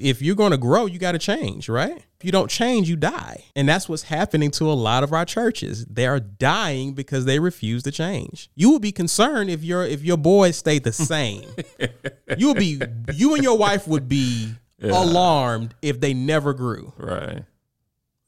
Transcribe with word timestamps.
If 0.00 0.22
you're 0.22 0.34
going 0.34 0.52
to 0.52 0.58
grow, 0.58 0.86
you 0.86 0.98
got 0.98 1.12
to 1.12 1.18
change, 1.18 1.68
right? 1.68 1.96
If 1.96 2.24
you 2.24 2.32
don't 2.32 2.50
change, 2.50 2.88
you 2.88 2.96
die. 2.96 3.44
And 3.54 3.68
that's 3.68 3.88
what's 3.88 4.04
happening 4.04 4.50
to 4.52 4.70
a 4.70 4.72
lot 4.72 5.02
of 5.04 5.12
our 5.12 5.24
churches. 5.24 5.84
They 5.86 6.06
are 6.06 6.20
dying 6.20 6.94
because 6.94 7.24
they 7.24 7.38
refuse 7.38 7.82
to 7.84 7.92
change. 7.92 8.50
You 8.54 8.70
would 8.72 8.82
be 8.82 8.92
concerned 8.92 9.50
if 9.50 9.62
your 9.62 9.84
if 9.84 10.02
your 10.02 10.16
boys 10.16 10.56
stayed 10.56 10.84
the 10.84 10.92
same. 10.92 11.44
you 12.38 12.48
would 12.48 12.58
be 12.58 12.80
you 13.14 13.34
and 13.34 13.42
your 13.42 13.58
wife 13.58 13.86
would 13.86 14.08
be 14.08 14.54
alarmed 14.82 15.74
if 15.82 16.00
they 16.00 16.14
never 16.14 16.54
grew. 16.54 16.92
Right. 16.96 17.44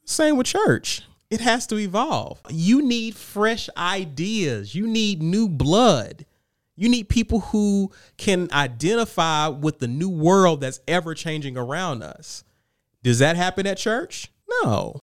Same 0.05 0.37
with 0.37 0.47
church. 0.47 1.01
It 1.29 1.41
has 1.41 1.65
to 1.67 1.77
evolve. 1.79 2.39
You 2.49 2.83
need 2.83 3.15
fresh 3.15 3.69
ideas. 3.75 4.75
You 4.75 4.85
need 4.85 5.23
new 5.23 5.49
blood. 5.49 6.25
You 6.75 6.89
need 6.89 7.07
people 7.07 7.39
who 7.39 7.91
can 8.17 8.49
identify 8.51 9.47
with 9.47 9.77
the 9.77 9.87
new 9.87 10.09
world 10.09 10.61
that's 10.61 10.79
ever 10.87 11.13
changing 11.13 11.55
around 11.55 12.01
us. 12.01 12.43
Does 13.03 13.19
that 13.19 13.35
happen 13.35 13.67
at 13.67 13.77
church? 13.77 14.31
No. 14.63 14.99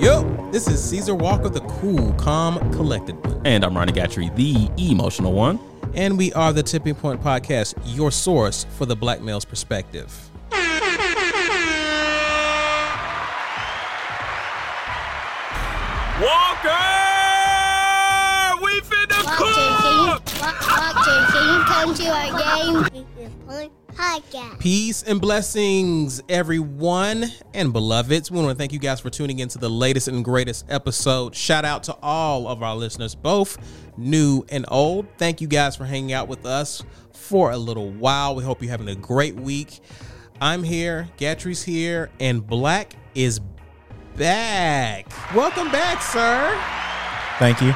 Yo, 0.00 0.50
this 0.50 0.66
is 0.66 0.82
Caesar 0.82 1.14
Walker, 1.14 1.48
the 1.48 1.60
cool, 1.68 2.12
calm, 2.14 2.58
collected 2.72 3.24
one. 3.24 3.46
And 3.46 3.64
I'm 3.64 3.76
Ronnie 3.76 3.92
Gatrey, 3.92 4.34
the 4.34 4.68
emotional 4.90 5.32
one. 5.32 5.60
And 5.96 6.18
we 6.18 6.30
are 6.34 6.52
the 6.52 6.62
Tipping 6.62 6.94
Point 6.94 7.22
Podcast, 7.22 7.74
your 7.86 8.10
source 8.10 8.66
for 8.76 8.84
the 8.84 8.94
black 8.94 9.22
male's 9.22 9.46
perspective. 9.46 10.30
Walker! 16.20 16.70
We 18.64 18.80
finna 18.80 19.20
Walter, 19.26 19.68
can 19.82 19.94
you, 20.00 20.06
Wa- 20.10 20.20
can 21.32 21.44
you 21.52 21.60
come 21.64 21.94
to 21.94 22.06
our 22.08 22.30
game? 22.86 23.85
Point 23.96 24.24
Podcast. 24.24 24.58
Peace 24.58 25.02
and 25.02 25.20
blessings, 25.20 26.22
everyone 26.28 27.26
and 27.54 27.72
beloveds. 27.72 28.30
We 28.30 28.38
want 28.38 28.50
to 28.50 28.54
thank 28.54 28.72
you 28.72 28.78
guys 28.78 29.00
for 29.00 29.10
tuning 29.10 29.38
in 29.38 29.48
to 29.48 29.58
the 29.58 29.68
latest 29.68 30.08
and 30.08 30.24
greatest 30.24 30.66
episode. 30.68 31.34
Shout 31.34 31.64
out 31.64 31.82
to 31.84 31.96
all 32.02 32.48
of 32.48 32.62
our 32.62 32.76
listeners, 32.76 33.14
both 33.14 33.58
new 33.96 34.44
and 34.48 34.64
old. 34.68 35.06
Thank 35.18 35.40
you 35.40 35.48
guys 35.48 35.76
for 35.76 35.84
hanging 35.84 36.12
out 36.12 36.28
with 36.28 36.46
us 36.46 36.82
for 37.12 37.50
a 37.50 37.56
little 37.56 37.90
while. 37.90 38.34
We 38.34 38.44
hope 38.44 38.62
you're 38.62 38.70
having 38.70 38.88
a 38.88 38.94
great 38.94 39.36
week. 39.36 39.80
I'm 40.40 40.62
here, 40.62 41.08
Gatrey's 41.16 41.62
here, 41.62 42.10
and 42.20 42.46
Blaque 42.46 42.92
is 43.14 43.40
back. 44.16 45.06
Welcome 45.34 45.70
back, 45.70 46.02
sir. 46.02 46.58
Thank 47.38 47.60
you. 47.62 47.74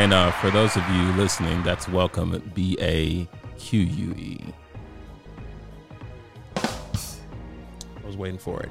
And 0.00 0.12
uh, 0.12 0.30
for 0.32 0.50
those 0.50 0.76
of 0.76 0.88
you 0.90 1.02
listening, 1.12 1.62
that's 1.62 1.88
welcome 1.88 2.52
B 2.54 2.76
A 2.80 3.28
Q 3.68 3.80
U 3.80 4.14
E. 4.16 4.40
I 6.56 8.06
was 8.06 8.16
waiting 8.16 8.38
for 8.38 8.62
it. 8.62 8.70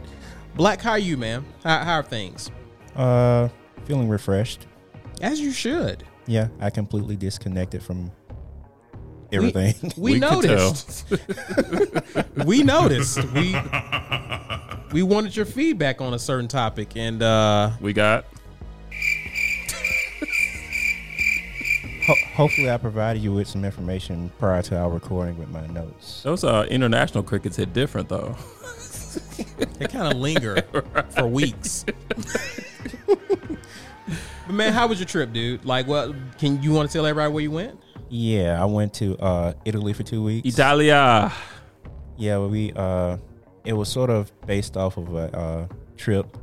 Blaque, 0.55 0.81
how 0.81 0.89
are 0.91 0.97
you, 0.97 1.17
man? 1.17 1.45
How, 1.63 1.83
how 1.83 1.93
are 1.97 2.03
things? 2.03 2.49
Uh, 2.95 3.47
feeling 3.85 4.09
refreshed. 4.09 4.65
As 5.21 5.39
you 5.39 5.51
should. 5.51 6.03
Yeah, 6.25 6.47
I 6.59 6.71
completely 6.71 7.15
disconnected 7.15 7.83
from 7.83 8.11
everything. 9.31 9.75
We, 9.97 10.13
We 10.13 10.19
could 10.19 10.45
noticed. 10.45 11.05
we 12.47 12.63
noticed. 12.63 13.23
We 13.33 13.55
we 14.93 15.03
wanted 15.03 15.35
your 15.35 15.45
feedback 15.45 16.01
on 16.01 16.15
a 16.15 16.19
certain 16.19 16.47
topic, 16.47 16.97
and 16.97 17.21
uh, 17.21 17.73
We 17.79 17.93
got 17.93 18.25
Ho- 22.07 22.15
hopefully, 22.35 22.71
I 22.71 22.77
provided 22.77 23.21
you 23.21 23.33
with 23.33 23.47
some 23.47 23.65
information 23.65 24.31
prior 24.39 24.61
to 24.63 24.77
our 24.77 24.89
recording 24.89 25.37
with 25.37 25.49
my 25.49 25.67
notes. 25.67 26.23
those 26.23 26.43
uh, 26.43 26.65
international 26.69 27.23
crickets 27.23 27.57
hit 27.57 27.73
different 27.73 28.07
though. 28.09 28.35
they 29.77 29.87
kind 29.87 30.11
of 30.13 30.17
linger 30.19 30.61
for 31.09 31.27
weeks. 31.27 31.83
but 33.05 34.53
man, 34.53 34.73
how 34.73 34.87
was 34.87 34.99
your 34.99 35.07
trip, 35.07 35.33
dude? 35.33 35.65
Like, 35.65 35.87
what 35.87 36.13
can 36.37 36.61
you 36.63 36.71
want 36.71 36.89
to 36.89 36.93
tell 36.97 37.05
everybody 37.05 37.33
where 37.33 37.43
you 37.43 37.51
went? 37.51 37.79
Yeah, 38.09 38.61
I 38.61 38.65
went 38.65 38.93
to 38.95 39.17
uh, 39.17 39.53
Italy 39.65 39.93
for 39.93 40.03
two 40.03 40.23
weeks. 40.23 40.47
Italia. 40.47 41.31
Yeah, 42.15 42.39
we 42.39 42.71
uh, 42.73 43.17
it 43.65 43.73
was 43.73 43.89
sort 43.89 44.09
of 44.09 44.31
based 44.47 44.77
off 44.77 44.95
of 44.97 45.13
a 45.13 45.37
uh, 45.37 45.67
trip 45.97 46.37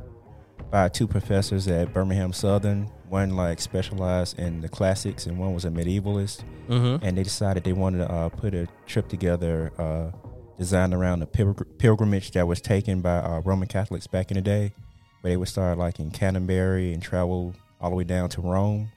by 0.69 0.89
two 0.89 1.07
professors 1.07 1.67
at 1.67 1.91
Birmingham 1.93 2.33
Southern. 2.33 2.89
One 3.15 3.29
like 3.37 3.61
specialized 3.61 4.37
in 4.37 4.59
the 4.59 4.67
classics, 4.67 5.25
and 5.25 5.39
one 5.39 5.53
was 5.53 5.63
a 5.63 5.69
medievalist. 5.69 6.43
Mm-hmm. 6.67 7.05
and 7.05 7.17
they 7.17 7.23
decided 7.23 7.63
they 7.63 7.73
wanted 7.73 7.99
to 7.99 8.11
uh, 8.11 8.27
put 8.29 8.53
a 8.53 8.67
trip 8.87 9.07
together 9.07 9.71
uh, 9.77 10.09
designed 10.57 10.93
around 10.93 11.19
the 11.19 11.27
pilgr- 11.27 11.77
pilgrimage 11.77 12.31
that 12.31 12.45
was 12.45 12.59
taken 12.59 13.01
by 13.01 13.17
uh, 13.19 13.39
Roman 13.45 13.67
Catholics 13.67 14.07
back 14.07 14.31
in 14.31 14.35
the 14.35 14.41
day, 14.41 14.73
where 15.21 15.31
they 15.31 15.37
would 15.37 15.47
start 15.47 15.77
like 15.77 15.99
in 15.99 16.11
Canterbury 16.11 16.91
and 16.91 17.01
travel 17.01 17.53
all 17.79 17.89
the 17.91 17.95
way 17.95 18.03
down 18.03 18.27
to 18.29 18.41
Rome. 18.41 18.91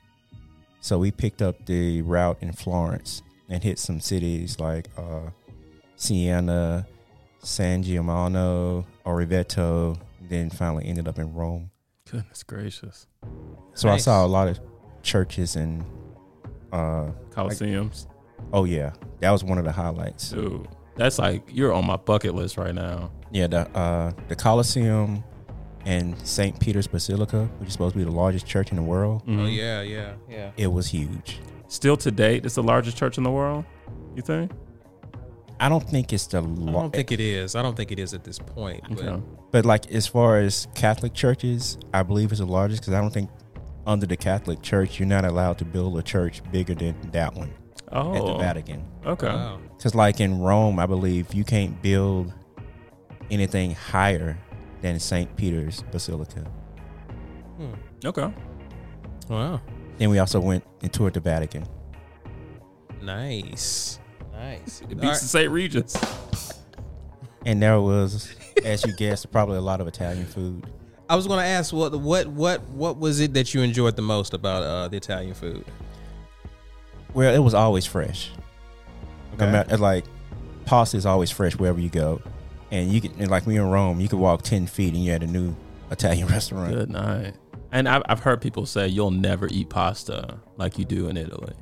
So 0.81 0.99
we 0.99 1.11
picked 1.13 1.41
up 1.43 1.67
the 1.67 2.03
route 2.03 2.39
in 2.41 2.53
Florence 2.53 3.23
and 3.49 3.63
hit 3.63 3.79
some 3.79 4.01
cities 4.01 4.59
like 4.59 4.89
uh, 4.97 5.31
Siena, 5.95 6.89
San 7.41 7.83
Giovanni, 7.85 8.85
Orvieto, 9.05 9.97
then 10.29 10.51
finally 10.51 10.87
ended 10.87 11.07
up 11.07 11.19
in 11.19 11.33
Rome. 11.35 11.71
Goodness 12.11 12.43
gracious. 12.43 13.07
So 13.75 13.89
Nice. 13.89 14.03
I 14.03 14.05
saw 14.05 14.25
a 14.25 14.29
lot 14.29 14.49
of 14.49 14.61
churches 15.03 15.57
and 15.57 15.85
uh, 16.73 17.11
Coliseums. 17.31 18.07
oh 18.53 18.65
yeah, 18.65 18.93
that 19.21 19.31
was 19.31 19.45
one 19.45 19.59
of 19.59 19.65
the 19.65 19.73
highlights. 19.73 20.31
Dude. 20.31 20.69
That's 20.97 21.19
like 21.19 21.43
you're 21.53 21.73
on 21.73 21.87
my 21.87 21.97
bucket 21.97 22.35
list 22.35 22.57
right 22.57 22.75
now. 22.75 23.11
Yeah, 23.31 23.47
the 23.47 23.69
uh, 23.77 24.13
the 24.29 24.35
Colosseum 24.37 25.23
and 25.85 26.19
St. 26.27 26.59
Peter's 26.61 26.87
Basilica, 26.87 27.45
which 27.59 27.69
is 27.69 27.73
supposed 27.73 27.93
to 27.95 27.99
be 27.99 28.05
the 28.05 28.11
largest 28.11 28.47
church 28.47 28.71
in 28.71 28.77
the 28.77 28.83
world, 28.83 29.23
Oh 29.27 29.31
Mhm. 29.31 29.57
yeah, 29.57 29.81
yeah, 29.83 30.13
yeah. 30.29 30.51
it 30.57 30.67
was 30.67 30.89
huge. 30.89 31.39
Still 31.69 31.97
to 31.99 32.11
date, 32.11 32.45
it's 32.45 32.57
the 32.57 32.63
largest 32.63 32.97
church 32.97 33.17
in 33.17 33.25
the 33.25 33.31
world. 33.31 33.65
You 34.17 34.23
think? 34.23 34.51
I 35.61 35.69
don't 35.69 35.83
think 35.89 36.13
it's 36.13 36.27
the 36.29 36.39
I 36.39 36.43
don't 36.43 36.93
think 36.93 37.11
it 37.11 37.21
is. 37.21 37.55
I 37.57 37.63
don't 37.63 37.77
think 37.77 37.91
it 37.91 37.99
is 37.99 38.15
at 38.15 38.25
this 38.25 38.39
point. 38.39 38.83
But 38.91 38.99
Okay. 39.05 39.23
but 39.51 39.65
like 39.67 39.91
as 39.91 40.07
far 40.07 40.39
as 40.39 40.69
Catholic 40.75 41.15
churches, 41.15 41.79
I 41.93 42.03
believe 42.03 42.31
it's 42.31 42.41
the 42.41 42.47
largest 42.47 42.83
because 42.83 42.95
I 42.95 43.01
don't 43.01 43.13
think 43.13 43.31
under 43.87 44.07
the 44.07 44.17
Catholic 44.17 44.63
Church 44.63 44.99
you're 45.01 45.09
not 45.09 45.25
allowed 45.25 45.59
to 45.59 45.65
build 45.65 45.99
a 45.99 46.03
church 46.03 46.43
bigger 46.53 46.75
than 46.75 46.95
that 47.13 47.35
one 47.35 47.53
Oh. 47.91 48.15
at 48.15 48.21
the 48.25 48.35
oh. 48.35 48.39
Vatican. 48.39 48.85
Okay. 49.05 49.27
wow. 49.29 49.59
Because 49.77 49.95
like 49.95 50.21
in 50.21 50.41
Rome, 50.41 50.79
I 50.79 50.87
believe 50.87 51.33
you 51.35 51.43
can't 51.45 51.81
build 51.83 52.33
anything 53.31 53.75
higher 53.75 54.37
than 54.83 55.01
St. 55.01 55.35
Peter's 55.37 55.83
Basilica. 55.91 56.41
Hmm. 57.57 57.75
Okay. 58.05 58.33
Wow. 59.29 59.61
Then 59.97 60.11
we 60.11 60.19
also 60.21 60.39
went 60.39 60.65
and 60.83 60.93
toured 60.93 61.15
the 61.15 61.21
Vatican. 61.21 61.65
Nice. 63.03 63.98
Nice. 64.39 64.81
It 64.83 64.89
beats 64.89 65.03
All 65.03 65.11
right. 65.11 65.21
the 65.21 65.27
St. 65.27 65.51
Regis. 65.51 65.97
And 67.45 67.63
there 67.63 67.81
was, 67.81 68.35
as 68.65 68.85
you 68.85 68.93
guessed, 68.93 69.31
probably 69.33 69.57
a 69.57 69.61
lot 69.61 69.81
of 69.81 69.87
Italian 69.89 70.27
food. 70.27 70.67
I 71.09 71.17
was 71.17 71.27
going 71.27 71.41
to 71.41 71.47
ask 71.47 71.73
what 71.73 71.99
what 71.99 72.27
what 72.27 72.63
what 72.69 72.99
was 72.99 73.21
it 73.21 73.33
that 73.35 73.55
you 73.55 73.63
enjoyed 73.63 73.97
the 73.97 74.03
most 74.03 74.35
about 74.35 74.63
uh, 74.63 74.89
the 74.89 74.99
Italian 74.99 75.35
food? 75.35 75.65
Well, 77.15 77.35
it 77.35 77.39
was 77.39 77.55
always 77.55 77.87
fresh. 77.87 78.31
Okay. 79.35 79.51
matter, 79.51 79.77
like 79.79 80.05
pasta 80.67 80.97
is 80.99 81.07
always 81.07 81.31
fresh 81.31 81.57
wherever 81.57 81.81
you 81.81 81.89
go, 81.89 82.21
and 82.71 82.93
you 82.93 83.01
can 83.01 83.13
and 83.19 83.31
like 83.31 83.47
when 83.47 83.55
you're 83.57 83.65
in 83.65 83.71
Rome, 83.71 84.01
you 84.01 84.09
could 84.09 84.19
walk 84.19 84.43
ten 84.43 84.67
feet 84.67 84.93
and 84.93 85.03
you 85.03 85.11
had 85.13 85.23
a 85.23 85.27
new 85.27 85.57
Italian 85.91 86.27
restaurant. 86.37 86.75
Good 86.75 86.91
night. 86.91 87.35
And 87.73 87.89
I've, 87.89 88.03
I've 88.07 88.21
heard 88.21 88.41
people 88.41 88.67
say 88.67 88.89
you'll 88.89 89.11
never 89.11 89.47
eat 89.51 89.69
pasta 89.71 90.39
like 90.57 90.79
you 90.79 90.85
do 90.85 91.09
in 91.09 91.17
Italy. 91.17 91.55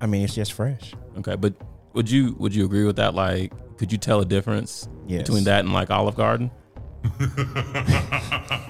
I 0.00 0.06
mean, 0.06 0.22
it's 0.24 0.34
just 0.34 0.52
fresh. 0.52 0.92
Okay, 1.18 1.36
but 1.36 1.54
would 1.98 2.08
you 2.08 2.36
would 2.38 2.54
you 2.54 2.64
agree 2.64 2.84
with 2.84 2.94
that? 2.96 3.12
Like, 3.16 3.50
could 3.76 3.90
you 3.90 3.98
tell 3.98 4.20
a 4.20 4.24
difference 4.24 4.88
Yes. 5.08 5.22
between 5.22 5.42
that 5.44 5.60
and 5.64 5.72
like 5.72 5.90
Olive 5.90 6.14
Garden? 6.14 6.50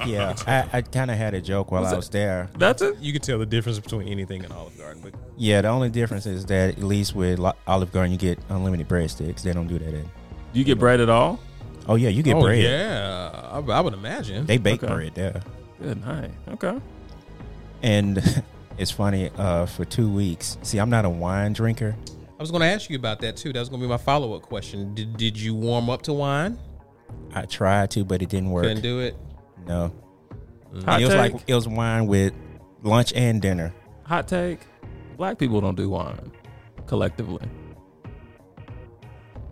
Yeah, 0.07 0.35
I, 0.47 0.79
I 0.79 0.83
kind 0.83 1.11
of 1.11 1.19
had 1.19 1.35
a 1.35 1.41
joke 1.41 1.71
while 1.71 1.83
Was 1.83 1.91
I 1.93 1.95
it- 1.95 1.97
was 1.97 2.09
there. 2.09 2.49
That's 2.57 2.81
it. 2.81 2.97
You 2.99 3.13
can 3.13 3.21
tell 3.21 3.39
the 3.39 3.45
difference 3.45 3.79
between 3.79 4.09
anything 4.09 4.43
and 4.43 4.53
Olive 4.55 4.79
Garden, 4.79 5.03
but 5.03 5.13
Yeah, 5.37 5.61
the 5.61 5.69
only 5.69 5.91
difference 5.91 6.25
is 6.25 6.47
that 6.47 6.79
at 6.79 6.83
least 6.83 7.15
with 7.15 7.39
Olive 7.67 7.93
Garden, 7.93 8.13
you 8.13 8.19
get 8.19 8.39
unlimited 8.49 8.89
breadsticks. 8.89 9.43
They 9.43 9.53
don't 9.53 9.67
do 9.67 9.79
that. 9.79 9.93
In. 9.93 10.05
Do 10.53 10.59
you 10.59 10.65
get 10.65 10.79
bread 10.79 11.01
at 11.01 11.11
all? 11.11 11.39
Oh 11.87 11.97
yeah, 11.97 12.09
you 12.09 12.23
get 12.23 12.37
oh 12.37 12.41
bread. 12.43 12.63
yeah, 12.63 13.31
I, 13.53 13.59
I 13.61 13.81
would 13.81 13.93
imagine. 13.93 14.47
They 14.47 14.57
bake 14.57 14.83
Okay. 14.83 14.93
bread 14.95 15.15
there. 15.15 15.43
Good 15.83 16.01
night. 16.05 16.31
Okay. 16.55 16.81
And 17.83 18.23
it's 18.79 18.91
funny. 18.91 19.31
Uh, 19.37 19.67
for 19.67 19.85
two 19.85 20.09
weeks, 20.11 20.57
see, 20.63 20.79
I'm 20.79 20.91
not 20.91 21.05
a 21.05 21.11
wine 21.11 21.53
drinker. 21.53 21.97
I 22.39 22.43
was 22.43 22.51
going 22.53 22.61
to 22.61 22.69
ask 22.69 22.89
you 22.89 22.97
about 22.97 23.21
that 23.21 23.37
too. 23.37 23.53
That 23.53 23.59
was 23.61 23.69
going 23.69 23.81
to 23.81 23.87
be 23.87 23.91
my 23.91 23.97
follow 23.97 24.35
up 24.35 24.43
question. 24.43 24.95
Did 24.95 25.17
did 25.17 25.37
you 25.41 25.55
warm 25.55 25.91
up 25.91 26.03
to 26.03 26.13
wine? 26.13 26.59
I 27.35 27.43
tried 27.47 27.91
to, 27.93 28.05
but 28.05 28.23
it 28.23 28.29
didn't 28.29 28.51
work. 28.51 28.65
Couldn't 28.65 28.83
do 28.83 29.01
it. 29.01 29.17
No, 29.67 29.93
Hot 30.85 30.95
and 30.95 31.03
it 31.03 31.07
was 31.07 31.15
take. 31.15 31.33
like 31.35 31.43
it 31.47 31.55
was 31.55 31.67
wine 31.69 32.07
with 32.07 32.33
lunch 32.83 33.13
and 33.15 33.43
dinner. 33.43 33.75
hot 34.05 34.29
take. 34.29 34.61
Black 35.17 35.37
people 35.39 35.61
don't 35.61 35.75
do 35.75 35.89
wine 35.91 36.31
collectively. 36.87 37.45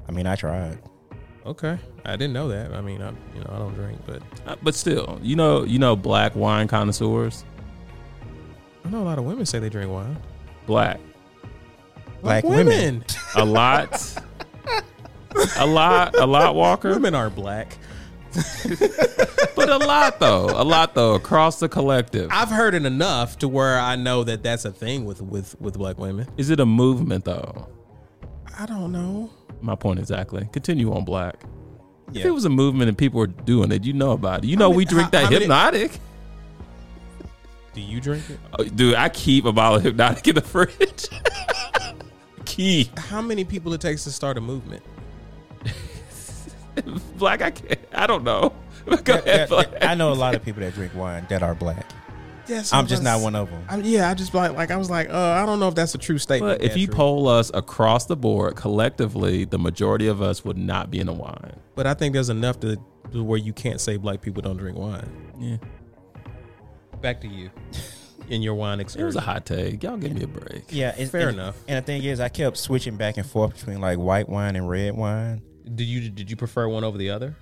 I 0.08 0.12
mean, 0.12 0.26
I 0.26 0.36
tried. 0.36 0.78
Okay, 1.44 1.78
I 2.04 2.12
didn't 2.16 2.32
know 2.32 2.48
that. 2.48 2.72
I 2.72 2.80
mean, 2.80 3.02
I 3.02 3.10
you 3.34 3.40
know 3.40 3.50
I 3.52 3.58
don't 3.58 3.74
drink, 3.74 3.98
but 4.06 4.22
Uh, 4.46 4.56
But 4.62 4.74
still, 4.74 5.18
you 5.22 5.34
know, 5.36 5.64
you 5.64 5.78
know, 5.78 5.96
black 5.96 6.34
wine 6.36 6.68
connoisseurs. 6.68 7.44
I 8.84 8.88
know 8.90 9.02
a 9.02 9.04
lot 9.04 9.18
of 9.18 9.24
women 9.24 9.44
say 9.46 9.58
they 9.58 9.68
drink 9.68 9.90
wine. 9.90 10.16
Black, 10.66 11.00
Black 12.26 12.44
women. 12.44 13.04
a 13.36 13.44
lot, 13.44 14.16
a 15.56 15.66
lot, 15.66 16.16
a 16.18 16.26
lot. 16.26 16.54
Walker, 16.54 16.90
Women 16.90 17.14
are 17.14 17.30
black. 17.30 17.78
but 19.54 19.68
a 19.70 19.78
lot 19.78 20.18
though, 20.20 20.44
a 20.46 20.62
lot 20.64 20.94
though 20.94 21.14
across 21.14 21.58
the 21.58 21.68
collective. 21.68 22.28
I've 22.30 22.50
heard 22.50 22.74
it 22.74 22.84
enough 22.84 23.38
to 23.38 23.48
where 23.48 23.78
I 23.78 23.96
know 23.96 24.24
that 24.24 24.42
that's 24.42 24.64
a 24.66 24.70
thing 24.72 25.04
with 25.06 25.22
with 25.22 25.58
with 25.60 25.78
Blaque 25.78 25.96
women. 25.98 26.28
Is 26.36 26.50
it 26.50 26.60
a 26.60 26.66
movement 26.66 27.24
though? 27.24 27.68
I 28.58 28.66
don't 28.66 28.92
know. 28.92 29.30
My 29.62 29.74
point 29.74 29.98
exactly. 29.98 30.46
Continue 30.52 30.92
on 30.92 31.04
black. 31.04 31.36
If 32.12 32.24
it 32.24 32.30
was 32.30 32.44
a 32.44 32.50
movement 32.50 32.88
and 32.88 32.96
people 32.98 33.18
were 33.18 33.26
doing 33.26 33.72
it, 33.72 33.84
you 33.84 33.92
know 33.92 34.12
about 34.12 34.44
it. 34.44 34.48
You 34.48 34.56
know 34.56 34.68
many- 34.68 34.76
we 34.78 34.84
drink 34.84 35.04
how- 35.06 35.10
that 35.10 35.24
how 35.24 35.30
many- 35.30 35.46
Hpnotiq. 35.88 35.98
Do 37.74 37.80
you 37.80 38.00
drink 38.00 38.28
it? 38.30 38.38
Oh, 38.58 38.64
dude, 38.64 38.94
I 38.94 39.08
keep 39.10 39.44
a 39.44 39.52
bottle 39.52 39.78
of 39.78 39.84
Hpnotiq 39.94 40.28
in 40.28 40.34
the 40.34 40.40
fridge. 40.40 41.08
keep 42.56 42.98
How 42.98 43.20
many 43.22 43.44
people 43.44 43.72
it 43.74 43.80
takes 43.80 44.04
to 44.04 44.10
start 44.10 44.38
a 44.38 44.40
movement? 44.40 44.82
black. 47.18 47.42
I 47.42 47.50
can't. 47.50 47.80
I 47.94 48.06
don't 48.06 48.24
know. 48.24 48.52
Go 49.04 49.14
Yeah, 49.14 49.18
ahead, 49.18 49.48
Blaque. 49.48 49.72
yeah, 49.72 49.90
I 49.90 49.94
know 49.94 50.12
a 50.12 50.14
lot 50.14 50.34
of 50.34 50.44
people 50.44 50.60
that 50.60 50.74
drink 50.74 50.94
wine 50.94 51.26
that 51.28 51.42
are 51.42 51.54
black. 51.54 51.86
Yes, 52.46 52.72
I'm 52.72 52.86
just 52.86 53.02
not 53.02 53.20
one 53.22 53.34
of 53.34 53.50
them. 53.50 53.64
I, 53.68 53.78
yeah, 53.78 54.08
I 54.08 54.14
just 54.14 54.32
like 54.32 54.52
like 54.52 54.70
I 54.70 54.76
was 54.76 54.88
like, 54.88 55.08
uh, 55.10 55.12
I 55.42 55.44
don't 55.44 55.58
know 55.58 55.66
if 55.66 55.74
that's 55.74 55.96
a 55.96 55.98
true 55.98 56.18
statement. 56.18 56.60
But 56.60 56.64
if 56.64 56.76
you 56.76 56.86
true. 56.86 56.94
poll 56.94 57.28
us 57.28 57.50
across 57.54 58.06
the 58.06 58.14
board 58.16 58.54
collectively, 58.54 59.44
the 59.44 59.58
majority 59.58 60.06
of 60.06 60.22
us 60.22 60.44
would 60.44 60.56
not 60.56 60.88
be 60.90 61.00
in 61.00 61.08
a 61.08 61.12
wine. 61.12 61.56
but 61.74 61.88
I 61.88 61.94
think 61.94 62.12
there's 62.12 62.28
enough 62.30 62.60
to, 62.60 62.76
to 63.12 63.24
where 63.24 63.38
you 63.38 63.52
can't 63.52 63.80
say 63.80 63.96
black 63.96 64.20
people 64.22 64.42
don't 64.42 64.56
drink 64.58 64.78
wine. 64.78 65.10
Yeah, 65.40 65.56
Back 67.00 67.20
to 67.22 67.26
you 67.28 67.50
in 68.28 68.42
your 68.42 68.54
wine 68.54 68.80
experience. 68.80 69.14
it 69.14 69.16
was 69.18 69.24
a 69.24 69.26
hot 69.26 69.46
take. 69.46 69.82
Y'all 69.82 69.96
give 69.96 70.12
me 70.12 70.22
a 70.22 70.26
break. 70.26 70.64
Yeah, 70.70 70.94
it's, 70.96 71.10
Fair 71.10 71.28
and- 71.28 71.38
enough. 71.38 71.56
And 71.68 71.76
the 71.82 71.86
thing 71.86 72.02
is, 72.04 72.20
I 72.20 72.28
kept 72.28 72.56
switching 72.56 72.96
back 72.96 73.16
and 73.16 73.26
forth 73.26 73.54
between 73.54 73.80
like 73.80 73.98
white 73.98 74.28
wine 74.28 74.56
and 74.56 74.68
red 74.68 74.94
wine. 74.96 75.42
Did 75.64 75.84
you 75.84 76.08
did 76.10 76.30
you 76.30 76.36
prefer 76.36 76.68
one 76.68 76.84
over 76.84 76.96
the 76.98 77.10
other? 77.10 77.36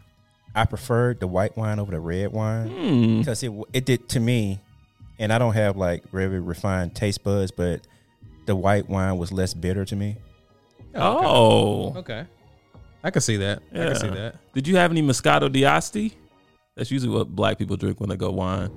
I 0.54 0.64
preferred 0.66 1.20
the 1.20 1.26
white 1.26 1.56
wine 1.56 1.78
over 1.78 1.90
the 1.90 2.00
red 2.00 2.32
wine 2.32 2.68
Hmm. 2.68 3.18
because 3.18 3.42
it 3.42 3.52
it 3.72 3.84
did 3.84 4.08
to 4.10 4.20
me, 4.20 4.60
and 5.18 5.32
I 5.32 5.38
don't 5.38 5.54
have 5.54 5.76
like 5.76 6.08
very 6.10 6.38
refined 6.40 6.94
taste 6.94 7.22
buds, 7.24 7.50
but 7.50 7.86
the 8.46 8.54
white 8.56 8.88
wine 8.88 9.18
was 9.18 9.32
less 9.32 9.52
bitter 9.54 9.84
to 9.84 9.96
me. 9.96 10.16
Oh, 10.94 11.92
Okay, 11.96 12.24
I 13.02 13.10
can 13.10 13.20
see 13.20 13.36
that. 13.38 13.62
I 13.72 13.76
can 13.76 13.96
see 13.96 14.08
that. 14.10 14.36
Did 14.54 14.68
you 14.68 14.76
have 14.76 14.90
any 14.90 15.02
Moscato 15.02 15.50
d'Asti? 15.52 16.14
That's 16.76 16.90
usually 16.90 17.14
what 17.14 17.28
black 17.34 17.58
people 17.58 17.76
drink 17.76 18.00
when 18.00 18.08
they 18.10 18.16
go 18.16 18.30
wine. 18.30 18.70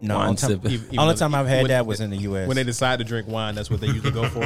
No, 0.00 0.16
Wine 0.16 0.24
only 0.28 0.36
time, 0.36 0.50
sipping. 0.50 0.70
Even- 0.72 0.86
even 0.86 0.98
only 0.98 1.14
though- 1.14 1.18
time 1.18 1.34
I've 1.34 1.46
had 1.46 1.62
when- 1.62 1.68
that 1.70 1.86
was 1.86 2.00
in 2.00 2.10
the 2.10 2.16
U.S. 2.18 2.46
When 2.48 2.56
they 2.56 2.64
decide 2.64 2.98
to 2.98 3.04
drink 3.04 3.28
wine, 3.28 3.54
that's 3.54 3.70
what 3.70 3.80
they 3.80 3.86
usually 3.86 4.10
go 4.10 4.28
for. 4.28 4.40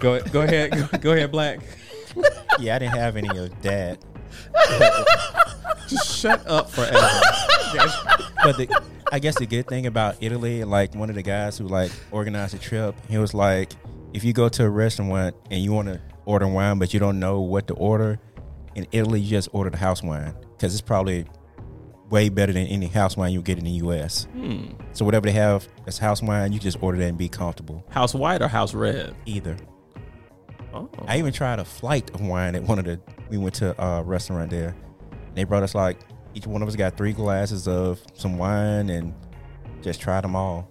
go 0.00 0.20
go 0.30 0.40
ahead, 0.42 0.70
go, 0.72 0.98
go 0.98 1.12
ahead, 1.12 1.32
Blaque. 1.32 1.60
yeah, 2.58 2.76
I 2.76 2.78
didn't 2.80 2.96
have 2.96 3.16
any 3.16 3.28
of 3.36 3.62
that. 3.62 3.98
Just 5.88 6.14
shut 6.20 6.46
up 6.46 6.70
forever. 6.70 6.92
But 8.42 8.56
the, 8.56 8.82
I 9.12 9.18
guess 9.18 9.38
the 9.38 9.46
good 9.46 9.66
thing 9.66 9.86
about 9.86 10.16
Italy, 10.20 10.64
like 10.64 10.94
one 10.94 11.08
of 11.10 11.16
the 11.16 11.22
guys 11.22 11.58
who 11.58 11.66
like 11.66 11.90
organized 12.10 12.54
the 12.54 12.58
trip, 12.58 12.94
he 13.08 13.18
was 13.18 13.34
like, 13.34 13.72
if 14.12 14.22
you 14.24 14.32
go 14.32 14.48
to 14.48 14.64
a 14.64 14.70
restaurant 14.70 15.34
and 15.50 15.62
you 15.62 15.72
want 15.72 15.88
to 15.88 16.00
order 16.26 16.46
wine, 16.46 16.78
but 16.78 16.92
you 16.94 17.00
don't 17.00 17.18
know 17.18 17.40
what 17.40 17.66
to 17.68 17.74
order, 17.74 18.18
in 18.74 18.86
Italy 18.92 19.20
you 19.20 19.30
just 19.30 19.48
order 19.52 19.70
the 19.70 19.76
house 19.78 20.02
wine 20.02 20.34
because 20.52 20.72
it's 20.74 20.80
probably 20.80 21.26
way 22.10 22.28
better 22.28 22.52
than 22.52 22.66
any 22.66 22.86
house 22.86 23.16
wine 23.16 23.32
you 23.32 23.40
get 23.42 23.58
in 23.58 23.64
the 23.64 23.70
U.S. 23.72 24.24
Hmm. 24.32 24.66
So 24.92 25.04
whatever 25.04 25.26
they 25.26 25.32
have 25.32 25.66
as 25.86 25.96
house 25.98 26.22
wine, 26.22 26.52
you 26.52 26.58
just 26.58 26.82
order 26.82 26.98
that 26.98 27.06
and 27.06 27.16
be 27.18 27.28
comfortable. 27.28 27.84
House 27.90 28.14
white 28.14 28.42
or 28.42 28.48
house 28.48 28.74
red? 28.74 29.14
Either. 29.26 29.56
Oh, 30.74 30.88
I 31.06 31.18
even 31.18 31.32
tried 31.32 31.58
a 31.58 31.64
flight 31.64 32.10
of 32.14 32.20
wine 32.20 32.54
at 32.54 32.62
one 32.62 32.78
of 32.78 32.84
the. 32.84 33.00
We 33.28 33.38
went 33.38 33.54
to 33.56 33.80
a 33.82 34.02
restaurant 34.02 34.50
there. 34.50 34.74
And 35.28 35.36
they 35.36 35.44
brought 35.44 35.62
us 35.62 35.74
like 35.74 35.98
each 36.34 36.46
one 36.46 36.62
of 36.62 36.68
us 36.68 36.76
got 36.76 36.96
three 36.96 37.12
glasses 37.12 37.66
of 37.66 38.00
some 38.14 38.38
wine 38.38 38.88
and 38.90 39.14
just 39.82 40.00
tried 40.00 40.22
them 40.22 40.36
all. 40.36 40.68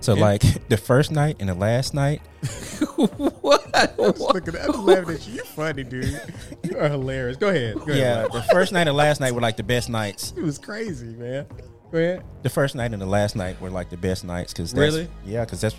So 0.00 0.14
Yeah. 0.14 0.20
like 0.22 0.68
the 0.68 0.76
first 0.76 1.10
night 1.10 1.36
and 1.40 1.48
the 1.48 1.54
last 1.54 1.94
night, 1.94 2.20
what? 3.96 4.18
Look 4.34 4.48
at. 4.48 4.56
I'm 4.68 4.84
laughing 4.86 5.14
at 5.16 5.26
you. 5.28 5.34
You're 5.34 5.44
funny, 5.44 5.84
dude. 5.84 6.20
You 6.62 6.78
are 6.78 6.88
hilarious. 6.88 7.36
Go 7.36 7.48
ahead. 7.48 7.74
Go 7.76 7.82
ahead. 7.92 7.96
yeah, 7.96 8.22
the 8.32 8.42
first 8.52 8.72
night 8.72 8.88
and 8.88 8.96
last 8.96 9.20
night 9.20 9.32
were 9.34 9.40
like 9.40 9.56
the 9.56 9.62
best 9.62 9.88
nights. 9.88 10.32
It 10.36 10.42
was 10.42 10.58
crazy, 10.58 11.06
man. 11.16 11.46
Go 11.90 11.98
ahead. 11.98 12.24
The 12.42 12.50
first 12.50 12.74
night 12.74 12.92
and 12.92 13.00
the 13.00 13.06
last 13.06 13.34
night 13.36 13.60
were 13.60 13.70
like 13.70 13.90
the 13.90 13.96
best 13.96 14.24
nights 14.24 14.52
because 14.52 14.74
Really? 14.74 15.08
yeah, 15.24 15.44
because 15.44 15.60
that's 15.60 15.76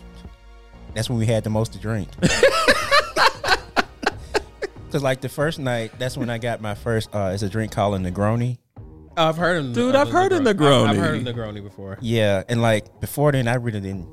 that's 0.96 1.10
when 1.10 1.20
we 1.20 1.26
had 1.26 1.44
the 1.44 1.50
most 1.50 1.74
to 1.74 1.80
drink. 1.80 2.10
Because 4.86 5.04
like 5.04 5.22
the 5.22 5.30
first 5.30 5.60
night, 5.60 5.92
that's 6.00 6.18
when 6.18 6.32
I 6.32 6.40
got 6.40 6.62
my 6.62 6.74
first. 6.74 7.14
uh 7.14 7.30
It's 7.32 7.44
a 7.44 7.50
drink 7.50 7.72
called 7.72 7.94
a 7.94 8.00
Negroni. 8.00 8.58
I've 9.16 9.38
heard 9.38 9.58
of 9.58 9.66
Negroni. 9.66 9.74
Dude, 9.76 9.96
I've 9.96 10.10
heard 10.10 10.32
of 10.32 10.48
I've, 10.48 10.56
Negroni. 10.56 10.88
I've 10.90 10.98
heard 10.98 11.28
of 11.28 11.36
Negroni 11.36 11.62
before. 11.64 12.00
Yeah, 12.02 12.42
and 12.50 12.60
like 12.64 13.00
before 13.00 13.32
then, 13.32 13.48
I 13.48 13.54
really 13.56 13.82
didn't. 13.82 14.08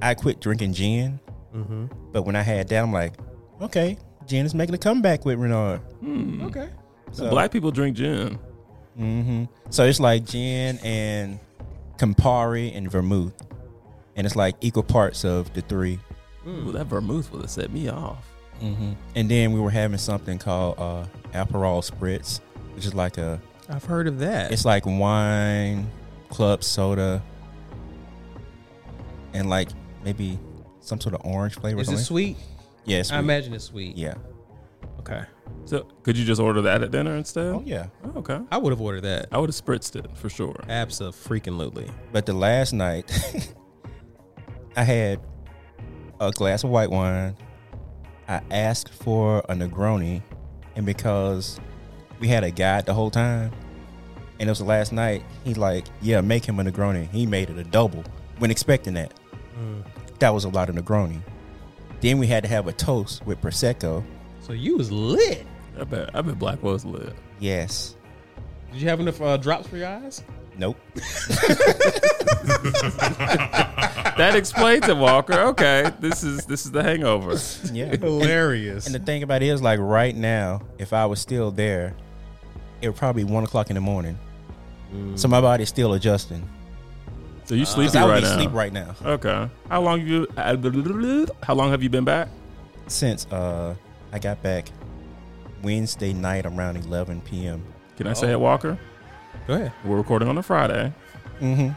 I 0.00 0.14
quit 0.14 0.40
drinking 0.40 0.74
gin, 0.74 1.18
Mm-hmm. 1.54 1.86
but 2.12 2.22
when 2.22 2.36
I 2.36 2.42
had 2.42 2.68
that, 2.68 2.82
I'm 2.82 2.92
like, 2.92 3.14
okay, 3.60 3.98
gin 4.26 4.46
is 4.46 4.54
making 4.54 4.74
a 4.74 4.78
comeback 4.78 5.24
with 5.24 5.38
Renard. 5.38 5.80
Hmm. 6.00 6.42
Okay. 6.46 6.68
So, 7.12 7.28
Black 7.30 7.50
people 7.50 7.70
drink 7.72 7.96
gin. 7.96 8.38
hmm 8.96 9.44
So 9.70 9.84
it's 9.84 9.98
like 10.00 10.24
gin 10.24 10.78
and 10.84 11.40
Campari 11.98 12.74
and 12.76 12.90
vermouth, 12.90 13.34
and 14.16 14.26
it's 14.26 14.36
like 14.36 14.54
equal 14.60 14.82
parts 14.84 15.24
of 15.24 15.52
the 15.54 15.60
three. 15.62 15.98
Ooh, 16.46 16.72
that 16.72 16.86
vermouth 16.86 17.30
would 17.32 17.42
have 17.42 17.50
set 17.50 17.70
me 17.72 17.88
off. 17.88 18.24
Mm-hmm. 18.62 18.92
And 19.16 19.28
then 19.30 19.52
we 19.52 19.60
were 19.60 19.70
having 19.70 19.98
something 19.98 20.38
called 20.38 20.76
uh, 20.78 21.04
Aperol 21.34 21.82
Spritz, 21.88 22.40
which 22.74 22.86
is 22.86 22.94
like 22.94 23.18
a, 23.18 23.40
I've 23.68 23.84
heard 23.84 24.06
of 24.06 24.18
that. 24.20 24.52
it's 24.52 24.64
like 24.64 24.86
wine, 24.86 25.90
club 26.28 26.62
soda, 26.62 27.22
and 29.34 29.48
like 29.50 29.68
maybe 30.04 30.38
some 30.90 31.00
sort 31.00 31.14
of 31.14 31.22
orange 31.24 31.54
flavor. 31.54 31.78
or 31.78 31.80
Is 31.82 31.88
it 31.88 31.92
something. 31.92 32.04
sweet? 32.04 32.36
Yes. 32.84 33.10
I 33.12 33.18
imagine 33.18 33.54
it's 33.54 33.64
sweet. 33.64 33.96
Yeah. 33.96 34.14
Okay. 34.98 35.22
So, 35.64 35.86
could 36.02 36.16
you 36.18 36.24
just 36.24 36.40
order 36.40 36.60
that 36.62 36.82
at 36.82 36.90
dinner 36.90 37.16
instead? 37.16 37.46
Oh 37.46 37.62
yeah. 37.64 37.86
Oh, 38.04 38.18
okay. 38.18 38.40
I 38.50 38.58
would 38.58 38.70
have 38.72 38.80
ordered 38.80 39.02
that. 39.02 39.28
I 39.32 39.38
would 39.38 39.48
have 39.48 39.56
spritzed 39.56 39.96
it 39.96 40.06
for 40.16 40.28
sure. 40.28 40.56
Absolutely. 40.68 41.18
Freaking 41.40 41.56
lootly. 41.58 41.90
But 42.12 42.26
the 42.26 42.32
last 42.32 42.72
night, 42.72 43.10
I 44.76 44.82
had 44.84 45.20
a 46.20 46.30
glass 46.32 46.64
of 46.64 46.70
white 46.70 46.90
wine. 46.90 47.36
I 48.28 48.40
asked 48.50 48.90
for 48.92 49.38
a 49.48 49.54
Negroni, 49.54 50.22
and 50.76 50.86
because 50.86 51.58
we 52.20 52.28
had 52.28 52.44
a 52.44 52.50
guide 52.50 52.86
the 52.86 52.94
whole 52.94 53.10
time, 53.10 53.50
and 54.38 54.48
it 54.48 54.50
was 54.50 54.58
the 54.60 54.64
last 54.64 54.92
night, 54.92 55.22
he's 55.44 55.58
like, 55.58 55.86
"Yeah, 56.00 56.20
make 56.20 56.44
him 56.44 56.58
a 56.60 56.64
Negroni." 56.64 57.08
He 57.10 57.26
made 57.26 57.50
it 57.50 57.58
a 57.58 57.64
double 57.64 58.04
when 58.38 58.50
expecting 58.50 58.94
that. 58.94 59.12
Mm. 59.58 59.84
That 60.20 60.32
was 60.32 60.44
a 60.44 60.48
lot 60.48 60.68
of 60.68 60.76
Negroni. 60.76 61.20
Then 62.00 62.18
we 62.18 62.26
had 62.26 62.42
to 62.44 62.48
have 62.48 62.66
a 62.66 62.72
toast 62.72 63.26
with 63.26 63.40
prosecco. 63.40 64.04
So 64.40 64.52
you 64.52 64.76
was 64.76 64.90
lit. 64.90 65.46
I 65.78 65.84
bet. 65.84 66.10
I 66.14 66.22
bet 66.22 66.38
Blaque 66.38 66.62
was 66.62 66.84
lit. 66.84 67.14
Yes. 67.38 67.96
Did 68.72 68.82
you 68.82 68.88
have 68.88 69.00
enough 69.00 69.20
uh, 69.20 69.36
drops 69.36 69.66
for 69.66 69.76
your 69.76 69.88
eyes? 69.88 70.22
Nope. 70.56 70.76
That 74.20 74.36
explains 74.36 74.86
it, 74.86 74.98
Walker. 74.98 75.32
Okay, 75.32 75.90
this 75.98 76.22
is 76.22 76.44
this 76.44 76.66
is 76.66 76.72
the 76.72 76.82
Hangover. 76.82 77.38
Yeah. 77.72 77.86
Hilarious. 77.96 78.84
And 78.84 78.94
the 78.94 78.98
thing 78.98 79.22
about 79.22 79.42
it 79.42 79.46
is, 79.46 79.62
like 79.62 79.80
right 79.80 80.14
now, 80.14 80.60
if 80.76 80.92
I 80.92 81.06
was 81.06 81.20
still 81.20 81.50
there, 81.50 81.94
it 82.82 82.88
would 82.88 82.98
probably 82.98 83.24
be 83.24 83.32
one 83.32 83.44
o'clock 83.44 83.70
in 83.70 83.76
the 83.76 83.80
morning. 83.80 84.18
So 85.14 85.26
my 85.26 85.40
body's 85.40 85.70
still 85.70 85.94
adjusting. 85.94 86.46
So 87.50 87.56
you 87.56 87.62
Because 87.62 87.74
sleepy 87.74 87.98
I 87.98 88.04
would 88.04 88.10
right 88.12 88.22
be 88.22 88.28
now? 88.28 88.32
asleep 88.32 88.52
right 88.52 88.72
now 88.72 88.94
Okay. 89.04 89.50
How 89.68 89.80
long 89.82 90.06
you? 90.06 90.28
How 90.36 91.54
long 91.56 91.70
have 91.72 91.82
you 91.82 91.90
been 91.90 92.04
back? 92.04 92.28
since 92.86 93.26
uh 93.32 93.74
I 94.12 94.20
got 94.20 94.40
back 94.40 94.70
Wednesday 95.60 96.12
night 96.12 96.46
around 96.46 96.76
11 96.76 97.22
p.m. 97.22 97.64
Can 97.96 98.06
I 98.06 98.12
say 98.12 98.30
it, 98.30 98.38
Walker? 98.38 98.78
Go 99.48 99.54
ahead. 99.54 99.72
We're 99.84 99.96
recording 99.96 100.28
on 100.28 100.38
a 100.38 100.44
Friday. 100.44 100.92
Mm-hmm. 101.40 101.70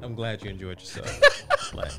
I'm 0.00 0.14
glad 0.14 0.44
you 0.44 0.50
enjoyed 0.50 0.78
yourself. 0.78 1.74
like, 1.74 1.90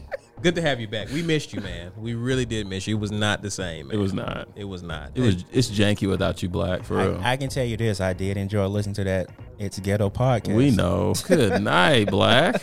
Good 0.45 0.53
to 0.53 0.61
have 0.61 0.79
you 0.79 0.87
back. 0.87 1.09
We 1.09 1.23
missed 1.23 1.53
you, 1.53 1.61
man. 1.61 1.91
We 1.97 2.13
really 2.13 2.45
did 2.45 2.67
miss 2.67 2.85
you. 2.85 2.95
It 2.97 2.99
was 2.99 3.09
not 3.11 3.41
the 3.41 3.49
same. 3.49 3.87
Man. 3.87 3.97
It 3.97 3.99
was 3.99 4.13
not. 4.13 4.47
It 4.55 4.65
was 4.65 4.83
not. 4.83 5.09
It 5.15 5.21
was. 5.21 5.43
It's 5.51 5.71
janky 5.71 6.07
without 6.07 6.43
you, 6.43 6.49
Blaque. 6.49 6.85
For 6.85 6.97
real. 6.97 7.19
I, 7.23 7.31
I 7.31 7.37
can 7.37 7.49
tell 7.49 7.65
you 7.65 7.75
this: 7.77 7.99
I 7.99 8.13
did 8.13 8.37
enjoy 8.37 8.67
listening 8.67 8.93
to 8.93 9.03
that. 9.05 9.31
It's 9.57 9.79
ghetto 9.79 10.11
podcast. 10.11 10.53
we 10.55 10.69
know. 10.69 11.15
Good 11.27 11.59
night, 11.63 12.09
Blaque. 12.09 12.61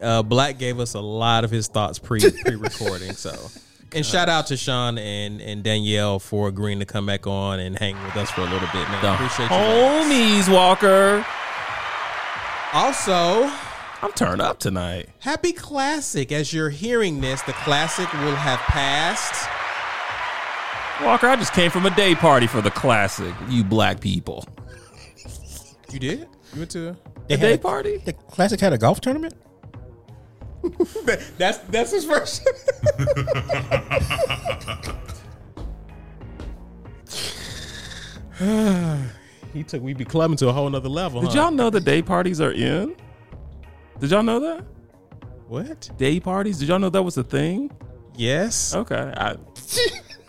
uh, 0.00 0.22
Blaque 0.22 0.56
gave 0.56 0.78
us 0.78 0.94
a 0.94 1.00
lot 1.00 1.42
of 1.42 1.50
his 1.50 1.66
thoughts 1.66 1.98
pre 1.98 2.20
pre 2.20 2.54
recording. 2.54 3.12
So, 3.14 3.34
and 3.92 4.06
shout 4.06 4.28
out 4.28 4.46
to 4.46 4.56
Sean 4.56 4.96
and 4.96 5.40
and 5.42 5.64
Danielle 5.64 6.20
for 6.20 6.46
agreeing 6.46 6.78
to 6.78 6.86
come 6.86 7.06
back 7.06 7.26
on 7.26 7.58
and 7.58 7.76
hang 7.76 8.00
with 8.04 8.14
us 8.16 8.30
for 8.30 8.42
a 8.42 8.44
little 8.44 8.68
bit, 8.72 8.88
man. 8.88 9.02
The 9.02 9.14
Appreciate 9.14 9.46
you. 9.50 9.56
homies, 9.56 10.48
Walker. 10.54 11.26
Also, 12.72 13.50
I'm 14.02 14.12
turned 14.12 14.42
up 14.42 14.58
tonight. 14.58 15.08
happy 15.20 15.52
classic. 15.52 16.30
As 16.30 16.52
you're 16.52 16.70
hearing 16.70 17.20
this, 17.20 17.42
the 17.42 17.52
classic 17.52 18.12
will 18.12 18.34
have 18.34 18.58
passed. 18.60 19.48
Walker, 21.02 21.26
I 21.26 21.36
just 21.36 21.52
came 21.52 21.70
from 21.70 21.86
a 21.86 21.94
day 21.94 22.14
party 22.14 22.46
for 22.46 22.60
the 22.60 22.70
classic. 22.70 23.34
You 23.48 23.64
black 23.64 24.00
people. 24.00 24.44
You 25.92 25.98
did? 25.98 26.20
You 26.52 26.58
went 26.58 26.70
to? 26.72 26.96
A 27.30 27.36
day 27.36 27.58
party? 27.58 27.98
The 27.98 28.12
classic 28.12 28.60
had 28.60 28.72
a 28.72 28.78
golf 28.78 29.00
tournament. 29.00 29.34
That's 31.38 31.58
that's 31.58 31.92
his 31.92 32.04
first. 32.04 32.42
he 39.52 39.62
took 39.62 39.80
we 39.80 39.94
be 39.94 40.04
clubbing 40.04 40.36
to 40.38 40.48
a 40.48 40.52
whole 40.52 40.68
nother 40.68 40.88
level. 40.88 41.20
Did 41.20 41.30
huh? 41.30 41.42
y'all 41.42 41.50
know 41.52 41.70
the 41.70 41.80
day 41.80 42.02
parties 42.02 42.40
are 42.40 42.50
in? 42.50 42.96
Did 44.00 44.10
y'all 44.10 44.22
know 44.22 44.40
that? 44.40 44.64
What? 45.48 45.90
Day 45.96 46.20
parties? 46.20 46.58
Did 46.58 46.68
y'all 46.68 46.78
know 46.78 46.90
that 46.90 47.02
was 47.02 47.16
a 47.16 47.22
thing? 47.24 47.70
Yes. 48.16 48.74
Okay. 48.74 49.12
I 49.16 49.36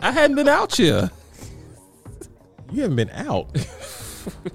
I 0.00 0.12
hadn't 0.12 0.36
been 0.36 0.48
out 0.48 0.74
here. 0.76 1.10
You 2.70 2.82
haven't 2.82 2.96
been 2.96 3.10
out. 3.10 3.48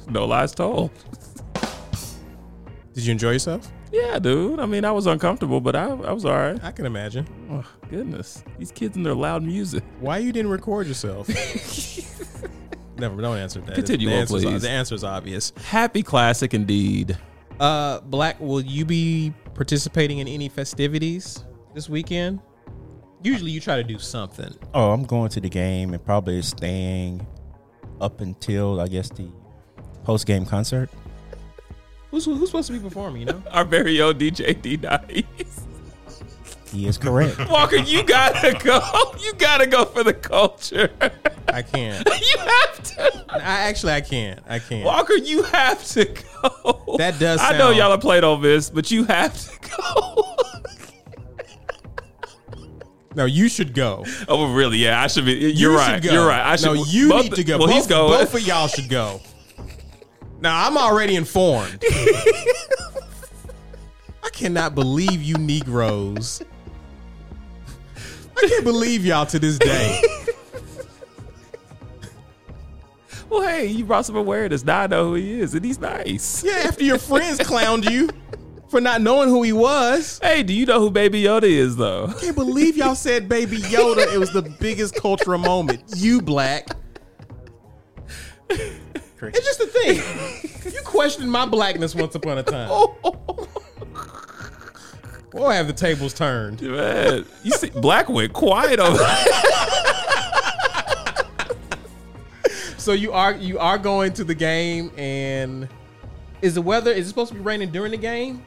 No 0.07 0.25
lies 0.25 0.51
told. 0.53 0.91
Did 2.93 3.05
you 3.05 3.11
enjoy 3.11 3.31
yourself? 3.31 3.71
Yeah, 3.91 4.19
dude. 4.19 4.59
I 4.59 4.67
mean, 4.67 4.85
I 4.85 4.91
was 4.91 5.07
uncomfortable, 5.07 5.59
but 5.59 5.75
I, 5.75 5.85
I 5.89 6.11
was 6.11 6.25
all 6.25 6.33
right. 6.37 6.63
I 6.63 6.71
can 6.71 6.85
imagine. 6.85 7.27
Oh, 7.49 7.65
goodness. 7.89 8.43
These 8.59 8.71
kids 8.71 8.95
and 8.97 9.03
their 9.03 9.15
loud 9.15 9.41
music. 9.41 9.83
Why 9.99 10.19
you 10.19 10.31
didn't 10.31 10.51
record 10.51 10.85
yourself? 10.85 11.27
Never. 12.97 13.19
Don't 13.19 13.37
answer 13.37 13.61
that. 13.61 13.73
Continue 13.73 14.09
the 14.09 14.13
on, 14.13 14.21
answer's- 14.21 14.43
please. 14.43 14.61
The 14.61 14.69
answer's 14.69 15.03
obvious. 15.03 15.51
Happy 15.65 16.03
classic 16.03 16.53
indeed. 16.53 17.17
Uh, 17.59 18.01
Blaque, 18.01 18.39
will 18.39 18.61
you 18.61 18.85
be 18.85 19.33
participating 19.53 20.19
in 20.19 20.27
any 20.27 20.49
festivities 20.49 21.43
this 21.73 21.89
weekend? 21.89 22.39
Usually, 23.21 23.51
you 23.51 23.59
try 23.61 23.77
to 23.77 23.83
do 23.83 23.97
something. 23.99 24.53
Oh, 24.73 24.91
I'm 24.91 25.03
going 25.03 25.29
to 25.29 25.39
the 25.39 25.49
game 25.49 25.93
and 25.93 26.03
probably 26.03 26.41
staying 26.41 27.25
up 28.01 28.19
until 28.21 28.81
I 28.81 28.87
guess 28.87 29.09
the 29.09 29.27
post 30.03 30.25
game 30.25 30.45
concert. 30.45 30.89
Who's 32.11 32.25
who's 32.25 32.49
supposed 32.49 32.67
to 32.67 32.73
be 32.73 32.79
performing? 32.79 33.21
You 33.21 33.27
know. 33.27 33.43
Our 33.51 33.63
very 33.63 34.01
own 34.01 34.15
DJ 34.15 34.61
D 34.61 34.77
Nice. 34.77 35.67
He 36.73 36.87
is 36.87 36.97
correct. 36.97 37.37
Walker, 37.49 37.75
you 37.75 38.03
gotta 38.03 38.53
go. 38.53 38.81
You 39.19 39.33
gotta 39.33 39.67
go 39.67 39.85
for 39.85 40.03
the 40.03 40.13
culture. 40.13 40.89
I 41.47 41.61
can't. 41.61 42.03
you 42.21 42.37
have 42.39 42.83
to. 42.83 43.25
I 43.29 43.59
actually 43.69 43.93
I 43.93 44.01
can't. 44.01 44.39
I 44.47 44.57
can't. 44.57 44.83
Walker, 44.83 45.13
you 45.13 45.43
have 45.43 45.85
to 45.89 46.05
go. 46.05 46.95
That 46.97 47.19
does 47.19 47.39
I 47.41 47.57
know 47.57 47.69
y'all 47.69 47.91
have 47.91 48.01
played 48.01 48.23
on 48.23 48.41
this, 48.41 48.71
but 48.71 48.89
you 48.89 49.03
have 49.03 49.39
to 49.39 49.69
go. 49.69 50.35
No, 53.15 53.25
you 53.25 53.47
should 53.47 53.75
go. 53.75 54.03
oh, 54.27 54.51
really? 54.55 54.79
Yeah, 54.79 54.99
I 54.99 55.05
should 55.05 55.25
be. 55.25 55.33
You're 55.33 55.73
You 55.73 55.77
right. 55.77 56.03
You're 56.03 56.25
right. 56.25 56.41
I 56.41 56.55
should. 56.55 56.73
No, 56.73 56.83
you 56.85 57.09
both- 57.09 57.25
need 57.25 57.35
to 57.35 57.43
go. 57.43 57.59
Well, 57.59 57.67
both, 57.67 57.75
he's 57.75 57.85
going. 57.85 58.19
Both 58.19 58.33
of 58.33 58.41
y'all 58.41 58.67
should 58.67 58.89
go. 58.89 59.21
Now 60.41 60.67
I'm 60.67 60.75
already 60.77 61.15
informed. 61.15 61.83
I 64.23 64.29
cannot 64.31 64.73
believe 64.73 65.21
you 65.21 65.35
Negroes. 65.35 66.41
I 68.37 68.47
can't 68.47 68.63
believe 68.63 69.05
y'all 69.05 69.25
to 69.27 69.39
this 69.39 69.57
day. 69.57 70.01
well, 73.29 73.47
hey, 73.47 73.67
you 73.67 73.85
brought 73.85 74.05
some 74.05 74.15
awareness. 74.15 74.63
Now 74.63 74.81
I 74.81 74.87
know 74.87 75.09
who 75.09 75.15
he 75.15 75.39
is, 75.39 75.53
and 75.53 75.63
he's 75.65 75.79
nice. 75.79 76.43
Yeah, 76.43 76.63
after 76.65 76.83
your 76.83 76.97
friends 76.97 77.39
clowned 77.39 77.89
you 77.89 78.09
for 78.69 78.81
not 78.81 79.01
knowing 79.01 79.29
who 79.29 79.43
he 79.43 79.53
was. 79.53 80.19
Hey, 80.23 80.41
do 80.41 80.53
you 80.53 80.65
know 80.65 80.79
who 80.79 80.89
Baby 80.89 81.23
Yoda 81.23 81.43
is, 81.43 81.75
though? 81.75 82.07
I 82.07 82.13
can't 82.13 82.35
believe 82.35 82.75
y'all 82.75 82.95
said 82.95 83.29
Baby 83.29 83.57
Yoda. 83.57 84.11
It 84.11 84.17
was 84.17 84.33
the 84.33 84.41
biggest 84.41 84.95
cultural 84.95 85.37
moment. 85.37 85.83
You 85.95 86.21
black. 86.21 86.67
It's 88.49 89.45
just 89.45 89.59
the 89.59 89.67
thing. 89.67 90.73
You 90.73 90.81
questioned 90.81 91.31
my 91.31 91.45
blackness 91.45 91.95
once 91.95 92.15
upon 92.15 92.39
a 92.39 92.43
time. 92.43 92.69
Boy, 95.33 95.51
have 95.53 95.67
the 95.67 95.73
tables 95.73 96.13
turned. 96.13 96.61
Man, 96.61 97.25
you 97.43 97.51
see, 97.51 97.69
Blaque 97.71 98.09
went 98.09 98.31
quiet 98.33 98.79
over. 98.79 99.03
So 102.77 102.91
you 102.91 103.13
are 103.13 103.33
you 103.33 103.59
are 103.59 103.77
going 103.77 104.11
to 104.13 104.25
the 104.25 104.35
game, 104.35 104.91
and 104.97 105.69
is 106.41 106.53
the 106.55 106.61
weather? 106.61 106.91
Is 106.91 107.05
it 107.05 107.09
supposed 107.09 107.31
to 107.31 107.35
be 107.37 107.41
raining 107.41 107.71
during 107.71 107.91
the 107.91 107.97
game? 107.97 108.43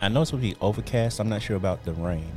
I 0.00 0.08
know 0.08 0.22
it's 0.22 0.30
supposed 0.30 0.44
to 0.48 0.54
be 0.54 0.60
overcast. 0.62 1.20
I'm 1.20 1.28
not 1.28 1.42
sure 1.42 1.56
about 1.56 1.84
the 1.84 1.92
rain. 1.92 2.32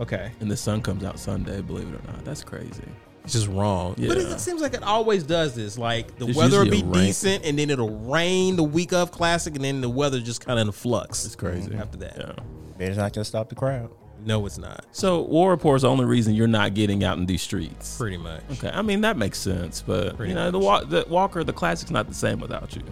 Okay, 0.00 0.32
And 0.40 0.50
the 0.50 0.56
sun 0.56 0.80
comes 0.82 1.04
out 1.04 1.20
Sunday, 1.20 1.60
believe 1.60 1.86
it 1.86 2.00
or 2.00 2.12
not. 2.12 2.24
That's 2.24 2.42
crazy. 2.42 2.82
it's 3.22 3.34
just 3.34 3.46
wrong. 3.48 3.94
But 3.98 4.16
it, 4.16 4.28
it 4.28 4.40
seems 4.40 4.60
like 4.62 4.72
it 4.74 4.82
always 4.82 5.22
does 5.22 5.54
this. 5.54 5.78
Like 5.78 6.16
the 6.18 6.24
There's 6.24 6.36
weather 6.36 6.58
will 6.60 6.64
be 6.64 6.78
usually 6.78 6.90
a 6.90 6.94
rain- 6.94 7.04
decent, 7.06 7.44
and 7.44 7.56
then 7.58 7.70
it'll 7.70 7.98
rain 8.00 8.56
the 8.56 8.64
week 8.64 8.92
of 8.92 9.12
classic, 9.12 9.54
and 9.54 9.64
then 9.64 9.80
the 9.82 9.90
weather 9.90 10.18
just 10.20 10.44
kind 10.44 10.58
of 10.58 10.66
in 10.66 10.72
flux. 10.72 11.24
It's 11.26 11.36
crazy. 11.36 11.72
after 11.76 11.98
that. 11.98 12.16
Yeah. 12.16 12.44
But 12.80 12.88
it's 12.88 12.96
not 12.96 13.12
gonna 13.12 13.26
stop 13.26 13.50
the 13.50 13.54
crowd. 13.54 13.90
No, 14.24 14.44
it's 14.46 14.56
not. 14.56 14.86
So 14.92 15.20
War 15.20 15.50
Report's 15.50 15.82
the 15.82 15.90
only 15.90 16.06
reason 16.06 16.34
you're 16.34 16.46
not 16.46 16.72
getting 16.72 17.04
out 17.04 17.18
in 17.18 17.26
these 17.26 17.42
streets. 17.42 17.96
Pretty 17.98 18.16
much. 18.16 18.42
Okay, 18.52 18.70
I 18.72 18.80
mean 18.80 19.02
that 19.02 19.18
makes 19.18 19.38
sense, 19.38 19.82
but 19.86 20.16
Pretty 20.16 20.30
you 20.30 20.34
know 20.34 20.50
the, 20.50 20.58
wa- 20.58 20.82
the 20.84 21.04
Walker, 21.08 21.44
the 21.44 21.52
classic's 21.52 21.90
not 21.90 22.08
the 22.08 22.14
same 22.14 22.40
without 22.40 22.74
you. 22.74 22.82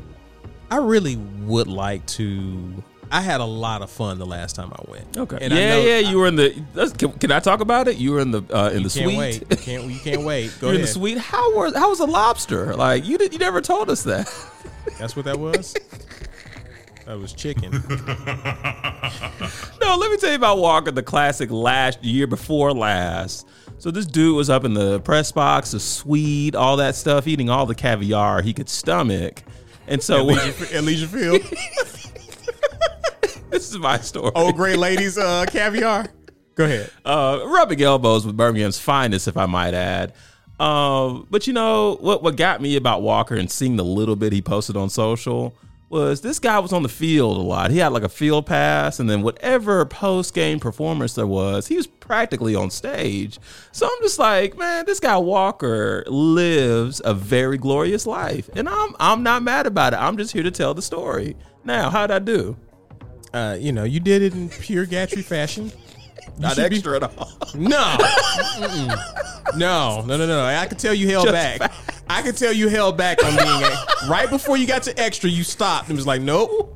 I 0.71 0.77
really 0.77 1.17
would 1.17 1.69
like 1.69 2.05
to. 2.07 2.83
I 3.11 3.23
had 3.23 3.41
a 3.41 3.45
lot 3.47 3.81
of 3.81 3.91
fun 3.91 4.19
the 4.19 4.27
last 4.27 4.55
time 4.57 4.71
I 4.75 4.91
went. 4.91 5.17
Okay, 5.17 5.39
and 5.41 5.55
I 5.55 5.57
yeah, 5.59 5.69
know- 5.71 5.81
yeah, 5.83 5.99
you 6.01 6.19
were 6.19 6.27
in 6.27 6.37
the. 6.37 6.55
let's- 6.75 6.93
Can, 6.93 7.13
can 7.13 7.33
I 7.33 7.41
talk 7.41 7.61
about 7.61 7.89
it? 7.89 7.97
You 7.97 8.13
were 8.13 8.21
in 8.21 8.31
the 8.31 8.43
uh, 8.55 8.69
in 8.69 8.83
You 8.83 8.89
the 8.91 9.01
can't 9.01 9.11
suite. 9.11 9.19
wait. 9.19 9.41
You 9.51 9.57
can't. 9.57 9.85
You 9.91 9.99
can't 10.01 10.23
wait. 10.25 10.53
Go 10.61 10.67
You're 10.67 10.75
in 10.77 10.81
the 10.83 10.87
suite. 10.87 11.17
How 11.17 11.55
was 11.57 11.75
how 11.75 11.89
was 11.89 12.01
a 12.01 12.05
lobster? 12.07 12.75
Like 12.77 13.07
you 13.07 13.17
did, 13.17 13.33
you 13.33 13.39
never 13.39 13.63
told 13.63 13.89
us 13.89 14.03
that. 14.03 14.27
That's 14.99 15.17
what 15.17 15.25
that 15.25 15.39
was. 15.39 15.75
that 17.07 17.19
was 17.19 17.33
chicken. 17.33 17.73
No, 19.89 19.97
let 19.97 20.11
me 20.11 20.19
tell 20.19 20.29
you 20.29 20.37
about 20.37 20.59
Walker, 20.59 20.91
the 20.91 21.03
classic 21.03 21.51
last 21.51 22.05
year 22.05 22.27
before 22.27 22.75
last. 22.75 23.49
So 23.79 23.91
this 23.91 24.05
dude 24.05 24.37
was 24.37 24.51
up 24.51 24.65
in 24.65 24.75
the 24.75 25.01
press 25.01 25.33
box, 25.33 25.71
the 25.71 25.81
suite, 25.81 26.55
all 26.55 26.77
that 26.77 26.95
stuff, 26.95 27.27
eating 27.27 27.49
all 27.49 27.65
the 27.65 27.75
caviar 27.75 28.43
he 28.43 28.53
could 28.53 28.69
stomach. 28.69 29.43
And 29.87 30.03
so 30.03 30.29
at 30.29 30.85
Legion 30.85 31.09
Field. 31.09 31.41
this 33.49 33.71
is 33.71 33.79
my 33.79 33.97
story. 33.97 34.31
Old 34.35 34.57
great 34.57 34.77
ladies 34.77 35.17
uh, 35.17 35.47
caviar. 35.49 36.05
Go 36.55 36.67
ahead. 36.67 36.91
uh, 37.07 37.41
rubbing 37.47 37.81
elbows 37.81 38.27
with 38.27 38.37
Birmingham's 38.37 38.79
finest, 38.79 39.27
if 39.27 39.39
I 39.39 39.47
might 39.47 39.73
add. 39.73 40.13
Um, 40.61 41.27
but 41.31 41.47
you 41.47 41.55
know 41.55 41.97
what? 42.03 42.23
What 42.23 42.37
got 42.37 42.61
me 42.61 42.77
about 42.77 43.01
Walker 43.01 43.37
and 43.37 43.51
seeing 43.51 43.77
the 43.77 43.87
little 43.87 44.17
bit 44.17 44.35
he 44.35 44.43
posted 44.43 44.77
on 44.77 44.91
social 44.91 45.57
was 45.91 46.21
this 46.21 46.39
guy 46.39 46.59
was 46.59 46.73
on 46.73 46.83
the 46.83 46.89
field 46.89 47.37
a 47.39 47.41
lot. 47.41 47.71
He 47.71 47.79
had 47.79 47.93
like 47.93 48.03
a 48.03 48.09
field 48.09 48.47
pass, 48.47 49.01
and 49.01 49.09
then 49.09 49.23
whatever 49.23 49.85
post 49.87 50.35
game 50.35 50.61
performance 50.61 51.15
there 51.15 51.27
was, 51.27 51.67
he 51.67 51.77
was 51.77 51.87
practically 51.87 52.55
on 52.55 52.71
stage. 52.71 53.39
So 53.73 53.87
I'm 53.87 54.03
just 54.03 54.19
like, 54.19 54.57
man, 54.59 54.85
this 54.87 55.01
guy 55.01 55.17
Walker 55.17 56.05
lives 56.07 57.01
a 57.05 57.15
very 57.15 57.57
glorious 57.59 58.07
life, 58.07 58.51
and 58.55 58.69
I'm 58.69 58.95
I'm 59.01 59.23
not 59.23 59.43
mad 59.43 59.67
about 59.67 59.93
it. 59.95 59.97
I'm 59.97 60.17
just 60.17 60.33
here 60.33 60.43
to 60.43 60.51
tell 60.51 60.75
the 60.75 60.83
story. 60.83 61.37
Now, 61.65 61.91
how'd 61.91 62.11
I 62.11 62.19
do? 62.19 62.57
Uh, 63.33 63.57
you 63.59 63.73
know, 63.73 63.85
you 63.85 64.01
did 64.01 64.23
it 64.23 64.33
in 64.35 64.49
pure 64.49 64.87
Gatrey 64.87 65.25
fashion. 65.25 65.73
You 66.37 66.43
Not 66.43 66.55
should 66.55 66.71
be- 66.71 66.77
extra 66.77 66.97
at 66.97 67.03
all. 67.05 67.33
No. 67.55 67.97
No, 69.57 70.03
no, 70.05 70.17
no, 70.17 70.27
no. 70.27 70.45
I 70.45 70.67
can 70.67 70.77
tell 70.79 70.95
you 70.95 71.09
held 71.09 71.27
Just 71.29 71.59
back. 71.59 71.73
I 72.11 72.23
can 72.23 72.35
tell 72.35 72.53
you 72.53 72.69
held 72.69 72.97
back 72.97 73.23
on 73.25 73.37
being 73.37 73.63
a, 73.63 74.09
right 74.09 74.29
before 74.31 74.57
you 74.57 74.67
got 74.67 74.83
to 74.85 74.99
extra. 74.99 75.29
You 75.31 75.45
stopped 75.45 75.89
and 75.89 75.97
was 75.97 76.07
like, 76.07 76.23
nope. 76.23 76.75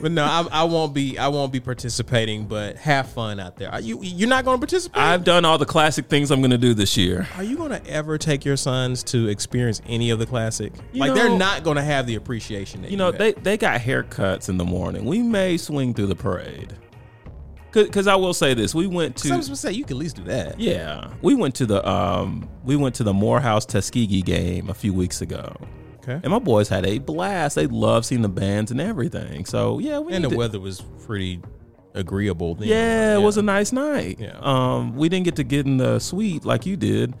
but 0.00 0.12
no, 0.12 0.24
I, 0.24 0.46
I 0.50 0.64
won't 0.64 0.94
be. 0.94 1.18
I 1.18 1.28
won't 1.28 1.52
be 1.52 1.60
participating. 1.60 2.46
But 2.46 2.76
have 2.76 3.10
fun 3.10 3.38
out 3.38 3.56
there. 3.56 3.70
Are 3.70 3.80
you? 3.80 4.00
You're 4.02 4.28
not 4.28 4.44
going 4.44 4.56
to 4.56 4.60
participate. 4.60 5.00
I've 5.00 5.24
done 5.24 5.44
all 5.44 5.58
the 5.58 5.66
classic 5.66 6.06
things 6.08 6.30
I'm 6.30 6.40
going 6.40 6.50
to 6.50 6.58
do 6.58 6.74
this 6.74 6.96
year. 6.96 7.28
Are 7.36 7.42
you 7.44 7.56
going 7.56 7.70
to 7.70 7.86
ever 7.86 8.18
take 8.18 8.44
your 8.44 8.56
sons 8.56 9.02
to 9.04 9.28
experience 9.28 9.80
any 9.86 10.10
of 10.10 10.18
the 10.18 10.26
classic? 10.26 10.72
You 10.92 11.00
like 11.00 11.14
they're 11.14 11.36
not 11.36 11.64
going 11.64 11.76
to 11.76 11.82
have 11.82 12.06
the 12.06 12.14
appreciation 12.16 12.82
that 12.82 12.90
You 12.90 12.96
know, 12.96 13.06
have. 13.06 13.18
they, 13.18 13.32
they 13.32 13.56
got 13.56 13.80
haircuts 13.80 14.48
in 14.48 14.56
the 14.56 14.64
morning. 14.64 15.04
We 15.04 15.22
may 15.22 15.56
swing 15.56 15.94
through 15.94 16.06
the 16.06 16.16
parade. 16.16 16.74
Because 17.72 18.06
I 18.06 18.16
will 18.16 18.34
say 18.34 18.54
this, 18.54 18.74
we 18.74 18.86
went 18.86 19.16
to. 19.18 19.32
I 19.32 19.36
was 19.36 19.46
gonna 19.48 19.56
say 19.56 19.72
you 19.72 19.84
can 19.84 19.96
at 19.96 20.00
least 20.00 20.16
do 20.16 20.24
that. 20.24 20.58
yeah, 20.60 21.10
we 21.22 21.34
went 21.34 21.54
to 21.56 21.66
the 21.66 21.86
um 21.88 22.48
we 22.64 22.76
went 22.76 22.94
to 22.96 23.04
the 23.04 23.12
Morehouse 23.14 23.64
Tuskegee 23.66 24.22
game 24.22 24.68
a 24.68 24.74
few 24.74 24.92
weeks 24.92 25.20
ago, 25.22 25.54
Okay. 26.02 26.14
and 26.22 26.30
my 26.30 26.38
boys 26.38 26.68
had 26.68 26.84
a 26.86 26.98
blast. 26.98 27.56
They 27.56 27.66
loved 27.66 28.06
seeing 28.06 28.22
the 28.22 28.28
bands 28.28 28.70
and 28.70 28.80
everything. 28.80 29.44
So 29.44 29.78
yeah, 29.78 29.98
we 29.98 30.12
And 30.14 30.24
the 30.24 30.30
to- 30.30 30.36
weather 30.36 30.60
was 30.60 30.80
pretty 31.06 31.40
agreeable. 31.94 32.54
Then, 32.54 32.68
Yeah, 32.68 33.14
it 33.16 33.20
was 33.22 33.36
a 33.36 33.42
nice 33.42 33.72
night. 33.72 34.18
Yeah. 34.20 34.36
Um, 34.40 34.96
we 34.96 35.08
didn't 35.08 35.24
get 35.24 35.36
to 35.36 35.44
get 35.44 35.66
in 35.66 35.76
the 35.78 35.98
suite 35.98 36.44
like 36.44 36.64
you 36.66 36.76
did, 36.76 37.14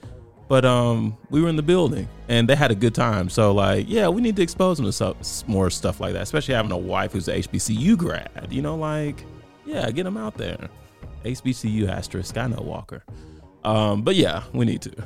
but 0.48 0.64
um, 0.64 1.16
we 1.28 1.42
were 1.42 1.48
in 1.48 1.56
the 1.56 1.62
building 1.62 2.08
and 2.28 2.48
they 2.48 2.54
had 2.56 2.70
a 2.70 2.74
good 2.76 2.94
time. 2.94 3.28
So 3.28 3.52
like, 3.52 3.86
yeah, 3.88 4.08
we 4.08 4.20
need 4.22 4.36
to 4.36 4.42
expose 4.42 4.76
them 4.78 4.86
to 4.86 4.92
some, 4.92 5.14
more 5.48 5.70
stuff 5.70 6.00
like 6.00 6.12
that, 6.12 6.22
especially 6.22 6.54
having 6.54 6.70
a 6.72 6.78
wife 6.78 7.12
who's 7.12 7.26
a 7.28 7.32
HBCU 7.38 7.96
grad. 7.98 8.48
You 8.50 8.62
know, 8.62 8.76
like, 8.76 9.24
yeah, 9.70 9.90
get 9.90 10.04
them 10.04 10.16
out 10.16 10.36
there. 10.36 10.68
HBCU 11.24 11.88
asterisk. 11.88 12.36
I 12.36 12.46
know 12.46 12.60
Walker. 12.62 13.04
Um, 13.64 14.02
but 14.02 14.16
yeah, 14.16 14.42
we 14.52 14.64
need 14.66 14.82
to. 14.82 14.92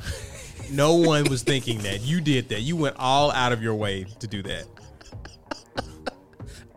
No 0.71 0.95
one 0.95 1.25
was 1.25 1.43
thinking 1.43 1.79
that 1.81 2.01
you 2.01 2.23
did 2.23 2.49
that. 2.49 2.63
You 2.63 2.75
went 2.75 2.97
all 2.99 3.31
out 3.33 3.53
of 3.53 3.63
your 3.63 3.75
way 3.75 4.07
to 4.19 4.27
do 4.27 4.43
that. 4.45 4.65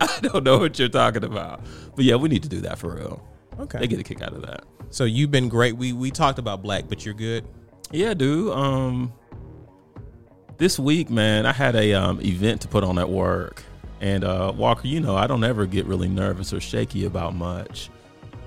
I 0.00 0.18
don't 0.20 0.44
know 0.44 0.58
what 0.58 0.78
you're 0.78 0.90
talking 0.90 1.24
about, 1.24 1.62
but 1.96 2.04
yeah, 2.04 2.16
we 2.16 2.28
need 2.28 2.42
to 2.42 2.50
do 2.50 2.60
that 2.60 2.78
for 2.78 2.94
real. 2.96 3.26
Okay. 3.58 3.78
They 3.78 3.86
get 3.86 3.98
a 3.98 4.02
kick 4.02 4.20
out 4.20 4.34
of 4.34 4.42
that. 4.42 4.64
So 4.90 5.04
you've 5.04 5.30
been 5.30 5.48
great. 5.48 5.74
We 5.76 5.94
we 5.94 6.10
talked 6.10 6.38
about 6.38 6.62
Blaque, 6.62 6.86
but 6.88 7.06
you're 7.06 7.14
good. 7.14 7.46
Yeah, 7.90 8.12
dude. 8.12 8.52
Um, 8.52 9.12
this 10.58 10.78
week, 10.78 11.08
man, 11.08 11.46
I 11.46 11.52
had 11.52 11.74
a 11.74 11.94
um 11.94 12.20
event 12.20 12.60
to 12.62 12.68
put 12.68 12.84
on 12.84 12.98
at 12.98 13.08
work, 13.08 13.64
and 14.00 14.24
uh, 14.24 14.52
Walker, 14.56 14.86
you 14.86 15.00
know, 15.00 15.16
I 15.16 15.26
don't 15.26 15.44
ever 15.44 15.66
get 15.66 15.86
really 15.86 16.08
nervous 16.08 16.52
or 16.52 16.60
shaky 16.60 17.04
about 17.04 17.34
much, 17.34 17.90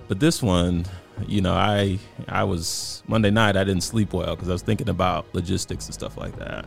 but 0.08 0.20
this 0.20 0.42
one, 0.42 0.86
you 1.28 1.42
know, 1.42 1.54
I 1.54 2.00
I 2.28 2.44
was 2.44 3.04
Monday 3.08 3.32
night. 3.32 3.56
I 3.56 3.64
didn't 3.64 3.84
sleep 3.84 4.14
well 4.14 4.36
because 4.36 4.50
I 4.50 4.54
was 4.54 4.62
thinking 4.62 4.90
about 4.90 5.26
logistics 5.34 5.86
and 5.86 5.94
stuff 5.94 6.18
like 6.18 6.38
that. 6.38 6.66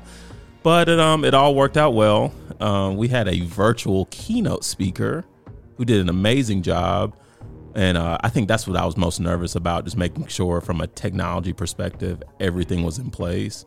But 0.63 0.89
it, 0.89 0.99
um, 0.99 1.25
it 1.25 1.35
all 1.35 1.55
worked 1.55 1.77
out 1.77 1.95
well. 1.95 2.33
Um, 2.59 2.97
we 2.97 3.09
had 3.09 3.29
a 3.29 3.41
virtual 3.41 4.07
keynote 4.07 4.65
speaker 4.65 5.25
who 5.77 5.85
did 5.85 6.01
an 6.01 6.09
amazing 6.09 6.63
job. 6.63 7.17
And 7.75 7.99
uh, 7.99 8.19
I 8.23 8.29
think 8.29 8.49
that's 8.49 8.67
what 8.67 8.77
I 8.77 8.87
was 8.87 8.97
most 8.97 9.21
nervous 9.21 9.57
about, 9.57 9.85
just 9.85 9.97
making 9.97 10.29
sure 10.29 10.61
from 10.61 10.81
a 10.81 10.87
technology 10.87 11.53
perspective, 11.53 12.23
everything 12.41 12.83
was 12.83 12.99
in 12.99 13.11
place. 13.11 13.67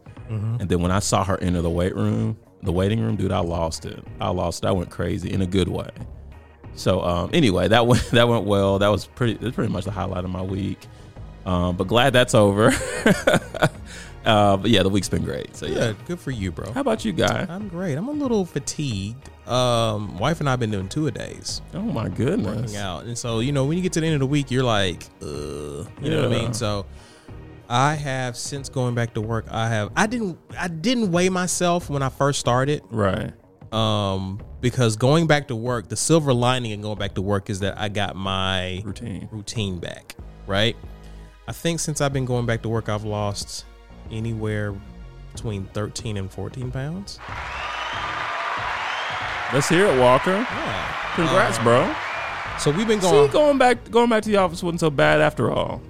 And 0.60 0.70
then 0.70 0.82
when 0.82 0.92
I 0.92 1.00
saw 1.00 1.24
her 1.24 1.38
enter 1.42 1.62
the 1.62 1.70
weight 1.70 1.96
room, 1.96 2.38
the 2.64 2.72
waiting 2.72 3.00
room, 3.02 3.16
dude, 3.16 3.32
I 3.32 3.40
lost 3.40 3.86
it. 3.86 4.04
I 4.20 4.30
lost 4.30 4.64
it. 4.64 4.68
I 4.68 4.72
went 4.72 4.90
crazy 4.90 5.32
in 5.32 5.42
a 5.42 5.48
good 5.48 5.68
way. 5.68 5.90
So 6.76 7.02
um, 7.02 7.30
anyway, 7.34 7.68
that 7.70 7.88
went 7.88 8.04
that 8.12 8.28
went 8.28 8.46
well. 8.46 8.80
That 8.80 8.90
was 8.90 9.06
pretty. 9.08 9.34
That's 9.36 9.56
pretty 9.56 9.72
much 9.72 9.86
the 9.86 9.92
highlight 9.92 10.24
of 10.24 10.30
my 10.30 10.42
week. 10.42 10.80
Um, 11.46 11.78
but 11.78 11.88
glad 11.88 12.12
that's 12.12 12.36
over. 12.36 12.74
uh, 14.26 14.58
but 14.58 14.70
yeah, 14.70 14.84
the 14.84 14.90
week's 14.90 15.08
been 15.10 15.24
great. 15.24 15.56
So 15.56 15.66
yeah. 15.66 15.74
Good. 15.76 16.06
Good 16.06 16.20
for 16.20 16.32
you, 16.32 16.52
bro. 16.52 16.72
How 16.74 16.82
about 16.82 17.06
you, 17.06 17.14
guy? 17.14 17.46
I'm 17.50 17.68
great. 17.70 17.96
I'm 17.96 18.10
a 18.10 18.12
little 18.12 18.46
fatigued. 18.46 19.30
Um, 19.48 20.18
wife 20.18 20.42
and 20.42 20.50
I've 20.50 20.60
been 20.60 20.72
doing 20.72 20.90
two 20.90 21.08
a 21.08 21.12
days, 21.12 21.62
Oh 21.74 21.82
my 21.82 22.10
goodness. 22.10 22.64
working 22.64 22.76
out, 22.76 23.06
and 23.06 23.18
so 23.18 23.40
you 23.40 23.54
know 23.54 23.64
when 23.64 23.78
you 23.78 23.84
get 23.84 23.94
to 23.94 24.02
the 24.02 24.06
end 24.06 24.16
of 24.16 24.20
the 24.20 24.28
week, 24.28 24.52
you're 24.52 24.64
like, 24.64 25.04
uh, 25.22 25.26
you 25.26 25.86
know 26.02 26.28
what 26.28 26.38
I 26.38 26.42
mean. 26.42 26.54
So 26.54 26.86
I 27.70 27.96
have 27.96 28.38
since 28.38 28.70
going 28.70 28.96
back 28.96 29.14
to 29.16 29.22
work. 29.22 29.46
I 29.52 29.68
have. 29.70 29.92
I 29.96 30.08
didn't. 30.08 30.38
I 30.58 30.68
didn't 30.68 31.12
weigh 31.12 31.30
myself 31.30 31.90
when 31.90 32.02
I 32.02 32.10
first 32.10 32.40
started. 32.40 32.82
Right. 32.90 33.34
Um, 33.74 34.40
because 34.62 34.96
going 34.96 35.28
back 35.28 35.50
to 35.50 35.56
work, 35.56 35.90
the 35.90 35.98
silver 35.98 36.34
lining 36.34 36.72
in 36.72 36.82
going 36.82 36.98
back 36.98 37.16
to 37.16 37.22
work 37.22 37.50
is 37.50 37.60
that 37.60 37.78
I 37.78 37.90
got 37.90 38.16
my 38.16 38.82
Routine. 38.86 39.28
routine 39.32 39.80
back, 39.80 40.16
right? 40.46 40.76
I 41.50 41.52
think 41.52 41.80
since 41.82 42.00
I've 42.00 42.14
been 42.14 42.26
going 42.26 42.46
back 42.46 42.62
to 42.62 42.70
work, 42.70 42.88
I've 42.88 43.04
lost 43.04 43.66
anywhere 44.10 44.74
between 45.34 45.66
13 45.74 46.16
and 46.18 46.32
14 46.32 46.72
pounds. 46.72 47.20
Let's 49.54 49.70
hear 49.70 49.86
it, 49.88 50.00
Walker. 50.00 50.32
Yeah. 50.32 51.12
Congrats, 51.15 51.58
bro. 51.60 51.94
So 52.60 52.72
we've 52.72 52.88
been 52.88 53.00
See, 53.02 53.10
going, 53.10 53.32
going 53.32 53.58
back 53.58 53.89
going 53.91 54.10
back 54.10 54.24
to 54.24 54.30
the 54.30 54.38
office 54.38 54.63
wasn't 54.63 54.80
so 54.80 54.89
bad 54.89 55.22
after 55.22 55.52
all. 55.52 55.82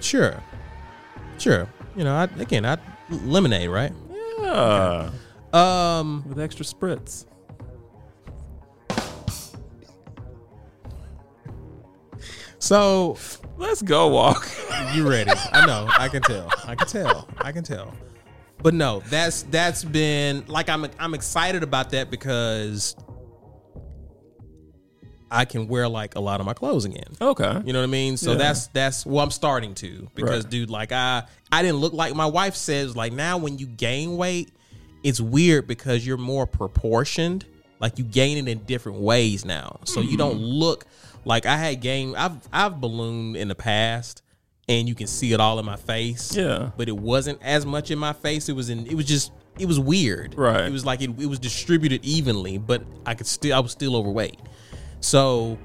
sure, 0.00 0.42
sure. 1.38 1.68
You 1.96 2.04
know, 2.04 2.14
I, 2.14 2.24
again, 2.40 2.64
I 2.66 2.78
lemonade, 3.10 3.70
right? 3.70 3.92
Yeah. 4.40 5.10
Um, 5.52 6.24
With 6.28 6.38
extra 6.38 6.64
spritz. 6.64 7.24
so 12.58 13.16
Let's 13.58 13.82
go, 13.82 14.06
Walk. 14.08 14.48
You 14.94 15.06
ready? 15.06 15.32
I 15.52 15.66
know. 15.66 15.86
I 15.98 16.08
can 16.08 16.22
tell. 16.22 16.50
I 16.64 16.74
can 16.74 16.86
tell. 16.86 17.28
I 17.38 17.52
can 17.52 17.62
tell. 17.62 17.92
But 18.62 18.72
no, 18.72 19.00
that's 19.10 19.42
that's 19.42 19.84
been 19.84 20.44
like 20.46 20.70
I'm 20.70 20.86
I'm 20.98 21.12
excited 21.12 21.62
about 21.62 21.90
that 21.90 22.10
because 22.10 22.96
I 25.30 25.44
can 25.44 25.68
wear 25.68 25.88
like 25.88 26.14
a 26.14 26.20
lot 26.20 26.40
of 26.40 26.46
my 26.46 26.54
clothes 26.54 26.84
again. 26.84 27.16
okay. 27.20 27.60
You 27.64 27.72
know 27.72 27.80
what 27.80 27.84
I 27.84 27.90
mean? 27.90 28.16
So 28.16 28.32
Yeah. 28.32 28.38
that's 28.38 28.66
that's 28.68 29.06
well 29.06 29.24
I'm 29.24 29.30
starting 29.30 29.74
to 29.76 30.08
because 30.14 30.44
Right. 30.44 30.50
dude, 30.50 30.70
like 30.70 30.92
I 30.92 31.24
I 31.52 31.62
didn't 31.62 31.78
look 31.78 31.92
like 31.92 32.14
my 32.14 32.26
wife 32.26 32.54
says 32.54 32.96
like 32.96 33.12
now 33.12 33.38
when 33.38 33.58
you 33.58 33.66
gain 33.66 34.16
weight, 34.16 34.50
it's 35.02 35.20
weird 35.20 35.66
because 35.66 36.06
you're 36.06 36.16
more 36.16 36.46
proportioned. 36.46 37.44
Like 37.80 37.98
you 37.98 38.04
gain 38.04 38.38
it 38.38 38.50
in 38.50 38.58
different 38.64 38.98
ways 38.98 39.44
now. 39.44 39.80
So 39.84 40.00
you 40.00 40.16
don't 40.16 40.36
mm-hmm. 40.36 40.44
look 40.44 40.86
like 41.24 41.46
I 41.46 41.56
had 41.56 41.80
gained 41.80 42.16
I've 42.16 42.36
I've 42.52 42.80
ballooned 42.80 43.36
in 43.36 43.48
the 43.48 43.54
past 43.54 44.22
and 44.68 44.88
you 44.88 44.94
can 44.94 45.06
see 45.06 45.32
it 45.32 45.40
all 45.40 45.58
in 45.58 45.64
my 45.64 45.76
face. 45.76 46.36
Yeah. 46.36 46.70
But 46.76 46.88
it 46.88 46.96
wasn't 46.96 47.42
as 47.42 47.64
much 47.64 47.90
in 47.90 47.98
my 47.98 48.12
face. 48.12 48.48
It 48.48 48.56
was 48.56 48.70
in 48.70 48.86
it 48.86 48.94
was 48.94 49.06
just 49.06 49.32
it 49.58 49.66
was 49.66 49.78
weird. 49.80 50.36
Right. 50.36 50.66
It 50.66 50.72
was 50.72 50.84
like 50.84 51.00
it, 51.00 51.10
it 51.18 51.26
was 51.26 51.38
distributed 51.38 52.04
evenly, 52.04 52.58
but 52.58 52.82
I 53.06 53.14
could 53.14 53.26
still 53.26 53.54
I 53.54 53.60
was 53.60 53.72
still 53.72 53.96
overweight. 53.96 54.38
So 55.00 55.58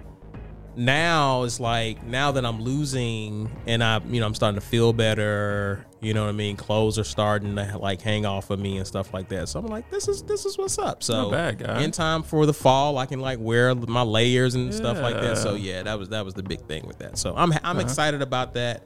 now 0.75 1.43
it's 1.43 1.59
like 1.59 2.03
now 2.03 2.31
that 2.31 2.45
I'm 2.45 2.59
losing 2.61 3.49
and 3.67 3.83
I 3.83 3.99
you 4.09 4.19
know 4.19 4.25
I'm 4.25 4.33
starting 4.33 4.59
to 4.59 4.65
feel 4.65 4.91
better, 4.91 5.85
you 6.01 6.13
know 6.13 6.23
what 6.23 6.29
I 6.29 6.33
mean? 6.33 6.55
Clothes 6.55 6.97
are 6.97 7.03
starting 7.03 7.55
to 7.55 7.77
like 7.77 8.01
hang 8.01 8.25
off 8.25 8.49
of 8.49 8.59
me 8.59 8.77
and 8.77 8.87
stuff 8.87 9.13
like 9.13 9.29
that. 9.29 9.49
So 9.49 9.59
I'm 9.59 9.67
like 9.67 9.89
this 9.91 10.07
is 10.07 10.23
this 10.23 10.45
is 10.45 10.57
what's 10.57 10.79
up. 10.79 11.03
So 11.03 11.29
bad, 11.29 11.61
in 11.81 11.91
time 11.91 12.23
for 12.23 12.45
the 12.45 12.53
fall 12.53 12.97
I 12.97 13.05
can 13.05 13.19
like 13.19 13.39
wear 13.39 13.75
my 13.75 14.01
layers 14.01 14.55
and 14.55 14.73
stuff 14.73 14.99
like 14.99 15.15
that. 15.15 15.37
So 15.37 15.53
Yeah. 15.53 15.75
yeah, 15.77 15.83
that 15.83 15.99
was 15.99 16.09
that 16.09 16.25
was 16.25 16.33
the 16.33 16.43
big 16.43 16.61
thing 16.67 16.87
with 16.87 16.97
that. 16.99 17.17
So 17.17 17.35
I'm 17.35 17.53
I'm 17.63 17.79
excited 17.79 18.21
about 18.23 18.55
that. 18.55 18.83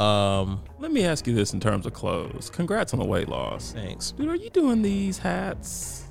Um 0.00 0.62
Let 0.78 0.90
me 0.92 1.04
ask 1.04 1.26
you 1.26 1.34
this 1.34 1.52
in 1.52 1.60
terms 1.60 1.84
of 1.86 1.92
clothes. 1.92 2.50
Congrats 2.50 2.92
on 2.94 2.98
the 2.98 3.04
weight 3.06 3.28
loss. 3.28 3.72
thanks. 3.72 4.12
Dude, 4.12 4.28
are 4.28 4.36
you 4.36 4.50
doing 4.50 4.80
these 4.82 5.18
hats? 5.18 6.04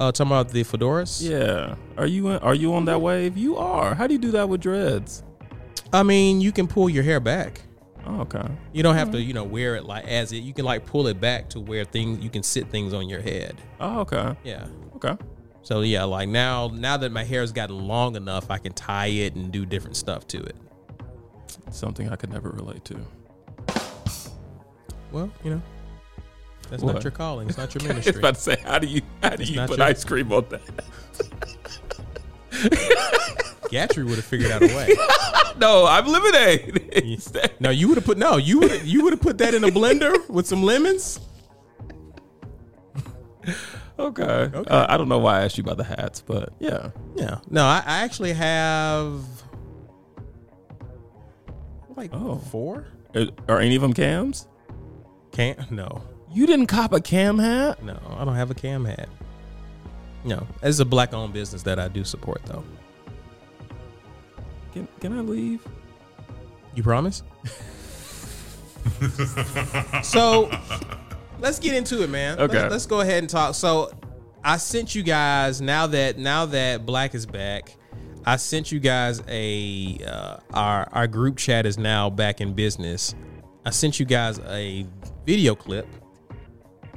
Uh 0.00 0.10
talking 0.10 0.32
about 0.32 0.48
the 0.48 0.64
fedoras? 0.64 1.20
Yeah. 1.20 1.74
Are 1.98 2.06
you 2.06 2.28
are 2.28 2.54
you 2.54 2.72
on 2.74 2.86
that 2.86 3.02
wave? 3.02 3.36
You 3.36 3.58
are. 3.58 3.94
How 3.94 4.06
do 4.06 4.14
you 4.14 4.18
do 4.18 4.30
that 4.30 4.48
with 4.48 4.62
dreads? 4.62 5.22
I 5.92 6.02
mean, 6.02 6.40
you 6.40 6.52
can 6.52 6.66
pull 6.66 6.88
your 6.88 7.02
hair 7.02 7.20
back. 7.20 7.60
Oh, 8.06 8.22
okay. 8.22 8.48
You 8.72 8.82
don't 8.82 8.94
have 8.94 9.10
to, 9.10 9.20
you 9.20 9.34
know, 9.34 9.44
wear 9.44 9.76
it 9.76 9.84
like 9.84 10.06
as 10.06 10.32
it. 10.32 10.38
You 10.38 10.54
can 10.54 10.64
like 10.64 10.86
pull 10.86 11.06
it 11.06 11.20
back 11.20 11.50
to 11.50 11.60
where 11.60 11.84
things 11.84 12.24
you 12.24 12.30
can 12.30 12.42
sit 12.42 12.70
things 12.70 12.94
on 12.94 13.10
your 13.10 13.20
head. 13.20 13.60
Oh, 13.78 14.00
okay. 14.00 14.34
Yeah. 14.42 14.66
Okay. 14.96 15.16
So 15.60 15.82
yeah, 15.82 16.04
like 16.04 16.30
now 16.30 16.68
now 16.72 16.96
that 16.96 17.12
my 17.12 17.22
hair's 17.22 17.52
gotten 17.52 17.86
long 17.86 18.16
enough, 18.16 18.50
I 18.50 18.56
can 18.56 18.72
tie 18.72 19.08
it 19.08 19.34
and 19.34 19.52
do 19.52 19.66
different 19.66 19.98
stuff 19.98 20.26
to 20.28 20.38
it. 20.42 20.56
Something 21.70 22.08
I 22.08 22.16
could 22.16 22.32
never 22.32 22.48
relate 22.48 22.86
to. 22.86 22.98
Well, 25.12 25.30
you 25.44 25.50
know, 25.50 25.62
that's 26.70 26.82
What? 26.82 26.94
not 26.94 27.04
your 27.04 27.10
calling. 27.10 27.48
It's 27.48 27.58
not 27.58 27.74
your 27.74 27.82
ministry. 27.86 28.12
I 28.12 28.16
was 28.16 28.18
about 28.18 28.34
to 28.36 28.40
say, 28.40 28.56
how 28.64 28.78
do 28.78 28.86
you 28.86 29.02
how 29.22 29.30
do 29.30 29.42
It's 29.42 29.50
you 29.50 29.60
put 29.66 29.78
your- 29.78 29.86
ice 29.86 30.04
cream 30.04 30.32
on 30.32 30.44
that? 30.50 30.60
Gatrey 33.70 34.04
would 34.04 34.16
have 34.16 34.24
figured 34.24 34.50
out 34.50 34.62
a 34.62 34.66
way. 34.66 34.88
no, 35.58 35.86
I'm 35.86 36.06
lemonade. 36.06 37.52
No, 37.60 37.70
you 37.70 37.88
would 37.88 37.96
have 37.96 38.04
put 38.04 38.18
no, 38.18 38.36
you 38.36 38.58
would 38.60 38.82
you 38.84 39.02
would 39.04 39.12
have 39.12 39.20
put 39.22 39.38
that 39.38 39.54
in 39.54 39.62
a 39.64 39.68
blender 39.68 40.28
with 40.28 40.46
some 40.46 40.62
lemons. 40.62 41.20
okay. 43.98 44.50
Uh, 44.66 44.86
I 44.88 44.96
don't 44.96 45.08
know 45.08 45.18
why 45.18 45.40
I 45.40 45.44
asked 45.44 45.56
you 45.58 45.62
about 45.62 45.76
the 45.76 45.84
hats, 45.84 46.20
but 46.20 46.52
yeah. 46.58 46.90
Yeah. 47.16 47.38
No, 47.48 47.64
I, 47.64 47.82
I 47.86 47.98
actually 48.02 48.32
have 48.32 49.22
like 51.96 52.10
Oh. 52.12 52.36
four. 52.50 52.86
Are, 53.14 53.26
are 53.48 53.60
any 53.60 53.76
of 53.76 53.82
them 53.82 53.92
cams? 53.92 54.48
Can't 55.32 55.70
no. 55.70 56.02
You 56.32 56.46
didn't 56.46 56.66
cop 56.66 56.92
a 56.92 57.00
cam 57.00 57.38
hat? 57.38 57.82
No, 57.82 57.98
I 58.16 58.24
don't 58.24 58.36
have 58.36 58.50
a 58.50 58.54
cam 58.54 58.84
hat. 58.84 59.08
No, 60.24 60.46
it's 60.62 60.78
a 60.78 60.84
black 60.84 61.12
owned 61.12 61.32
business 61.32 61.62
that 61.64 61.78
I 61.78 61.88
do 61.88 62.04
support 62.04 62.42
though. 62.44 62.62
Can, 64.72 64.86
can 65.00 65.18
I 65.18 65.22
leave? 65.22 65.66
You 66.74 66.82
promise? 66.84 67.24
so 70.04 70.50
let's 71.40 71.58
get 71.58 71.74
into 71.74 72.02
it, 72.04 72.10
man. 72.10 72.38
Okay. 72.38 72.60
Let's, 72.60 72.70
let's 72.70 72.86
go 72.86 73.00
ahead 73.00 73.22
and 73.24 73.28
talk. 73.28 73.56
So 73.56 73.90
I 74.44 74.56
sent 74.58 74.94
you 74.94 75.02
guys 75.02 75.60
now 75.60 75.88
that 75.88 76.18
now 76.18 76.46
that 76.46 76.86
Blaque 76.86 77.14
is 77.14 77.26
back. 77.26 77.76
I 78.24 78.36
sent 78.36 78.70
you 78.70 78.78
guys 78.78 79.22
a 79.26 79.98
uh, 80.06 80.36
our 80.52 80.88
our 80.92 81.06
group 81.08 81.38
chat 81.38 81.66
is 81.66 81.76
now 81.76 82.08
back 82.08 82.40
in 82.40 82.52
business. 82.52 83.14
I 83.64 83.70
sent 83.70 83.98
you 83.98 84.06
guys 84.06 84.38
a 84.40 84.86
video 85.26 85.54
clip 85.54 85.86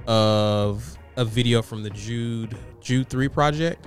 of 0.08 0.98
a 1.16 1.26
video 1.26 1.62
from 1.62 1.84
the 1.84 1.90
Jude 1.90 2.58
Jude 2.82 3.10
Three 3.10 3.28
project. 3.28 3.86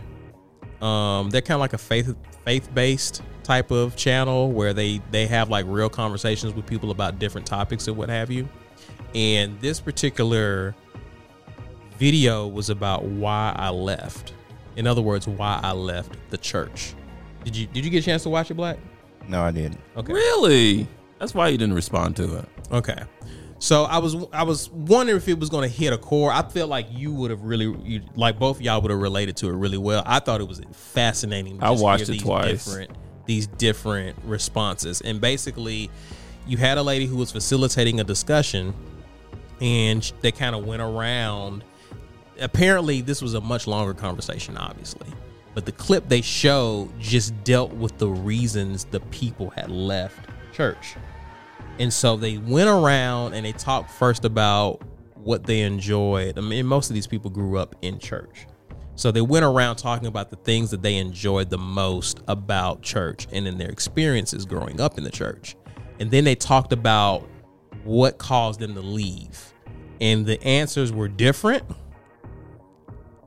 Um, 0.81 1.31
they're 1.31 1.40
kind 1.40 1.57
of 1.57 1.61
like 1.61 1.72
a 1.72 1.79
faith 1.79 2.14
faith 2.44 2.72
based 2.74 3.22
type 3.42 3.70
of 3.70 3.96
channel 3.96 4.50
where 4.52 4.72
they 4.72 5.00
they 5.11 5.26
have 5.26 5.48
like 5.48 5.64
real 5.68 5.88
conversations 5.88 6.55
with 6.55 6.66
people 6.66 6.90
about 6.90 7.18
different 7.18 7.46
topics 7.46 7.88
and 7.88 7.96
what 7.96 8.09
have 8.09 8.31
you. 8.31 8.48
And 9.14 9.59
this 9.61 9.81
particular 9.81 10.74
video 11.98 12.46
was 12.46 12.70
about 12.70 13.05
why 13.05 13.55
I 13.57 13.70
left. 13.70 14.35
In 14.76 14.87
other 14.87 15.00
words, 15.00 15.26
why 15.26 15.59
I 15.62 15.72
left 15.72 16.16
the 16.31 16.37
church. 16.37 16.94
Did 17.44 17.57
you 17.57 17.66
did 17.66 17.85
you 17.85 17.90
get 17.90 18.02
a 18.02 18.07
chance 18.07 18.22
to 18.24 18.31
watch 18.31 18.50
it, 18.50 18.57
Blaque? 18.57 18.79
No, 19.29 19.42
I 19.42 19.50
didn't. 19.50 19.81
Okay. 19.96 20.12
Really? 20.12 20.87
That's 21.18 21.35
why 21.35 21.48
you 21.48 21.59
didn't 21.59 21.74
respond 21.74 22.16
to 22.16 22.38
it. 22.38 22.48
Okay. 22.70 23.02
So 23.59 23.85
I 23.85 23.99
was 23.99 24.16
I 24.33 24.42
was 24.42 24.71
wondering 24.71 25.16
if 25.16 25.29
it 25.29 25.38
was 25.38 25.49
going 25.49 25.69
to 25.69 25.75
hit 25.75 25.92
a 25.92 25.99
core. 25.99 26.31
I 26.31 26.42
felt 26.42 26.69
like 26.69 26.88
you 26.90 27.12
would 27.12 27.31
have 27.31 27.42
really 27.42 27.75
you, 27.85 28.03
like 28.14 28.38
both 28.38 28.57
of 28.57 28.62
y'all 28.62 28.81
would 28.83 28.90
have 28.90 29.01
related 29.01 29.37
to 29.38 29.49
it 29.49 29.53
really 29.53 29.79
well. 29.79 30.03
I 30.05 30.21
thought 30.21 30.40
it 30.40 30.49
was 30.49 30.61
fascinating. 30.73 31.62
I 31.62 31.71
watched 31.71 32.09
it 32.09 32.21
twice. 32.21 32.64
Different, 32.64 32.90
these 33.25 33.47
different 33.47 34.19
responses, 34.25 35.01
and 35.01 35.21
basically, 35.21 35.90
you 36.47 36.59
had 36.59 36.79
a 36.79 36.83
lady 36.83 37.07
who 37.07 37.16
was 37.16 37.33
facilitating 37.33 37.99
a 37.99 38.05
discussion, 38.05 38.75
and 39.61 40.12
they 40.21 40.33
kind 40.33 40.55
of 40.55 40.66
went 40.66 40.83
around. 40.83 41.64
Apparently, 42.38 43.01
this 43.01 43.23
was 43.23 43.33
a 43.33 43.40
much 43.40 43.66
longer 43.66 43.95
conversation, 43.95 44.59
obviously, 44.59 45.09
but 45.55 45.64
the 45.64 45.73
clip 45.73 46.09
they 46.09 46.21
showed 46.21 46.90
just 47.01 47.33
dealt 47.42 47.73
with 47.73 47.97
the 47.97 48.09
reasons 48.09 48.85
the 48.85 49.01
people 49.01 49.49
had 49.51 49.71
left 49.71 50.29
church. 50.53 50.95
And 51.79 51.93
so 51.93 52.17
they 52.17 52.39
went 52.39 52.69
around 52.69 53.35
and 53.35 53.45
they 53.45 53.53
talked 53.53 53.91
first 53.91 54.25
about 54.25 54.83
what 55.15 55.45
they 55.45 55.61
enjoyed. 55.61 56.39
I 56.39 56.41
mean, 56.41 56.67
most 56.67 56.89
of 56.89 56.95
these 56.95 57.07
people 57.07 57.31
grew 57.31 57.59
up 57.59 57.75
in 57.83 57.99
church. 57.99 58.47
So 58.95 59.11
they 59.11 59.21
went 59.21 59.45
around 59.45 59.77
talking 59.77 60.07
about 60.07 60.31
the 60.31 60.37
things 60.37 60.71
that 60.71 60.81
they 60.81 60.97
enjoyed 60.97 61.51
the 61.51 61.59
most 61.59 62.21
about 62.29 62.81
church 62.81 63.27
and 63.31 63.47
in 63.47 63.59
their 63.59 63.69
experiences 63.69 64.47
growing 64.47 64.81
up 64.81 64.97
in 64.97 65.05
the 65.05 65.11
church. 65.11 65.55
And 66.01 66.11
then 66.11 66.25
they 66.25 66.35
talked 66.35 66.73
about 66.73 67.29
what 67.85 68.17
caused 68.17 68.61
them 68.61 68.75
to 68.75 68.81
leave. 68.81 69.53
And 70.01 70.25
the 70.25 70.43
answers 70.43 70.93
were 70.93 71.09
different, 71.09 71.65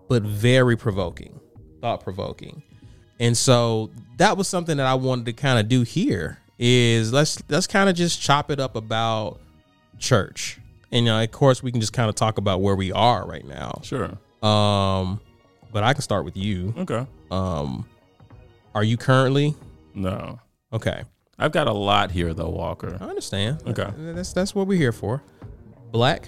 but 0.07 0.23
very 0.23 0.75
provoking, 0.75 1.39
thought 1.81 2.03
provoking. 2.03 2.63
And 3.19 3.37
so 3.37 3.91
that 4.17 4.37
was 4.37 4.47
something 4.47 4.77
that 4.77 4.87
I 4.87 4.95
wanted 4.95 5.25
to 5.25 5.33
kind 5.33 5.59
of 5.59 5.67
do 5.67 5.83
here 5.83 6.39
is 6.59 7.11
let's 7.13 7.41
let's 7.49 7.65
kind 7.67 7.89
of 7.89 7.95
just 7.95 8.21
chop 8.21 8.51
it 8.51 8.59
up 8.59 8.75
about 8.75 9.39
church. 9.97 10.59
And 10.91 11.05
you 11.05 11.11
know, 11.11 11.21
of 11.23 11.31
course 11.31 11.63
we 11.63 11.71
can 11.71 11.79
just 11.81 11.93
kind 11.93 12.09
of 12.09 12.15
talk 12.15 12.37
about 12.37 12.61
where 12.61 12.75
we 12.75 12.91
are 12.91 13.25
right 13.25 13.45
now. 13.45 13.79
Sure. 13.83 14.11
Um 14.43 15.19
but 15.71 15.83
I 15.83 15.93
can 15.93 16.01
start 16.01 16.25
with 16.25 16.35
you. 16.37 16.73
Okay. 16.77 17.05
Um 17.31 17.85
are 18.75 18.83
you 18.83 18.97
currently 18.97 19.55
No. 19.95 20.39
okay? 20.73 21.03
I've 21.37 21.51
got 21.53 21.67
a 21.67 21.73
lot 21.73 22.11
here 22.11 22.33
though, 22.33 22.49
Walker. 22.49 22.97
I 22.99 23.05
understand. 23.05 23.63
Okay. 23.65 23.89
That's 23.97 24.33
that's 24.33 24.53
what 24.53 24.67
we're 24.67 24.77
here 24.77 24.91
for. 24.91 25.23
Blaque? 25.93 26.25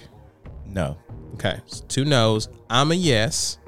No. 0.66 0.96
Okay, 1.34 1.60
so 1.66 1.84
two 1.88 2.04
no's. 2.04 2.48
I'm 2.70 2.90
a 2.92 2.94
yes. 2.94 3.58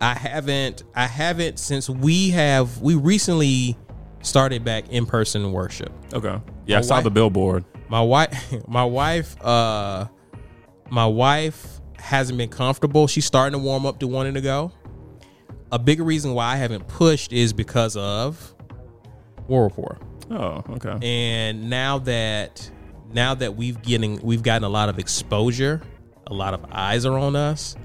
I 0.00 0.14
haven't. 0.14 0.82
I 0.94 1.06
haven't 1.06 1.58
since 1.58 1.88
we 1.88 2.30
have. 2.30 2.80
We 2.80 2.94
recently 2.96 3.76
started 4.22 4.64
back 4.64 4.88
in 4.90 5.06
person 5.06 5.52
worship. 5.52 5.92
Okay. 6.12 6.40
Yeah, 6.66 6.78
I 6.78 6.80
saw 6.80 6.96
wife- 6.96 7.04
the 7.04 7.10
billboard. 7.10 7.64
My 7.88 8.00
wife. 8.00 8.54
My 8.68 8.84
wife. 8.84 9.40
Uh, 9.42 10.06
my 10.90 11.06
wife 11.06 11.80
hasn't 11.98 12.36
been 12.38 12.48
comfortable. 12.50 13.06
She's 13.06 13.24
starting 13.24 13.58
to 13.58 13.64
warm 13.64 13.86
up 13.86 13.98
to 14.00 14.06
wanting 14.06 14.34
to 14.34 14.40
go. 14.40 14.72
A 15.70 15.78
big 15.78 16.00
reason 16.00 16.34
why 16.34 16.52
I 16.52 16.56
haven't 16.56 16.86
pushed 16.86 17.32
is 17.32 17.52
because 17.54 17.96
of 17.96 18.54
War 19.48 19.64
Report. 19.64 19.98
Oh, 20.30 20.62
okay. 20.70 20.98
and 21.02 21.68
now 21.68 21.98
that 22.00 22.70
now 23.12 23.34
that 23.34 23.56
we've 23.56 23.80
getting 23.82 24.20
we've 24.22 24.42
gotten 24.42 24.64
a 24.64 24.68
lot 24.68 24.88
of 24.88 24.98
exposure 24.98 25.82
a 26.26 26.32
lot 26.32 26.54
of 26.54 26.64
eyes 26.72 27.04
are 27.04 27.18
on 27.18 27.36
us 27.36 27.76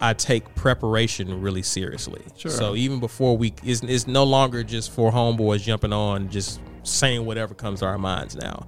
i 0.00 0.12
take 0.12 0.54
preparation 0.54 1.40
really 1.40 1.62
seriously 1.62 2.22
Sure. 2.36 2.50
so 2.50 2.74
even 2.74 3.00
before 3.00 3.36
we 3.36 3.52
it's, 3.62 3.82
it's 3.82 4.06
no 4.06 4.24
longer 4.24 4.62
just 4.62 4.90
for 4.90 5.10
homeboys 5.12 5.60
jumping 5.62 5.92
on 5.92 6.28
just 6.30 6.60
saying 6.82 7.24
whatever 7.26 7.54
comes 7.54 7.80
to 7.80 7.86
our 7.86 7.98
minds 7.98 8.34
now 8.36 8.66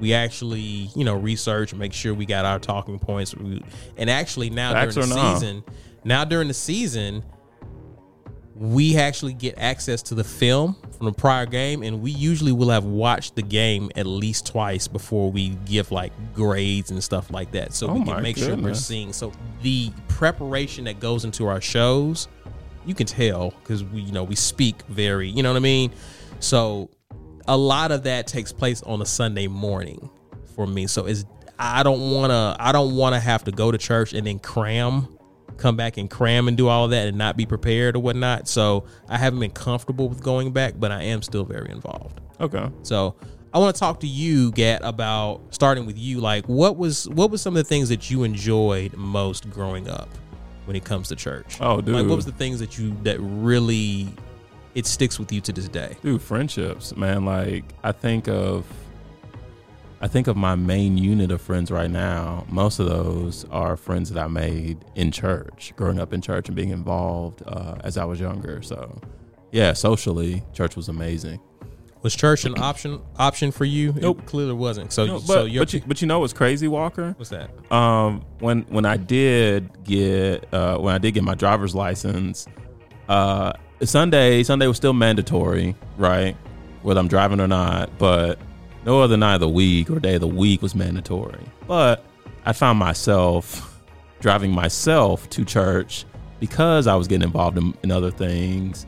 we 0.00 0.12
actually 0.14 0.60
you 0.96 1.04
know 1.04 1.14
research 1.14 1.72
make 1.74 1.92
sure 1.92 2.12
we 2.12 2.26
got 2.26 2.44
our 2.44 2.58
talking 2.58 2.98
points 2.98 3.32
and 3.34 4.10
actually 4.10 4.50
now 4.50 4.72
Facts 4.72 4.94
during 4.94 5.10
the 5.10 5.16
no? 5.16 5.34
season 5.34 5.64
now 6.04 6.24
during 6.24 6.48
the 6.48 6.54
season 6.54 7.22
we 8.54 8.96
actually 8.98 9.32
get 9.32 9.56
access 9.56 10.02
to 10.02 10.14
the 10.14 10.24
film 10.24 10.76
from 10.96 11.06
the 11.06 11.12
prior 11.12 11.46
game 11.46 11.82
and 11.82 12.02
we 12.02 12.10
usually 12.10 12.52
will 12.52 12.68
have 12.68 12.84
watched 12.84 13.34
the 13.34 13.42
game 13.42 13.90
at 13.96 14.06
least 14.06 14.46
twice 14.46 14.86
before 14.86 15.30
we 15.30 15.50
give 15.64 15.90
like 15.90 16.12
grades 16.34 16.90
and 16.90 17.02
stuff 17.02 17.30
like 17.30 17.50
that. 17.52 17.72
So 17.72 17.88
Oh 17.88 17.94
we 17.94 18.04
can 18.04 18.22
make 18.22 18.36
sure 18.36 18.54
we're 18.56 18.74
seeing 18.74 19.12
so 19.12 19.32
the 19.62 19.90
preparation 20.08 20.84
that 20.84 21.00
goes 21.00 21.24
into 21.24 21.46
our 21.46 21.60
shows 21.60 22.28
you 22.84 22.94
can 22.94 23.06
tell 23.06 23.50
because 23.62 23.84
we 23.84 24.00
you 24.00 24.12
know 24.12 24.24
we 24.24 24.34
speak 24.34 24.82
very 24.88 25.28
you 25.28 25.42
know 25.42 25.50
what 25.50 25.56
i 25.56 25.60
mean? 25.60 25.92
So 26.40 26.90
a 27.46 27.56
lot 27.56 27.90
of 27.92 28.02
that 28.04 28.26
takes 28.26 28.52
place 28.52 28.82
on 28.82 29.00
a 29.00 29.06
sunday 29.06 29.46
morning 29.46 30.10
for 30.54 30.66
me. 30.66 30.86
So 30.86 31.06
it's 31.06 31.24
i 31.58 31.82
don't 31.82 32.10
want 32.10 32.30
to 32.30 32.56
i 32.58 32.72
don't 32.72 32.96
want 32.96 33.14
to 33.14 33.20
have 33.20 33.44
to 33.44 33.52
go 33.52 33.70
to 33.70 33.78
church 33.78 34.12
and 34.12 34.26
then 34.26 34.38
cram 34.38 35.06
come 35.56 35.76
back 35.76 35.96
and 35.96 36.10
cram 36.10 36.48
and 36.48 36.56
do 36.56 36.68
all 36.68 36.88
that 36.88 37.08
and 37.08 37.16
not 37.18 37.36
be 37.36 37.46
prepared 37.46 37.96
or 37.96 38.00
whatnot 38.00 38.48
so 38.48 38.84
i 39.08 39.16
haven't 39.18 39.40
been 39.40 39.50
comfortable 39.50 40.08
with 40.08 40.22
going 40.22 40.52
back 40.52 40.74
but 40.78 40.90
i 40.90 41.02
am 41.02 41.22
still 41.22 41.44
very 41.44 41.70
involved 41.70 42.20
Okay. 42.40 42.68
so 42.82 43.14
I 43.54 43.58
want 43.58 43.76
to 43.76 43.78
talk 43.78 44.00
to 44.00 44.06
you, 44.06 44.50
Gat, 44.52 44.80
about 44.82 45.42
starting 45.50 45.84
with 45.84 45.98
you. 45.98 46.20
Like, 46.20 46.46
what 46.46 46.78
was 46.78 47.06
what 47.10 47.30
was 47.30 47.42
some 47.42 47.54
of 47.54 47.62
the 47.62 47.68
things 47.68 47.90
that 47.90 48.10
you 48.10 48.22
enjoyed 48.22 48.96
most 48.96 49.50
growing 49.50 49.90
up 49.90 50.08
when 50.64 50.74
it 50.74 50.84
comes 50.86 51.08
to 51.08 51.16
church? 51.16 51.58
Oh, 51.60 51.82
dude, 51.82 51.94
like 51.94 52.06
what 52.06 52.16
was 52.16 52.24
the 52.24 52.32
things 52.32 52.60
that 52.60 52.78
you 52.78 52.96
that 53.02 53.18
really 53.20 54.08
it 54.74 54.86
sticks 54.86 55.18
with 55.18 55.30
you 55.30 55.42
to 55.42 55.52
this 55.52 55.68
day? 55.68 55.98
Dude, 56.02 56.22
friendships, 56.22 56.96
man. 56.96 57.26
Like 57.26 57.64
I 57.84 57.92
think 57.92 58.26
of 58.26 58.64
I 60.02 60.08
think 60.08 60.26
of 60.26 60.36
my 60.36 60.56
main 60.56 60.98
unit 60.98 61.30
of 61.30 61.40
friends 61.40 61.70
right 61.70 61.90
now. 61.90 62.44
Most 62.48 62.80
of 62.80 62.86
those 62.86 63.44
are 63.52 63.76
friends 63.76 64.10
that 64.10 64.20
I 64.20 64.26
made 64.26 64.84
in 64.96 65.12
church, 65.12 65.72
growing 65.76 66.00
up 66.00 66.12
in 66.12 66.20
church 66.20 66.48
and 66.48 66.56
being 66.56 66.70
involved 66.70 67.40
uh, 67.46 67.76
as 67.84 67.96
I 67.96 68.04
was 68.04 68.18
younger. 68.18 68.62
So, 68.62 69.00
yeah, 69.52 69.72
socially, 69.74 70.42
church 70.52 70.74
was 70.74 70.88
amazing. 70.88 71.38
Was 72.02 72.16
church 72.16 72.44
an 72.44 72.58
option 72.58 73.00
option 73.16 73.52
for 73.52 73.64
you? 73.64 73.92
Nope. 73.92 74.18
It 74.22 74.26
clearly 74.26 74.54
wasn't. 74.54 74.92
So, 74.92 75.06
No, 75.06 75.14
but, 75.20 75.26
so 75.26 75.44
you're, 75.44 75.62
but, 75.62 75.72
you, 75.72 75.82
but 75.86 76.02
you 76.02 76.08
know 76.08 76.18
what's 76.18 76.32
crazy, 76.32 76.66
Walker? 76.66 77.14
what's 77.16 77.30
that? 77.30 77.50
um 77.72 78.24
when 78.40 78.62
when 78.62 78.84
I 78.84 78.96
did 78.96 79.70
get 79.84 80.52
uh 80.52 80.78
when 80.78 80.96
I 80.96 80.98
did 80.98 81.12
get 81.12 81.22
my 81.22 81.36
driver's 81.36 81.76
license, 81.76 82.48
uh 83.08 83.52
Sunday 83.84 84.42
Sunday 84.42 84.66
was 84.66 84.76
still 84.78 84.94
mandatory, 84.94 85.76
right? 85.96 86.36
Whether 86.82 86.98
I'm 86.98 87.06
driving 87.06 87.38
or 87.38 87.46
not, 87.46 87.96
but 87.98 88.40
no 88.84 89.00
other 89.00 89.16
night 89.16 89.34
of 89.34 89.40
the 89.40 89.48
week 89.48 89.90
or 89.90 90.00
day 90.00 90.14
of 90.14 90.20
the 90.20 90.28
week 90.28 90.62
was 90.62 90.74
mandatory. 90.74 91.44
But 91.66 92.04
I 92.44 92.52
found 92.52 92.78
myself 92.78 93.80
driving 94.20 94.52
myself 94.52 95.28
to 95.30 95.44
church 95.44 96.04
because 96.40 96.86
I 96.86 96.94
was 96.94 97.08
getting 97.08 97.24
involved 97.24 97.58
in, 97.58 97.74
in 97.82 97.90
other 97.90 98.10
things 98.10 98.86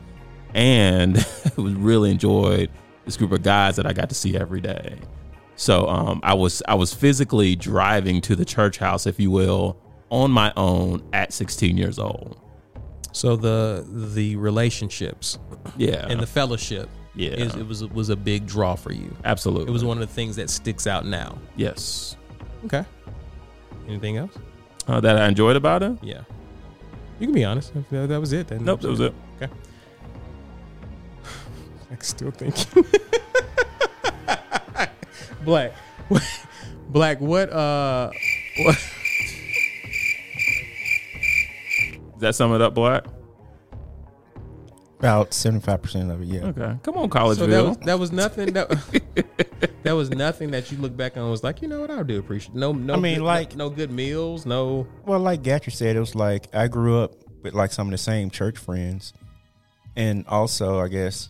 and 0.53 1.15
was 1.57 1.73
really 1.73 2.11
enjoyed 2.11 2.69
this 3.05 3.17
group 3.17 3.31
of 3.31 3.43
guys 3.43 3.75
that 3.75 3.85
I 3.85 3.93
got 3.93 4.09
to 4.09 4.15
see 4.15 4.35
every 4.35 4.61
day. 4.61 4.97
So 5.55 5.87
um, 5.87 6.19
I 6.23 6.33
was 6.33 6.61
I 6.67 6.75
was 6.75 6.93
physically 6.93 7.55
driving 7.55 8.19
to 8.21 8.35
the 8.35 8.43
church 8.43 8.77
house, 8.77 9.05
if 9.05 9.19
you 9.19 9.31
will, 9.31 9.77
on 10.09 10.31
my 10.31 10.51
own 10.57 11.07
at 11.13 11.31
16 11.31 11.77
years 11.77 11.99
old. 11.99 12.41
So 13.11 13.37
the 13.37 13.85
the 13.87 14.35
relationships 14.35 15.39
Yeah, 15.77 16.05
and 16.09 16.19
the 16.19 16.27
fellowship, 16.27 16.89
Yeah. 17.15 17.29
is, 17.31 17.55
it 17.55 17.65
was 17.67 17.83
was 17.85 18.09
a 18.09 18.15
big 18.15 18.45
draw 18.45 18.75
for 18.75 18.91
you. 18.91 19.15
absolutely. 19.23 19.67
It 19.69 19.71
was 19.71 19.83
one 19.85 19.97
of 20.01 20.07
the 20.07 20.13
things 20.13 20.35
that 20.35 20.49
sticks 20.49 20.85
out 20.87 21.05
now. 21.05 21.37
yes 21.55 22.15
Okay. 22.65 22.83
Anything 23.87 24.17
else? 24.17 24.31
uh, 24.87 24.99
that 25.01 25.17
I 25.17 25.27
enjoyed 25.27 25.55
about 25.55 25.81
it. 25.83 25.97
Yeah. 26.01 26.21
You 27.19 27.27
can 27.27 27.33
be 27.33 27.45
honest. 27.45 27.71
If 27.75 27.89
That, 27.89 28.09
that 28.09 28.19
was 28.19 28.33
it. 28.33 28.47
Then 28.49 28.65
Nope, 28.65 28.81
that 28.81 28.89
was 28.89 28.99
it. 28.99 29.13
Okay. 29.41 29.51
I'm 31.91 32.01
still 32.01 32.31
thinking. 32.31 32.83
Blaque. 35.45 35.73
Blaque. 36.91 37.19
What? 37.19 37.49
Uh. 37.53 38.09
What? 38.63 38.75
Does 42.13 42.21
that 42.21 42.35
sum 42.35 42.53
it 42.53 42.61
up, 42.61 42.73
Blaque? 42.73 43.05
About 45.05 45.33
seventy 45.33 45.63
five 45.63 45.81
percent 45.81 46.11
of 46.11 46.21
it. 46.21 46.27
Yeah. 46.27 46.45
Okay, 46.45 46.75
come 46.83 46.97
on, 46.97 47.09
So 47.35 47.45
that 47.45 47.63
was 47.63 47.77
Collegeville. 47.77 47.85
that 47.85 47.99
was 47.99 48.11
nothing 48.11 48.53
that 48.53 48.69
that 49.83 49.91
was 49.93 50.09
nothing 50.09 50.51
that 50.51 50.71
you 50.71 50.77
look 50.77 50.95
back 50.97 51.15
on 51.15 51.23
and 51.23 51.31
was 51.31 51.43
like, 51.43 51.61
you 51.61 51.67
know 51.67 51.81
what, 51.81 51.91
I 51.91 52.01
do 52.03 52.19
appreciate 52.19 52.55
no 52.55 52.71
no 52.71 52.93
I 52.95 52.97
mean, 52.97 53.19
good- 53.19 53.23
like- 53.25 53.55
no, 53.55 53.69
no 53.69 53.75
good 53.75 53.91
meals, 53.91 54.45
no 54.45 54.87
Well, 55.05 55.19
like 55.19 55.41
Gatcher 55.43 55.71
said, 55.71 55.95
it 55.95 55.99
was 55.99 56.15
like 56.15 56.53
I 56.55 56.67
grew 56.67 56.99
up 56.99 57.13
with 57.43 57.53
like 57.53 57.71
some 57.71 57.87
of 57.87 57.91
the 57.91 57.97
same 57.97 58.29
church 58.31 58.57
friends, 58.57 59.13
and 59.95 60.25
also 60.27 60.79
I 60.79 60.87
guess 60.87 61.29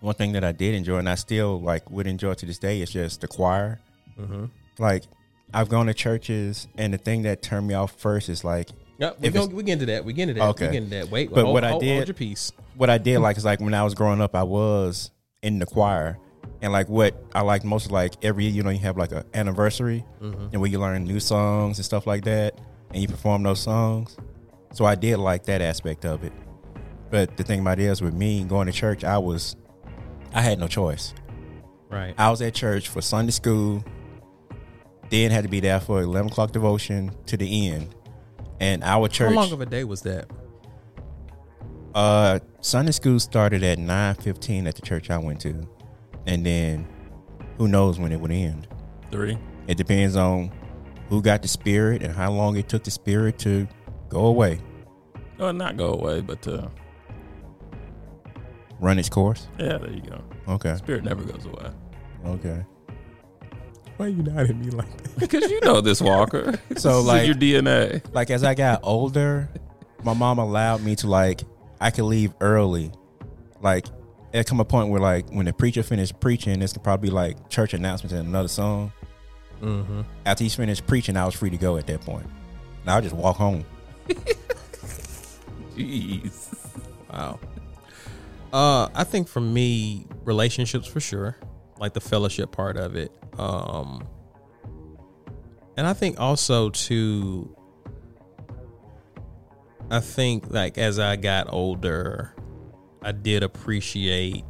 one 0.00 0.14
thing 0.14 0.32
that 0.32 0.44
I 0.44 0.52
did 0.52 0.74
enjoy, 0.74 0.98
and 0.98 1.08
I 1.08 1.14
still 1.16 1.60
like 1.60 1.90
would 1.90 2.06
enjoy 2.06 2.34
to 2.34 2.46
this 2.46 2.58
day, 2.58 2.80
is 2.82 2.90
just 2.90 3.20
the 3.22 3.28
choir. 3.28 3.80
Mm-hmm. 4.20 4.44
Like 4.78 5.04
I've 5.52 5.68
gone 5.68 5.86
to 5.86 5.94
churches, 5.94 6.68
and 6.76 6.92
the 6.94 6.98
thing 6.98 7.22
that 7.22 7.42
turned 7.42 7.66
me 7.66 7.74
off 7.74 7.92
first 7.98 8.28
is 8.28 8.44
like 8.44 8.70
Yeah, 8.98 9.12
we 9.18 9.28
If 9.28 9.34
go, 9.34 9.40
it's- 9.44 9.54
we 9.54 9.62
get 9.64 9.72
into 9.74 9.86
that. 9.86 10.04
We 10.04 10.12
get 10.12 10.28
into 10.28 10.34
that. 10.40 10.48
Okay. 10.50 10.66
We 10.66 10.72
get 10.74 10.82
into 10.84 10.96
that. 10.96 11.10
Wait, 11.10 11.30
But 11.30 11.42
hold, 11.44 11.54
what 11.54 11.64
I 11.64 11.70
hold, 11.70 11.82
did- 11.82 11.94
hold 11.96 12.08
your 12.08 12.14
piece. 12.14 12.52
What 12.76 12.90
I 12.90 12.98
did 12.98 13.18
like 13.20 13.36
is 13.36 13.44
like 13.44 13.60
when 13.60 13.74
I 13.74 13.82
was 13.84 13.94
growing 13.94 14.20
up, 14.20 14.34
I 14.34 14.42
was 14.42 15.10
in 15.42 15.58
the 15.58 15.66
choir, 15.66 16.18
and 16.60 16.72
like 16.72 16.88
what 16.88 17.22
I 17.34 17.42
liked 17.42 17.64
most, 17.64 17.90
like 17.90 18.14
every 18.22 18.44
year, 18.44 18.52
you 18.52 18.62
know, 18.62 18.70
you 18.70 18.78
have 18.80 18.96
like 18.96 19.12
an 19.12 19.24
anniversary, 19.34 20.04
mm-hmm. 20.20 20.48
and 20.52 20.60
where 20.60 20.70
you 20.70 20.78
learn 20.78 21.04
new 21.04 21.20
songs 21.20 21.78
and 21.78 21.84
stuff 21.84 22.06
like 22.06 22.24
that, 22.24 22.60
and 22.90 23.02
you 23.02 23.08
perform 23.08 23.42
those 23.42 23.60
songs. 23.60 24.16
So 24.72 24.84
I 24.84 24.94
did 24.94 25.18
like 25.18 25.44
that 25.44 25.60
aspect 25.60 26.04
of 26.04 26.24
it. 26.24 26.32
But 27.10 27.36
the 27.36 27.44
thing 27.44 27.60
about 27.60 27.78
it 27.78 27.84
is, 27.84 28.02
with 28.02 28.14
me 28.14 28.44
going 28.44 28.66
to 28.66 28.72
church, 28.72 29.04
I 29.04 29.18
was, 29.18 29.54
I 30.32 30.40
had 30.40 30.58
no 30.58 30.66
choice. 30.66 31.14
Right. 31.90 32.14
I 32.18 32.30
was 32.30 32.42
at 32.42 32.54
church 32.54 32.88
for 32.88 33.00
Sunday 33.00 33.30
school, 33.30 33.84
then 35.10 35.30
had 35.30 35.44
to 35.44 35.50
be 35.50 35.60
there 35.60 35.78
for 35.78 36.02
eleven 36.02 36.32
o'clock 36.32 36.50
devotion 36.50 37.12
to 37.26 37.36
the 37.36 37.68
end, 37.68 37.94
and 38.58 38.82
our 38.82 39.06
church. 39.08 39.32
How 39.32 39.40
long 39.40 39.52
of 39.52 39.60
a 39.60 39.66
day 39.66 39.84
was 39.84 40.02
that? 40.02 40.28
Uh, 41.94 42.38
Sunday 42.60 42.92
school 42.92 43.20
started 43.20 43.62
at 43.62 43.78
nine 43.78 44.14
fifteen 44.16 44.66
at 44.66 44.74
the 44.74 44.82
church 44.82 45.10
I 45.10 45.18
went 45.18 45.40
to, 45.42 45.66
and 46.26 46.44
then 46.44 46.86
who 47.58 47.68
knows 47.68 47.98
when 48.00 48.10
it 48.12 48.20
would 48.20 48.32
end. 48.32 48.66
Three. 49.10 49.38
It 49.68 49.76
depends 49.76 50.16
on 50.16 50.50
who 51.08 51.22
got 51.22 51.42
the 51.42 51.48
spirit 51.48 52.02
and 52.02 52.12
how 52.14 52.32
long 52.32 52.56
it 52.56 52.68
took 52.68 52.82
the 52.84 52.90
spirit 52.90 53.38
to 53.40 53.68
go 54.08 54.26
away, 54.26 54.58
Oh, 55.38 55.50
not 55.52 55.76
go 55.76 55.92
away, 55.92 56.20
but 56.20 56.46
uh, 56.48 56.68
run 58.80 58.98
its 58.98 59.08
course. 59.08 59.48
yeah, 59.58 59.78
there 59.78 59.90
you 59.92 60.02
go. 60.02 60.20
Okay, 60.48 60.76
Spirit 60.76 61.04
never 61.04 61.22
goes 61.22 61.44
away. 61.46 61.70
okay. 62.26 62.64
Why 63.96 64.08
you 64.08 64.22
not 64.24 64.50
at 64.50 64.56
me 64.56 64.70
like 64.70 64.90
that? 65.02 65.18
Because 65.20 65.48
you 65.50 65.60
know 65.60 65.80
this, 65.80 66.00
Walker. 66.02 66.58
So, 66.76 67.00
like- 67.02 67.26
your 67.26 67.36
DNA. 67.36 68.02
Like 68.12 68.30
as 68.30 68.42
I 68.42 68.54
got 68.54 68.80
older, 68.82 69.48
my 70.02 70.12
mom 70.14 70.38
allowed 70.38 70.82
me 70.82 70.96
to 70.96 71.06
like 71.08 71.42
I 71.84 71.90
could 71.90 72.04
leave 72.04 72.32
early. 72.40 72.90
Like 73.60 73.86
it 74.32 74.46
come 74.46 74.58
a 74.58 74.64
point 74.64 74.88
where 74.88 75.02
like 75.02 75.28
when 75.28 75.44
the 75.44 75.52
preacher 75.52 75.82
finished 75.82 76.18
preaching, 76.18 76.58
this 76.58 76.72
could 76.72 76.82
probably 76.82 77.10
be 77.10 77.14
like 77.14 77.50
church 77.50 77.74
announcements 77.74 78.14
and 78.14 78.26
another 78.26 78.48
song. 78.48 78.90
Mm-hmm. 79.60 80.00
After 80.24 80.44
he's 80.44 80.54
finished 80.54 80.86
preaching, 80.86 81.14
I 81.18 81.26
was 81.26 81.34
free 81.34 81.50
to 81.50 81.58
go 81.58 81.76
at 81.76 81.86
that 81.88 82.00
point. 82.00 82.26
Now 82.86 82.96
I 82.96 83.02
just 83.02 83.14
walk 83.14 83.36
home. 83.36 83.66
Jeez. 85.76 86.56
Wow. 87.12 87.38
Uh, 88.50 88.88
I 88.94 89.04
think 89.04 89.28
for 89.28 89.40
me, 89.40 90.06
relationships 90.24 90.86
for 90.86 91.00
sure, 91.00 91.36
like 91.78 91.92
the 91.92 92.00
fellowship 92.00 92.50
part 92.50 92.78
of 92.78 92.96
it. 92.96 93.12
Um, 93.38 94.08
and 95.76 95.86
I 95.86 95.92
think 95.92 96.18
also 96.18 96.70
too. 96.70 97.54
I 99.90 100.00
think 100.00 100.50
like 100.50 100.78
as 100.78 100.98
I 100.98 101.16
got 101.16 101.52
older, 101.52 102.34
I 103.02 103.12
did 103.12 103.42
appreciate 103.42 104.44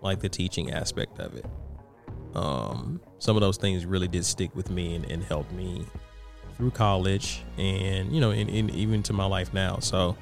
like 0.00 0.20
the 0.20 0.28
teaching 0.28 0.72
aspect 0.72 1.18
of 1.18 1.34
it. 1.34 1.46
Um, 2.34 3.00
some 3.18 3.36
of 3.36 3.40
those 3.40 3.56
things 3.56 3.84
really 3.84 4.08
did 4.08 4.24
stick 4.24 4.54
with 4.54 4.70
me 4.70 4.94
and, 4.94 5.10
and 5.10 5.22
helped 5.24 5.52
me 5.52 5.84
through 6.56 6.70
college 6.72 7.44
and 7.56 8.12
you 8.12 8.20
know 8.20 8.32
in, 8.32 8.48
in 8.48 8.70
even 8.70 9.02
to 9.04 9.12
my 9.12 9.24
life 9.24 9.52
now. 9.52 9.78
So 9.80 10.16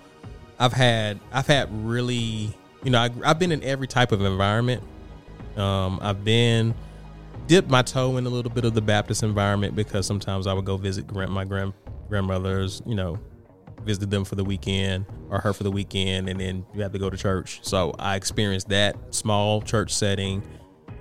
I've 0.58 0.72
had 0.72 1.20
I've 1.32 1.46
had 1.46 1.68
really 1.84 2.54
you 2.84 2.90
know 2.90 3.00
I, 3.00 3.10
I've 3.24 3.38
been 3.38 3.52
in 3.52 3.62
every 3.62 3.86
type 3.86 4.12
of 4.12 4.22
environment. 4.22 4.82
Um, 5.56 5.98
I've 6.02 6.24
been 6.24 6.74
dipped 7.46 7.70
my 7.70 7.82
toe 7.82 8.16
in 8.16 8.26
a 8.26 8.30
little 8.30 8.50
bit 8.50 8.64
of 8.64 8.74
the 8.74 8.82
Baptist 8.82 9.22
environment 9.22 9.74
because 9.74 10.06
sometimes 10.06 10.46
I 10.46 10.52
would 10.52 10.64
go 10.64 10.76
visit 10.76 11.06
grand, 11.06 11.32
my 11.32 11.44
grand 11.44 11.72
grandmothers. 12.08 12.82
You 12.86 12.94
know, 12.94 13.18
visit 13.86 14.10
them 14.10 14.24
for 14.24 14.34
the 14.34 14.44
weekend 14.44 15.06
or 15.30 15.40
her 15.40 15.52
for 15.52 15.62
the 15.62 15.70
weekend, 15.70 16.28
and 16.28 16.38
then 16.38 16.66
you 16.74 16.82
have 16.82 16.92
to 16.92 16.98
go 16.98 17.08
to 17.08 17.16
church. 17.16 17.60
So 17.62 17.94
I 17.98 18.16
experienced 18.16 18.68
that 18.68 18.96
small 19.14 19.62
church 19.62 19.94
setting. 19.94 20.42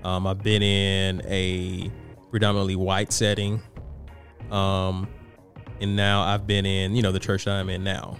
Um, 0.03 0.27
I've 0.27 0.43
been 0.43 0.61
in 0.61 1.21
a 1.25 1.91
predominantly 2.29 2.75
white 2.75 3.11
setting. 3.11 3.61
Um, 4.51 5.07
and 5.81 5.95
now 5.95 6.23
I've 6.23 6.47
been 6.47 6.65
in, 6.65 6.95
you 6.95 7.01
know, 7.01 7.11
the 7.11 7.19
church 7.19 7.45
that 7.45 7.55
I'm 7.55 7.69
in 7.69 7.83
now. 7.83 8.17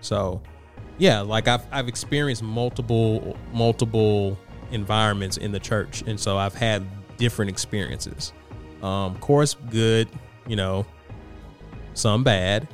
So, 0.00 0.40
yeah, 0.98 1.20
like 1.20 1.48
I've 1.48 1.66
I've 1.72 1.88
experienced 1.88 2.42
multiple 2.42 3.36
multiple 3.52 4.38
environments 4.70 5.36
in 5.36 5.52
the 5.52 5.60
church, 5.60 6.02
and 6.06 6.18
so 6.18 6.38
I've 6.38 6.54
had 6.54 6.86
different 7.16 7.50
experiences. 7.50 8.32
Um, 8.82 9.16
course, 9.18 9.56
good, 9.70 10.08
you 10.46 10.56
know, 10.56 10.86
some 11.94 12.22
bad, 12.22 12.68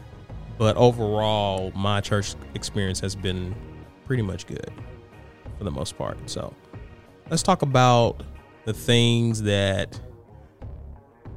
but 0.59 0.77
overall, 0.77 1.73
my 1.75 2.01
church 2.01 2.35
experience 2.55 3.01
has 3.01 3.15
been 3.15 3.55
pretty 4.05 4.23
much 4.23 4.47
good 4.47 4.71
for 5.59 5.65
the 5.65 5.71
most 5.71 5.97
part. 5.97 6.19
So, 6.29 6.55
let's 7.31 7.43
talk 7.43 7.63
about 7.63 8.23
the 8.65 8.73
things 8.73 9.43
that 9.43 10.01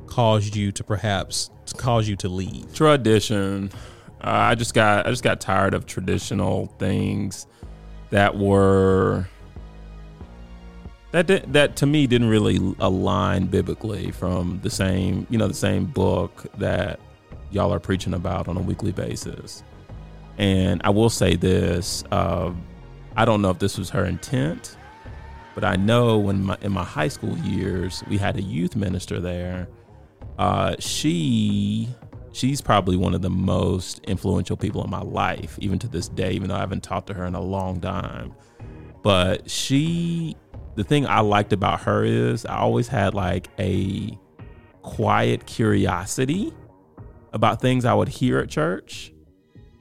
caused 0.07 0.55
you 0.55 0.71
to 0.71 0.83
perhaps 0.83 1.49
cause 1.77 2.07
you 2.07 2.15
to 2.17 2.29
leave. 2.29 2.73
tradition. 2.73 3.71
Uh, 4.21 4.29
I 4.29 4.55
just 4.55 4.73
got 4.73 5.05
I 5.05 5.09
just 5.09 5.23
got 5.23 5.41
tired 5.41 5.73
of 5.73 5.85
traditional 5.85 6.67
things 6.79 7.47
that 8.11 8.37
were 8.37 9.27
that 11.11 11.27
did, 11.27 11.53
that 11.53 11.75
to 11.77 11.85
me 11.85 12.07
didn't 12.07 12.29
really 12.29 12.59
align 12.79 13.47
biblically 13.47 14.11
from 14.11 14.59
the 14.63 14.69
same 14.69 15.27
you 15.29 15.37
know 15.37 15.47
the 15.47 15.53
same 15.53 15.85
book 15.85 16.45
that 16.57 16.99
y'all 17.55 17.73
are 17.73 17.79
preaching 17.79 18.13
about 18.13 18.47
on 18.47 18.57
a 18.57 18.61
weekly 18.61 18.91
basis. 18.91 19.63
And 20.37 20.81
I 20.83 20.91
will 20.91 21.09
say 21.09 21.35
this: 21.35 22.03
uh, 22.11 22.51
I 23.15 23.25
don't 23.25 23.41
know 23.41 23.49
if 23.49 23.59
this 23.59 23.77
was 23.77 23.89
her 23.89 24.05
intent, 24.05 24.77
but 25.55 25.63
I 25.63 25.75
know 25.75 26.19
when 26.19 26.43
my, 26.43 26.57
in 26.61 26.71
my 26.71 26.83
high 26.83 27.07
school 27.07 27.37
years 27.39 28.03
we 28.07 28.17
had 28.17 28.37
a 28.37 28.41
youth 28.41 28.75
minister 28.75 29.19
there 29.19 29.67
uh, 30.37 30.75
she 30.79 31.87
she's 32.33 32.59
probably 32.59 32.97
one 32.97 33.13
of 33.13 33.21
the 33.21 33.29
most 33.29 33.99
influential 34.03 34.57
people 34.57 34.83
in 34.83 34.89
my 34.89 35.01
life, 35.01 35.57
even 35.61 35.79
to 35.79 35.87
this 35.87 36.09
day, 36.09 36.31
even 36.33 36.49
though 36.49 36.55
I 36.55 36.59
haven't 36.59 36.83
talked 36.83 37.07
to 37.07 37.13
her 37.13 37.25
in 37.25 37.35
a 37.35 37.41
long 37.41 37.79
time. 37.79 38.35
But 39.01 39.49
she, 39.49 40.35
the 40.75 40.83
thing 40.83 41.07
I 41.07 41.21
liked 41.21 41.53
about 41.53 41.81
her 41.81 42.03
is 42.03 42.45
I 42.45 42.57
always 42.57 42.87
had 42.87 43.13
like 43.13 43.47
a 43.59 44.17
quiet 44.81 45.45
curiosity 45.45 46.53
about 47.35 47.61
things 47.61 47.85
I 47.85 47.93
would 47.93 48.07
hear 48.07 48.39
at 48.39 48.49
church. 48.49 49.11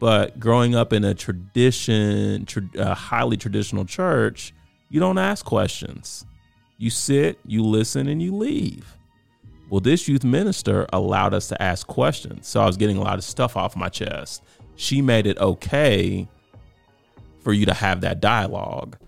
But 0.01 0.38
growing 0.38 0.75
up 0.75 0.93
in 0.93 1.05
a 1.05 1.14
tradition, 1.14 2.45
tra- 2.45 2.69
a 2.77 2.95
highly 2.95 3.38
traditional 3.38 3.87
church, 3.87 4.53
you 4.90 5.01
don't 5.01 5.17
ask 5.17 5.47
questions. 5.47 6.27
You 6.77 6.90
sit, 6.90 7.38
you 7.47 7.62
listen, 7.62 8.09
and 8.09 8.21
you 8.21 8.35
leave. 8.35 8.99
Well, 9.71 9.81
this 9.81 10.09
youth 10.09 10.25
minister 10.25 10.87
allowed 10.93 11.33
us 11.33 11.49
to 11.49 11.62
ask 11.62 11.87
questions. 11.87 12.49
So 12.49 12.61
I 12.61 12.67
was 12.67 12.77
getting 12.77 12.99
a 12.99 13.03
lot 13.03 13.14
of 13.14 13.25
stuff 13.25 13.57
off 13.57 13.77
my 13.77 13.88
chest. 13.88 14.43
She 14.77 15.01
made 15.01 15.27
it 15.27 15.38
okay 15.38 16.29
for 17.40 17.53
you 17.53 17.64
to 17.67 17.75
have 17.75 18.01
that 18.01 18.21
dialogue. 18.21 18.99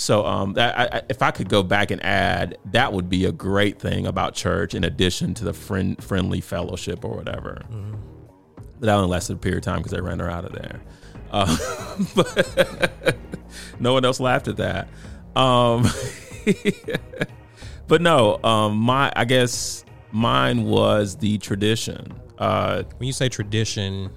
So 0.00 0.24
um, 0.24 0.52
that, 0.52 0.78
I, 0.78 0.98
I- 0.98 1.02
if 1.08 1.22
I 1.22 1.32
could 1.32 1.48
go 1.48 1.64
back 1.64 1.90
and 1.90 2.00
add, 2.04 2.56
that 2.66 2.92
would 2.92 3.08
be 3.08 3.24
a 3.24 3.32
great 3.32 3.80
thing 3.80 4.06
about 4.06 4.32
church 4.34 4.72
in 4.72 4.84
addition 4.84 5.34
to 5.34 5.44
the 5.44 5.52
friend, 5.52 6.00
friendly 6.02 6.40
fellowship 6.40 7.04
or 7.04 7.16
whatever. 7.16 7.62
But 8.78 8.86
that 8.86 8.94
only 8.94 9.08
lasted 9.08 9.32
a 9.32 9.36
period 9.40 9.58
of 9.58 9.64
time 9.64 9.78
because 9.78 9.92
I 9.92 9.98
ran 9.98 10.20
her 10.20 10.30
out 10.30 10.44
of 10.44 10.52
there. 10.52 10.80
Uh, 11.32 11.56
but 12.14 13.16
no 13.80 13.92
one 13.92 14.04
else 14.04 14.20
laughed 14.20 14.46
at 14.46 14.58
that. 14.58 14.86
Um, 15.34 15.84
but 17.88 18.00
no, 18.00 18.38
um, 18.44 18.76
my 18.76 19.12
I 19.16 19.24
guess 19.24 19.84
mine 20.12 20.62
was 20.62 21.16
the 21.16 21.38
tradition. 21.38 22.12
Uh, 22.38 22.84
When 22.98 23.08
you 23.08 23.12
say 23.12 23.28
tradition, 23.28 24.10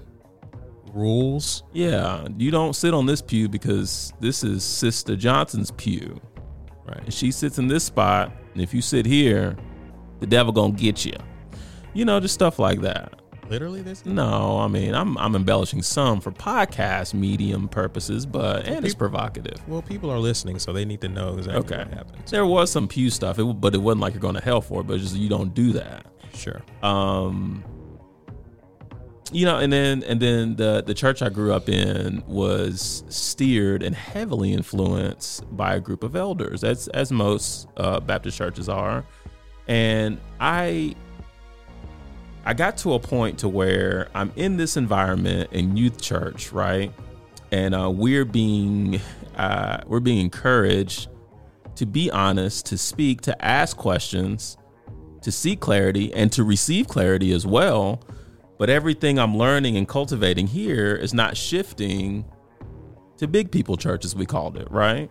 rules, 0.94 1.62
yeah, 1.72 2.26
you 2.36 2.50
don't 2.50 2.74
sit 2.74 2.94
on 2.94 3.06
this 3.06 3.22
pew 3.22 3.48
because 3.48 4.12
this 4.20 4.44
is 4.44 4.62
Sister 4.64 5.16
Johnson's 5.16 5.70
pew. 5.72 6.20
right? 6.86 7.02
And 7.04 7.12
she 7.14 7.30
sits 7.30 7.58
in 7.58 7.68
this 7.68 7.84
spot, 7.84 8.32
and 8.52 8.62
if 8.62 8.72
you 8.74 8.82
sit 8.82 9.06
here, 9.06 9.56
the 10.20 10.26
devil 10.26 10.52
gonna 10.52 10.72
get 10.74 11.04
you. 11.04 11.16
You 11.94 12.04
know, 12.04 12.20
just 12.20 12.34
stuff 12.34 12.58
like 12.58 12.80
that. 12.82 13.18
Literally 13.50 13.82
this? 13.82 14.06
No, 14.06 14.58
I 14.58 14.68
mean 14.68 14.94
I'm 14.94 15.18
I'm 15.18 15.34
embellishing 15.36 15.82
some 15.82 16.20
for 16.20 16.30
podcast 16.30 17.12
medium 17.12 17.68
purposes, 17.68 18.24
but 18.24 18.66
and 18.66 18.84
it's 18.84 18.94
provocative. 18.94 19.56
Well, 19.68 19.82
people 19.82 20.10
are 20.10 20.18
listening, 20.18 20.58
so 20.58 20.72
they 20.72 20.84
need 20.86 21.00
to 21.02 21.08
know 21.08 21.34
exactly 21.34 21.60
Okay. 21.60 21.78
what 21.78 21.92
happens. 21.92 22.30
There 22.30 22.46
was 22.46 22.70
some 22.70 22.88
pew 22.88 23.10
stuff, 23.10 23.38
it, 23.38 23.44
but 23.44 23.74
it 23.74 23.78
wasn't 23.78 24.00
like 24.00 24.14
you're 24.14 24.22
going 24.22 24.36
to 24.36 24.40
hell 24.40 24.60
for 24.62 24.80
it. 24.80 24.86
But 24.86 24.94
it's 24.94 25.02
just 25.04 25.16
you 25.16 25.28
don't 25.28 25.52
do 25.54 25.72
that. 25.72 26.06
Sure. 26.34 26.62
um 26.82 27.62
you 29.32 29.46
know 29.46 29.58
and 29.58 29.72
then 29.72 30.02
and 30.04 30.20
then 30.20 30.56
the 30.56 30.82
the 30.86 30.94
church 30.94 31.22
i 31.22 31.28
grew 31.28 31.52
up 31.52 31.68
in 31.68 32.22
was 32.26 33.02
steered 33.08 33.82
and 33.82 33.94
heavily 33.94 34.52
influenced 34.52 35.44
by 35.56 35.74
a 35.74 35.80
group 35.80 36.02
of 36.02 36.14
elders 36.14 36.62
as 36.62 36.88
as 36.88 37.10
most 37.10 37.68
uh, 37.76 37.98
baptist 38.00 38.36
churches 38.36 38.68
are 38.68 39.04
and 39.68 40.20
i 40.40 40.94
i 42.44 42.52
got 42.52 42.76
to 42.76 42.92
a 42.92 42.98
point 42.98 43.38
to 43.38 43.48
where 43.48 44.08
i'm 44.14 44.32
in 44.36 44.56
this 44.56 44.76
environment 44.76 45.50
in 45.52 45.76
youth 45.76 46.00
church 46.00 46.52
right 46.52 46.92
and 47.52 47.74
uh, 47.74 47.90
we're 47.90 48.24
being 48.24 49.00
uh, 49.36 49.80
we're 49.86 50.00
being 50.00 50.18
encouraged 50.18 51.08
to 51.74 51.86
be 51.86 52.10
honest 52.10 52.66
to 52.66 52.76
speak 52.76 53.22
to 53.22 53.44
ask 53.44 53.76
questions 53.76 54.56
to 55.22 55.32
seek 55.32 55.60
clarity 55.60 56.12
and 56.12 56.30
to 56.32 56.44
receive 56.44 56.88
clarity 56.88 57.32
as 57.32 57.46
well. 57.46 58.00
But 58.62 58.70
everything 58.70 59.18
I'm 59.18 59.36
learning 59.36 59.76
and 59.76 59.88
cultivating 59.88 60.46
here 60.46 60.94
is 60.94 61.12
not 61.12 61.36
shifting 61.36 62.24
to 63.16 63.26
big 63.26 63.50
people 63.50 63.76
church, 63.76 64.04
as 64.04 64.14
we 64.14 64.24
called 64.24 64.56
it, 64.56 64.70
right? 64.70 65.10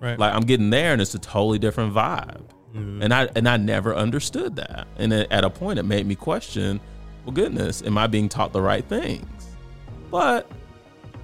Right. 0.00 0.18
Like 0.18 0.34
I'm 0.34 0.40
getting 0.42 0.70
there 0.70 0.94
and 0.94 1.00
it's 1.00 1.14
a 1.14 1.20
totally 1.20 1.60
different 1.60 1.94
vibe. 1.94 2.42
Mm-hmm. 2.74 3.02
And 3.02 3.14
I 3.14 3.28
and 3.36 3.48
I 3.48 3.56
never 3.56 3.94
understood 3.94 4.56
that. 4.56 4.88
And 4.96 5.12
it- 5.12 5.28
at 5.30 5.44
a 5.44 5.48
point 5.48 5.78
it 5.78 5.84
made 5.84 6.08
me 6.08 6.16
question, 6.16 6.80
well 7.24 7.32
goodness, 7.32 7.82
am 7.82 7.96
I 7.96 8.08
being 8.08 8.28
taught 8.28 8.52
the 8.52 8.60
right 8.60 8.84
things? 8.84 9.46
But 10.10 10.50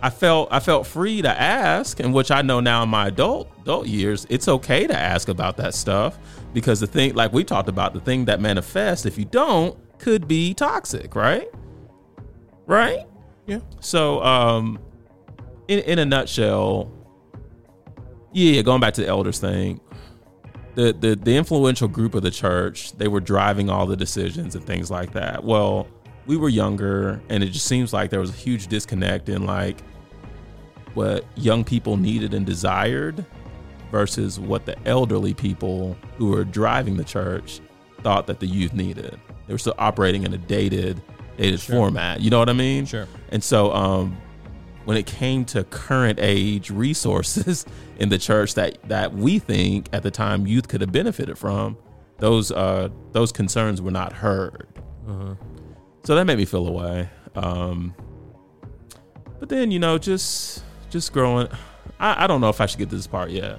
I 0.00 0.10
felt 0.10 0.50
I 0.52 0.60
felt 0.60 0.86
free 0.86 1.22
to 1.22 1.28
ask, 1.40 1.98
and 1.98 2.14
which 2.14 2.30
I 2.30 2.42
know 2.42 2.60
now 2.60 2.84
in 2.84 2.88
my 2.88 3.08
adult 3.08 3.50
adult 3.62 3.88
years, 3.88 4.28
it's 4.30 4.46
okay 4.46 4.86
to 4.86 4.96
ask 4.96 5.26
about 5.26 5.56
that 5.56 5.74
stuff 5.74 6.20
because 6.52 6.78
the 6.78 6.86
thing, 6.86 7.14
like 7.16 7.32
we 7.32 7.42
talked 7.42 7.68
about, 7.68 7.94
the 7.94 8.00
thing 8.00 8.26
that 8.26 8.40
manifests 8.40 9.06
if 9.06 9.18
you 9.18 9.24
don't 9.24 9.76
could 9.98 10.28
be 10.28 10.54
toxic, 10.54 11.16
right? 11.16 11.48
Right. 12.66 13.06
yeah. 13.46 13.60
So, 13.80 14.22
um, 14.22 14.78
in 15.68 15.80
in 15.80 15.98
a 15.98 16.04
nutshell, 16.04 16.90
yeah, 18.32 18.62
going 18.62 18.80
back 18.80 18.94
to 18.94 19.02
the 19.02 19.08
elders 19.08 19.38
thing, 19.38 19.80
the 20.74 20.92
the 20.92 21.16
the 21.16 21.36
influential 21.36 21.88
group 21.88 22.14
of 22.14 22.22
the 22.22 22.30
church, 22.30 22.92
they 22.92 23.08
were 23.08 23.20
driving 23.20 23.70
all 23.70 23.86
the 23.86 23.96
decisions 23.96 24.54
and 24.54 24.64
things 24.64 24.90
like 24.90 25.12
that. 25.12 25.44
Well, 25.44 25.86
we 26.26 26.36
were 26.36 26.48
younger, 26.48 27.20
and 27.28 27.42
it 27.42 27.48
just 27.48 27.66
seems 27.66 27.92
like 27.92 28.10
there 28.10 28.20
was 28.20 28.30
a 28.30 28.34
huge 28.34 28.68
disconnect 28.68 29.28
in 29.28 29.46
like 29.46 29.78
what 30.94 31.24
young 31.36 31.64
people 31.64 31.96
needed 31.96 32.34
and 32.34 32.46
desired 32.46 33.24
versus 33.90 34.40
what 34.40 34.64
the 34.64 34.76
elderly 34.88 35.34
people 35.34 35.96
who 36.16 36.30
were 36.30 36.44
driving 36.44 36.96
the 36.96 37.04
church 37.04 37.60
thought 38.02 38.26
that 38.26 38.40
the 38.40 38.46
youth 38.46 38.72
needed. 38.72 39.18
They 39.46 39.54
were 39.54 39.58
still 39.58 39.74
operating 39.78 40.22
in 40.24 40.32
a 40.34 40.38
dated, 40.38 41.00
dated 41.36 41.60
format. 41.60 42.20
You 42.20 42.30
know 42.30 42.38
what 42.38 42.48
I 42.48 42.54
mean? 42.54 42.86
Sure. 42.86 43.06
And 43.30 43.42
so, 43.42 43.72
um, 43.72 44.16
when 44.84 44.96
it 44.96 45.06
came 45.06 45.44
to 45.46 45.64
current 45.64 46.18
age 46.20 46.70
resources 46.70 47.66
in 47.98 48.10
the 48.10 48.18
church 48.18 48.54
that 48.54 48.78
that 48.88 49.14
we 49.14 49.38
think 49.38 49.88
at 49.92 50.02
the 50.02 50.10
time 50.10 50.46
youth 50.46 50.68
could 50.68 50.80
have 50.80 50.92
benefited 50.92 51.38
from, 51.38 51.78
those 52.18 52.52
uh, 52.52 52.88
those 53.12 53.32
concerns 53.32 53.82
were 53.82 53.90
not 53.90 54.12
heard. 54.12 54.68
So 56.04 56.14
that 56.14 56.26
made 56.26 56.38
me 56.38 56.44
feel 56.44 56.66
away. 56.68 57.08
Um, 57.34 57.94
but 59.40 59.48
then 59.48 59.70
you 59.70 59.78
know, 59.78 59.98
just 59.98 60.62
just 60.90 61.12
growing. 61.12 61.48
I, 61.98 62.24
I 62.24 62.26
don't 62.26 62.40
know 62.40 62.50
if 62.50 62.60
I 62.60 62.66
should 62.66 62.78
get 62.78 62.90
to 62.90 62.96
this 62.96 63.06
part 63.06 63.30
yet. 63.30 63.58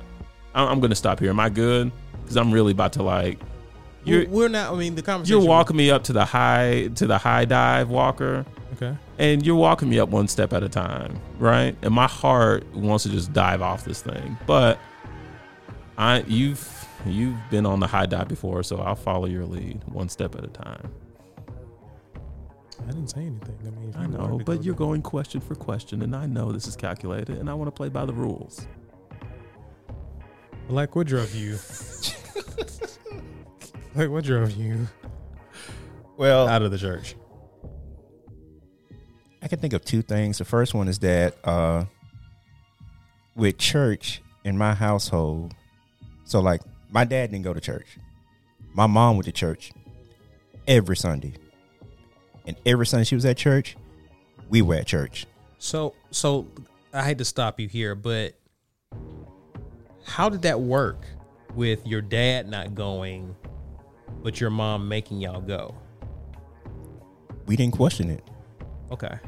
I'm, 0.54 0.68
I'm 0.70 0.80
going 0.80 0.92
to 0.92 0.96
stop 0.96 1.20
here. 1.20 1.30
Am 1.30 1.40
I 1.40 1.50
good? 1.50 1.92
Because 2.22 2.38
I'm 2.38 2.52
really 2.52 2.72
about 2.72 2.94
to 2.94 3.04
like. 3.04 3.40
You're 4.06 4.28
We're, 4.30 4.48
not. 4.50 4.72
I 4.72 4.76
mean, 4.78 4.96
the 4.96 5.02
conversation. 5.02 5.40
you're 5.40 5.48
walking 5.50 5.76
me 5.76 5.90
up 5.90 6.04
to 6.06 6.14
the 6.14 6.26
high 6.26 6.90
to 6.96 7.08
the 7.08 7.18
high 7.18 7.46
dive, 7.46 7.90
Walker 7.90 8.46
Okay. 8.74 8.96
and 9.18 9.46
you're 9.46 9.56
walking 9.56 9.90
me 9.90 10.00
up 10.00 10.10
one 10.10 10.28
step 10.28 10.54
at 10.54 10.62
a 10.64 10.70
time, 10.70 11.20
right? 11.40 11.76
And 11.82 11.94
my 11.94 12.08
heart 12.08 12.66
wants 12.76 13.04
to 13.06 13.10
just 13.10 13.34
dive 13.34 13.62
off 13.62 13.84
this 13.86 14.02
thing, 14.02 14.38
but 14.46 14.78
I 15.98 16.20
you've 16.28 16.88
you've 17.06 17.38
been 17.50 17.66
on 17.66 17.80
the 17.80 17.88
high 17.88 18.06
dive 18.06 18.28
before, 18.28 18.62
so 18.64 18.78
I'll 18.78 18.96
follow 18.96 19.26
your 19.26 19.46
lead 19.46 19.82
one 19.88 20.10
step 20.10 20.36
at 20.36 20.44
a 20.44 20.50
time. 20.50 20.92
I 22.84 22.88
didn't 22.88 23.08
say 23.08 23.22
anything. 23.22 23.58
I 23.66 23.70
mean, 23.70 23.94
I 23.98 24.06
know, 24.06 24.40
but 24.46 24.64
you're 24.64 24.76
going 24.76 25.02
question 25.02 25.40
for 25.42 25.56
question, 25.56 26.02
and 26.02 26.16
I 26.16 26.26
know 26.26 26.52
this 26.52 26.68
is 26.68 26.76
calculated, 26.76 27.38
and 27.40 27.50
I 27.50 27.54
want 27.54 27.68
to 27.68 27.72
play 27.72 27.90
by 27.90 28.06
the 28.06 28.14
rules. 28.14 28.68
Like, 30.68 30.92
drove 31.06 31.34
you? 31.34 31.58
like, 33.96 34.10
what 34.10 34.24
drove 34.24 34.52
you 34.52 34.88
Well, 36.18 36.48
out 36.48 36.62
of 36.62 36.72
the 36.72 36.78
church? 36.78 37.16
I 39.42 39.48
can 39.48 39.60
think 39.60 39.74
of 39.74 39.86
two 39.86 40.02
things. 40.02 40.40
The 40.40 40.46
first 40.46 40.74
one 40.74 40.88
is 40.88 41.00
that 41.00 41.36
uh, 41.44 41.86
with 43.36 43.58
church 43.58 44.22
in 44.44 44.58
my 44.58 44.74
household, 44.74 45.54
so 46.24 46.40
like 46.40 46.62
my 46.90 47.06
dad 47.06 47.32
didn't 47.32 47.44
go 47.44 47.54
to 47.54 47.62
church. 47.62 47.98
My 48.74 48.88
mom 48.88 49.16
went 49.16 49.26
to 49.26 49.32
church 49.32 49.72
every 50.68 50.98
Sunday. 50.98 51.34
And 52.48 52.56
every 52.66 52.86
Sunday 52.86 53.06
she 53.06 53.16
was 53.16 53.26
at 53.26 53.38
church, 53.38 53.78
we 54.50 54.62
were 54.62 54.76
at 54.76 54.88
church. 54.88 55.26
So, 55.58 55.94
so 56.12 56.48
I 56.94 57.04
hate 57.04 57.18
to 57.20 57.26
stop 57.26 57.60
you 57.60 57.68
here, 57.68 57.96
but 57.96 58.34
how 60.06 60.30
did 60.30 60.44
that 60.44 60.60
work 60.60 61.06
with 61.56 61.86
your 61.86 62.02
dad 62.02 62.48
not 62.50 62.76
going, 62.76 63.36
but 64.26 64.42
your 64.42 64.50
mom 64.50 64.90
making 64.90 65.22
y'all 65.22 65.40
go? 65.40 65.76
We 67.46 67.56
didn't 67.56 67.74
question 67.76 68.10
it. 68.10 68.24
Okay, 68.92 69.20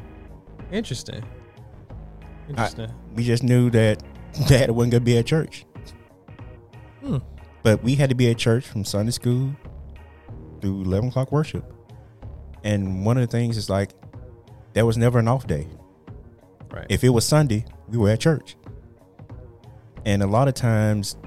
interesting. 0.71 1.23
Interesting. 2.49 2.91
We 3.13 3.23
just 3.23 3.43
knew 3.43 3.69
that 3.69 4.01
dad 4.47 4.71
wasn't 4.71 4.91
going 4.93 5.01
to 5.01 5.05
be 5.05 5.19
at 5.19 5.27
church. 5.27 5.65
Hmm. 7.01 7.17
But 7.61 7.83
we 7.83 7.93
had 7.93 8.09
to 8.09 8.15
be 8.15 8.31
at 8.31 8.39
church 8.39 8.65
from 8.65 8.83
Sunday 8.83 9.11
school 9.11 9.55
through 10.61 10.81
11 10.81 11.09
o'clock 11.09 11.31
worship. 11.31 11.71
And 12.63 13.05
one 13.05 13.17
of 13.17 13.21
the 13.21 13.27
things 13.27 13.55
is 13.55 13.69
like, 13.69 13.91
there 14.73 14.87
was 14.87 14.97
never 14.97 15.19
an 15.19 15.27
off 15.27 15.45
day. 15.45 15.67
right. 16.71 16.87
if 16.89 17.03
it 17.03 17.09
was 17.09 17.23
Sunday, 17.23 17.65
we 17.87 17.99
were 17.99 18.09
at 18.09 18.19
church. 18.19 18.55
And 20.05 20.23
a 20.23 20.27
lot 20.27 20.47
of 20.47 20.55
times 20.55 21.17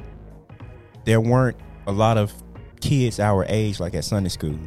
there 1.04 1.20
weren't 1.20 1.56
a 1.86 1.92
lot 1.92 2.18
of 2.18 2.32
kids 2.80 3.20
our 3.20 3.44
age 3.48 3.80
like 3.80 3.94
at 3.94 4.04
Sunday 4.04 4.28
school. 4.30 4.58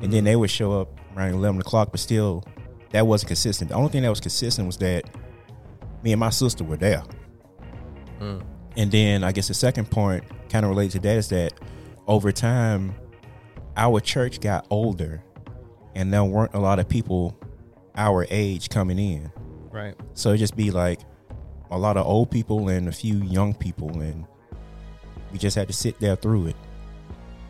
And 0.00 0.12
then 0.12 0.24
they 0.24 0.36
would 0.36 0.50
show 0.50 0.80
up 0.80 0.98
around 1.16 1.34
eleven 1.34 1.60
o'clock, 1.60 1.90
but 1.90 2.00
still 2.00 2.44
that 2.90 3.06
wasn't 3.06 3.28
consistent. 3.28 3.70
The 3.70 3.76
only 3.76 3.90
thing 3.90 4.02
that 4.02 4.10
was 4.10 4.20
consistent 4.20 4.66
was 4.66 4.76
that 4.78 5.08
me 6.02 6.12
and 6.12 6.20
my 6.20 6.30
sister 6.30 6.64
were 6.64 6.76
there. 6.76 7.02
Hmm. 8.18 8.40
And 8.76 8.90
then 8.90 9.24
I 9.24 9.32
guess 9.32 9.48
the 9.48 9.54
second 9.54 9.90
point 9.90 10.24
kind 10.48 10.64
of 10.64 10.70
related 10.70 10.92
to 10.92 10.98
that 11.00 11.16
is 11.16 11.28
that 11.28 11.52
over 12.06 12.32
time 12.32 12.94
our 13.76 14.00
church 14.00 14.40
got 14.40 14.66
older 14.70 15.22
and 15.94 16.12
there 16.12 16.24
weren't 16.24 16.54
a 16.54 16.58
lot 16.58 16.78
of 16.78 16.88
people 16.88 17.38
our 17.94 18.26
age 18.30 18.68
coming 18.68 18.98
in. 18.98 19.30
right. 19.70 19.94
So 20.14 20.32
it 20.32 20.38
just 20.38 20.56
be 20.56 20.70
like 20.70 21.00
a 21.70 21.78
lot 21.78 21.96
of 21.96 22.06
old 22.06 22.30
people 22.30 22.68
and 22.68 22.88
a 22.88 22.92
few 22.92 23.16
young 23.16 23.54
people, 23.54 24.00
and 24.00 24.26
we 25.30 25.38
just 25.38 25.56
had 25.56 25.68
to 25.68 25.74
sit 25.74 25.98
there 26.00 26.16
through 26.16 26.48
it. 26.48 26.56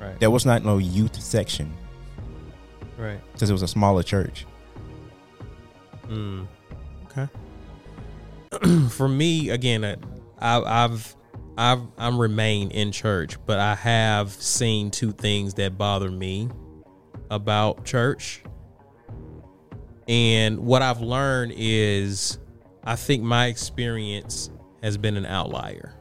Right. 0.03 0.19
There 0.21 0.31
was 0.31 0.45
not 0.45 0.65
no 0.65 0.79
youth 0.79 1.15
section 1.21 1.73
Right. 2.99 3.21
because 3.33 3.49
it 3.51 3.53
was 3.53 3.62
a 3.62 3.69
smaller 3.69 4.03
church. 4.03 4.47
Mm. 6.09 6.47
Okay. 7.07 7.29
For 8.91 9.09
me, 9.09 9.51
again, 9.51 9.85
I, 9.85 9.97
I- 10.41 10.85
I've 10.85 11.17
I've 11.57 11.81
I'm 11.99 12.19
remain 12.19 12.71
in 12.71 12.93
church, 12.93 13.37
but 13.46 13.59
I 13.59 13.75
have 13.75 14.31
seen 14.31 14.90
two 14.90 15.13
things 15.13 15.55
that 15.55 15.77
bother 15.79 16.11
me 16.11 16.48
about 17.31 17.85
church. 17.85 18.42
And 20.09 20.61
what 20.61 20.83
I've 20.83 21.00
learned 21.00 21.53
is 21.57 22.38
I 22.85 22.96
think 22.96 23.23
my 23.23 23.46
experience 23.46 24.50
has 24.83 24.96
been 24.96 25.17
an 25.17 25.27
outlier. 25.27 25.94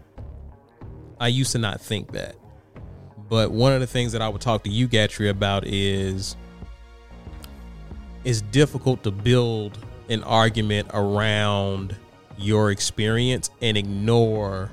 I 1.19 1.27
used 1.27 1.51
to 1.51 1.59
not 1.59 1.79
think 1.81 2.13
that. 2.13 2.35
But 3.31 3.49
one 3.51 3.71
of 3.71 3.79
the 3.79 3.87
things 3.87 4.11
that 4.11 4.21
I 4.21 4.27
would 4.27 4.41
talk 4.41 4.65
to 4.65 4.69
you, 4.69 4.89
Gatrey, 4.89 5.29
about 5.29 5.65
is 5.65 6.35
it's 8.25 8.41
difficult 8.41 9.03
to 9.03 9.11
build 9.11 9.79
an 10.09 10.21
argument 10.23 10.89
around 10.93 11.95
your 12.37 12.71
experience 12.71 13.49
and 13.61 13.77
ignore 13.77 14.69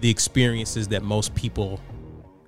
the 0.00 0.08
experiences 0.08 0.88
that 0.88 1.02
most 1.02 1.34
people 1.34 1.78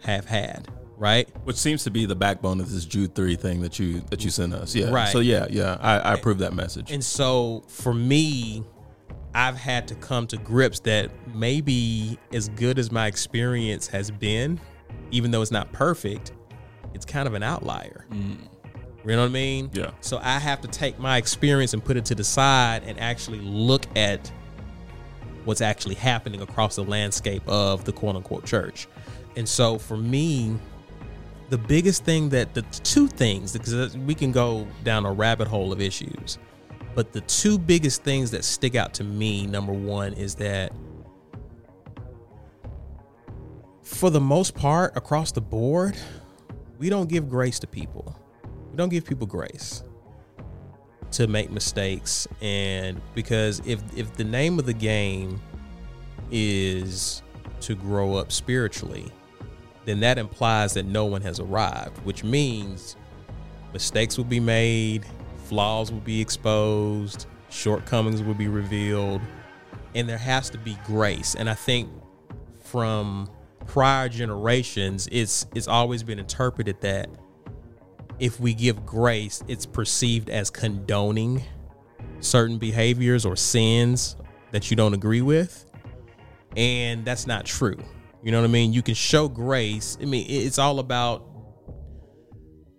have 0.00 0.24
had. 0.24 0.66
right? 0.96 1.28
Which 1.44 1.56
seems 1.56 1.84
to 1.84 1.90
be 1.90 2.06
the 2.06 2.14
backbone 2.14 2.60
of 2.60 2.70
this 2.70 2.84
Jude 2.84 3.14
three 3.14 3.36
thing 3.36 3.60
that 3.62 3.78
you 3.78 4.00
that 4.10 4.24
you 4.24 4.30
sent 4.30 4.54
us. 4.54 4.74
Yeah. 4.74 4.90
Right. 4.90 5.08
So 5.12 5.20
yeah, 5.20 5.46
yeah, 5.50 5.76
I, 5.80 5.98
I 5.98 6.14
approve 6.14 6.38
that 6.38 6.54
message. 6.54 6.90
And 6.90 7.04
so 7.04 7.64
for 7.68 7.92
me, 7.92 8.64
I've 9.34 9.56
had 9.56 9.88
to 9.88 9.94
come 9.96 10.26
to 10.28 10.36
grips 10.36 10.80
that 10.80 11.10
maybe 11.34 12.18
as 12.32 12.48
good 12.50 12.78
as 12.78 12.92
my 12.92 13.06
experience 13.06 13.86
has 13.88 14.10
been, 14.10 14.60
even 15.10 15.30
though 15.30 15.42
it's 15.42 15.50
not 15.50 15.72
perfect, 15.72 16.32
it's 16.94 17.04
kind 17.04 17.26
of 17.26 17.34
an 17.34 17.42
outlier. 17.42 18.06
Mm. 18.10 18.36
You 19.04 19.10
know 19.10 19.22
what 19.22 19.26
I 19.26 19.32
mean? 19.32 19.70
Yeah. 19.74 19.90
So 20.00 20.18
I 20.22 20.38
have 20.38 20.60
to 20.62 20.68
take 20.68 20.98
my 20.98 21.18
experience 21.18 21.74
and 21.74 21.84
put 21.84 21.96
it 21.96 22.04
to 22.06 22.14
the 22.14 22.24
side 22.24 22.84
and 22.86 22.98
actually 22.98 23.40
look 23.40 23.84
at 23.96 24.32
what's 25.44 25.60
actually 25.60 25.96
happening 25.96 26.40
across 26.40 26.76
the 26.76 26.84
landscape 26.84 27.42
of 27.46 27.84
the 27.84 27.92
quote 27.92 28.16
unquote 28.16 28.46
church. 28.46 28.88
And 29.36 29.46
so 29.48 29.78
for 29.78 29.96
me, 29.96 30.56
the 31.50 31.58
biggest 31.58 32.04
thing 32.04 32.30
that 32.30 32.54
the 32.54 32.62
two 32.62 33.06
things, 33.06 33.52
because 33.52 33.96
we 33.98 34.14
can 34.14 34.32
go 34.32 34.66
down 34.84 35.04
a 35.04 35.12
rabbit 35.12 35.48
hole 35.48 35.72
of 35.72 35.80
issues, 35.80 36.38
but 36.94 37.12
the 37.12 37.20
two 37.22 37.58
biggest 37.58 38.02
things 38.02 38.30
that 38.30 38.44
stick 38.44 38.74
out 38.74 38.94
to 38.94 39.04
me, 39.04 39.46
number 39.46 39.72
one, 39.72 40.12
is 40.12 40.34
that 40.36 40.72
for 43.82 44.10
the 44.10 44.20
most 44.20 44.54
part, 44.54 44.96
across 44.96 45.32
the 45.32 45.40
board, 45.40 45.96
we 46.78 46.88
don't 46.88 47.08
give 47.08 47.28
grace 47.28 47.58
to 47.60 47.66
people. 47.66 48.18
We 48.70 48.76
don't 48.76 48.88
give 48.88 49.04
people 49.04 49.26
grace 49.26 49.84
to 51.12 51.26
make 51.26 51.50
mistakes. 51.50 52.26
And 52.40 53.00
because 53.14 53.60
if 53.66 53.80
if 53.96 54.14
the 54.14 54.24
name 54.24 54.58
of 54.58 54.66
the 54.66 54.72
game 54.72 55.40
is 56.30 57.22
to 57.60 57.74
grow 57.74 58.14
up 58.14 58.32
spiritually, 58.32 59.10
then 59.84 60.00
that 60.00 60.18
implies 60.18 60.74
that 60.74 60.86
no 60.86 61.04
one 61.04 61.22
has 61.22 61.40
arrived, 61.40 61.98
which 62.04 62.24
means 62.24 62.96
mistakes 63.72 64.16
will 64.16 64.24
be 64.24 64.40
made, 64.40 65.04
flaws 65.44 65.92
will 65.92 66.00
be 66.00 66.20
exposed, 66.20 67.26
shortcomings 67.50 68.22
will 68.22 68.34
be 68.34 68.48
revealed, 68.48 69.20
and 69.94 70.08
there 70.08 70.18
has 70.18 70.50
to 70.50 70.58
be 70.58 70.76
grace. 70.84 71.34
And 71.34 71.48
I 71.48 71.54
think 71.54 71.90
from 72.60 73.30
prior 73.66 74.08
generations, 74.08 75.08
it's 75.10 75.46
it's 75.54 75.68
always 75.68 76.02
been 76.02 76.18
interpreted 76.18 76.80
that 76.80 77.08
if 78.18 78.38
we 78.40 78.54
give 78.54 78.86
grace, 78.86 79.42
it's 79.48 79.66
perceived 79.66 80.30
as 80.30 80.50
condoning 80.50 81.42
certain 82.20 82.58
behaviors 82.58 83.26
or 83.26 83.36
sins 83.36 84.16
that 84.52 84.70
you 84.70 84.76
don't 84.76 84.94
agree 84.94 85.22
with. 85.22 85.64
And 86.56 87.04
that's 87.04 87.26
not 87.26 87.44
true. 87.44 87.76
You 88.22 88.30
know 88.30 88.40
what 88.40 88.48
I 88.48 88.52
mean? 88.52 88.72
You 88.72 88.82
can 88.82 88.94
show 88.94 89.28
grace. 89.28 89.98
I 90.00 90.04
mean, 90.04 90.26
it's 90.28 90.58
all 90.58 90.78
about 90.78 91.26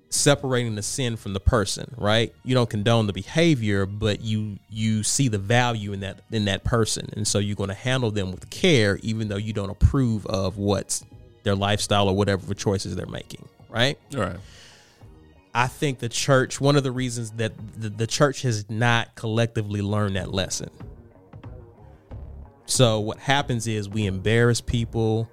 separating 0.09 0.75
the 0.75 0.81
sin 0.81 1.17
from 1.17 1.33
the 1.33 1.39
person, 1.39 1.93
right? 1.97 2.33
You 2.43 2.55
don't 2.55 2.69
condone 2.69 3.07
the 3.07 3.13
behavior, 3.13 3.85
but 3.85 4.21
you 4.21 4.59
you 4.69 5.03
see 5.03 5.27
the 5.27 5.37
value 5.37 5.93
in 5.93 6.01
that 6.01 6.21
in 6.31 6.45
that 6.45 6.63
person. 6.63 7.09
And 7.13 7.27
so 7.27 7.39
you're 7.39 7.55
going 7.55 7.69
to 7.69 7.75
handle 7.75 8.11
them 8.11 8.31
with 8.31 8.49
care 8.49 8.97
even 9.03 9.27
though 9.27 9.37
you 9.37 9.53
don't 9.53 9.69
approve 9.69 10.25
of 10.27 10.57
what's 10.57 11.03
their 11.43 11.55
lifestyle 11.55 12.07
or 12.07 12.15
whatever 12.15 12.53
choices 12.53 12.95
they're 12.95 13.05
making, 13.05 13.47
right? 13.69 13.97
All 14.13 14.21
right. 14.21 14.37
I 15.53 15.67
think 15.67 15.99
the 15.99 16.09
church, 16.09 16.59
one 16.59 16.75
of 16.75 16.83
the 16.83 16.91
reasons 16.91 17.31
that 17.31 17.53
the, 17.79 17.89
the 17.89 18.07
church 18.07 18.41
has 18.41 18.69
not 18.69 19.15
collectively 19.15 19.81
learned 19.81 20.17
that 20.17 20.33
lesson. 20.33 20.69
So 22.65 22.99
what 22.99 23.19
happens 23.19 23.65
is 23.67 23.87
we 23.87 24.05
embarrass 24.05 24.59
people, 24.59 25.29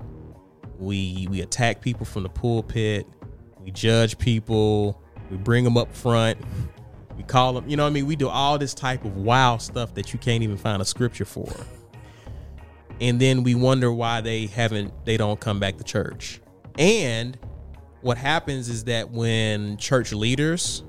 we 0.78 1.26
we 1.30 1.40
attack 1.40 1.80
people 1.80 2.06
from 2.06 2.22
the 2.22 2.28
pulpit, 2.28 3.06
we 3.64 3.70
judge 3.70 4.18
people, 4.18 5.00
we 5.30 5.36
bring 5.36 5.64
them 5.64 5.76
up 5.76 5.94
front, 5.94 6.38
we 7.16 7.22
call 7.22 7.52
them, 7.54 7.68
you 7.68 7.76
know 7.76 7.84
what 7.84 7.90
I 7.90 7.92
mean? 7.92 8.06
We 8.06 8.16
do 8.16 8.28
all 8.28 8.58
this 8.58 8.74
type 8.74 9.04
of 9.04 9.16
wild 9.16 9.62
stuff 9.62 9.94
that 9.94 10.12
you 10.12 10.18
can't 10.18 10.42
even 10.42 10.56
find 10.56 10.82
a 10.82 10.84
scripture 10.84 11.24
for. 11.24 11.52
And 13.00 13.20
then 13.20 13.42
we 13.42 13.54
wonder 13.54 13.92
why 13.92 14.20
they 14.20 14.46
haven't 14.46 14.92
they 15.04 15.16
don't 15.16 15.40
come 15.40 15.58
back 15.58 15.76
to 15.78 15.84
church. 15.84 16.40
And 16.78 17.38
what 18.00 18.18
happens 18.18 18.68
is 18.68 18.84
that 18.84 19.10
when 19.10 19.76
church 19.76 20.12
leaders 20.12 20.82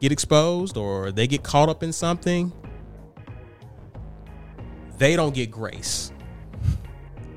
get 0.00 0.12
exposed 0.12 0.76
or 0.76 1.12
they 1.12 1.26
get 1.26 1.42
caught 1.42 1.68
up 1.68 1.82
in 1.82 1.92
something, 1.92 2.52
they 4.98 5.16
don't 5.16 5.34
get 5.34 5.50
grace 5.50 6.11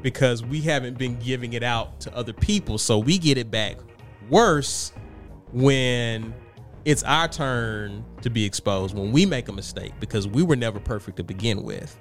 because 0.05 0.45
we 0.45 0.61
haven't 0.61 0.99
been 0.99 1.17
giving 1.17 1.53
it 1.53 1.63
out 1.63 1.99
to 1.99 2.15
other 2.15 2.31
people. 2.31 2.77
So 2.77 2.99
we 2.99 3.17
get 3.17 3.39
it 3.39 3.49
back 3.49 3.77
worse 4.29 4.93
when 5.51 6.31
it's 6.85 7.01
our 7.01 7.27
turn 7.27 8.05
to 8.21 8.29
be 8.29 8.45
exposed 8.45 8.95
when 8.95 9.11
we 9.11 9.25
make 9.25 9.47
a 9.47 9.51
mistake 9.51 9.93
because 9.99 10.27
we 10.27 10.43
were 10.43 10.55
never 10.55 10.79
perfect 10.79 11.17
to 11.17 11.23
begin 11.23 11.63
with. 11.63 11.97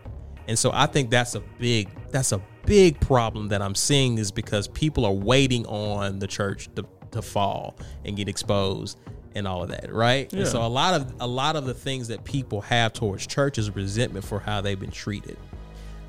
And 0.48 0.58
so 0.58 0.70
I 0.74 0.84
think 0.84 1.08
that's 1.08 1.34
a 1.34 1.40
big 1.58 1.88
that's 2.10 2.32
a 2.32 2.42
big 2.66 3.00
problem 3.00 3.48
that 3.48 3.62
I'm 3.62 3.74
seeing 3.74 4.18
is 4.18 4.30
because 4.30 4.68
people 4.68 5.06
are 5.06 5.12
waiting 5.14 5.64
on 5.64 6.18
the 6.18 6.26
church 6.26 6.68
to, 6.74 6.84
to 7.12 7.22
fall 7.22 7.74
and 8.04 8.18
get 8.18 8.28
exposed 8.28 9.00
and 9.34 9.48
all 9.48 9.62
of 9.62 9.70
that, 9.70 9.90
right? 9.90 10.30
And 10.30 10.46
so 10.46 10.60
a 10.60 10.68
lot 10.68 10.92
of 10.92 11.14
a 11.20 11.26
lot 11.26 11.56
of 11.56 11.64
the 11.64 11.72
things 11.72 12.08
that 12.08 12.22
people 12.24 12.60
have 12.60 12.92
towards 12.92 13.26
church 13.26 13.56
is 13.56 13.74
resentment 13.74 14.26
for 14.26 14.40
how 14.40 14.60
they've 14.60 14.78
been 14.78 14.90
treated. 14.90 15.38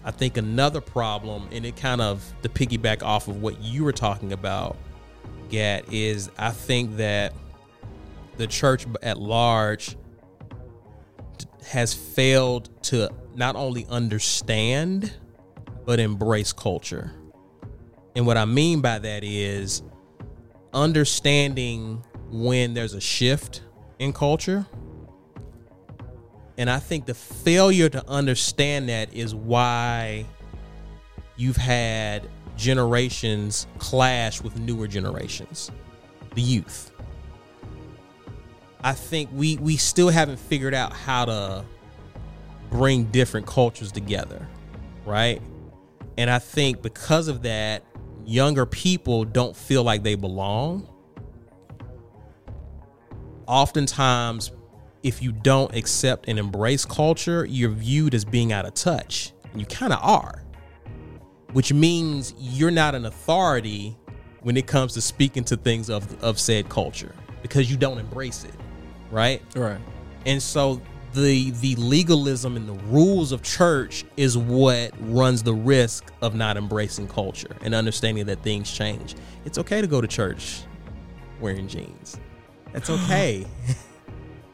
I 0.06 0.12
think 0.12 0.38
another 0.38 0.82
problem, 0.82 1.50
and 1.52 1.66
it 1.66 1.76
kind 1.76 2.00
of 2.00 2.24
to 2.44 2.50
piggyback 2.50 3.02
off 3.02 3.28
of 3.28 3.42
what 3.42 3.60
you 3.62 3.84
were 3.84 3.92
talking 3.92 4.34
about, 4.34 4.78
Gat, 5.50 5.92
is 5.92 6.30
I 6.38 6.52
think 6.52 6.98
that 6.98 7.34
the 8.38 8.46
church 8.46 8.86
at 9.02 9.18
large 9.18 9.98
has 11.66 11.94
failed 11.94 12.70
to 12.84 13.10
not 13.36 13.56
only 13.56 13.88
understand 13.90 15.12
but 15.86 16.00
embrace 16.00 16.54
culture. 16.54 17.12
And 18.16 18.28
what 18.28 18.38
I 18.38 18.46
mean 18.46 18.82
by 18.82 19.00
that 19.00 19.24
is 19.24 19.82
understanding 20.74 22.04
when 22.30 22.74
there's 22.74 22.94
a 22.94 23.02
shift 23.02 23.62
in 24.00 24.14
culture. 24.14 24.68
And 26.58 26.70
I 26.70 26.80
think 26.80 27.06
the 27.06 27.14
failure 27.14 27.90
to 27.90 28.08
understand 28.10 28.90
that 28.90 29.14
is 29.14 29.36
why 29.36 30.26
you've 31.36 31.58
had 31.58 32.30
generations 32.56 33.68
clash 33.78 34.42
with 34.42 34.58
newer 34.60 34.88
generations, 34.88 35.70
the 36.34 36.42
youth. 36.42 36.92
I 38.84 38.94
think 38.94 39.30
we 39.34 39.58
we 39.58 39.78
still 39.78 40.10
haven't 40.10 40.38
figured 40.38 40.74
out 40.74 40.94
how 40.94 41.26
to 41.26 41.66
bring 42.70 43.06
different 43.06 43.48
cultures 43.48 43.92
together, 43.92 44.48
right? 45.06 45.42
And 46.18 46.30
I 46.30 46.40
think 46.40 46.82
because 46.82 47.28
of 47.28 47.42
that, 47.42 47.84
younger 48.26 48.66
people 48.66 49.26
don't 49.26 49.56
feel 49.56 49.84
like 49.84 50.04
they 50.04 50.16
belong. 50.16 50.88
Oftentimes, 53.48 54.52
if 55.06 55.22
you 55.22 55.32
don't 55.32 55.76
accept 55.76 56.28
and 56.28 56.40
embrace 56.40 56.84
culture, 56.84 57.46
you're 57.46 57.70
viewed 57.70 58.16
as 58.16 58.26
being 58.26 58.52
out 58.52 58.66
of 58.66 58.74
touch. 58.74 59.34
And 59.52 59.62
you 59.62 59.68
kind 59.68 59.94
of 59.94 60.00
are, 60.02 60.42
which 61.54 61.72
means 61.72 62.34
you're 62.40 62.72
not 62.72 62.96
an 62.96 63.06
authority 63.06 63.96
when 64.42 64.58
it 64.58 64.66
comes 64.66 64.96
to 64.96 65.02
speaking 65.02 65.44
to 65.44 65.58
things 65.58 65.92
of, 65.92 66.24
of 66.24 66.40
said 66.40 66.70
culture 66.70 67.14
because 67.44 67.70
you 67.70 67.78
don't 67.78 68.00
embrace 68.00 68.46
it, 68.46 68.56
right? 69.12 69.44
Right. 69.56 69.80
And 70.26 70.42
so 70.42 70.82
the 71.14 71.52
the 71.52 71.76
legalism 71.76 72.58
and 72.58 72.68
the 72.68 72.84
rules 72.86 73.32
of 73.32 73.44
church 73.44 74.06
is 74.18 74.36
what 74.36 74.92
runs 75.00 75.44
the 75.44 75.54
risk 75.54 76.12
of 76.22 76.34
not 76.34 76.58
embracing 76.58 77.08
culture 77.08 77.56
and 77.62 77.76
understanding 77.76 78.26
that 78.26 78.42
things 78.42 78.72
change. 78.72 79.14
It's 79.46 79.60
okay 79.60 79.82
to 79.82 79.88
go 79.88 80.02
to 80.02 80.08
church 80.08 80.64
wearing 81.40 81.68
jeans. 81.68 82.20
That's 82.74 82.90
okay. 82.90 83.46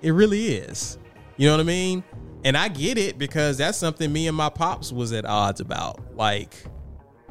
it 0.01 0.11
really 0.11 0.55
is. 0.55 0.97
You 1.37 1.47
know 1.47 1.53
what 1.53 1.61
I 1.61 1.63
mean? 1.63 2.03
And 2.43 2.57
I 2.57 2.67
get 2.67 2.97
it 2.97 3.17
because 3.17 3.57
that's 3.57 3.77
something 3.77 4.11
me 4.11 4.27
and 4.27 4.35
my 4.35 4.49
pops 4.49 4.91
was 4.91 5.13
at 5.13 5.25
odds 5.25 5.59
about. 5.61 6.15
Like 6.15 6.53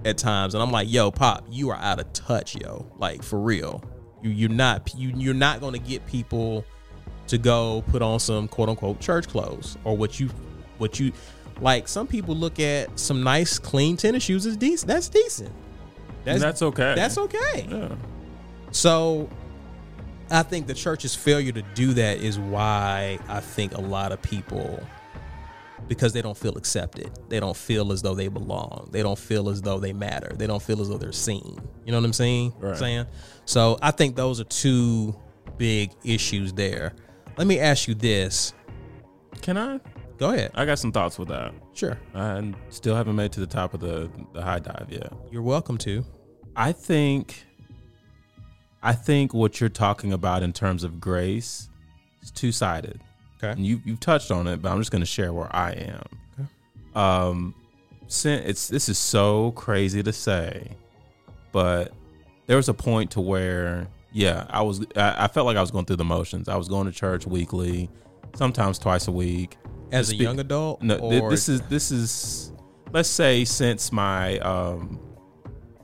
at 0.05 0.17
times 0.19 0.55
and 0.55 0.63
I'm 0.63 0.71
like, 0.71 0.91
"Yo, 0.91 1.11
pop, 1.11 1.45
you 1.51 1.71
are 1.71 1.77
out 1.77 2.01
of 2.01 2.13
touch, 2.13 2.57
yo. 2.57 2.87
Like 2.99 3.23
for 3.23 3.39
real. 3.39 3.83
You 4.23 4.31
you're 4.31 4.49
not 4.51 4.93
you 4.97 5.13
you're 5.17 5.35
not 5.35 5.61
going 5.61 5.73
to 5.73 5.79
get 5.79 6.07
people 6.07 6.65
to 7.27 7.39
go 7.39 7.83
put 7.89 8.03
on 8.03 8.19
some 8.21 8.49
quote 8.49 8.69
unquote 8.69 9.01
church 9.01 9.29
clothes 9.29 9.77
or 9.85 9.97
what 9.97 10.19
you 10.21 10.29
what 10.79 10.99
you 10.99 11.13
like 11.61 11.87
some 11.89 12.07
people 12.07 12.35
look 12.35 12.59
at 12.59 12.99
some 12.99 13.23
nice 13.23 13.59
clean 13.59 13.97
tennis 13.97 14.23
shoes 14.23 14.47
as 14.47 14.57
decent 14.57 14.89
that's 14.89 15.09
decent 15.09 15.51
And 16.27 16.41
that's 16.41 16.61
okay. 16.63 16.95
that's 16.97 17.19
okay 17.19 17.67
Yeah. 17.71 17.95
so 18.73 19.29
i 20.31 20.43
think 20.43 20.67
the 20.67 20.75
church's 20.75 21.15
failure 21.15 21.53
to 21.53 21.63
do 21.75 21.93
that 21.93 22.19
is 22.19 22.39
why 22.39 23.19
i 23.29 23.41
think 23.41 23.75
a 23.75 23.81
lot 23.81 24.13
of 24.13 24.21
people 24.23 24.81
because 25.91 26.13
they 26.13 26.23
don't 26.23 26.37
feel 26.37 26.57
accepted. 26.57 27.11
They 27.29 27.41
don't 27.41 27.57
feel 27.57 27.91
as 27.91 28.01
though 28.01 28.15
they 28.15 28.29
belong. 28.29 28.89
They 28.93 29.03
don't 29.03 29.19
feel 29.19 29.49
as 29.49 29.61
though 29.61 29.81
they 29.81 29.93
matter. 29.93 30.33
They 30.37 30.47
don't 30.47 30.63
feel 30.63 30.81
as 30.81 30.89
though 30.89 30.99
they're 30.99 31.11
seen. 31.11 31.59
You 31.85 31.91
know 31.91 31.99
what 31.99 32.05
I'm 32.05 32.13
saying? 32.13 32.55
Right. 32.61 32.77
Saying. 32.77 33.07
So 33.45 33.77
I 33.83 33.91
think 33.91 34.15
those 34.15 34.41
are 34.41 34.45
two 34.45 35.17
big 35.59 35.91
issues 36.05 36.53
there. 36.53 36.93
Let 37.37 37.49
me 37.49 37.59
ask 37.59 37.89
you 37.89 37.95
this. 37.95 38.55
Can 39.43 39.59
I? 39.59 39.81
Go 40.17 40.31
ahead. 40.31 40.53
I 40.55 40.65
got 40.65 40.79
some 40.79 40.93
thoughts 40.93 41.19
with 41.19 41.29
that. 41.29 41.53
Sure. 41.73 41.99
I 42.15 42.55
still 42.69 42.95
haven't 42.95 43.17
made 43.17 43.33
to 43.33 43.41
the 43.41 43.47
top 43.49 43.75
of 43.75 43.81
the 43.81 44.09
the 44.33 44.43
high 44.43 44.61
dive 44.61 44.87
yet. 44.91 45.13
You're 45.33 45.43
welcome 45.43 45.77
to. 45.79 46.05
I 46.55 46.71
think 46.71 47.47
I 48.83 48.93
think 48.93 49.35
what 49.35 49.61
you're 49.61 49.69
talking 49.69 50.13
about 50.13 50.43
in 50.43 50.53
terms 50.53 50.85
of 50.85 51.01
grace 51.01 51.69
is 52.23 52.31
two 52.31 52.53
sided. 52.53 53.01
Okay. 53.39 53.53
And 53.53 53.65
you 53.67 53.81
you've 53.85 54.01
touched 54.01 54.31
on 54.31 54.47
it, 54.47 54.61
but 54.63 54.71
I'm 54.71 54.79
just 54.79 54.91
going 54.91 55.01
to 55.01 55.07
share 55.07 55.33
where 55.33 55.55
I 55.55 55.73
am. 55.73 57.01
Um, 57.01 57.55
sin, 58.09 58.43
it's 58.45 58.69
this 58.69 58.89
is 58.89 58.99
so 58.99 59.53
crazy 59.53 60.03
to 60.03 60.13
say, 60.13 60.77
but 61.53 61.93
there 62.47 62.57
was 62.57 62.69
a 62.69 62.75
point 62.75 63.13
to 63.13 63.21
where 63.21 63.89
yeah, 64.13 64.47
I 64.51 64.63
was 64.63 64.85
I, 64.97 65.25
I 65.25 65.29
felt 65.29 65.47
like 65.47 65.57
I 65.57 65.61
was 65.61 65.71
going 65.71 65.85
through 65.85 65.97
the 65.97 66.05
motions. 66.05 66.49
I 66.49 66.57
was 66.57 66.69
going 66.69 66.87
to 66.87 66.93
church 66.93 67.27
weekly, 67.27 67.89
sometimes 68.35 68.79
twice 68.79 69.09
a 69.09 69.13
week. 69.13 69.57
As 69.93 70.11
a 70.11 70.17
young 70.17 70.39
adult? 70.39 70.83
No, 70.83 70.97
or- 70.97 71.31
this 71.31 71.49
is 71.49 71.63
this 71.63 71.91
is 71.91 72.53
let's 72.93 73.09
say 73.09 73.45
since 73.45 73.93
my 73.93 74.39
um 74.41 75.01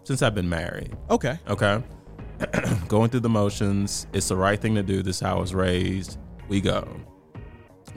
since 0.04 0.22
I've 0.22 0.34
been 0.34 0.48
married. 0.48 0.96
Okay. 1.10 1.38
Okay. 1.48 1.82
Going 2.88 3.10
through 3.10 3.20
the 3.20 3.28
motions. 3.28 4.06
It's 4.12 4.28
the 4.28 4.36
right 4.36 4.60
thing 4.60 4.74
to 4.74 4.82
do. 4.82 5.02
This 5.02 5.16
is 5.16 5.20
how 5.22 5.36
I 5.36 5.40
was 5.40 5.54
raised. 5.54 6.18
We 6.48 6.60
go. 6.60 6.88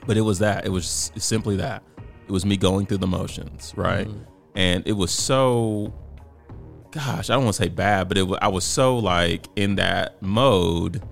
But 0.06 0.16
it 0.16 0.22
was 0.22 0.38
that. 0.38 0.66
It 0.66 0.70
was 0.70 1.12
simply 1.16 1.56
that. 1.56 1.82
It 2.26 2.32
was 2.32 2.46
me 2.46 2.56
going 2.56 2.86
through 2.86 2.98
the 2.98 3.06
motions, 3.06 3.72
right? 3.76 4.06
Mm-hmm. 4.06 4.22
And 4.54 4.86
it 4.86 4.92
was 4.92 5.10
so, 5.10 5.92
gosh, 6.90 7.28
I 7.28 7.34
don't 7.34 7.44
want 7.44 7.56
to 7.56 7.62
say 7.62 7.68
bad, 7.68 8.08
but 8.08 8.18
it 8.18 8.22
was, 8.22 8.38
I 8.40 8.48
was 8.48 8.64
so 8.64 8.98
like 8.98 9.46
in 9.56 9.76
that 9.76 10.20
mode 10.22 11.02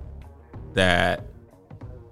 that 0.74 1.26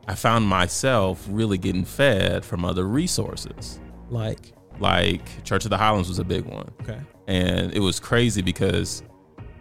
I 0.08 0.14
found 0.14 0.46
myself 0.46 1.26
really 1.30 1.58
getting 1.58 1.84
fed 1.84 2.44
from 2.44 2.64
other 2.64 2.84
resources. 2.84 3.80
Like, 4.10 4.52
Like 4.78 5.42
Church 5.44 5.64
of 5.64 5.70
the 5.70 5.78
Highlands 5.78 6.08
was 6.08 6.18
a 6.18 6.24
big 6.24 6.44
one 6.44 6.70
okay. 6.82 7.00
and 7.26 7.72
it 7.72 7.80
was 7.80 7.98
crazy 7.98 8.42
because 8.42 9.02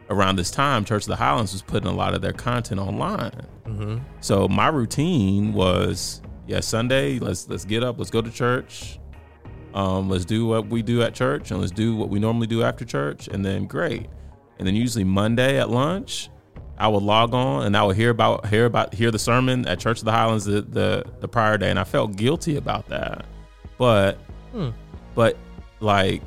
around 0.09 0.35
this 0.35 0.51
time 0.51 0.85
church 0.85 1.03
of 1.03 1.09
the 1.09 1.15
highlands 1.15 1.51
was 1.51 1.61
putting 1.61 1.89
a 1.89 1.93
lot 1.93 2.13
of 2.13 2.21
their 2.21 2.33
content 2.33 2.79
online. 2.79 3.31
So 4.21 4.47
my 4.47 4.67
routine 4.67 5.53
was 5.53 6.21
yeah 6.47 6.59
sunday 6.59 7.17
let's 7.17 7.49
let's 7.49 7.65
get 7.65 7.83
up 7.83 7.97
let's 7.97 8.11
go 8.11 8.21
to 8.21 8.31
church. 8.31 8.99
Um, 9.73 10.09
let's 10.09 10.23
do 10.23 10.45
what 10.45 10.67
we 10.67 10.81
do 10.81 11.01
at 11.01 11.13
church 11.13 11.51
and 11.51 11.59
let's 11.59 11.71
do 11.71 11.95
what 11.97 12.09
we 12.09 12.19
normally 12.19 12.47
do 12.47 12.63
after 12.63 12.85
church 12.85 13.27
and 13.27 13.43
then 13.43 13.65
great. 13.65 14.07
And 14.57 14.67
then 14.67 14.75
usually 14.75 15.03
monday 15.03 15.59
at 15.59 15.69
lunch 15.69 16.29
i 16.77 16.87
would 16.87 17.03
log 17.03 17.33
on 17.33 17.65
and 17.65 17.77
i 17.77 17.81
would 17.83 17.95
hear 17.95 18.09
about 18.09 18.45
hear 18.47 18.65
about 18.65 18.93
hear 18.93 19.09
the 19.09 19.17
sermon 19.19 19.65
at 19.65 19.79
church 19.79 19.99
of 19.99 20.05
the 20.05 20.11
highlands 20.11 20.43
the 20.45 20.61
the, 20.61 21.03
the 21.19 21.27
prior 21.27 21.57
day. 21.57 21.69
And 21.69 21.79
i 21.79 21.83
felt 21.83 22.15
guilty 22.15 22.55
about 22.57 22.87
that. 22.89 23.25
But 23.77 24.19
but 25.15 25.37
like 25.79 26.21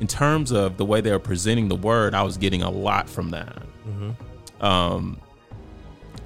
in 0.00 0.06
terms 0.06 0.50
of 0.52 0.76
the 0.76 0.84
way 0.84 1.00
they 1.00 1.10
were 1.10 1.18
presenting 1.18 1.68
the 1.68 1.76
word, 1.76 2.14
I 2.14 2.22
was 2.22 2.36
getting 2.36 2.62
a 2.62 2.70
lot 2.70 3.08
from 3.08 3.30
that. 3.30 3.62
Um, 4.60 5.20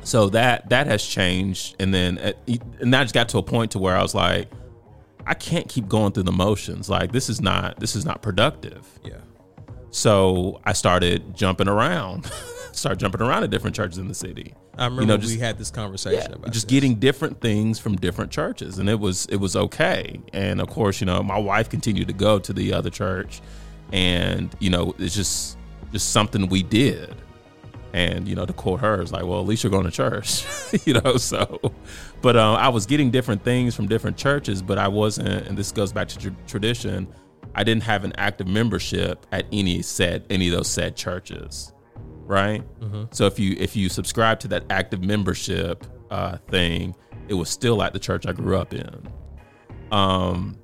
so 0.02 0.28
that 0.30 0.68
that 0.70 0.86
has 0.86 1.04
changed, 1.06 1.76
and 1.78 1.92
then 1.94 2.18
uh, 2.18 2.32
and 2.80 2.92
that 2.92 3.02
just 3.04 3.14
got 3.14 3.28
to 3.30 3.38
a 3.38 3.42
point 3.42 3.70
to 3.72 3.78
where 3.78 3.96
I 3.96 4.02
was 4.02 4.14
like, 4.14 4.48
I 5.26 5.34
can't 5.34 5.68
keep 5.68 5.88
going 5.88 6.12
through 6.12 6.24
the 6.24 6.32
motions. 6.32 6.88
Like 6.90 7.12
this 7.12 7.28
is 7.28 7.40
not 7.40 7.78
this 7.78 7.94
is 7.94 8.04
not 8.04 8.20
productive. 8.22 8.86
Yeah. 9.04 9.18
So 9.90 10.60
I 10.64 10.72
started 10.72 11.34
jumping 11.36 11.68
around, 11.68 12.24
start 12.72 12.98
jumping 12.98 13.20
around 13.20 13.44
at 13.44 13.50
different 13.50 13.76
churches 13.76 13.98
in 13.98 14.08
the 14.08 14.14
city. 14.14 14.54
I 14.78 14.84
remember 14.86 15.02
You 15.02 15.18
know, 15.18 15.26
we 15.26 15.38
had 15.38 15.58
this 15.58 15.70
conversation 15.70 16.30
Yeah, 16.30 16.36
about 16.36 16.46
just 16.52 16.66
this. 16.66 16.72
getting 16.72 16.94
different 16.94 17.40
things 17.42 17.78
from 17.78 17.96
different 17.96 18.30
churches, 18.32 18.78
and 18.78 18.88
it 18.88 18.98
was 18.98 19.26
it 19.26 19.36
was 19.36 19.54
okay. 19.54 20.18
And 20.32 20.60
of 20.60 20.68
course, 20.68 21.00
you 21.00 21.06
know, 21.06 21.22
my 21.22 21.38
wife 21.38 21.68
continued 21.68 22.08
to 22.08 22.14
go 22.14 22.38
to 22.38 22.52
the 22.54 22.72
other 22.72 22.88
church, 22.90 23.42
and 23.92 24.54
you 24.58 24.70
know, 24.70 24.94
it's 24.98 25.14
just 25.14 25.58
just 25.92 26.10
something 26.10 26.48
we 26.48 26.62
did. 26.62 27.14
And 27.92 28.26
you 28.26 28.34
know, 28.34 28.46
to 28.46 28.52
quote 28.54 28.80
her, 28.80 29.02
it's 29.02 29.12
like, 29.12 29.24
well, 29.24 29.38
at 29.40 29.46
least 29.46 29.62
you're 29.62 29.70
going 29.70 29.84
to 29.84 29.90
church, 29.90 30.44
you 30.86 30.94
know. 30.94 31.16
So, 31.18 31.60
but 32.22 32.36
um, 32.36 32.56
I 32.56 32.70
was 32.70 32.86
getting 32.86 33.10
different 33.10 33.44
things 33.44 33.74
from 33.74 33.86
different 33.86 34.16
churches, 34.16 34.62
but 34.62 34.78
I 34.78 34.88
wasn't. 34.88 35.46
And 35.46 35.56
this 35.56 35.70
goes 35.72 35.92
back 35.92 36.08
to 36.08 36.18
tr- 36.18 36.36
tradition. 36.46 37.06
I 37.54 37.64
didn't 37.64 37.82
have 37.82 38.04
an 38.04 38.14
active 38.16 38.46
membership 38.48 39.26
at 39.30 39.44
any 39.52 39.82
said 39.82 40.24
any 40.30 40.48
of 40.48 40.54
those 40.54 40.68
said 40.68 40.96
churches 40.96 41.72
right? 42.26 42.62
So 43.10 43.26
if 43.26 43.38
you 43.38 43.56
if 43.58 43.76
you 43.76 43.88
subscribe 43.88 44.40
to 44.40 44.48
that 44.48 44.64
active 44.70 45.02
membership 45.02 45.86
uh, 46.10 46.38
thing, 46.48 46.94
it 47.28 47.34
was 47.34 47.48
still 47.50 47.82
at 47.82 47.92
the 47.92 47.98
church 47.98 48.26
I 48.26 48.32
grew 48.32 48.56
up 48.56 48.72
in. 48.72 49.08
Um, 49.90 50.58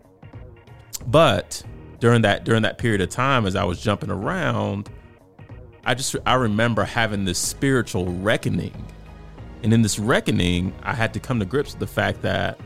but 1.07 1.63
during 1.99 2.23
that 2.23 2.45
during 2.45 2.63
that 2.63 2.79
period 2.79 3.01
of 3.01 3.09
time, 3.09 3.47
as 3.47 3.57
I 3.57 3.65
was 3.65 3.81
jumping 3.81 4.11
around, 4.11 4.89
I 5.85 5.95
just 5.95 6.17
I 6.27 6.35
remember 6.35 6.85
having 6.85 7.25
this 7.25 7.39
spiritual 7.39 8.07
reckoning, 8.07 8.85
and 9.63 9.73
in 9.73 9.83
this 9.83 9.99
reckoning, 9.99 10.75
I 10.83 10.95
had 10.95 11.13
to 11.15 11.21
come 11.21 11.39
to 11.41 11.45
grips 11.45 11.73
with 11.73 11.81
the 11.81 11.87
fact 11.87 12.23
that 12.23 12.61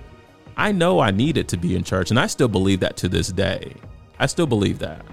I 0.57 0.73
know 0.73 1.01
I 1.01 1.11
needed 1.11 1.49
to 1.49 1.57
be 1.57 1.75
in 1.77 1.85
church, 1.85 2.11
and 2.11 2.21
I 2.21 2.27
still 2.27 2.49
believe 2.49 2.81
that 2.81 2.97
to 2.99 3.09
this 3.09 3.29
day. 3.29 3.75
I 4.19 4.27
still 4.27 4.47
believe 4.47 4.79
that. 4.81 5.05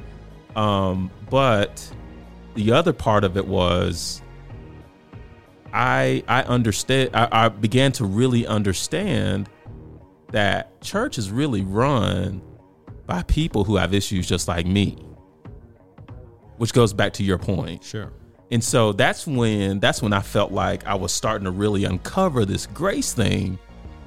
Um, 0.56 1.10
but 1.30 1.92
the 2.56 2.72
other 2.72 2.92
part 2.94 3.24
of 3.24 3.38
it 3.38 3.48
was 3.48 4.22
I 5.74 6.24
I 6.28 6.42
understand 6.44 7.12
I, 7.14 7.28
I 7.32 7.50
began 7.50 7.92
to 7.94 8.06
really 8.06 8.46
understand 8.46 9.50
that 10.32 10.82
church 10.82 11.18
is 11.18 11.32
really 11.32 11.64
run 11.64 12.42
by 13.10 13.24
people 13.24 13.64
who 13.64 13.76
have 13.76 13.92
issues 13.92 14.28
just 14.28 14.48
like 14.48 14.68
me. 14.68 14.96
Which 16.58 16.74
goes 16.74 16.94
back 16.94 17.14
to 17.14 17.24
your 17.24 17.40
point. 17.40 17.84
Sure. 17.84 18.14
And 18.52 18.64
so 18.64 18.94
that's 18.94 19.26
when 19.26 19.80
that's 19.80 20.02
when 20.04 20.14
I 20.14 20.22
felt 20.22 20.52
like 20.52 20.86
I 20.86 20.94
was 20.94 21.12
starting 21.12 21.46
to 21.46 21.52
really 21.52 21.86
uncover 21.86 22.46
this 22.46 22.68
grace 22.68 23.12
thing 23.12 23.58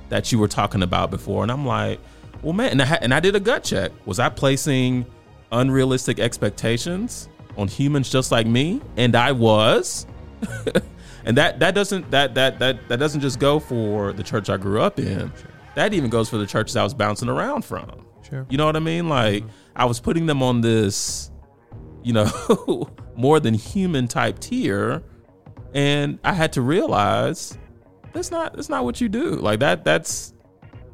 that 0.09 0.30
you 0.30 0.38
were 0.38 0.46
talking 0.46 0.84
about 0.84 1.11
before. 1.11 1.42
And 1.42 1.50
I'm 1.50 1.66
like, 1.66 1.98
well, 2.42 2.53
man, 2.53 2.70
and 2.70 2.82
I, 2.82 2.98
and 3.03 3.12
I 3.12 3.18
did 3.18 3.34
a 3.34 3.40
gut 3.40 3.64
check. 3.64 3.90
Was 4.07 4.20
I 4.20 4.28
placing 4.28 5.05
unrealistic 5.50 6.20
expectations 6.20 7.28
on 7.57 7.66
humans 7.66 8.09
just 8.09 8.30
like 8.30 8.46
me? 8.46 8.80
And 8.96 9.16
I 9.16 9.32
was. 9.32 10.07
and 11.24 11.36
that 11.36 11.59
that 11.59 11.74
doesn't 11.74 12.09
that 12.12 12.36
that 12.36 12.61
that 12.61 12.88
that 12.88 12.98
doesn't 12.98 13.20
just 13.20 13.40
go 13.40 13.59
for 13.59 14.12
the 14.12 14.22
church 14.22 14.48
I 14.48 14.59
grew 14.59 14.80
up 14.80 15.00
in. 15.00 15.32
That 15.74 15.92
even 15.92 16.09
goes 16.09 16.28
for 16.28 16.36
the 16.36 16.46
churches 16.46 16.76
I 16.76 16.84
was 16.84 16.94
bouncing 16.94 17.28
around 17.28 17.64
from. 17.64 18.07
Sure. 18.33 18.47
You 18.49 18.57
know 18.57 18.64
what 18.64 18.76
I 18.76 18.80
mean? 18.80 19.11
Like 19.11 19.45
I 19.76 19.85
was 19.85 20.01
putting 20.01 20.24
them 20.24 20.43
on 20.43 20.62
this, 20.62 21.30
you 22.03 22.14
know, 22.14 22.89
more 23.14 23.39
than 23.41 23.53
human 23.53 24.09
type 24.09 24.39
tier, 24.39 25.03
and 25.74 26.18
I 26.24 26.33
had 26.33 26.55
to 26.55 26.62
realize 26.62 27.59
that's 28.14 28.30
not 28.30 28.55
that's 28.55 28.70
not 28.70 28.85
what 28.85 29.03
you 29.03 29.11
do. 29.11 29.33
Like 29.37 29.61
that 29.61 29.85
that's 29.85 30.33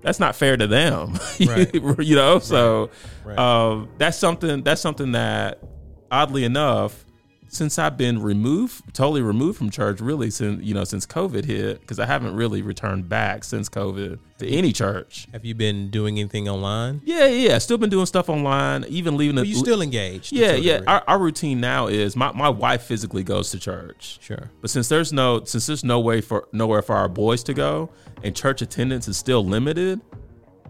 that's 0.01 0.19
not 0.19 0.35
fair 0.35 0.57
to 0.57 0.67
them. 0.67 1.15
Right. 1.47 1.73
you 2.01 2.17
know, 2.17 2.41
so 2.41 2.91
Right. 3.25 3.39
um, 3.39 3.89
that's 3.99 4.19
something 4.19 4.63
that's 4.65 4.81
something 4.81 5.13
that 5.13 5.63
oddly 6.11 6.43
enough 6.43 7.05
since 7.49 7.79
I've 7.79 7.97
been 7.97 8.23
removed, 8.23 8.95
totally 8.95 9.23
removed 9.23 9.59
from 9.59 9.71
church, 9.71 10.01
really 10.01 10.31
since 10.31 10.63
you 10.63 10.75
know 10.75 10.85
since 10.85 11.07
COVID 11.07 11.45
hit, 11.45 11.81
because 11.81 11.99
I 11.99 12.07
haven't 12.07 12.35
really 12.35 12.63
returned 12.63 13.09
back 13.09 13.45
since 13.45 13.69
COVID 13.69 14.19
to 14.39 14.47
any 14.49 14.73
church. 14.73 15.27
Have 15.33 15.45
you 15.45 15.55
been 15.55 15.91
doing 15.91 16.19
anything 16.19 16.49
online? 16.49 17.01
Yeah, 17.05 17.27
yeah, 17.27 17.59
still 17.59 17.79
been 17.79 17.91
doing 17.91 18.07
stuff 18.07 18.29
online, 18.29 18.85
even 18.89 19.17
leaving 19.17 19.37
But 19.37 19.47
it. 19.47 19.49
you 19.49 19.57
still 19.57 19.83
engaged? 19.83 20.33
yeah, 20.33 20.53
yeah. 20.53 20.81
Our, 20.87 21.03
our 21.07 21.19
routine 21.19 21.61
now 21.61 21.87
is 21.87 22.15
my, 22.15 22.33
my 22.33 22.49
wife 22.49 22.83
physically 22.83 23.23
goes 23.25 23.51
to 23.51 23.59
church, 23.59 24.19
sure. 24.21 24.51
but 24.61 24.71
since 24.71 24.89
there's 24.89 25.13
no 25.13 25.45
since 25.45 25.67
there's 25.67 25.85
no 25.85 26.01
way 26.01 26.21
for 26.21 26.49
nowhere 26.53 26.83
for 26.83 26.95
our 26.97 27.09
boys 27.09 27.43
to 27.45 27.55
go, 27.55 27.91
and 28.23 28.37
church 28.37 28.63
attendance 28.63 29.09
is 29.09 29.17
still 29.17 29.45
limited, 29.45 30.01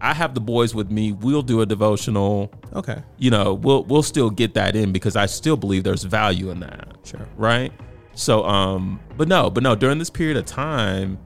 I 0.00 0.14
have 0.14 0.34
the 0.34 0.40
boys 0.40 0.74
with 0.74 0.90
me. 0.90 1.12
We'll 1.12 1.42
do 1.42 1.60
a 1.60 1.66
devotional. 1.66 2.52
Okay. 2.72 3.02
You 3.18 3.30
know, 3.30 3.54
we'll 3.54 3.84
we'll 3.84 4.02
still 4.02 4.30
get 4.30 4.54
that 4.54 4.76
in 4.76 4.92
because 4.92 5.16
I 5.16 5.26
still 5.26 5.56
believe 5.56 5.84
there's 5.84 6.04
value 6.04 6.50
in 6.50 6.60
that 6.60 6.96
Sure. 7.04 7.26
right? 7.36 7.72
So, 8.14 8.44
um, 8.44 9.00
but 9.16 9.28
no, 9.28 9.48
but 9.50 9.62
no, 9.62 9.74
during 9.74 9.98
this 9.98 10.10
period 10.10 10.36
of 10.36 10.44
time, 10.46 11.18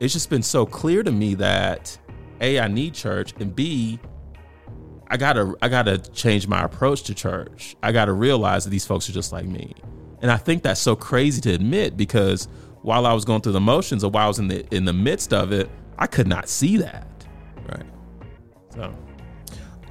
it's 0.00 0.12
just 0.12 0.30
been 0.30 0.42
so 0.42 0.64
clear 0.64 1.02
to 1.02 1.12
me 1.12 1.34
that 1.34 1.96
A, 2.40 2.58
I 2.58 2.68
need 2.68 2.94
church, 2.94 3.34
and 3.38 3.54
B, 3.54 3.98
I 5.08 5.16
gotta 5.16 5.54
I 5.60 5.68
gotta 5.68 5.98
change 5.98 6.46
my 6.46 6.62
approach 6.62 7.02
to 7.04 7.14
church. 7.14 7.76
I 7.82 7.92
gotta 7.92 8.12
realize 8.12 8.64
that 8.64 8.70
these 8.70 8.86
folks 8.86 9.08
are 9.08 9.12
just 9.12 9.32
like 9.32 9.44
me. 9.44 9.74
And 10.22 10.30
I 10.30 10.36
think 10.36 10.62
that's 10.62 10.80
so 10.80 10.94
crazy 10.96 11.40
to 11.42 11.52
admit 11.52 11.96
because 11.96 12.46
while 12.82 13.06
I 13.06 13.12
was 13.12 13.24
going 13.24 13.40
through 13.42 13.52
the 13.52 13.60
motions 13.60 14.04
or 14.04 14.10
while 14.10 14.24
I 14.24 14.28
was 14.28 14.38
in 14.38 14.48
the 14.48 14.66
in 14.74 14.84
the 14.84 14.92
midst 14.92 15.32
of 15.34 15.52
it, 15.52 15.68
I 15.98 16.06
could 16.06 16.26
not 16.28 16.48
see 16.48 16.76
that. 16.78 17.06
So 18.80 18.94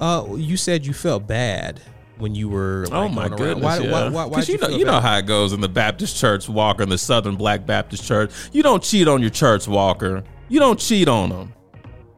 Uh, 0.00 0.34
you 0.36 0.56
said 0.56 0.86
you 0.86 0.92
felt 0.92 1.26
bad 1.26 1.80
when 2.18 2.34
you 2.34 2.48
were. 2.48 2.86
Like, 2.86 2.92
Oh 2.94 3.08
my 3.08 3.28
goodness! 3.28 3.62
Why, 3.62 3.78
yeah. 3.78 3.90
why, 3.92 4.08
why, 4.08 4.24
why'd 4.24 4.32
'Cause 4.32 4.48
you, 4.48 4.58
know, 4.58 4.68
you 4.68 4.84
know 4.84 5.00
how 5.00 5.18
it 5.18 5.26
goes 5.26 5.52
in 5.52 5.60
the 5.60 5.68
Baptist 5.68 6.16
church, 6.16 6.48
Walker, 6.48 6.82
in 6.82 6.88
the 6.88 6.98
Southern 6.98 7.36
Black 7.36 7.66
Baptist 7.66 8.04
Church. 8.04 8.30
You 8.52 8.62
don't 8.62 8.82
cheat 8.82 9.08
on 9.08 9.20
your 9.20 9.30
church, 9.30 9.68
Walker. 9.68 10.24
You 10.48 10.58
don't 10.58 10.78
cheat 10.78 11.06
on 11.08 11.28
them. 11.30 11.52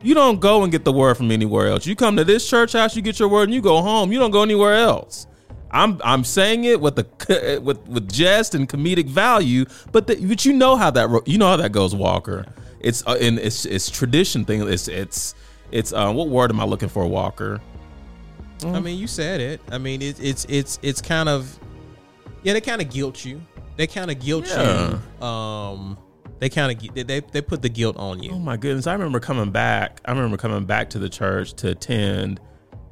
You 0.03 0.15
don't 0.15 0.41
go 0.41 0.63
and 0.63 0.73
get 0.73 0.85
the 0.85 0.93
word 0.93 1.17
from 1.17 1.31
anywhere 1.31 1.69
else. 1.69 1.87
You 1.87 1.95
come 1.95 2.17
to 2.17 2.25
this 2.25 2.49
church 2.49 2.73
house, 2.73 2.97
you 2.97 3.03
get 3.03 3.21
your 3.21 3.29
word, 3.29 3.45
and 3.45 3.55
you 3.55 3.61
go 3.61 3.81
home. 3.83 4.11
You 4.11 4.19
don't 4.19 4.33
go 4.33 4.43
anywhere 4.43 4.75
else. 4.75 5.27
I'm 5.71 6.01
I'm 6.05 6.23
saying 6.25 6.65
it 6.65 6.81
with 6.81 6.97
the 6.97 7.61
with 7.63 7.87
with 7.89 8.13
jest 8.13 8.55
and 8.55 8.69
comedic 8.69 9.09
value, 9.09 9.65
but 9.91 10.07
the, 10.07 10.17
but 10.17 10.45
you 10.45 10.53
know 10.53 10.77
how 10.77 10.91
that 10.91 11.23
you 11.27 11.39
know 11.39 11.49
how 11.49 11.57
that 11.57 11.73
goes, 11.73 11.95
Walker. 11.95 12.47
It's 12.81 13.03
uh, 13.07 13.17
and 13.21 13.39
it's 13.39 13.65
it's 13.65 13.89
tradition 13.91 14.45
thing. 14.45 14.69
It's 14.69 14.89
it's 14.89 15.35
it's 15.73 15.93
uh, 15.93 16.13
what 16.13 16.29
word 16.29 16.51
am 16.51 16.61
I 16.61 16.65
looking 16.65 16.89
for, 16.89 17.07
Walker? 17.07 17.61
I 18.65 18.79
mean, 18.79 18.97
you 18.97 19.09
said 19.09 19.41
it. 19.41 19.61
I 19.73 19.79
mean, 19.79 20.01
it, 20.03 20.21
it's 20.23 20.45
it's 20.49 20.79
it's 20.83 21.03
kind 21.03 21.29
of 21.29 21.59
yeah. 22.45 22.53
They 22.53 22.61
kind 22.61 22.81
of 22.81 22.91
guilt 22.91 23.25
you. 23.25 23.43
They 23.77 23.87
kind 23.89 24.11
of 24.11 24.21
guilt 24.21 24.47
Yeah. 24.47 24.99
you. 25.21 25.27
Um, 25.27 25.99
they 26.39 26.49
kind 26.49 26.71
of 26.71 26.95
they, 26.95 27.03
they 27.03 27.21
they 27.21 27.41
put 27.41 27.61
the 27.63 27.69
guilt 27.69 27.97
on 27.97 28.23
you. 28.23 28.31
Oh 28.33 28.39
my 28.39 28.57
goodness! 28.57 28.87
I 28.87 28.93
remember 28.93 29.19
coming 29.19 29.51
back. 29.51 30.01
I 30.05 30.13
remember 30.13 30.37
coming 30.37 30.65
back 30.65 30.91
to 30.91 30.99
the 31.01 31.09
church 31.09 31.55
to 31.55 31.71
attend 31.71 32.39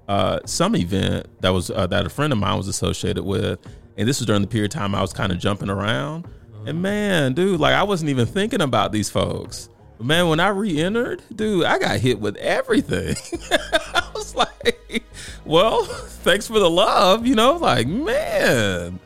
uh, 0.09 0.41
some 0.45 0.74
event 0.74 1.26
that 1.41 1.51
was 1.51 1.70
uh, 1.70 1.87
that 1.87 2.05
a 2.07 2.09
friend 2.11 2.33
of 2.33 2.39
mine 2.41 2.57
was 2.57 2.66
associated 2.66 3.22
with, 3.24 3.61
and 3.97 4.09
this 4.09 4.18
was 4.18 4.26
during 4.26 4.43
the 4.43 4.49
period 4.49 4.72
of 4.74 4.78
time 4.78 4.95
I 4.95 5.03
was 5.03 5.12
kind 5.12 5.31
of 5.31 5.39
jumping 5.39 5.70
around. 5.70 6.26
And 6.66 6.83
man, 6.83 7.33
dude, 7.35 7.61
like 7.61 7.74
I 7.74 7.85
wasn't 7.85 8.11
even 8.11 8.26
thinking 8.26 8.61
about 8.61 8.91
these 8.93 9.09
folks. 9.09 9.68
Man, 10.01 10.28
when 10.28 10.40
I 10.40 10.48
re-entered, 10.48 11.22
dude, 11.34 11.64
I 11.64 11.78
got 11.78 12.01
hit 12.01 12.20
with 12.20 12.36
everything. 12.36 13.16
I 13.51 14.11
was 14.14 14.34
like, 14.34 15.05
"Well, 15.44 15.84
thanks 15.84 16.46
for 16.46 16.59
the 16.59 16.70
love," 16.70 17.26
you 17.26 17.34
know, 17.34 17.57
like 17.57 17.86
man. 17.86 18.98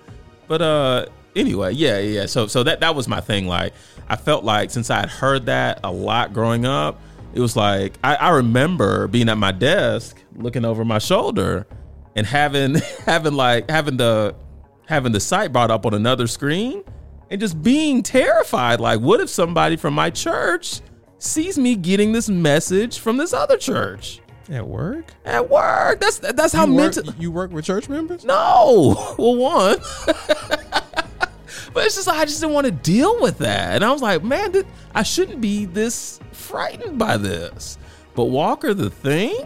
But 0.46 0.62
uh 0.62 1.06
anyway, 1.34 1.72
yeah, 1.72 1.98
yeah. 1.98 2.26
So 2.26 2.46
so 2.46 2.62
that 2.62 2.80
that 2.80 2.94
was 2.94 3.08
my 3.08 3.20
thing. 3.20 3.46
Like 3.46 3.72
I 4.08 4.16
felt 4.16 4.44
like 4.44 4.70
since 4.70 4.88
I 4.90 5.00
had 5.00 5.10
heard 5.10 5.46
that 5.46 5.80
a 5.82 5.90
lot 5.90 6.32
growing 6.32 6.64
up, 6.64 7.00
it 7.32 7.40
was 7.40 7.56
like 7.56 7.98
I, 8.04 8.14
I 8.14 8.28
remember 8.30 9.08
being 9.08 9.28
at 9.28 9.38
my 9.38 9.52
desk 9.52 10.22
looking 10.36 10.64
over 10.64 10.84
my 10.84 10.98
shoulder 10.98 11.66
and 12.14 12.26
having 12.26 12.74
having 13.04 13.34
like 13.34 13.68
having 13.68 13.96
the 13.96 14.34
having 14.86 15.12
the 15.12 15.20
site 15.20 15.52
brought 15.52 15.70
up 15.70 15.86
on 15.86 15.94
another 15.94 16.26
screen 16.26 16.84
and 17.30 17.40
just 17.40 17.62
being 17.62 18.02
terrified. 18.02 18.80
Like, 18.80 19.00
what 19.00 19.20
if 19.20 19.28
somebody 19.28 19.76
from 19.76 19.94
my 19.94 20.10
church 20.10 20.80
sees 21.18 21.58
me 21.58 21.74
getting 21.76 22.12
this 22.12 22.28
message 22.28 22.98
from 22.98 23.16
this 23.16 23.32
other 23.32 23.56
church 23.56 24.20
At 24.50 24.66
work, 24.66 25.06
at 25.24 25.48
work? 25.48 26.00
That's 26.00 26.18
that's 26.18 26.52
how 26.52 26.66
you 26.66 26.74
work, 26.74 26.96
mental. 26.96 27.14
you 27.18 27.30
work 27.30 27.50
with 27.52 27.64
church 27.64 27.88
members. 27.88 28.24
No. 28.24 29.14
Well, 29.18 29.36
one. 29.36 29.78
but 30.06 31.84
it's 31.86 31.94
just 31.96 32.06
like 32.06 32.18
I 32.18 32.24
just 32.24 32.40
didn't 32.40 32.54
want 32.54 32.66
to 32.66 32.72
deal 32.72 33.20
with 33.20 33.38
that. 33.38 33.74
And 33.76 33.84
I 33.84 33.90
was 33.92 34.02
like, 34.02 34.22
man, 34.22 34.52
th- 34.52 34.66
I 34.94 35.02
shouldn't 35.02 35.40
be 35.40 35.64
this 35.64 36.20
frightened 36.32 36.98
by 36.98 37.16
this. 37.16 37.78
But 38.14 38.26
Walker, 38.26 38.74
the 38.74 38.90
thing 38.90 39.36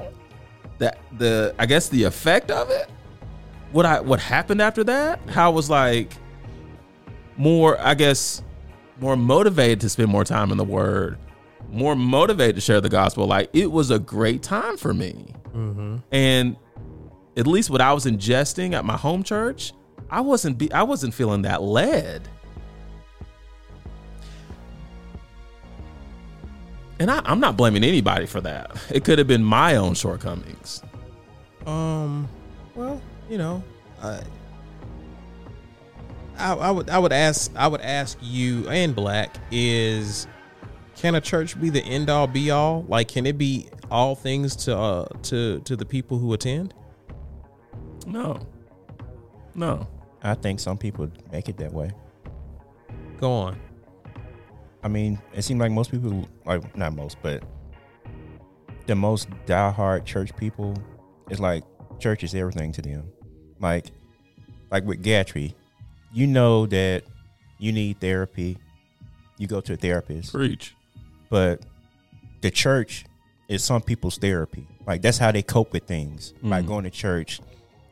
that 0.79 0.99
the 1.19 1.55
I 1.59 1.67
guess 1.67 1.89
the 1.89 2.05
effect 2.05 2.51
of 2.51 2.71
it, 2.71 2.91
what 3.73 3.87
I 3.87 4.01
what 4.01 4.21
happened 4.21 4.61
after 4.61 4.85
that, 4.85 5.21
how 5.29 5.51
I 5.51 5.55
was 5.55 5.71
like 5.71 6.13
more, 7.39 7.81
I 7.81 7.95
guess, 7.95 8.43
more 9.01 9.17
motivated 9.17 9.81
to 9.81 9.89
spend 9.89 10.11
more 10.11 10.25
time 10.25 10.51
in 10.51 10.59
the 10.59 10.65
word, 10.65 11.17
more 11.71 11.97
motivated 11.97 12.57
to 12.57 12.61
share 12.61 12.81
the 12.81 12.89
gospel. 12.91 13.27
Like 13.27 13.49
it 13.55 13.71
was 13.71 13.91
a 13.91 13.99
great 13.99 14.43
time 14.43 14.77
for 14.77 14.93
me. 14.93 15.33
And 16.13 16.57
at 17.37 17.47
least 17.47 17.71
what 17.71 17.81
I 17.81 17.93
was 17.93 18.05
ingesting 18.05 18.75
at 18.75 18.85
my 18.85 18.97
home 18.97 19.23
church, 19.23 19.73
I 20.11 20.21
wasn't 20.21 20.59
be, 20.59 20.71
I 20.73 20.83
wasn't 20.83 21.15
feeling 21.15 21.43
that 21.43 21.63
led. 21.63 22.29
And 27.01 27.11
I, 27.11 27.23
I'm 27.25 27.39
not 27.39 27.57
blaming 27.57 27.85
anybody 27.85 28.27
for 28.27 28.41
that. 28.41 28.77
It 28.91 29.05
could 29.05 29.19
have 29.19 29.29
been 29.29 29.45
my 29.45 29.77
own 29.77 29.95
shortcomings. 29.95 30.83
Um, 31.65 32.29
well, 32.75 33.01
you 33.31 33.39
know, 33.39 33.63
I, 34.03 34.21
I, 36.39 36.55
I 36.55 36.71
would, 36.71 36.89
I 36.91 36.99
would 36.99 37.13
ask, 37.13 37.51
I 37.57 37.67
would 37.67 37.81
ask 37.81 38.19
you 38.21 38.69
and 38.69 38.95
Blaque 38.95 39.35
is, 39.51 40.27
can 40.97 41.15
a 41.15 41.21
church 41.21 41.61
be 41.61 41.71
the 41.71 41.83
end 41.83 42.11
all 42.11 42.27
be 42.27 42.51
all? 42.51 42.85
Like, 42.89 43.09
can 43.09 43.27
it 43.27 43.39
be 43.39 43.69
all 43.91 44.15
things 44.15 44.57
to, 44.57 44.77
uh, 44.77 45.09
to, 45.25 45.61
to 45.61 45.77
the 45.77 45.85
people 45.85 46.19
who 46.19 46.33
attend? 46.33 46.75
No, 48.07 48.41
no. 49.55 49.87
I 50.23 50.35
think 50.35 50.61
some 50.61 50.79
people 50.79 51.11
make 51.31 51.49
it 51.49 51.57
that 51.59 51.73
way. 51.73 51.93
Go 53.19 53.33
on. 53.33 53.61
I 54.83 54.89
mean, 54.89 55.21
it 55.35 55.43
seems 55.43 55.61
like 55.61 55.73
most 55.73 55.91
people, 55.91 56.29
like 56.45 56.77
not 56.77 56.95
most, 56.95 57.19
but 57.23 57.43
the 58.87 58.95
most 58.95 59.29
diehard 59.47 60.05
church 60.05 60.35
people, 60.37 60.75
it's 61.29 61.41
like 61.41 61.65
church 61.99 62.25
is 62.25 62.35
everything 62.35 62.73
to 62.73 62.83
them. 62.83 63.11
Like, 63.61 63.87
like 64.71 64.85
with 64.85 65.03
Gatrey, 65.03 65.55
you 66.13 66.27
know 66.27 66.67
that 66.67 67.05
you 67.59 67.73
need 67.73 68.01
therapy. 68.01 68.59
You 69.37 69.47
go 69.47 69.61
to 69.61 69.75
a 69.75 69.77
therapist, 69.77 70.33
Preach. 70.33 70.75
but 71.31 71.65
the 72.41 72.51
church 72.51 73.05
is 73.49 73.63
some 73.63 73.83
people's 73.83 74.19
therapy. 74.19 74.67
Like 74.87 75.03
that's 75.03 75.19
how 75.19 75.33
they 75.33 75.43
cope 75.43 75.73
with 75.73 75.85
things 75.85 76.33
by 76.43 76.61
mm-hmm. 76.61 76.69
going 76.69 76.85
to 76.85 76.91
church, 76.91 77.41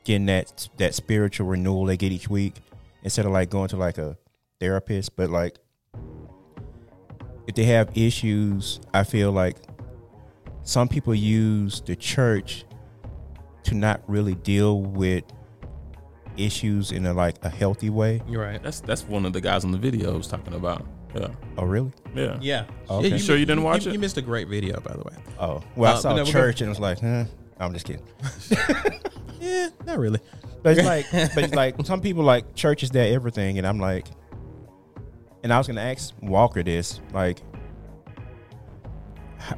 getting 0.04 0.26
that 0.26 0.68
that 0.78 0.94
spiritual 0.94 1.46
renewal 1.46 1.84
they 1.84 1.96
get 1.96 2.12
each 2.12 2.28
week 2.28 2.54
instead 3.02 3.26
of 3.26 3.32
like 3.32 3.50
going 3.50 3.68
to 3.68 3.76
like 3.76 3.98
a 3.98 4.16
therapist. 4.60 5.14
But 5.16 5.30
like 5.30 5.56
if 7.46 7.54
they 7.54 7.64
have 7.64 7.96
issues, 7.96 8.80
I 8.92 9.04
feel 9.04 9.30
like 9.30 9.56
some 10.62 10.88
people 10.88 11.14
use 11.14 11.80
the 11.80 11.94
church 11.94 12.64
to 13.64 13.74
not 13.74 14.00
really 14.08 14.34
deal 14.34 14.80
with 14.80 15.24
issues 16.36 16.92
in 16.92 17.06
a 17.06 17.12
like 17.12 17.36
a 17.44 17.48
healthy 17.48 17.90
way. 17.90 18.22
You're 18.28 18.42
right. 18.42 18.62
That's 18.62 18.80
that's 18.80 19.04
one 19.04 19.24
of 19.26 19.32
the 19.32 19.40
guys 19.40 19.64
on 19.64 19.70
the 19.72 19.78
video 19.78 20.12
I 20.14 20.16
was 20.16 20.26
talking 20.26 20.54
about. 20.54 20.86
Yeah, 21.14 21.28
Oh 21.56 21.64
really? 21.64 21.92
yeah, 22.14 22.36
Yeah. 22.42 22.64
Okay. 22.90 23.08
Yeah, 23.08 23.14
You 23.14 23.18
sure 23.20 23.36
you 23.36 23.46
didn't 23.46 23.62
watch 23.64 23.84
you, 23.86 23.90
it? 23.90 23.94
You 23.94 24.00
missed 24.00 24.18
a 24.18 24.22
great 24.22 24.48
video, 24.48 24.78
by 24.80 24.92
the 24.92 24.98
way. 25.02 25.14
Oh 25.38 25.62
well, 25.74 25.94
Uh, 25.94 25.96
I 25.96 26.00
saw 26.00 26.10
but 26.10 26.16
no, 26.16 26.24
church 26.24 26.60
and 26.60 26.66
it 26.68 26.70
was 26.70 26.80
like, 26.80 27.02
eh, 27.02 27.24
I'm 27.58 27.72
just 27.72 27.86
kidding. 27.86 28.02
Yeah, 29.40 29.68
not 29.84 29.98
really. 29.98 30.18
But 30.62 30.76
it's 30.78 30.86
like, 30.86 31.06
but 31.12 31.44
it's 31.44 31.54
like 31.54 31.74
some 31.84 32.00
people 32.00 32.24
like 32.24 32.54
church 32.54 32.82
is 32.82 32.90
their 32.90 33.14
everything, 33.14 33.58
and 33.58 33.66
I'm 33.66 33.78
like, 33.78 34.08
and 35.44 35.52
I 35.52 35.58
was 35.58 35.66
gonna 35.68 35.82
ask 35.82 36.12
Walker 36.20 36.62
this, 36.64 37.00
like, 37.12 37.38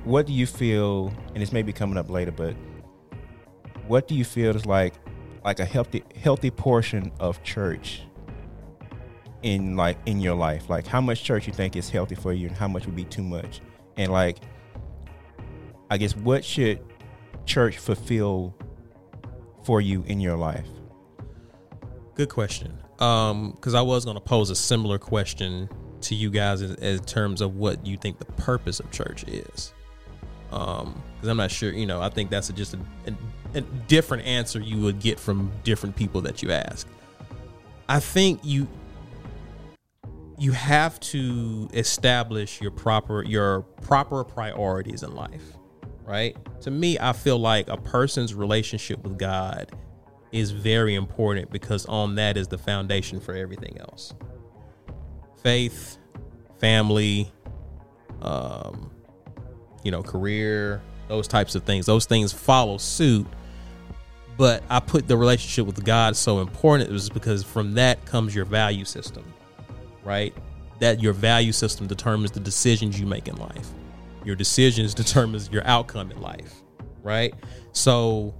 what 0.04 0.26
do 0.26 0.32
you 0.32 0.46
feel? 0.46 1.12
And 1.34 1.42
it's 1.42 1.52
maybe 1.52 1.72
coming 1.72 1.96
up 1.96 2.10
later, 2.10 2.32
but 2.32 2.54
what 3.86 4.08
do 4.08 4.14
you 4.14 4.24
feel 4.24 4.54
is 4.54 4.66
like, 4.66 4.94
like 5.48 5.60
a 5.60 5.64
healthy, 5.64 6.04
healthy 6.20 6.50
portion 6.50 7.10
of 7.18 7.42
church 7.42 8.02
in 9.42 9.76
like 9.76 9.96
in 10.04 10.20
your 10.20 10.34
life? 10.34 10.68
Like, 10.68 10.86
how 10.86 11.00
much 11.00 11.24
church 11.24 11.46
you 11.46 11.54
think 11.54 11.74
is 11.74 11.88
healthy 11.88 12.16
for 12.16 12.34
you, 12.34 12.48
and 12.48 12.56
how 12.56 12.68
much 12.68 12.84
would 12.84 12.94
be 12.94 13.04
too 13.04 13.22
much? 13.22 13.62
And 13.96 14.12
like, 14.12 14.40
I 15.88 15.96
guess 15.96 16.14
what 16.14 16.44
should 16.44 16.84
church 17.46 17.78
fulfill 17.78 18.54
for 19.62 19.80
you 19.80 20.04
in 20.06 20.20
your 20.20 20.36
life? 20.36 20.68
Good 22.14 22.28
question. 22.28 22.78
Um, 22.98 23.52
because 23.52 23.72
I 23.72 23.80
was 23.80 24.04
going 24.04 24.18
to 24.18 24.20
pose 24.20 24.50
a 24.50 24.54
similar 24.54 24.98
question 24.98 25.70
to 26.02 26.14
you 26.14 26.28
guys 26.28 26.60
in, 26.60 26.74
in 26.74 26.98
terms 27.04 27.40
of 27.40 27.56
what 27.56 27.86
you 27.86 27.96
think 27.96 28.18
the 28.18 28.26
purpose 28.26 28.80
of 28.80 28.90
church 28.90 29.24
is. 29.24 29.72
Um, 30.52 31.02
because 31.14 31.28
I'm 31.28 31.38
not 31.38 31.50
sure. 31.50 31.72
You 31.72 31.86
know, 31.86 32.02
I 32.02 32.10
think 32.10 32.28
that's 32.28 32.50
a, 32.50 32.52
just 32.52 32.74
a, 32.74 32.78
a, 33.06 33.14
a 33.54 33.60
different 33.60 34.24
answer 34.24 34.60
you 34.60 34.80
would 34.82 35.00
get 35.00 35.18
from 35.18 35.50
different 35.64 35.96
people 35.96 36.20
that 36.22 36.42
you 36.42 36.50
ask. 36.52 36.86
I 37.88 38.00
think 38.00 38.40
you 38.42 38.68
you 40.38 40.52
have 40.52 41.00
to 41.00 41.68
establish 41.72 42.60
your 42.60 42.70
proper 42.70 43.24
your 43.24 43.62
proper 43.82 44.22
priorities 44.24 45.02
in 45.02 45.14
life 45.14 45.42
right? 46.08 46.36
To 46.62 46.70
me 46.70 46.98
i 46.98 47.12
feel 47.12 47.38
like 47.38 47.68
a 47.68 47.76
person's 47.76 48.34
relationship 48.34 49.02
with 49.04 49.18
god 49.18 49.70
is 50.32 50.50
very 50.50 50.94
important 50.94 51.50
because 51.50 51.86
on 51.86 52.14
that 52.16 52.36
is 52.36 52.48
the 52.48 52.58
foundation 52.58 53.20
for 53.20 53.34
everything 53.34 53.78
else. 53.78 54.14
Faith 55.42 55.98
family 56.58 57.32
um 58.20 58.90
you 59.84 59.92
know 59.92 60.02
career 60.02 60.82
those 61.08 61.28
types 61.28 61.54
of 61.54 61.62
things. 61.62 61.86
Those 61.86 62.04
things 62.04 62.32
follow 62.32 62.76
suit 62.78 63.26
but 64.38 64.62
i 64.70 64.80
put 64.80 65.06
the 65.06 65.16
relationship 65.16 65.66
with 65.66 65.84
god 65.84 66.16
so 66.16 66.40
important 66.40 66.90
is 66.90 67.10
because 67.10 67.44
from 67.44 67.74
that 67.74 68.02
comes 68.06 68.34
your 68.34 68.46
value 68.46 68.86
system 68.86 69.30
right 70.04 70.34
that 70.78 71.02
your 71.02 71.12
value 71.12 71.52
system 71.52 71.86
determines 71.86 72.30
the 72.30 72.40
decisions 72.40 72.98
you 72.98 73.04
make 73.04 73.28
in 73.28 73.36
life 73.36 73.68
your 74.24 74.34
decisions 74.34 74.94
determines 75.02 75.50
your 75.50 75.66
outcome 75.66 76.10
in 76.10 76.20
life 76.22 76.62
right 77.02 77.34
so 77.72 78.34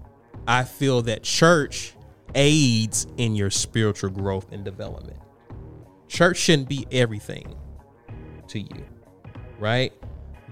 I 0.48 0.64
feel 0.64 1.02
that 1.02 1.22
church 1.22 1.92
aids 2.34 3.06
in 3.18 3.36
your 3.36 3.50
spiritual 3.50 4.08
growth 4.08 4.50
and 4.50 4.64
development. 4.64 5.18
Church 6.08 6.38
shouldn't 6.38 6.70
be 6.70 6.86
everything 6.90 7.54
to 8.48 8.58
you, 8.58 8.86
right? 9.58 9.92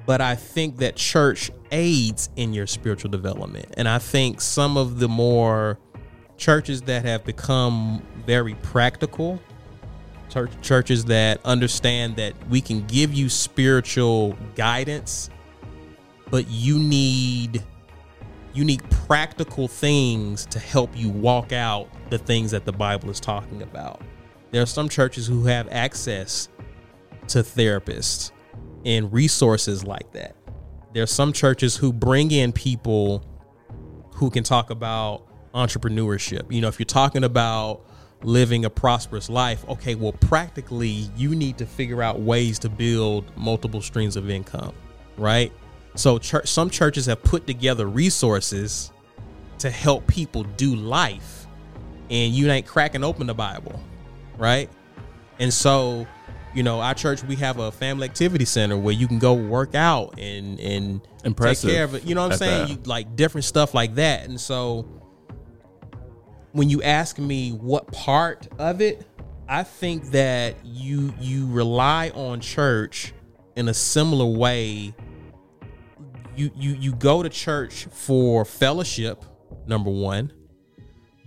But 0.07 0.21
I 0.21 0.37
think 0.37 0.79
that 0.79 0.97
church 0.97 1.51
aids 1.73 2.31
in 2.37 2.55
your 2.55 2.67
spiritual 2.67 3.11
development. 3.11 3.75
And 3.77 3.89
I 3.89 3.99
think 3.99 4.41
some 4.41 4.77
of 4.77 5.01
the 5.01 5.09
more 5.09 5.79
churches 6.37 6.83
that 6.83 7.05
have 7.05 7.25
become 7.25 8.03
very 8.25 8.55
practical, 8.57 9.41
church, 10.29 10.51
churches 10.63 11.07
that 11.07 11.41
understand 11.45 12.17
that 12.17 12.35
we 12.49 12.61
can 12.61 12.87
give 12.87 13.13
you 13.15 13.29
spiritual 13.29 14.37
guidance, 14.55 15.29
but 16.31 16.49
you 16.49 16.79
need 16.79 17.65
you 18.55 18.65
need 18.65 18.89
practical 18.89 19.69
things 19.69 20.47
to 20.47 20.59
help 20.59 20.97
you 20.97 21.11
walk 21.11 21.53
out 21.53 21.89
the 22.09 22.17
things 22.17 22.51
that 22.53 22.65
the 22.65 22.73
Bible 22.73 23.11
is 23.11 23.21
talking 23.21 23.61
about. 23.61 24.01
There 24.51 24.63
are 24.63 24.67
some 24.67 24.89
churches 24.89 25.27
who 25.27 25.45
have 25.45 25.69
access 25.71 26.49
to 27.29 27.41
therapists 27.41 28.31
and 28.87 29.13
resources 29.13 29.85
like 29.85 30.13
that. 30.13 30.37
There 30.95 31.03
are 31.03 31.07
some 31.07 31.35
churches 31.35 31.77
who 31.77 31.93
bring 31.93 32.31
in 32.31 32.53
people 32.53 33.23
who 34.13 34.31
can 34.31 34.45
talk 34.45 34.71
about 34.71 35.27
entrepreneurship. 35.53 36.51
You 36.51 36.63
know, 36.63 36.69
if 36.69 36.79
you're 36.79 36.87
talking 36.87 37.25
about 37.25 37.85
living 38.23 38.65
a 38.65 38.71
prosperous 38.71 39.29
life, 39.29 39.69
okay, 39.69 39.97
well, 39.97 40.13
practically, 40.13 41.11
you 41.17 41.35
need 41.35 41.59
to 41.59 41.67
figure 41.67 42.03
out 42.03 42.21
ways 42.21 42.59
to 42.61 42.71
build 42.71 43.37
multiple 43.37 43.83
streams 43.83 44.17
of 44.17 44.31
income, 44.31 44.73
right? 45.19 45.53
So, 45.97 46.19
church, 46.19 46.49
some 46.49 46.71
churches 46.71 47.07
have 47.07 47.23
put 47.23 47.47
together 47.47 47.87
resources 47.87 48.93
to 49.59 49.71
help 49.71 50.07
people 50.07 50.45
do 50.45 50.77
life, 50.77 51.47
and 52.09 52.33
you 52.33 52.51
ain't 52.51 52.67
cracking 52.67 53.03
open 53.03 53.27
the 53.27 53.35
Bible, 53.35 53.83
right? 54.39 54.71
And 55.39 55.53
so, 55.53 56.07
you 56.57 56.63
know, 56.63 56.81
our 56.81 56.95
church 56.95 57.23
we 57.23 57.37
have 57.37 57.59
a 57.59 57.71
family 57.71 58.09
activity 58.09 58.47
center 58.47 58.79
where 58.79 58.95
you 58.95 59.07
can 59.07 59.19
go 59.19 59.35
work 59.35 59.75
out 59.75 60.19
and 60.19 60.59
and 60.59 61.07
Impressive 61.23 61.69
take 61.69 61.77
care 61.77 61.85
of 61.85 61.95
it. 61.95 62.05
You 62.05 62.15
know 62.15 62.23
what 62.23 62.33
I'm 62.33 62.39
saying? 62.39 62.69
You, 62.69 62.79
like 62.87 63.15
different 63.15 63.45
stuff 63.45 63.75
like 63.75 63.97
that. 63.97 64.25
And 64.27 64.41
so, 64.41 64.89
when 66.53 66.71
you 66.71 66.83
ask 66.83 67.19
me 67.19 67.51
what 67.51 67.93
part 67.93 68.49
of 68.59 68.81
it, 68.81 69.07
I 69.47 69.65
think 69.65 70.13
that 70.13 70.57
you 70.65 71.13
you 71.21 71.47
rely 71.49 72.11
on 72.15 72.41
church 72.41 73.13
in 73.55 73.69
a 73.69 73.75
similar 73.75 74.25
way. 74.25 74.95
You 76.37 76.51
you 76.57 76.75
you 76.75 76.95
go 76.95 77.23
to 77.23 77.29
church 77.29 77.87
for 77.91 78.47
fellowship, 78.47 79.27
number 79.67 79.91
one, 79.91 80.33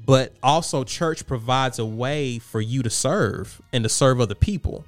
but 0.07 0.33
also 0.41 0.83
church 0.83 1.27
provides 1.27 1.77
a 1.77 1.85
way 1.85 2.39
for 2.39 2.61
you 2.61 2.81
to 2.81 2.89
serve 2.89 3.61
and 3.71 3.83
to 3.83 3.89
serve 3.89 4.19
other 4.19 4.33
people, 4.33 4.85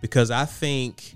because 0.00 0.30
I 0.30 0.44
think 0.44 1.14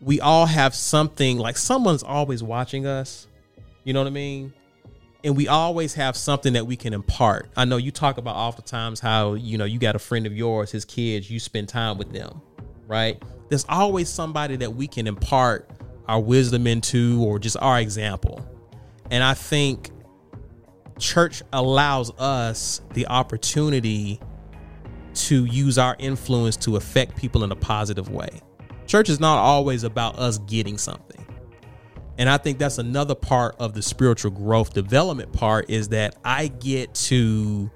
we 0.00 0.20
all 0.20 0.46
have 0.46 0.74
something 0.74 1.38
like 1.38 1.56
someone's 1.56 2.02
always 2.02 2.42
watching 2.42 2.86
us. 2.86 3.26
You 3.84 3.92
know 3.92 4.00
what 4.00 4.06
I 4.08 4.10
mean? 4.10 4.52
and 5.24 5.36
we 5.36 5.48
always 5.48 5.94
have 5.94 6.16
something 6.16 6.54
that 6.54 6.66
we 6.66 6.76
can 6.76 6.92
impart. 6.92 7.48
I 7.56 7.64
know 7.64 7.76
you 7.76 7.90
talk 7.90 8.18
about 8.18 8.34
oftentimes 8.34 9.00
how 9.00 9.34
you 9.34 9.56
know 9.56 9.64
you 9.64 9.78
got 9.78 9.94
a 9.94 9.98
friend 9.98 10.26
of 10.26 10.36
yours, 10.36 10.70
his 10.70 10.84
kids, 10.84 11.30
you 11.30 11.38
spend 11.38 11.68
time 11.68 11.98
with 11.98 12.12
them, 12.12 12.40
right? 12.86 13.22
There's 13.48 13.66
always 13.68 14.08
somebody 14.08 14.56
that 14.56 14.74
we 14.74 14.88
can 14.88 15.06
impart 15.06 15.70
our 16.08 16.20
wisdom 16.20 16.66
into 16.66 17.22
or 17.24 17.38
just 17.38 17.56
our 17.58 17.80
example. 17.80 18.46
And 19.10 19.22
I 19.22 19.34
think 19.34 19.90
church 20.98 21.42
allows 21.52 22.10
us 22.18 22.80
the 22.94 23.06
opportunity 23.06 24.20
to 25.14 25.44
use 25.44 25.78
our 25.78 25.96
influence 25.98 26.56
to 26.58 26.76
affect 26.76 27.16
people 27.16 27.44
in 27.44 27.52
a 27.52 27.56
positive 27.56 28.08
way. 28.08 28.40
Church 28.86 29.08
is 29.08 29.20
not 29.20 29.38
always 29.38 29.84
about 29.84 30.18
us 30.18 30.38
getting 30.38 30.78
something. 30.78 31.24
And 32.18 32.28
I 32.28 32.36
think 32.36 32.58
that's 32.58 32.78
another 32.78 33.14
part 33.14 33.56
of 33.58 33.74
the 33.74 33.82
spiritual 33.82 34.30
growth 34.30 34.74
development 34.74 35.32
part 35.32 35.70
is 35.70 35.88
that 35.88 36.16
I 36.24 36.48
get 36.48 36.94
to 36.94 37.70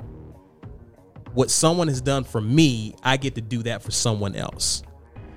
what 1.33 1.51
someone 1.51 1.89
has 1.89 2.01
done 2.01 2.25
for 2.25 2.41
me, 2.41 2.95
I 3.03 3.17
get 3.17 3.35
to 3.35 3.41
do 3.41 3.63
that 3.65 3.83
for 3.83 3.91
someone 3.91 4.35
else. 4.35 4.83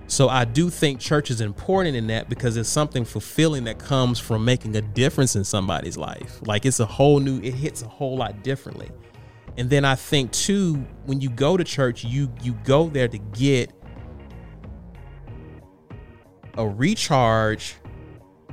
So 0.08 0.28
I 0.28 0.44
do 0.44 0.70
think 0.70 1.00
church 1.00 1.30
is 1.30 1.40
important 1.40 1.96
in 1.96 2.08
that 2.08 2.30
because 2.30 2.58
it's 2.58 2.68
something 2.68 3.06
fulfilling 3.06 3.66
that 3.66 3.78
comes 3.78 4.18
from 4.18 4.44
making 4.44 4.76
a 4.76 4.82
difference 4.82 5.36
in 5.36 5.44
somebody's 5.44 5.98
life. 5.98 6.40
Like 6.48 6.66
it's 6.66 6.80
a 6.80 6.86
whole 6.86 7.20
new 7.20 7.40
it 7.42 7.54
hits 7.54 7.84
a 7.84 7.88
whole 7.88 8.18
lot 8.18 8.44
differently. 8.44 8.90
And 9.60 9.70
then 9.70 9.86
I 9.86 9.94
think 9.94 10.32
too 10.32 10.76
when 11.06 11.22
you 11.22 11.30
go 11.30 11.56
to 11.56 11.64
church, 11.64 12.04
you 12.04 12.34
you 12.42 12.54
go 12.64 12.90
there 12.90 13.08
to 13.08 13.18
get 13.20 13.72
a 16.58 16.68
recharge 16.68 17.76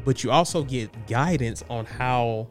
but 0.07 0.23
you 0.23 0.31
also 0.31 0.63
get 0.63 1.09
guidance 1.09 1.65
on 1.69 1.85
how 1.85 2.49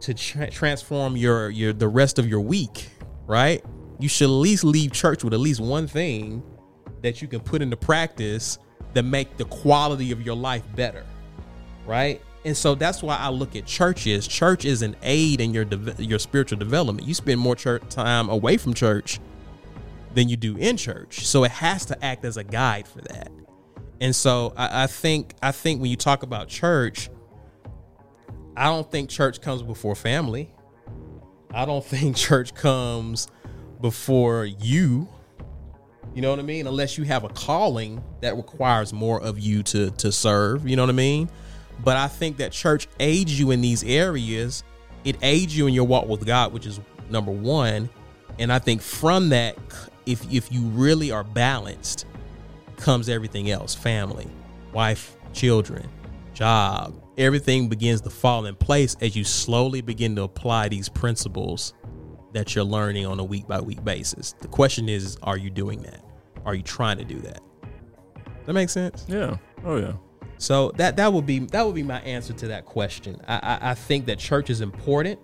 to 0.00 0.14
tra- 0.14 0.50
transform 0.50 1.14
your 1.14 1.50
your 1.50 1.74
the 1.74 1.86
rest 1.86 2.18
of 2.18 2.26
your 2.26 2.40
week, 2.40 2.88
right? 3.26 3.62
You 3.98 4.08
should 4.08 4.24
at 4.24 4.30
least 4.30 4.64
leave 4.64 4.90
church 4.90 5.22
with 5.22 5.34
at 5.34 5.40
least 5.40 5.60
one 5.60 5.86
thing 5.86 6.42
that 7.02 7.20
you 7.20 7.28
can 7.28 7.40
put 7.40 7.60
into 7.60 7.76
practice 7.76 8.58
that 8.94 9.02
make 9.02 9.36
the 9.36 9.44
quality 9.44 10.10
of 10.10 10.22
your 10.22 10.34
life 10.34 10.64
better, 10.74 11.04
right? 11.86 12.22
And 12.44 12.56
so 12.56 12.74
that's 12.74 13.02
why 13.02 13.16
I 13.16 13.30
look 13.30 13.56
at 13.56 13.64
churches. 13.64 14.28
Church 14.28 14.64
is 14.64 14.82
an 14.82 14.96
aid 15.02 15.40
in 15.40 15.54
your 15.54 15.64
de- 15.64 16.04
your 16.04 16.18
spiritual 16.18 16.58
development. 16.58 17.08
You 17.08 17.14
spend 17.14 17.40
more 17.40 17.56
church 17.56 17.82
time 17.88 18.28
away 18.28 18.58
from 18.58 18.74
church 18.74 19.18
than 20.14 20.28
you 20.28 20.36
do 20.36 20.56
in 20.56 20.76
church, 20.76 21.26
so 21.26 21.44
it 21.44 21.50
has 21.50 21.86
to 21.86 22.04
act 22.04 22.24
as 22.24 22.36
a 22.36 22.44
guide 22.44 22.86
for 22.86 23.00
that. 23.02 23.30
And 24.00 24.14
so 24.14 24.52
I, 24.56 24.84
I 24.84 24.86
think 24.86 25.34
I 25.42 25.52
think 25.52 25.80
when 25.80 25.90
you 25.90 25.96
talk 25.96 26.22
about 26.22 26.48
church, 26.48 27.08
I 28.56 28.66
don't 28.66 28.90
think 28.90 29.08
church 29.08 29.40
comes 29.40 29.62
before 29.62 29.94
family. 29.94 30.52
I 31.52 31.64
don't 31.64 31.84
think 31.84 32.16
church 32.16 32.54
comes 32.54 33.28
before 33.80 34.44
you. 34.44 35.08
You 36.14 36.22
know 36.22 36.30
what 36.30 36.38
I 36.38 36.42
mean? 36.42 36.66
Unless 36.66 36.98
you 36.98 37.04
have 37.04 37.24
a 37.24 37.28
calling 37.30 38.04
that 38.20 38.36
requires 38.36 38.92
more 38.92 39.20
of 39.22 39.38
you 39.38 39.62
to 39.64 39.90
to 39.92 40.12
serve. 40.12 40.68
You 40.68 40.76
know 40.76 40.82
what 40.82 40.90
I 40.90 40.92
mean? 40.92 41.30
But 41.82 41.96
I 41.96 42.08
think 42.08 42.36
that 42.38 42.52
church 42.52 42.88
aids 43.00 43.38
you 43.38 43.50
in 43.50 43.60
these 43.60 43.82
areas. 43.84 44.62
It 45.04 45.16
aids 45.22 45.56
you 45.56 45.66
in 45.66 45.74
your 45.74 45.84
walk 45.84 46.06
with 46.08 46.24
God, 46.24 46.52
which 46.52 46.66
is 46.66 46.80
number 47.10 47.32
one. 47.32 47.90
And 48.38 48.52
I 48.52 48.58
think 48.58 48.80
from 48.80 49.28
that, 49.30 49.56
if 50.06 50.30
if 50.32 50.50
you 50.52 50.62
really 50.68 51.10
are 51.10 51.24
balanced, 51.24 52.06
comes 52.76 53.08
everything 53.08 53.50
else 53.50 53.74
family, 53.74 54.28
wife, 54.72 55.16
children, 55.32 55.88
job. 56.32 57.00
Everything 57.16 57.68
begins 57.68 58.00
to 58.02 58.10
fall 58.10 58.46
in 58.46 58.56
place 58.56 58.96
as 59.00 59.14
you 59.14 59.22
slowly 59.22 59.80
begin 59.80 60.16
to 60.16 60.22
apply 60.22 60.68
these 60.68 60.88
principles 60.88 61.74
that 62.32 62.54
you're 62.54 62.64
learning 62.64 63.06
on 63.06 63.20
a 63.20 63.24
week 63.24 63.46
by 63.46 63.60
week 63.60 63.84
basis. 63.84 64.34
The 64.40 64.48
question 64.48 64.88
is, 64.88 65.16
are 65.22 65.36
you 65.36 65.48
doing 65.50 65.82
that? 65.82 66.04
Are 66.44 66.54
you 66.54 66.62
trying 66.62 66.98
to 66.98 67.04
do 67.04 67.20
that? 67.20 67.40
That 68.46 68.52
makes 68.52 68.72
sense. 68.72 69.04
Yeah. 69.08 69.36
Oh 69.64 69.76
yeah. 69.76 69.92
So 70.38 70.72
that 70.76 70.96
that 70.96 71.12
would 71.12 71.26
be 71.26 71.40
that 71.40 71.64
would 71.64 71.74
be 71.74 71.82
my 71.82 72.00
answer 72.00 72.32
to 72.34 72.48
that 72.48 72.64
question. 72.66 73.20
I, 73.26 73.34
I, 73.62 73.70
I 73.70 73.74
think 73.74 74.06
that 74.06 74.18
church 74.18 74.50
is 74.50 74.60
important 74.60 75.18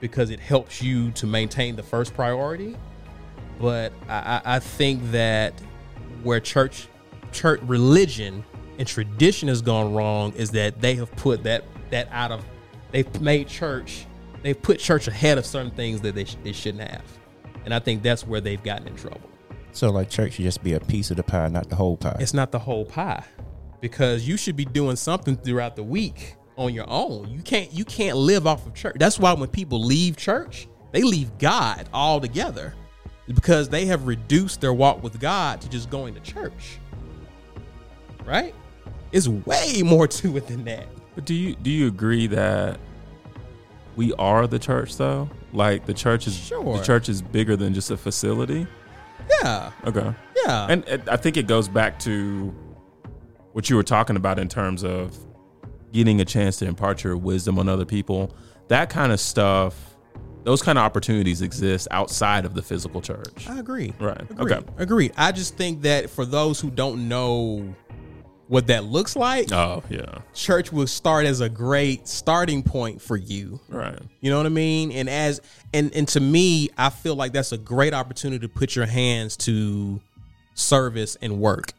because 0.00 0.30
it 0.30 0.40
helps 0.40 0.82
you 0.82 1.10
to 1.12 1.26
maintain 1.26 1.76
the 1.76 1.82
first 1.82 2.14
priority. 2.14 2.76
But 3.60 3.92
I, 4.08 4.40
I 4.44 4.58
think 4.58 5.10
that 5.12 5.60
where 6.22 6.40
church 6.40 6.88
church 7.32 7.60
religion 7.62 8.44
and 8.78 8.88
tradition 8.88 9.48
has 9.48 9.62
gone 9.62 9.92
wrong 9.94 10.32
is 10.34 10.50
that 10.52 10.80
they 10.80 10.94
have 10.94 11.10
put 11.16 11.42
that 11.44 11.64
that 11.90 12.08
out 12.10 12.30
of 12.32 12.44
they've 12.90 13.20
made 13.20 13.48
church 13.48 14.06
they've 14.42 14.60
put 14.60 14.78
church 14.78 15.08
ahead 15.08 15.38
of 15.38 15.46
certain 15.46 15.70
things 15.72 16.00
that 16.00 16.14
they, 16.14 16.24
sh- 16.24 16.36
they 16.42 16.52
shouldn't 16.52 16.88
have 16.88 17.04
and 17.64 17.72
i 17.74 17.78
think 17.78 18.02
that's 18.02 18.26
where 18.26 18.40
they've 18.40 18.62
gotten 18.62 18.86
in 18.88 18.96
trouble 18.96 19.20
So 19.72 19.90
like 19.90 20.10
church 20.10 20.34
should 20.34 20.44
just 20.44 20.62
be 20.62 20.72
a 20.74 20.80
piece 20.80 21.10
of 21.10 21.16
the 21.16 21.22
pie, 21.22 21.48
not 21.48 21.68
the 21.68 21.76
whole 21.76 21.96
pie. 21.96 22.16
it's 22.20 22.34
not 22.34 22.50
the 22.50 22.58
whole 22.58 22.84
pie 22.84 23.24
because 23.82 24.26
you 24.26 24.38
should 24.38 24.56
be 24.56 24.64
doing 24.64 24.96
something 24.96 25.36
throughout 25.36 25.76
the 25.76 25.82
week 25.82 26.36
on 26.56 26.72
your 26.72 26.88
own 26.88 27.28
you 27.30 27.42
can't 27.42 27.70
you 27.72 27.84
can't 27.84 28.16
live 28.16 28.46
off 28.46 28.66
of 28.66 28.72
church 28.74 28.96
that's 28.98 29.18
why 29.18 29.32
when 29.34 29.48
people 29.48 29.82
leave 29.82 30.16
church 30.16 30.66
they 30.92 31.02
leave 31.02 31.36
god 31.38 31.88
altogether 31.92 32.72
because 33.26 33.68
they 33.68 33.84
have 33.86 34.06
reduced 34.06 34.60
their 34.60 34.72
walk 34.72 35.02
with 35.02 35.18
god 35.20 35.60
to 35.60 35.68
just 35.68 35.90
going 35.90 36.14
to 36.14 36.20
church 36.20 36.78
right 38.24 38.54
it's 39.12 39.28
way 39.28 39.82
more 39.84 40.06
to 40.06 40.36
it 40.36 40.46
than 40.46 40.64
that 40.64 40.86
But 41.14 41.24
do 41.26 41.34
you 41.34 41.54
do 41.56 41.70
you 41.70 41.86
agree 41.88 42.26
that 42.28 42.78
we 43.96 44.12
are 44.14 44.46
the 44.46 44.58
church 44.58 44.96
though? 44.96 45.28
Like 45.52 45.84
the 45.84 45.92
church 45.92 46.26
is 46.26 46.34
Sure. 46.34 46.78
the 46.78 46.82
church 46.84 47.10
is 47.10 47.20
bigger 47.20 47.56
than 47.56 47.74
just 47.74 47.90
a 47.90 47.96
facility. 47.96 48.66
yeah 49.42 49.70
Okay. 49.84 50.14
yeah 50.46 50.66
And 50.70 50.84
I 51.10 51.16
think 51.16 51.36
it 51.36 51.46
goes 51.46 51.68
back 51.68 51.98
to 52.00 52.54
what 53.52 53.68
you 53.70 53.76
were 53.76 53.82
talking 53.82 54.16
about 54.16 54.38
in 54.38 54.48
terms 54.48 54.82
of 54.84 55.16
getting 55.92 56.20
a 56.20 56.24
chance 56.24 56.56
to 56.58 56.66
impart 56.66 57.04
your 57.04 57.16
wisdom 57.16 57.58
on 57.58 57.68
other 57.68 57.84
people. 57.84 58.34
that 58.68 58.88
kind 58.88 59.12
of 59.12 59.20
stuff, 59.20 59.96
those 60.44 60.62
kind 60.62 60.78
of 60.78 60.84
opportunities 60.84 61.42
exist 61.42 61.86
outside 61.90 62.46
of 62.46 62.54
the 62.54 62.62
physical 62.62 63.00
church. 63.02 63.46
I 63.48 63.58
agree. 63.58 63.92
Right. 64.00 64.22
Okay. 64.40 64.60
Agree. 64.78 65.10
I 65.16 65.32
just 65.32 65.56
think 65.56 65.82
that 65.82 66.08
for 66.08 66.24
those 66.24 66.58
who 66.60 66.70
don't 66.70 67.08
know 67.08 67.74
what 68.48 68.66
that 68.68 68.84
looks 68.84 69.14
like, 69.16 69.52
Oh 69.52 69.82
yeah, 69.90 70.18
church 70.34 70.72
will 70.72 70.86
start 70.86 71.26
as 71.26 71.40
a 71.40 71.48
great 71.48 72.08
starting 72.08 72.62
point 72.62 73.00
for 73.02 73.16
you. 73.16 73.60
right. 73.68 73.98
You 74.20 74.30
know 74.30 74.38
what 74.38 74.46
I 74.46 74.50
mean? 74.50 74.92
And 74.92 75.08
as 75.08 75.40
and 75.74 75.94
and 75.94 76.08
to 76.08 76.20
me, 76.20 76.70
I 76.78 76.88
feel 76.90 77.14
like 77.14 77.32
that's 77.32 77.52
a 77.52 77.58
great 77.58 77.92
opportunity 77.94 78.46
to 78.46 78.48
put 78.52 78.74
your 78.74 78.86
hands 78.86 79.36
to 79.38 80.00
service 80.54 81.16
and 81.22 81.38
work 81.38 81.72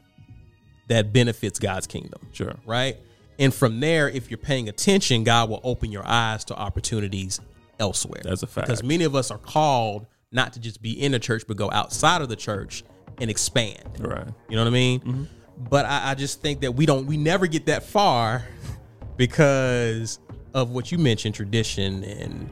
that 0.87 1.13
benefits 1.13 1.59
God's 1.59 1.87
kingdom. 1.87 2.27
Sure. 2.31 2.55
Right? 2.65 2.97
And 3.39 3.53
from 3.53 3.79
there, 3.79 4.09
if 4.09 4.29
you're 4.29 4.37
paying 4.37 4.69
attention, 4.69 5.23
God 5.23 5.49
will 5.49 5.61
open 5.63 5.91
your 5.91 6.05
eyes 6.05 6.43
to 6.45 6.55
opportunities 6.55 7.39
elsewhere. 7.79 8.21
That's 8.23 8.43
a 8.43 8.47
fact. 8.47 8.67
Because 8.67 8.83
many 8.83 9.03
of 9.03 9.15
us 9.15 9.31
are 9.31 9.37
called 9.37 10.05
not 10.31 10.53
to 10.53 10.59
just 10.59 10.81
be 10.81 10.91
in 10.91 11.11
the 11.11 11.19
church, 11.19 11.43
but 11.47 11.57
go 11.57 11.69
outside 11.71 12.21
of 12.21 12.29
the 12.29 12.35
church 12.35 12.83
and 13.19 13.29
expand. 13.29 13.99
Right. 13.99 14.27
You 14.49 14.55
know 14.55 14.63
what 14.63 14.69
I 14.69 14.73
mean? 14.73 14.99
Mm-hmm. 14.99 15.23
But 15.69 15.85
I, 15.85 16.11
I 16.11 16.15
just 16.15 16.41
think 16.41 16.61
that 16.61 16.73
we 16.73 16.85
don't, 16.85 17.05
we 17.05 17.17
never 17.17 17.47
get 17.47 17.67
that 17.67 17.83
far 17.83 18.45
because 19.17 20.19
of 20.53 20.71
what 20.71 20.91
you 20.91 20.97
mentioned, 20.97 21.35
tradition, 21.35 22.03
and 22.03 22.49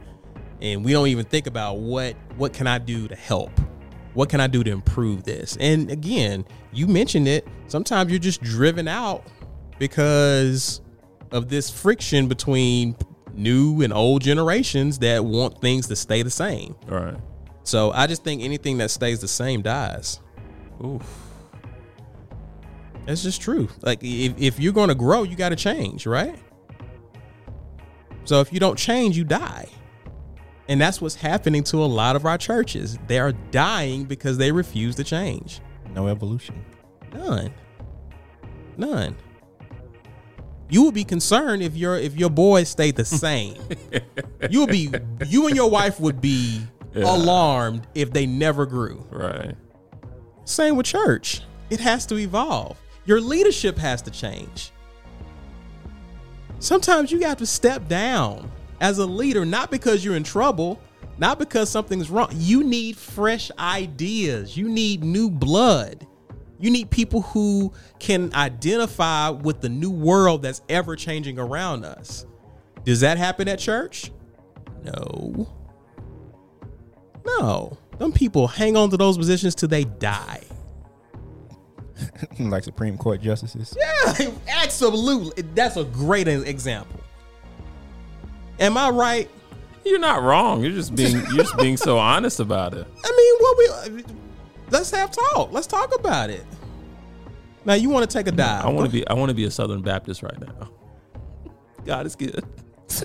and 0.60 0.84
we 0.84 0.92
don't 0.92 1.08
even 1.08 1.24
think 1.24 1.46
about 1.46 1.78
what 1.78 2.14
what 2.36 2.52
can 2.52 2.66
I 2.66 2.78
do 2.78 3.08
to 3.08 3.16
help, 3.16 3.50
what 4.14 4.28
can 4.28 4.40
I 4.40 4.46
do 4.46 4.62
to 4.62 4.70
improve 4.70 5.24
this. 5.24 5.56
And 5.60 5.90
again, 5.90 6.44
you 6.72 6.86
mentioned 6.86 7.28
it. 7.28 7.46
Sometimes 7.66 8.10
you're 8.10 8.18
just 8.18 8.42
driven 8.42 8.88
out 8.88 9.26
because 9.78 10.80
of 11.30 11.48
this 11.48 11.70
friction 11.70 12.28
between 12.28 12.96
new 13.34 13.82
and 13.82 13.92
old 13.92 14.22
generations 14.22 14.98
that 14.98 15.24
want 15.24 15.60
things 15.60 15.86
to 15.88 15.96
stay 15.96 16.22
the 16.22 16.30
same. 16.30 16.76
Right. 16.86 17.16
So 17.64 17.90
I 17.92 18.06
just 18.06 18.24
think 18.24 18.42
anything 18.42 18.78
that 18.78 18.90
stays 18.90 19.20
the 19.20 19.28
same 19.28 19.62
dies. 19.62 20.20
Oof. 20.84 21.02
That's 23.06 23.22
just 23.22 23.40
true. 23.40 23.68
Like 23.80 24.00
if, 24.02 24.38
if 24.38 24.60
you're 24.60 24.72
going 24.72 24.88
to 24.88 24.94
grow, 24.94 25.22
you 25.22 25.36
got 25.36 25.50
to 25.50 25.56
change, 25.56 26.06
right? 26.06 26.38
So 28.24 28.40
if 28.40 28.52
you 28.52 28.60
don't 28.60 28.78
change, 28.78 29.16
you 29.16 29.24
die. 29.24 29.68
And 30.72 30.80
that's 30.80 31.02
what's 31.02 31.16
happening 31.16 31.62
to 31.64 31.84
a 31.84 31.84
lot 31.84 32.16
of 32.16 32.24
our 32.24 32.38
churches. 32.38 32.96
They 33.06 33.18
are 33.18 33.32
dying 33.50 34.04
because 34.04 34.38
they 34.38 34.50
refuse 34.50 34.94
to 34.96 35.04
change. 35.04 35.60
No 35.94 36.08
evolution. 36.08 36.64
None. 37.12 37.52
None. 38.78 39.14
You 40.70 40.84
would 40.84 40.94
be 40.94 41.04
concerned 41.04 41.62
if 41.62 41.76
your 41.76 41.98
if 41.98 42.16
your 42.16 42.30
boys 42.30 42.70
stayed 42.70 42.96
the 42.96 43.04
same. 43.04 43.56
you 44.50 44.60
would 44.60 44.70
be 44.70 44.90
you 45.28 45.46
and 45.46 45.54
your 45.54 45.68
wife 45.68 46.00
would 46.00 46.22
be 46.22 46.62
Yeah. 46.94 47.04
alarmed 47.14 47.86
if 47.94 48.10
they 48.10 48.24
never 48.24 48.64
grew. 48.64 49.06
Right. 49.10 49.54
Same 50.46 50.76
with 50.76 50.86
church. 50.86 51.42
It 51.68 51.80
has 51.80 52.06
to 52.06 52.16
evolve. 52.16 52.78
Your 53.04 53.20
leadership 53.20 53.76
has 53.76 54.00
to 54.02 54.10
change. 54.10 54.72
Sometimes 56.60 57.12
you 57.12 57.20
have 57.20 57.36
to 57.36 57.46
step 57.46 57.88
down 57.88 58.50
as 58.82 58.98
a 58.98 59.06
leader, 59.06 59.46
not 59.46 59.70
because 59.70 60.04
you're 60.04 60.16
in 60.16 60.24
trouble, 60.24 60.78
not 61.16 61.38
because 61.38 61.70
something's 61.70 62.10
wrong. 62.10 62.28
You 62.34 62.64
need 62.64 62.96
fresh 62.96 63.50
ideas. 63.58 64.56
You 64.56 64.68
need 64.68 65.04
new 65.04 65.30
blood. 65.30 66.06
You 66.58 66.70
need 66.70 66.90
people 66.90 67.22
who 67.22 67.72
can 68.00 68.34
identify 68.34 69.30
with 69.30 69.60
the 69.60 69.68
new 69.68 69.90
world 69.90 70.42
that's 70.42 70.62
ever 70.68 70.96
changing 70.96 71.38
around 71.38 71.84
us. 71.84 72.26
Does 72.84 73.00
that 73.00 73.18
happen 73.18 73.48
at 73.48 73.60
church? 73.60 74.10
No. 74.82 75.48
No. 77.24 77.78
Them 77.98 78.12
people 78.12 78.48
hang 78.48 78.76
on 78.76 78.90
to 78.90 78.96
those 78.96 79.16
positions 79.16 79.54
till 79.54 79.68
they 79.68 79.84
die. 79.84 80.40
like 82.40 82.64
Supreme 82.64 82.98
Court 82.98 83.20
justices. 83.20 83.76
Yeah, 83.78 84.30
absolutely. 84.48 85.42
That's 85.54 85.76
a 85.76 85.84
great 85.84 86.26
example. 86.26 87.01
Am 88.60 88.76
I 88.76 88.90
right? 88.90 89.30
You're 89.84 89.98
not 89.98 90.22
wrong. 90.22 90.62
You're 90.62 90.72
just 90.72 90.94
being 90.94 91.12
you're 91.32 91.44
just 91.44 91.56
being 91.58 91.76
so 91.76 91.98
honest 91.98 92.40
about 92.40 92.74
it. 92.74 92.86
I 93.04 93.10
mean, 93.10 93.34
what 93.40 93.92
we 93.92 94.04
let's 94.70 94.90
have 94.90 95.10
talk. 95.10 95.52
Let's 95.52 95.66
talk 95.66 95.94
about 95.94 96.30
it. 96.30 96.44
Now 97.64 97.74
you 97.74 97.90
want 97.90 98.08
to 98.08 98.16
take 98.16 98.26
a 98.26 98.32
dive? 98.32 98.64
I 98.64 98.70
want 98.70 98.86
to 98.86 98.92
be 98.92 99.06
I 99.06 99.14
want 99.14 99.30
to 99.30 99.34
be 99.34 99.44
a 99.44 99.50
Southern 99.50 99.82
Baptist 99.82 100.22
right 100.22 100.38
now. 100.40 100.70
God 101.84 102.06
is 102.06 102.14
good. 102.14 102.44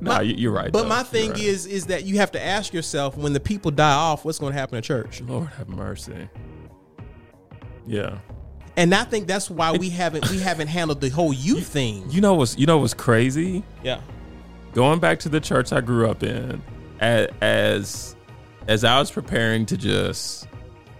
no, 0.00 0.20
you- 0.20 0.34
you're 0.36 0.52
right. 0.52 0.72
But 0.72 0.82
though. 0.82 0.88
my 0.88 1.02
thing 1.02 1.30
right. 1.30 1.40
is, 1.40 1.66
is 1.66 1.86
that 1.86 2.04
you 2.04 2.18
have 2.18 2.30
to 2.32 2.44
ask 2.44 2.72
yourself 2.72 3.16
when 3.16 3.32
the 3.32 3.40
people 3.40 3.70
die 3.70 3.94
off, 3.94 4.24
what's 4.24 4.38
going 4.38 4.52
to 4.52 4.58
happen 4.58 4.76
to 4.76 4.82
church? 4.86 5.20
Lord 5.22 5.48
have 5.48 5.68
mercy. 5.68 6.28
Yeah. 7.86 8.18
And 8.78 8.94
I 8.94 9.02
think 9.02 9.26
that's 9.26 9.50
why 9.50 9.72
we 9.72 9.90
haven't 9.90 10.30
we 10.30 10.38
haven't 10.38 10.68
handled 10.68 11.00
the 11.00 11.08
whole 11.08 11.32
youth 11.32 11.66
thing. 11.66 12.08
You 12.10 12.20
know 12.20 12.34
what's 12.34 12.56
you 12.56 12.64
know 12.64 12.78
what's 12.78 12.94
crazy? 12.94 13.64
Yeah. 13.82 14.00
Going 14.72 15.00
back 15.00 15.18
to 15.20 15.28
the 15.28 15.40
church 15.40 15.72
I 15.72 15.80
grew 15.80 16.08
up 16.08 16.22
in, 16.22 16.62
as 17.00 18.14
as, 18.68 18.84
I 18.84 19.00
was 19.00 19.10
preparing 19.10 19.66
to 19.66 19.76
just 19.76 20.46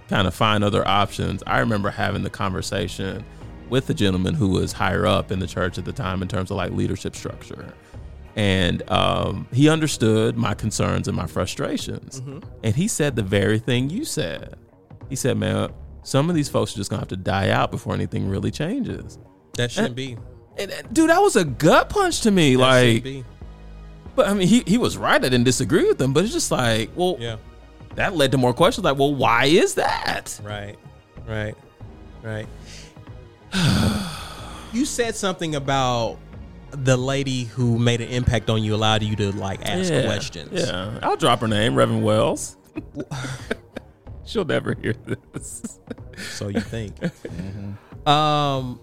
kind 0.09 0.27
of 0.27 0.35
find 0.35 0.65
other 0.65 0.87
options, 0.89 1.45
I 1.47 1.61
remember 1.61 1.89
having 1.91 2.25
the 2.25 2.31
conversation 2.31 3.25
with 3.69 3.87
the 3.87 3.95
gentleman 3.95 4.35
who 4.35 4.49
was 4.49 4.73
higher 4.73 5.07
up 5.07 5.31
in 5.31 5.39
the 5.39 5.47
church 5.47 5.79
at 5.79 5.85
the 5.85 5.93
time 5.93 6.21
in 6.21 6.27
terms 6.27 6.51
of 6.51 6.57
like 6.57 6.73
leadership 6.73 7.15
structure. 7.15 7.73
And 8.35 8.83
um, 8.91 9.47
he 9.53 9.69
understood 9.69 10.37
my 10.37 10.55
concerns 10.55 11.07
and 11.07 11.17
my 11.17 11.27
frustrations. 11.27 12.19
And 12.65 12.75
he 12.75 12.89
said 12.89 13.15
the 13.15 13.23
very 13.23 13.61
thing 13.61 13.89
you 13.91 14.05
said. 14.05 14.57
He 15.09 15.17
said, 15.17 15.37
man, 15.37 15.71
some 16.09 16.31
of 16.31 16.35
these 16.35 16.49
folks 16.49 16.73
are 16.75 16.77
just 16.79 16.89
gonna 16.89 17.01
have 17.01 17.09
to 17.09 17.17
die 17.17 17.51
out 17.51 17.71
before 17.71 17.93
anything 17.95 18.29
really 18.31 18.51
changes. 18.51 19.19
That 19.55 19.71
shouldn't 19.71 19.95
be. 19.95 20.17
And, 20.57 20.71
and, 20.71 20.95
dude, 20.95 21.11
that 21.11 21.21
was 21.21 21.37
a 21.37 21.45
gut 21.45 21.91
punch 21.91 22.23
to 22.23 22.31
me. 22.31 22.55
That 22.57 22.61
like, 22.61 23.03
be. 23.03 23.25
but 24.17 24.27
I 24.27 24.33
mean, 24.35 24.49
he, 24.49 24.63
he 24.67 24.79
was 24.79 24.97
right. 24.97 25.17
I 25.17 25.29
didn't 25.29 25.45
disagree 25.45 25.87
with 25.87 26.01
him, 26.01 26.13
but 26.15 26.25
it's 26.25 26.33
just 26.33 26.51
like, 26.51 26.91
well, 26.97 27.17
Yeah. 27.21 27.37
that 27.97 28.17
led 28.17 28.33
to 28.33 28.39
more 28.39 28.55
questions. 28.55 28.85
Like, 28.85 28.97
well, 28.99 29.15
why 29.15 29.45
is 29.45 29.75
that? 29.75 30.41
Right. 30.43 30.77
Right. 31.27 31.55
Right. 32.23 32.47
you 34.73 34.85
said 34.87 35.15
something 35.15 35.55
about 35.55 36.19
the 36.71 36.97
lady 36.97 37.45
who 37.45 37.79
made 37.79 38.01
an 38.01 38.09
impact 38.09 38.49
on 38.51 38.63
you, 38.63 38.75
allowed 38.75 39.03
you 39.03 39.15
to 39.17 39.33
like 39.33 39.61
ask 39.67 39.91
Yeah, 39.93 40.05
questions. 40.05 40.51
Yeah, 40.53 40.99
I'll 41.03 41.17
drop 41.17 41.41
her 41.41 41.49
name, 41.49 41.75
Reverend 41.75 42.03
Wells. 42.03 42.57
She'll 44.29 44.45
never 44.45 44.75
hear 44.75 44.95
this. 45.33 45.81
So 46.33 46.49
you 46.49 46.61
think. 46.61 46.95
Um 48.07 48.81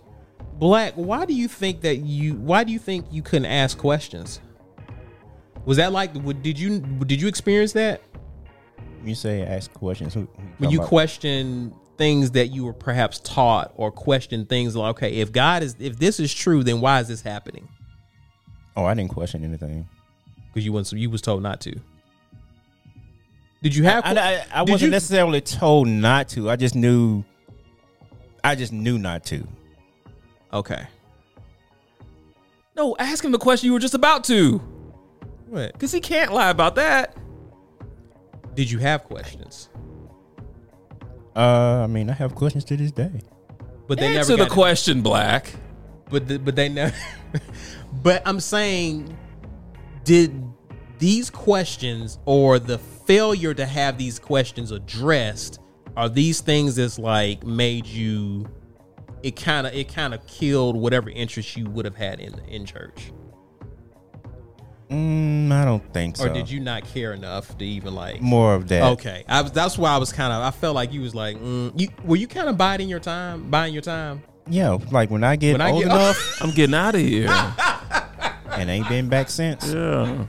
Blaque, 0.60 0.96
why 0.96 1.26
do 1.26 1.34
you 1.34 1.48
think 1.48 1.82
that 1.82 1.98
you 1.98 2.36
why 2.36 2.64
do 2.64 2.72
you 2.72 2.80
think 2.80 3.06
you 3.12 3.22
couldn't 3.22 3.48
ask 3.48 3.78
questions? 3.78 4.40
Was 5.66 5.78
that 5.78 5.92
like 5.92 6.14
did 6.44 6.60
you 6.60 6.80
did 6.80 7.22
you 7.22 7.28
experience 7.28 7.74
that? 7.74 8.02
You 9.04 9.16
say 9.16 9.42
ask 9.42 9.74
questions. 9.74 10.14
Who, 10.14 10.22
who 10.22 10.28
When 10.58 10.70
you 10.70 10.78
about? 10.80 10.90
question 10.90 11.74
things 11.98 12.32
that 12.32 12.48
you 12.48 12.66
were 12.66 12.74
perhaps 12.74 13.20
taught 13.20 13.74
or 13.78 13.92
question 13.92 14.46
things 14.46 14.76
like 14.76 14.92
okay, 14.98 15.16
if 15.16 15.32
God 15.32 15.64
is 15.64 15.76
if 15.80 15.98
this 15.98 16.20
is 16.20 16.34
true, 16.34 16.64
then 16.64 16.82
why 16.82 17.00
is 17.00 17.08
this 17.08 17.22
happening? 17.22 17.68
Oh, 18.76 18.86
I 18.86 18.94
didn't 18.94 19.12
question 19.12 19.44
anything. 19.44 19.88
Because 20.54 20.66
you 20.66 20.74
was 20.74 20.94
you 20.94 21.10
was 21.10 21.22
told 21.22 21.42
not 21.42 21.62
to. 21.62 21.80
Did 23.66 23.76
you 23.76 23.84
have? 23.86 24.06
I, 24.06 24.12
I, 24.12 24.46
I 24.54 24.64
did 24.64 24.74
wasn't 24.74 24.90
you- 24.90 24.92
necessarily 24.92 25.42
told 25.42 25.88
not 25.88 26.30
to. 26.30 26.52
I 26.52 26.56
just 26.56 26.76
knew. 26.76 27.24
I 28.44 28.54
just 28.54 28.72
knew 28.72 29.00
not 29.00 29.26
to. 29.26 29.48
Okay. 30.54 30.86
No, 32.78 32.96
ask 33.00 33.26
him 33.26 33.32
the 33.32 33.40
question 33.40 33.66
you 33.66 33.74
were 33.74 33.80
just 33.80 33.96
about 33.96 34.24
to, 34.26 34.60
What? 35.48 35.74
because 35.74 35.92
he 35.92 36.00
can't 36.00 36.32
lie 36.32 36.52
about 36.52 36.76
that. 36.76 37.18
Did 38.54 38.70
you 38.70 38.78
have 38.78 39.04
questions? 39.06 39.70
Uh, 41.36 41.82
I 41.84 41.88
mean, 41.88 42.12
I 42.12 42.14
have 42.14 42.36
questions 42.36 42.66
to 42.66 42.78
this 42.78 42.92
day. 42.92 43.20
But 43.88 43.98
they 43.98 44.16
Answer 44.16 44.34
never 44.34 44.44
the 44.44 44.48
got 44.50 44.54
question, 44.54 45.02
Blaque. 45.02 45.56
But 46.12 46.28
the, 46.28 46.38
but 46.38 46.56
they 46.56 46.70
never. 46.70 46.96
but 48.04 48.22
I'm 48.28 48.40
saying, 48.40 49.18
did 50.04 50.40
these 51.00 51.32
questions 51.32 52.20
or 52.26 52.60
the 52.60 52.78
failure 53.06 53.54
to 53.54 53.66
have 53.66 53.98
these 53.98 54.20
questions 54.20 54.72
addressed 54.72 55.60
are 55.98 56.10
these 56.10 56.42
things 56.42 56.76
that's 56.76 57.00
like 57.00 57.44
made 57.46 57.86
you? 57.86 58.48
It 59.24 59.36
kind 59.36 59.66
of 59.66 59.74
it 59.74 59.92
kind 59.94 60.14
of 60.14 60.26
killed 60.28 60.76
whatever 60.76 61.10
interest 61.10 61.56
you 61.58 61.66
would 61.70 61.86
have 61.86 61.96
had 61.96 62.20
in 62.20 62.38
in 62.48 62.66
church, 62.66 63.12
Mm, 64.90 65.52
I 65.52 65.66
don't 65.66 65.94
think 65.94 66.16
so. 66.18 66.26
or 66.26 66.30
did 66.34 66.48
you 66.50 66.60
not 66.60 66.86
care 66.86 67.12
enough 67.14 67.58
to 67.58 67.66
even 67.66 67.96
like? 67.96 68.22
More 68.22 68.54
of 68.54 68.68
that. 68.68 68.84
Okay, 68.94 69.24
I 69.28 69.42
was, 69.42 69.52
that's 69.52 69.78
why 69.80 69.90
I 69.90 69.98
was 69.98 70.12
kind 70.14 70.32
of. 70.32 70.44
I 70.44 70.52
felt 70.52 70.76
like 70.76 70.94
you 70.94 71.02
was 71.02 71.16
like, 71.16 71.38
mm, 71.38 71.72
you 71.80 71.88
were 72.04 72.18
you 72.18 72.28
kind 72.28 72.48
of 72.50 72.58
biding 72.58 72.88
your 72.88 73.00
time, 73.00 73.50
buying 73.50 73.74
your 73.74 73.82
time. 73.82 74.22
Yeah, 74.48 74.78
like 74.92 75.10
when 75.10 75.24
I 75.24 75.38
get 75.38 75.54
When 75.54 75.62
I 75.62 75.72
old 75.72 75.84
get- 75.86 75.92
enough 75.92 76.38
I'm 76.42 76.52
getting 76.52 76.76
out 76.76 76.94
of 76.94 77.02
here. 77.02 77.30
and 78.52 78.70
ain't 78.70 78.88
been 78.88 79.10
back 79.10 79.30
since. 79.30 79.74
yeah. 79.74 80.26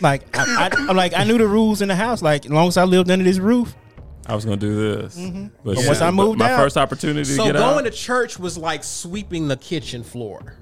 Like 0.00 0.36
I, 0.36 0.68
I, 0.72 0.76
I'm 0.88 0.96
like 0.96 1.14
I 1.14 1.24
knew 1.24 1.38
the 1.38 1.46
rules 1.46 1.80
in 1.82 1.88
the 1.88 1.96
house. 1.96 2.22
Like 2.22 2.44
as 2.46 2.50
long 2.52 2.68
as 2.68 2.76
I 2.76 2.84
lived 2.84 3.10
under 3.10 3.24
this 3.24 3.38
roof, 3.38 3.74
I 4.26 4.34
was 4.34 4.44
gonna 4.44 4.56
do 4.56 4.74
this, 4.96 5.16
mm-hmm. 5.18 5.46
but, 5.64 5.76
But 5.76 5.86
once 5.86 6.00
I 6.00 6.06
but 6.10 6.12
moved 6.12 6.38
my 6.38 6.50
out- 6.52 6.58
first 6.60 6.76
opportunity 6.76 7.24
to 7.24 7.36
So 7.36 7.44
get 7.44 7.54
going 7.54 7.78
out. 7.86 7.90
to 7.90 7.90
church 7.90 8.38
was 8.38 8.58
like 8.58 8.84
sweeping 8.84 9.48
the 9.48 9.56
kitchen 9.56 10.02
floor. 10.02 10.54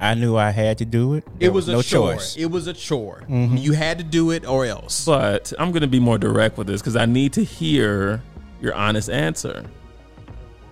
I 0.00 0.14
knew 0.14 0.36
I 0.36 0.50
had 0.50 0.78
to 0.78 0.84
do 0.84 1.14
it. 1.14 1.24
There 1.40 1.48
It 1.48 1.52
was, 1.52 1.66
a 1.68 1.72
no 1.72 1.82
chore. 1.82 2.14
choice. 2.14 2.36
It 2.36 2.46
was 2.46 2.68
a 2.68 2.72
chore. 2.72 3.24
Mm-hmm. 3.28 3.56
You 3.56 3.72
had 3.72 3.98
to 3.98 4.04
do 4.04 4.30
it 4.30 4.46
or 4.46 4.64
else. 4.64 5.04
but 5.04 5.52
I'm 5.58 5.72
gonna 5.72 5.88
be 5.88 5.98
more 6.00 6.18
direct 6.18 6.56
with 6.56 6.68
this 6.68 6.80
because 6.80 6.94
I 6.94 7.04
need 7.06 7.32
to 7.32 7.42
hear 7.44 8.22
your 8.62 8.74
honest 8.74 9.10
answer. 9.10 9.64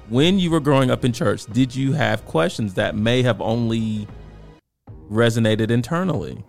When 0.08 0.38
you 0.38 0.52
were 0.52 0.60
growing 0.60 0.92
up 0.92 1.04
in 1.04 1.12
church, 1.12 1.44
did 1.46 1.74
you 1.74 1.92
have 1.94 2.24
questions 2.26 2.74
that 2.74 2.94
may 2.94 3.22
have 3.22 3.40
only 3.40 4.06
resonated 5.10 5.70
internally? 5.72 6.44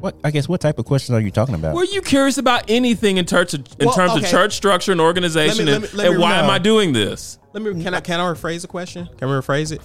What 0.00 0.16
I 0.22 0.30
guess 0.30 0.48
what 0.48 0.60
type 0.60 0.78
of 0.78 0.84
questions 0.84 1.16
are 1.16 1.20
you 1.20 1.30
talking 1.32 1.54
about? 1.56 1.74
Were 1.74 1.84
you 1.84 2.00
curious 2.02 2.38
about 2.38 2.70
anything 2.70 3.16
in 3.16 3.24
terms 3.24 3.52
of, 3.54 3.66
in 3.80 3.86
Well, 3.86 3.94
terms 3.96 4.12
okay. 4.12 4.24
of 4.24 4.30
church 4.30 4.54
structure 4.54 4.92
and 4.92 5.00
organization, 5.00 5.66
Let 5.66 5.66
me- 5.66 5.72
and, 5.74 5.82
let 5.82 5.92
me- 5.92 5.98
let 5.98 6.06
and 6.08 6.16
me- 6.16 6.22
why 6.22 6.34
am. 6.36 6.50
I 6.50 6.58
doing 6.58 6.92
this? 6.92 7.38
Let 7.52 7.62
me 7.62 7.82
can 7.82 7.94
I 7.94 8.00
can 8.00 8.20
I 8.20 8.24
rephrase 8.24 8.62
the 8.62 8.68
question? 8.68 9.08
Can 9.18 9.28
we 9.28 9.34
rephrase 9.34 9.72
it? 9.72 9.80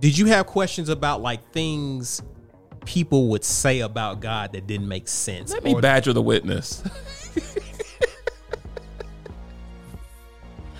Did 0.00 0.18
you 0.18 0.26
have 0.26 0.46
questions 0.46 0.88
about 0.88 1.22
like 1.22 1.52
things 1.52 2.22
people 2.84 3.28
would 3.28 3.44
say 3.44 3.80
about 3.80 4.20
God 4.20 4.52
that 4.52 4.66
didn't 4.66 4.88
make 4.88 5.08
sense? 5.08 5.52
Let 5.52 5.62
me 5.64 5.74
Or- 5.74 5.80
badger 5.80 6.12
the 6.12 6.22
witness. 6.22 6.82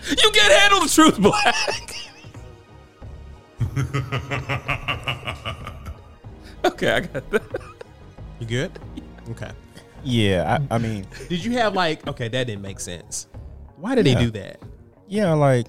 you 0.09 0.31
can't 0.33 0.53
handle 0.53 0.81
the 0.81 0.89
truth, 0.89 1.17
Blaque. 1.19 2.03
okay, 6.65 6.93
I 6.93 7.01
got 7.01 7.31
that. 7.31 7.43
You 8.41 8.47
good? 8.47 8.73
Okay. 9.31 9.51
yeah, 10.05 10.59
I, 10.71 10.75
I 10.75 10.79
mean, 10.79 11.07
Did 11.29 11.45
you 11.45 11.53
have 11.53 11.75
like 11.75 12.07
okay 12.07 12.29
that 12.29 12.47
didn't 12.47 12.63
make 12.63 12.81
sense? 12.81 13.27
Why 13.77 13.95
did 13.95 14.07
they 14.07 14.15
do 14.15 14.31
that? 14.33 14.61
yeah, 15.09 15.33
like 15.35 15.67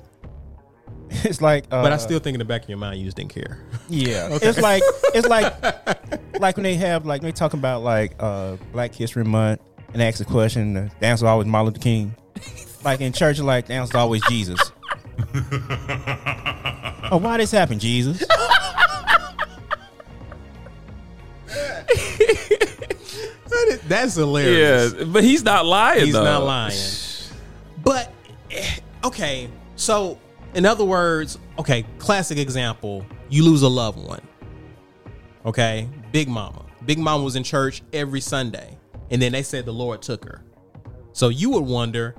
it's 1.09 1.41
like. 1.41 1.65
Uh, 1.71 1.81
But 1.83 1.93
I 1.93 1.97
still 1.97 2.19
think 2.19 2.35
in 2.35 2.39
the 2.39 2.45
back 2.45 2.63
of 2.63 2.69
your 2.69 2.77
mind 2.77 2.99
you 2.99 3.05
just 3.05 3.17
didn't 3.17 3.33
care. 3.33 3.59
Yeah, 3.89 4.29
it's 4.41 4.59
like 4.59 4.83
it's 5.13 5.27
like 5.27 5.53
like 6.39 6.57
when 6.57 6.63
they 6.63 6.75
have 6.75 7.05
like 7.05 7.21
when 7.21 7.29
they 7.29 7.33
talking 7.33 7.59
about 7.59 7.83
like 7.83 8.15
uh 8.19 8.57
Black 8.73 8.93
History 8.93 9.23
Month 9.23 9.61
and 9.93 10.01
they 10.01 10.07
ask 10.07 10.19
a 10.19 10.25
question, 10.25 10.73
the 10.73 11.05
answer 11.05 11.25
always 11.27 11.47
Martin 11.47 11.67
Luther 11.73 11.79
King. 11.81 12.15
Like 12.83 13.01
in 13.01 13.11
church, 13.13 13.39
like 13.39 13.67
the 13.67 13.73
answer 13.73 13.97
always 13.97 14.21
Jesus. 14.29 14.59
oh, 17.11 17.17
why 17.21 17.37
this 17.37 17.51
happen, 17.51 17.79
Jesus? 17.79 18.23
That's 23.87 24.15
hilarious. 24.15 24.93
Yeah, 24.93 25.03
but 25.05 25.23
he's 25.23 25.43
not 25.43 25.65
lying. 25.65 26.05
He's 26.05 26.13
though. 26.13 26.23
not 26.23 26.43
lying. 26.43 26.77
But 27.83 28.11
eh, 28.51 28.77
okay, 29.03 29.49
so 29.75 30.19
in 30.53 30.65
other 30.65 30.83
words, 30.83 31.37
okay, 31.57 31.85
classic 31.99 32.37
example: 32.37 33.05
you 33.29 33.43
lose 33.43 33.61
a 33.61 33.67
loved 33.67 34.05
one. 34.05 34.21
Okay, 35.45 35.89
Big 36.11 36.27
Mama. 36.27 36.65
Big 36.85 36.99
Mama 36.99 37.23
was 37.23 37.35
in 37.35 37.43
church 37.43 37.81
every 37.93 38.21
Sunday, 38.21 38.77
and 39.11 39.21
then 39.21 39.31
they 39.31 39.43
said 39.43 39.65
the 39.65 39.73
Lord 39.73 40.01
took 40.01 40.25
her. 40.25 40.43
So 41.13 41.29
you 41.29 41.49
would 41.51 41.63
wonder, 41.63 42.15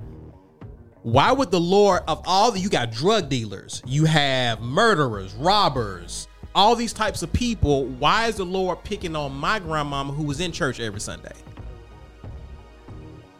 why 1.03 1.31
would 1.31 1.51
the 1.51 1.59
Lord 1.59 2.01
of 2.07 2.21
all 2.25 2.51
the 2.51 2.59
you 2.59 2.69
got 2.69 2.91
drug 2.91 3.29
dealers, 3.29 3.81
you 3.85 4.05
have 4.05 4.61
murderers, 4.61 5.33
robbers, 5.35 6.27
all 6.59 6.75
these 6.75 6.91
types 6.93 7.23
of 7.23 7.31
people? 7.31 7.85
Why 7.85 8.27
is 8.27 8.35
the 8.35 8.45
Lord 8.45 8.83
picking 8.83 9.15
on 9.15 9.33
my 9.33 9.59
grandmama 9.59 10.11
who 10.13 10.23
was 10.23 10.39
in 10.41 10.51
church 10.51 10.79
every 10.79 10.99
Sunday? 10.99 11.31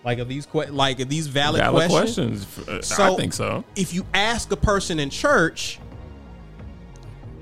Like 0.06 0.20
are 0.20 0.24
these 0.26 0.46
que- 0.46 0.68
like 0.72 1.00
are 1.02 1.06
these 1.06 1.28
valid, 1.28 1.60
Valid 1.62 1.90
questions? 1.90 2.46
questions. 2.46 2.92
Uh, 3.00 3.04
I 3.12 3.16
think 3.16 3.34
so. 3.34 3.64
If 3.76 3.94
you 3.94 4.06
ask 4.14 4.52
a 4.52 4.56
person 4.56 4.98
in 5.00 5.10
church, 5.10 5.80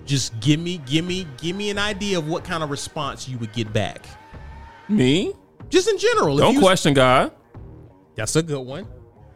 just 0.06 0.38
give 0.40 0.60
me, 0.60 0.80
give 0.80 1.06
me, 1.06 1.28
give 1.38 1.56
me 1.56 1.70
an 1.70 1.78
idea 1.78 2.18
of 2.18 2.28
what 2.28 2.44
kind 2.44 2.64
of 2.64 2.72
response 2.72 3.28
you 3.30 3.38
would 3.38 3.54
get 3.54 3.72
back. 3.74 4.06
Me? 4.90 5.34
Just 5.70 5.88
in 5.88 5.98
general. 6.00 6.38
if 6.38 6.42
Don't 6.44 6.56
you- 6.56 6.60
question 6.62 6.94
God. 6.96 7.32
That's 8.16 8.36
a 8.36 8.42
good 8.42 8.62
one. 8.66 8.88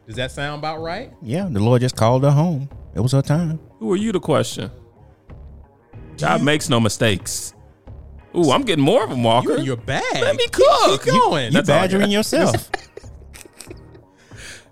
Does 0.07 0.15
that 0.15 0.31
sound 0.31 0.57
about 0.59 0.81
right? 0.81 1.13
Yeah, 1.21 1.47
the 1.49 1.59
Lord 1.59 1.81
just 1.81 1.95
called 1.95 2.23
her 2.23 2.31
home. 2.31 2.67
It 2.95 2.99
was 3.01 3.11
her 3.11 3.21
time. 3.21 3.59
Who 3.79 3.91
are 3.91 3.95
you 3.95 4.11
to 4.11 4.19
question? 4.19 4.71
God 6.21 6.43
makes 6.43 6.69
no 6.69 6.79
mistakes. 6.79 7.53
Ooh, 8.35 8.51
I'm 8.51 8.63
getting 8.63 8.83
more 8.83 9.03
of 9.03 9.09
them, 9.09 9.23
Walker. 9.23 9.49
You're, 9.49 9.59
you're 9.59 9.75
bad. 9.75 10.03
Let 10.13 10.35
me 10.37 10.47
cook. 10.47 11.03
Keep, 11.03 11.13
going. 11.13 11.47
You 11.47 11.51
That's 11.51 11.69
all 11.69 11.75
I 11.75 11.79
got. 11.79 11.83
badgering 11.83 12.11
yourself. 12.11 12.69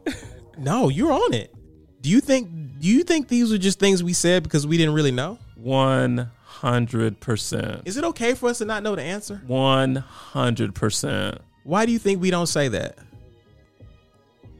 no, 0.57 0.89
you're 0.89 1.11
on 1.11 1.33
it. 1.33 1.53
Do 2.01 2.09
you 2.09 2.21
think? 2.21 2.49
Do 2.79 2.87
you 2.87 3.03
think 3.03 3.27
these 3.27 3.51
were 3.51 3.57
just 3.57 3.79
things 3.79 4.01
we 4.01 4.13
said 4.13 4.43
because 4.43 4.65
we 4.65 4.77
didn't 4.77 4.93
really 4.93 5.11
know? 5.11 5.37
One 5.55 6.31
hundred 6.43 7.19
percent. 7.19 7.81
Is 7.85 7.97
it 7.97 8.05
okay 8.05 8.33
for 8.33 8.49
us 8.49 8.59
to 8.59 8.65
not 8.65 8.83
know 8.83 8.95
the 8.95 9.01
answer? 9.01 9.41
One 9.45 9.97
hundred 9.97 10.73
percent. 10.75 11.39
Why 11.63 11.85
do 11.85 11.91
you 11.91 11.99
think 11.99 12.21
we 12.21 12.31
don't 12.31 12.47
say 12.47 12.69
that? 12.69 12.97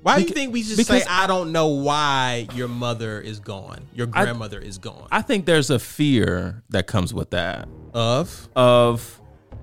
Why 0.02 0.16
do 0.16 0.22
you 0.22 0.30
think 0.30 0.54
we 0.54 0.64
just 0.64 0.86
say, 0.86 1.04
I 1.08 1.28
don't 1.28 1.52
know 1.52 1.68
why 1.68 2.48
your 2.56 2.68
mother 2.68 3.20
is 3.20 3.40
gone, 3.40 3.88
your 3.94 4.08
I- 4.14 4.24
grandmother 4.24 4.60
is 4.60 4.78
gone? 4.78 5.08
I 5.12 5.22
think 5.22 5.46
there's 5.46 5.70
a 5.70 5.80
fear 5.80 6.64
that 6.70 6.88
comes 6.88 7.14
with 7.14 7.32
that. 7.32 7.68
of 7.94 8.50
Of, 8.56 9.22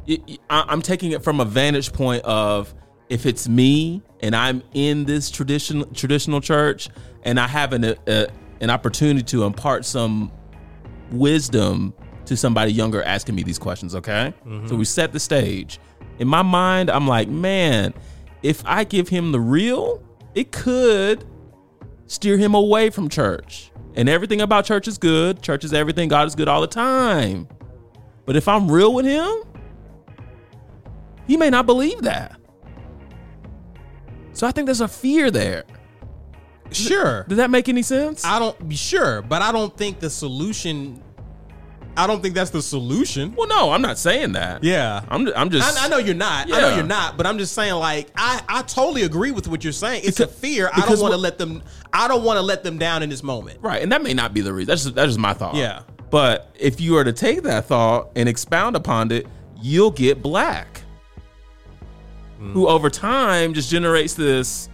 I- 0.09 0.37
I'm 0.49 0.83
taking 0.83 1.13
it 1.13 1.23
from 1.23 1.41
a 1.41 1.45
vantage 1.45 1.93
point 1.93 2.25
of 2.25 2.75
if 3.09 3.25
it's 3.25 3.49
me 3.49 4.03
and 4.21 4.35
I'm 4.35 4.63
in 4.75 5.05
this 5.05 5.31
traditional 5.31 5.87
traditional 5.87 6.41
church 6.41 6.89
and 7.23 7.39
I 7.39 7.47
have 7.47 7.73
an 7.73 7.85
a, 7.85 8.27
an 8.61 8.71
opportunity 8.71 9.23
to 9.25 9.45
impart 9.45 9.85
some 9.85 10.33
wisdom 11.11 11.95
to 12.27 12.37
somebody 12.37 12.73
younger 12.73 13.03
asking 13.03 13.37
me 13.37 13.43
these 13.43 13.59
questions. 13.59 13.95
Okay, 13.95 14.35
so 14.45 14.49
mm-hmm. 14.51 14.77
we 14.77 14.85
set 14.85 15.13
the 15.13 15.21
stage. 15.21 15.79
In 16.19 16.29
my 16.29 16.43
mind, 16.43 16.91
I'm 16.91 17.07
like, 17.07 17.29
man, 17.29 17.95
if 18.43 18.63
I 18.65 18.85
give 18.85 19.09
him 19.09 19.33
the 19.33 19.41
real, 19.41 20.03
it 20.37 20.53
could 20.53 21.25
steer 22.07 22.37
him 22.37 22.55
away 22.55 22.91
from 22.91 23.09
church. 23.09 23.73
And 23.97 24.09
everything 24.09 24.43
about 24.43 24.67
church 24.67 24.87
is 24.87 24.99
good. 24.99 25.43
Church 25.43 25.65
is 25.65 25.73
everything. 25.73 26.09
God 26.09 26.29
is 26.29 26.35
good 26.35 26.47
all 26.47 26.61
the 26.61 26.67
time. 26.67 27.49
But 28.27 28.37
if 28.37 28.47
I'm 28.47 28.71
real 28.71 28.93
with 28.93 29.07
him, 29.07 29.43
he 31.27 31.39
may 31.39 31.49
not 31.49 31.65
believe 31.65 32.03
that. 32.03 32.39
So 34.35 34.47
I 34.47 34.53
think 34.53 34.67
there's 34.67 34.83
a 34.83 34.89
fear 34.89 35.31
there. 35.31 35.65
sure. 36.71 37.25
Does 37.27 37.39
that 37.39 37.51
make 37.51 37.71
any 37.71 37.81
sense? 37.81 38.23
I 38.23 38.39
don't 38.39 38.69
be 38.69 38.77
sure, 38.77 39.23
but 39.23 39.41
I 39.41 39.51
don't 39.51 39.75
think 39.75 39.99
the 39.99 40.11
solution. 40.11 41.03
I 41.97 42.07
don't 42.07 42.23
think 42.23 42.35
that's 42.35 42.51
the 42.51 42.61
solution. 42.63 43.35
well, 43.35 43.49
no, 43.49 43.71
I'm 43.73 43.81
not 43.83 43.99
saying 43.99 44.33
that. 44.33 44.63
Yeah. 44.63 45.03
I'm, 45.09 45.29
I'm 45.35 45.51
just. 45.51 45.79
I, 45.79 45.87
I 45.87 45.89
know 45.89 45.99
you're 45.99 46.15
not. 46.15 46.47
I 46.53 46.61
know 46.61 46.75
you're 46.75 46.85
not. 46.85 47.17
But 47.17 47.27
I'm 47.27 47.39
just 47.39 47.55
saying, 47.55 47.75
like, 47.75 48.09
I, 48.17 48.43
I 48.49 48.63
totally 48.63 49.03
agree 49.03 49.31
with 49.31 49.49
what 49.49 49.65
you're 49.65 49.73
saying. 49.73 50.03
It's 50.05 50.21
a 50.21 50.27
fear. 50.27 50.69
I 50.73 50.81
don't 50.87 51.01
want 51.01 51.13
to 51.13 51.19
let 51.19 51.39
them. 51.39 51.63
I 51.93 52.07
don't 52.09 52.23
want 52.25 52.37
to 52.37 52.43
let 52.43 52.63
them 52.65 52.79
down 52.79 53.03
in 53.03 53.09
this 53.11 53.23
moment. 53.23 53.59
Right, 53.63 53.83
and 53.83 53.91
that 53.93 54.03
may 54.03 54.13
not 54.15 54.35
be 54.35 54.41
the 54.43 54.53
reason. 54.53 54.69
That's 54.69 54.83
just, 54.85 54.95
that's 54.95 55.09
just 55.09 55.19
my 55.19 55.33
thought. 55.33 55.55
Yeah. 55.55 55.83
But 56.11 56.55
if 56.59 56.81
you 56.81 56.93
were 56.93 57.05
to 57.05 57.13
take 57.13 57.43
that 57.43 57.67
thought 57.67 58.11
and 58.15 58.29
expound 58.29 58.77
upon 58.77 59.11
it, 59.11 59.27
you'll 59.61 59.91
get 59.91 60.23
Blaque, 60.23 60.83
Hmm. 62.39 62.53
who 62.53 62.69
over 62.69 62.91
time 62.91 63.55
just 63.55 63.71
generates 63.71 64.15
this, 64.15 64.69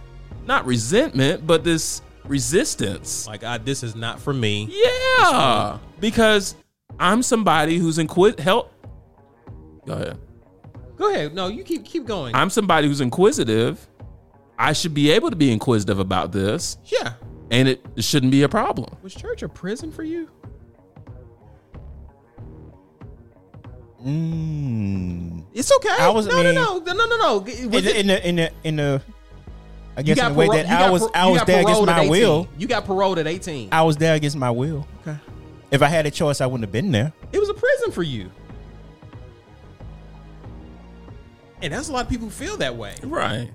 not 0.45 0.65
resentment, 0.65 1.47
but 1.47 1.63
this 1.63 2.01
resistance. 2.25 3.25
Like, 3.27 3.43
I, 3.43 3.57
this 3.57 3.83
is 3.83 3.95
not 3.95 4.19
for 4.19 4.33
me. 4.33 4.67
Yeah, 4.71 5.77
because 5.99 6.55
I'm 6.99 7.23
somebody 7.23 7.77
who's 7.77 7.97
inquis. 7.97 8.35
Help. 8.39 8.71
Go 9.85 9.93
ahead. 9.93 10.17
Go 10.95 11.09
ahead. 11.11 11.33
No, 11.33 11.47
you 11.47 11.63
keep 11.63 11.83
keep 11.85 12.05
going. 12.05 12.33
I'm 12.35 12.49
somebody 12.49 12.87
who's 12.87 13.01
inquisitive. 13.01 13.87
I 14.57 14.73
should 14.73 14.93
be 14.93 15.09
able 15.11 15.29
to 15.31 15.35
be 15.35 15.51
inquisitive 15.51 15.99
about 15.99 16.31
this, 16.31 16.77
yeah. 16.85 17.13
and 17.49 17.67
it, 17.67 17.83
it 17.95 18.03
shouldn't 18.03 18.31
be 18.31 18.43
a 18.43 18.49
problem. 18.49 18.95
Was 19.01 19.13
church 19.15 19.41
a 19.41 19.49
prison 19.49 19.91
for 19.91 20.03
you? 20.03 20.29
Mm. 24.05 25.43
It's 25.53 25.71
okay. 25.77 25.89
I 25.99 26.09
was- 26.09 26.27
no, 26.27 26.39
I 26.39 26.43
mean- 26.43 26.55
no, 26.55 26.77
no, 26.79 26.93
no, 26.93 27.05
no, 27.05 27.17
no. 27.17 27.37
Was 27.39 27.53
In, 27.59 27.73
it- 27.73 27.81
the, 27.83 27.99
in 27.99 28.07
the 28.07 28.27
in 28.27 28.35
the 28.35 28.51
in 28.63 28.75
the 28.75 29.01
I 29.95 30.01
guess 30.01 30.17
in 30.19 30.27
the 30.27 30.33
way 30.33 30.47
paro- 30.47 30.53
that 30.53 30.81
I 30.81 30.89
was 30.89 31.01
par- 31.01 31.11
I 31.15 31.27
was 31.27 31.43
there 31.43 31.61
against 31.61 31.85
my 31.85 32.07
will. 32.09 32.47
You 32.57 32.67
got 32.67 32.85
paroled 32.85 33.19
at 33.19 33.27
18. 33.27 33.69
I 33.71 33.83
was 33.83 33.95
there 33.97 34.15
against 34.15 34.35
my 34.35 34.49
will. 34.51 34.87
Okay. 35.01 35.17
If 35.73 35.81
I 35.81 35.87
had 35.87 36.05
a 36.05 36.11
choice, 36.11 36.39
I 36.39 36.45
wouldn't 36.45 36.61
have 36.61 36.71
been 36.71 36.91
there. 36.91 37.11
It 37.31 37.39
was 37.39 37.49
a 37.49 37.53
prison 37.55 37.91
for 37.91 38.03
you. 38.03 38.29
And 41.63 41.73
that's 41.73 41.89
a 41.89 41.91
lot 41.91 42.05
of 42.05 42.09
people 42.09 42.27
who 42.27 42.31
feel 42.31 42.57
that 42.57 42.75
way. 42.75 42.93
Right. 43.01 43.49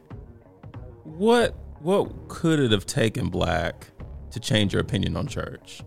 What 1.05 1.55
what 1.79 2.27
could 2.27 2.59
it 2.59 2.73
have 2.73 2.87
taken 2.87 3.31
Blaque 3.31 3.85
to 4.33 4.41
change 4.41 4.73
your 4.73 4.83
opinion 4.83 5.17
on 5.17 5.29
church? 5.29 5.83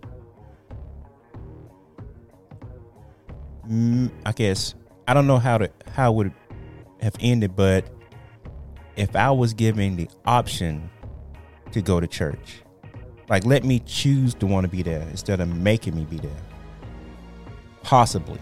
Mm, 3.68 4.10
I 4.26 4.32
guess 4.32 4.74
I 5.10 5.14
don't 5.14 5.28
know 5.28 5.38
how 5.38 5.58
to 5.58 5.70
how 5.94 6.14
would 6.14 6.32
have 7.02 7.16
ended, 7.20 7.58
but 7.58 7.90
if 8.96 9.18
I 9.18 9.32
was 9.32 9.54
given 9.54 9.98
the 9.98 10.08
option 10.24 10.90
to 11.74 11.82
go 11.82 12.00
to 12.00 12.08
church, 12.08 12.62
like 13.32 13.46
let 13.46 13.64
me 13.64 13.80
choose 13.86 14.34
to 14.34 14.46
want 14.46 14.66
to 14.66 14.68
be 14.68 14.84
there 14.84 15.04
instead 15.04 15.40
of 15.40 15.48
making 15.48 15.96
me 15.96 16.04
be 16.04 16.18
there. 16.18 16.44
Possibly. 17.82 18.38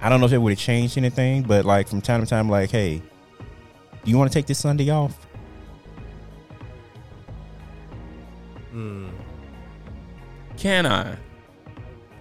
I 0.00 0.08
don't 0.08 0.18
know 0.18 0.24
if 0.24 0.32
it 0.32 0.38
would 0.38 0.52
have 0.52 0.58
changed 0.58 0.96
anything, 0.96 1.42
but 1.42 1.66
like 1.66 1.88
from 1.88 2.00
time 2.00 2.22
to 2.22 2.26
time, 2.26 2.48
like, 2.48 2.70
hey, 2.70 3.02
do 4.04 4.10
you 4.10 4.16
want 4.16 4.32
to 4.32 4.34
take 4.34 4.46
this 4.46 4.58
Sunday 4.58 4.88
off? 4.88 5.26
Hmm. 8.70 9.10
Can 10.56 10.86
I? 10.86 11.16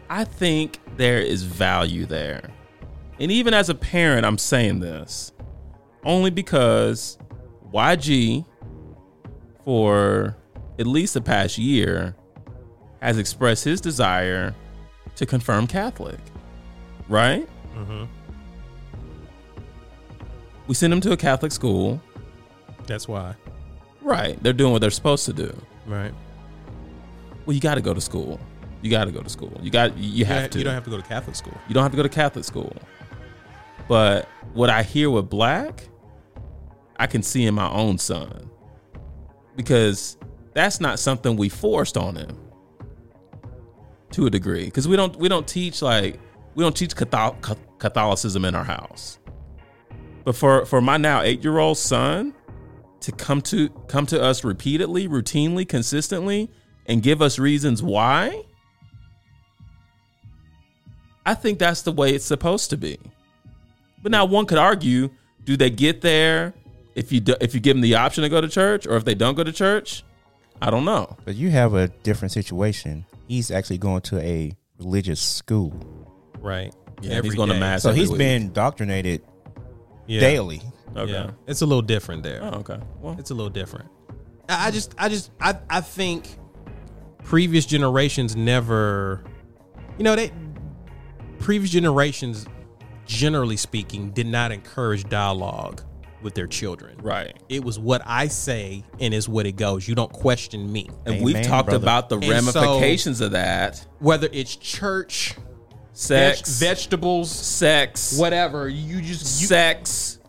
I 0.09 0.25
think 0.25 0.79
there 0.97 1.21
is 1.21 1.43
value 1.43 2.05
there. 2.05 2.49
And 3.17 3.31
even 3.31 3.53
as 3.53 3.69
a 3.69 3.75
parent, 3.75 4.25
I'm 4.25 4.37
saying 4.37 4.81
this 4.81 5.31
only 6.03 6.31
because 6.31 7.17
YG, 7.73 8.45
for 9.63 10.36
at 10.79 10.87
least 10.87 11.13
the 11.13 11.21
past 11.21 11.57
year, 11.57 12.15
has 13.01 13.17
expressed 13.17 13.63
his 13.63 13.81
desire 13.81 14.55
to 15.15 15.25
confirm 15.25 15.67
Catholic. 15.67 16.19
Right? 17.07 17.47
Mm-hmm. 17.75 18.05
We 20.67 20.73
send 20.75 20.91
him 20.91 21.01
to 21.01 21.11
a 21.13 21.17
Catholic 21.17 21.51
school. 21.51 22.01
That's 22.85 23.07
why. 23.07 23.35
Right. 24.01 24.41
They're 24.43 24.53
doing 24.53 24.71
what 24.73 24.79
they're 24.81 24.91
supposed 24.91 25.25
to 25.25 25.33
do. 25.33 25.55
Right. 25.85 26.13
Well, 27.45 27.53
you 27.53 27.61
got 27.61 27.75
to 27.75 27.81
go 27.81 27.93
to 27.93 28.01
school. 28.01 28.39
You 28.81 28.91
got 28.91 29.05
to 29.05 29.11
go 29.11 29.21
to 29.21 29.29
school. 29.29 29.57
You 29.61 29.71
got 29.71 29.97
you 29.97 30.25
have 30.25 30.43
Yeah, 30.43 30.47
to. 30.49 30.57
You 30.59 30.63
don't 30.65 30.73
have 30.73 30.83
to 30.83 30.89
go 30.89 30.97
to 30.97 31.03
Catholic 31.03 31.35
school. 31.35 31.57
You 31.67 31.73
don't 31.73 31.83
have 31.83 31.91
to 31.91 31.97
go 31.97 32.03
to 32.03 32.09
Catholic 32.09 32.45
school. 32.45 32.73
But 33.87 34.27
what 34.53 34.69
I 34.69 34.83
hear 34.83 35.09
with 35.09 35.29
Blaque, 35.29 35.87
I 36.97 37.07
can 37.07 37.23
see 37.23 37.45
in 37.45 37.55
my 37.55 37.69
own 37.69 37.97
son. 37.97 38.49
Because 39.55 40.17
that's 40.57 40.81
not 40.81 40.97
something 40.97 41.37
we 41.37 41.49
forced 41.49 41.97
on 41.97 42.15
him 42.15 42.35
to 44.09 44.25
a 44.25 44.29
degree. 44.29 44.65
Because 44.65 44.87
we 44.87 44.95
don't 44.95 45.15
we 45.17 45.29
don't 45.29 45.47
teach 45.47 45.83
like 45.83 46.19
we 46.55 46.63
don't 46.63 46.75
teach 46.75 46.95
Catholicism 46.95 48.43
in 48.43 48.55
our 48.55 48.63
house. 48.63 49.19
But 50.23 50.35
for 50.35 50.65
for 50.65 50.81
my 50.81 50.97
now 50.97 51.21
eight 51.21 51.43
year 51.43 51.59
old 51.59 51.77
son 51.77 52.33
to 53.01 53.11
come 53.11 53.41
to 53.43 53.69
come 53.87 54.07
to 54.07 54.19
us 54.21 54.43
repeatedly, 54.43 55.07
routinely, 55.07 55.67
consistently, 55.67 56.49
and 56.87 57.03
give 57.03 57.21
us 57.21 57.37
reasons 57.37 57.83
why, 57.83 58.43
I 61.23 61.35
think 61.35 61.59
that's 61.59 61.83
the 61.83 61.91
way 61.91 62.15
it's 62.15 62.25
supposed 62.25 62.71
to 62.71 62.77
be. 62.77 62.97
But 64.01 64.11
now 64.11 64.25
one 64.25 64.47
could 64.47 64.57
argue, 64.57 65.11
do 65.45 65.55
they 65.55 65.69
get 65.69 66.01
there 66.01 66.55
if 66.95 67.11
you 67.11 67.19
do, 67.19 67.35
if 67.39 67.53
you 67.53 67.59
give 67.59 67.75
them 67.75 67.81
the 67.81 67.93
option 67.93 68.23
to 68.23 68.29
go 68.29 68.41
to 68.41 68.47
church 68.47 68.87
or 68.87 68.95
if 68.95 69.05
they 69.05 69.13
don't 69.13 69.35
go 69.35 69.43
to 69.43 69.51
church? 69.51 70.03
I 70.61 70.69
don't 70.71 70.85
know. 70.85 71.15
But 71.25 71.35
you 71.35 71.49
have 71.51 71.73
a 71.73 71.87
different 71.87 72.31
situation. 72.31 73.05
He's 73.27 73.51
actually 73.51 73.77
going 73.77 74.01
to 74.01 74.19
a 74.19 74.53
religious 74.79 75.19
school. 75.21 75.73
Right. 76.39 76.73
Yeah, 77.01 77.13
Every 77.15 77.29
he's 77.29 77.35
going 77.35 77.49
to 77.49 77.53
day. 77.55 77.59
mass. 77.59 77.83
So 77.83 77.89
every 77.89 77.99
he's 78.01 78.09
week. 78.09 78.17
been 78.19 78.41
indoctrinated 78.43 79.21
Yeah. 80.07 80.19
daily. 80.19 80.61
okay. 80.95 81.11
Yeah. 81.11 81.31
It's 81.45 81.61
a 81.61 81.65
little 81.65 81.81
different 81.83 82.23
there. 82.23 82.39
Oh, 82.43 82.59
okay. 82.59 82.79
Well, 83.01 83.15
It's 83.19 83.29
a 83.31 83.35
little 83.35 83.49
different. 83.51 83.89
I 84.49 84.67
I 84.67 84.71
just, 84.71 84.95
I 84.97 85.09
just, 85.09 85.29
I, 85.39 85.57
I 85.69 85.81
think 85.81 86.37
previous 87.23 87.65
generations 87.65 88.35
never, 88.35 89.23
you 89.97 90.03
know, 90.03 90.15
they 90.15 90.31
previous 91.39 91.69
generations, 91.71 92.47
generally 93.05 93.57
speaking, 93.57 94.09
did 94.11 94.25
not 94.27 94.51
encourage 94.51 95.03
dialogue 95.09 95.81
with 96.21 96.33
their 96.33 96.47
children. 96.47 96.97
right. 97.01 97.35
It 97.49 97.63
was 97.63 97.77
what 97.77 98.01
I 98.05 98.27
say, 98.27 98.83
and 98.99 99.13
is 99.13 99.29
what 99.29 99.45
it 99.45 99.51
goes. 99.55 99.87
You 99.87 99.93
don't 99.95 100.11
question 100.11 100.71
me. 100.71 100.89
And 101.05 101.23
we've 101.23 101.41
talked 101.43 101.69
brother. 101.69 101.83
about 101.83 102.09
the 102.09 102.15
And 102.17 102.43
so- 102.45 102.61
ramifications 102.61 103.21
of 103.21 103.31
that. 103.31 103.85
Whether 103.99 104.27
it's 104.31 104.55
church, 104.55 105.35
Sex, 105.93 106.59
veg- 106.59 106.69
vegetables, 106.69 107.31
sex, 107.31 108.17
whatever, 108.17 108.67
you 108.69 109.01
just 109.01 109.41
you, 109.41 109.47
sex. 109.47 110.19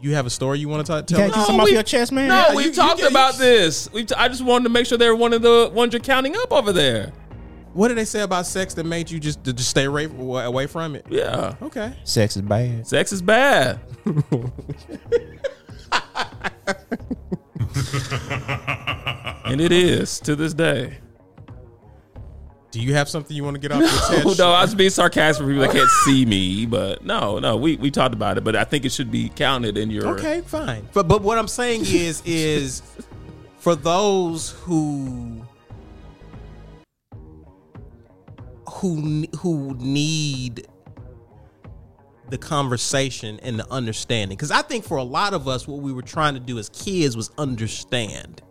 you 0.00 0.14
have 0.14 0.26
a 0.26 0.30
story 0.30 0.58
you 0.58 0.68
want 0.68 0.86
to 0.86 0.92
You 0.92 1.02
tell 1.02 1.18
can't 1.18 1.30
me? 1.30 1.34
keep 1.36 1.46
something 1.46 1.60
off 1.60 1.70
your 1.70 1.82
chest, 1.82 2.10
man. 2.12 2.28
No, 2.28 2.34
Yeah, 2.48 2.54
we've 2.54 2.66
you- 2.66 2.70
you 2.70 2.76
talked 2.76 2.98
get- 3.00 3.10
about 3.10 3.36
this. 3.38 3.88
We've 3.92 4.06
t- 4.06 4.14
I 4.16 4.28
just 4.28 4.42
wanted 4.42 4.64
to 4.64 4.70
make 4.70 4.86
sure 4.86 4.98
they're 4.98 5.14
one 5.16 5.32
of 5.32 5.42
the 5.42 5.70
ones 5.74 5.92
you're 5.92 6.00
counting 6.00 6.36
up 6.36 6.52
over 6.52 6.72
there. 6.72 7.12
What 7.72 7.88
did 7.88 7.96
they 7.98 8.04
say 8.04 8.22
about 8.22 8.46
sex 8.46 8.74
that 8.74 8.84
made 8.84 9.10
you 9.10 9.20
just 9.20 9.44
to 9.44 9.52
just 9.52 9.70
stay 9.70 9.84
away, 9.84 10.04
away 10.06 10.66
from 10.66 10.96
it? 10.96 11.06
Yeah. 11.08 11.54
Okay. 11.62 11.94
Sex 12.04 12.36
is 12.36 12.42
bad. 12.42 12.86
Sex 12.86 13.12
is 13.12 13.22
bad. 13.22 13.78
and 19.44 19.60
it 19.60 19.72
is 19.72 20.20
to 20.20 20.36
this 20.36 20.54
day. 20.54 20.98
Do 22.70 22.80
you 22.80 22.94
have 22.94 23.08
something 23.08 23.36
you 23.36 23.42
want 23.42 23.56
to 23.56 23.60
get 23.60 23.72
off 23.72 23.80
your 23.80 23.88
Oh, 23.90 24.22
chest? 24.28 24.38
no, 24.38 24.52
I 24.52 24.62
was 24.62 24.74
being 24.76 24.90
sarcastic 24.90 25.44
for 25.44 25.48
people 25.50 25.62
that 25.66 25.72
can't 25.72 25.90
see 26.04 26.24
me, 26.24 26.66
but 26.66 27.04
no, 27.04 27.40
no, 27.40 27.56
we, 27.56 27.74
we 27.76 27.90
talked 27.90 28.14
about 28.14 28.38
it, 28.38 28.44
but 28.44 28.54
I 28.54 28.62
think 28.62 28.84
it 28.84 28.92
should 28.92 29.10
be 29.10 29.28
counted 29.28 29.76
in 29.76 29.90
your. 29.90 30.06
Okay, 30.10 30.40
fine. 30.42 30.88
But 30.92 31.08
but 31.08 31.22
what 31.22 31.36
I'm 31.36 31.48
saying 31.48 31.82
is 31.86 32.22
is 32.24 32.82
for 33.58 33.74
those 33.74 34.50
who 34.50 35.42
who 38.70 39.26
who 39.38 39.74
need 39.78 40.66
the 42.28 42.38
conversation 42.38 43.40
and 43.42 43.58
the 43.58 43.70
understanding 43.72 44.36
because 44.36 44.52
I 44.52 44.62
think 44.62 44.84
for 44.84 44.98
a 44.98 45.02
lot 45.02 45.34
of 45.34 45.48
us 45.48 45.66
what 45.66 45.80
we 45.80 45.92
were 45.92 46.02
trying 46.02 46.34
to 46.34 46.40
do 46.40 46.58
as 46.58 46.68
kids 46.68 47.16
was 47.16 47.30
understand 47.38 48.42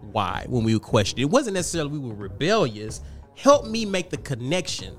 why 0.00 0.44
when 0.48 0.64
we 0.64 0.74
were 0.74 0.80
question 0.80 1.20
it 1.20 1.30
wasn't 1.30 1.54
necessarily 1.54 1.90
we 1.90 2.00
were 2.00 2.14
rebellious 2.14 3.00
help 3.36 3.66
me 3.66 3.86
make 3.86 4.10
the 4.10 4.16
connection 4.18 4.96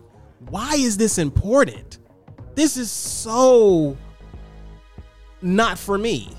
why 0.49 0.73
is 0.75 0.95
this 0.95 1.17
important 1.17 1.99
this 2.55 2.77
is 2.77 2.89
so 2.89 3.97
not 5.43 5.77
for 5.77 5.97
me. 5.97 6.29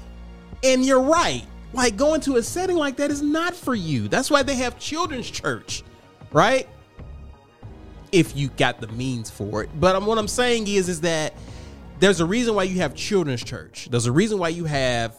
And 0.64 0.84
you're 0.84 1.00
right. 1.00 1.44
Like 1.72 1.96
going 1.96 2.20
to 2.22 2.36
a 2.36 2.42
setting 2.42 2.76
like 2.76 2.96
that 2.96 3.10
is 3.10 3.20
not 3.20 3.54
for 3.54 3.74
you. 3.74 4.08
That's 4.08 4.30
why 4.30 4.42
they 4.42 4.54
have 4.56 4.78
children's 4.78 5.30
church, 5.30 5.82
right? 6.32 6.68
If 8.14 8.36
you 8.36 8.48
got 8.50 8.80
the 8.80 8.86
means 8.88 9.28
for 9.28 9.64
it. 9.64 9.70
But 9.80 9.96
um, 9.96 10.06
what 10.06 10.18
I'm 10.18 10.28
saying 10.28 10.68
is, 10.68 10.88
is 10.88 11.00
that 11.00 11.34
there's 11.98 12.20
a 12.20 12.26
reason 12.26 12.54
why 12.54 12.62
you 12.62 12.76
have 12.76 12.94
children's 12.94 13.42
church. 13.42 13.88
There's 13.90 14.06
a 14.06 14.12
reason 14.12 14.38
why 14.38 14.48
you 14.48 14.64
have 14.66 15.16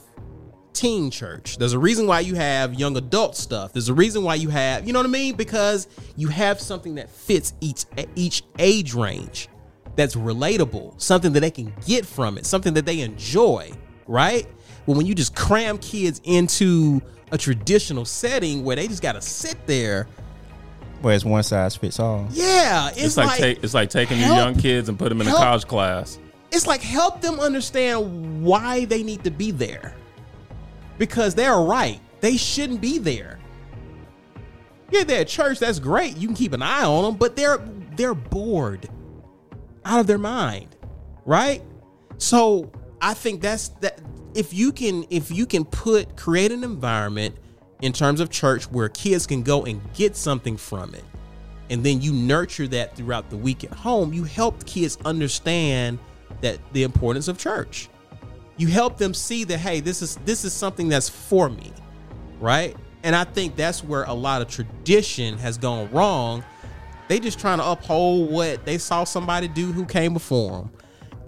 teen 0.72 1.12
church. 1.12 1.58
There's 1.58 1.74
a 1.74 1.80
reason 1.80 2.08
why 2.08 2.22
you 2.22 2.36
have 2.36 2.74
young 2.74 2.96
adult 2.96 3.36
stuff. 3.36 3.74
There's 3.74 3.89
a 3.89 3.93
reason 3.93 4.24
why 4.24 4.36
you 4.36 4.50
have, 4.50 4.88
you 4.88 4.93
know 4.93 5.00
what 5.00 5.08
I 5.08 5.09
mean? 5.09 5.36
Because 5.36 5.88
you 6.16 6.28
have 6.30 6.59
something 6.62 6.96
that 6.96 7.09
fits 7.09 7.54
each 7.62 7.86
each 8.16 8.43
age 8.59 8.93
range 8.93 9.50
that's 9.96 10.16
relatable, 10.16 11.00
something 11.01 11.34
that 11.34 11.39
they 11.39 11.51
can 11.51 11.74
get 11.86 12.05
from 12.05 12.38
it, 12.38 12.46
something 12.46 12.74
that 12.74 12.86
they 12.86 13.01
enjoy, 13.01 13.72
right? 14.08 14.47
But 14.86 14.97
when 14.97 15.05
you 15.05 15.16
just 15.16 15.36
cram 15.36 15.78
kids 15.80 16.22
into 16.24 17.01
a 17.32 17.38
traditional 17.38 18.05
setting 18.05 18.63
where 18.63 18.76
they 18.76 18.88
just 18.88 19.01
got 19.01 19.13
to 19.13 19.22
sit 19.22 19.66
there, 19.66 20.08
Whereas 21.01 21.24
one 21.26 21.43
size 21.43 21.76
fits 21.76 22.00
all. 22.00 22.28
yeah, 22.32 22.89
it's, 22.89 23.00
It's 23.04 23.17
like, 23.17 23.28
like, 23.28 23.39
take, 23.39 23.63
it's 23.63 23.74
like 23.74 23.89
taking 23.89 24.20
your 24.20 24.30
young 24.30 24.55
kids 24.55 24.89
and 24.89 24.97
put 24.97 25.09
them 25.09 25.22
in 25.22 25.28
a 25.28 25.32
college 25.32 25.67
class. 25.67 26.17
it's 26.51 26.66
like 26.66 26.82
help 26.82 27.22
them 27.22 27.39
understand 27.39 28.43
why 28.43 28.86
they 28.86 29.04
need 29.04 29.24
to 29.24 29.32
be 29.32 29.51
there. 29.51 29.96
Because 30.97 31.36
they're 31.36 31.59
right. 31.59 32.00
They 32.22 32.38
shouldn't 32.38 32.82
be 32.82 32.97
there. 32.97 33.38
Yeah, 34.92 35.04
they're 35.04 35.22
at 35.22 35.28
church, 35.28 35.59
that's 35.59 35.80
great. 35.80 36.16
You 36.17 36.28
can 36.28 36.36
keep 36.36 36.54
an 36.54 36.62
eye 36.62 36.84
on 36.84 37.04
them, 37.04 37.16
but 37.16 37.36
they're 37.36 37.58
they're 37.96 38.13
bored 38.13 38.88
out 39.84 40.00
of 40.00 40.08
their 40.08 40.17
mind. 40.17 40.76
Right? 41.26 41.62
So 42.17 42.72
I 43.01 43.13
think 43.13 43.42
that's 43.42 43.70
that 43.82 44.00
if 44.34 44.54
you 44.54 44.72
can 44.72 45.05
if 45.09 45.32
you 45.32 45.46
can 45.46 45.66
put 45.66 46.16
create 46.16 46.51
an 46.51 46.63
environment 46.63 47.36
in 47.82 47.92
terms 47.93 48.20
of 48.20 48.30
church 48.30 48.70
where 48.72 48.89
kids 48.89 49.28
can 49.28 49.43
go 49.43 49.66
and 49.66 49.82
get 49.93 50.16
something 50.16 50.58
from 50.58 50.93
it 50.96 51.04
and 51.70 51.84
then 51.84 52.02
you 52.02 52.14
nurture 52.14 52.68
that 52.68 52.96
throughout 52.96 53.30
the 53.30 53.38
week 53.38 53.64
at 53.64 53.72
home, 53.72 54.14
you 54.14 54.24
help 54.24 54.66
kids 54.66 54.97
understand 55.06 55.97
that 56.42 56.60
the 56.74 56.84
importance 56.84 57.28
of 57.28 57.38
church. 57.38 57.89
You 58.58 58.68
help 58.68 58.97
them 58.97 59.14
see 59.14 59.43
that 59.46 59.58
hey, 59.58 59.80
this 59.80 60.02
is 60.02 60.16
this 60.26 60.46
is 60.46 60.54
something 60.54 60.88
that's 60.88 61.10
for 61.10 61.50
me, 61.50 61.74
right? 62.39 62.76
And 63.04 63.16
I 63.16 63.24
think 63.24 63.56
that's 63.56 63.84
where 63.84 64.04
a 64.04 64.14
lot 64.14 64.42
of 64.42 64.47
tradition 64.47 65.38
has 65.38 65.58
gone 65.58 65.92
wrong. 65.92 66.43
They 67.08 67.20
just 67.20 67.39
trying 67.39 67.60
to 67.60 67.66
uphold 67.66 68.32
what 68.32 68.66
they 68.66 68.78
saw 68.78 69.04
somebody 69.04 69.47
do 69.47 69.72
who 69.72 69.86
came 69.86 70.14
before 70.14 70.52
them, 70.52 70.72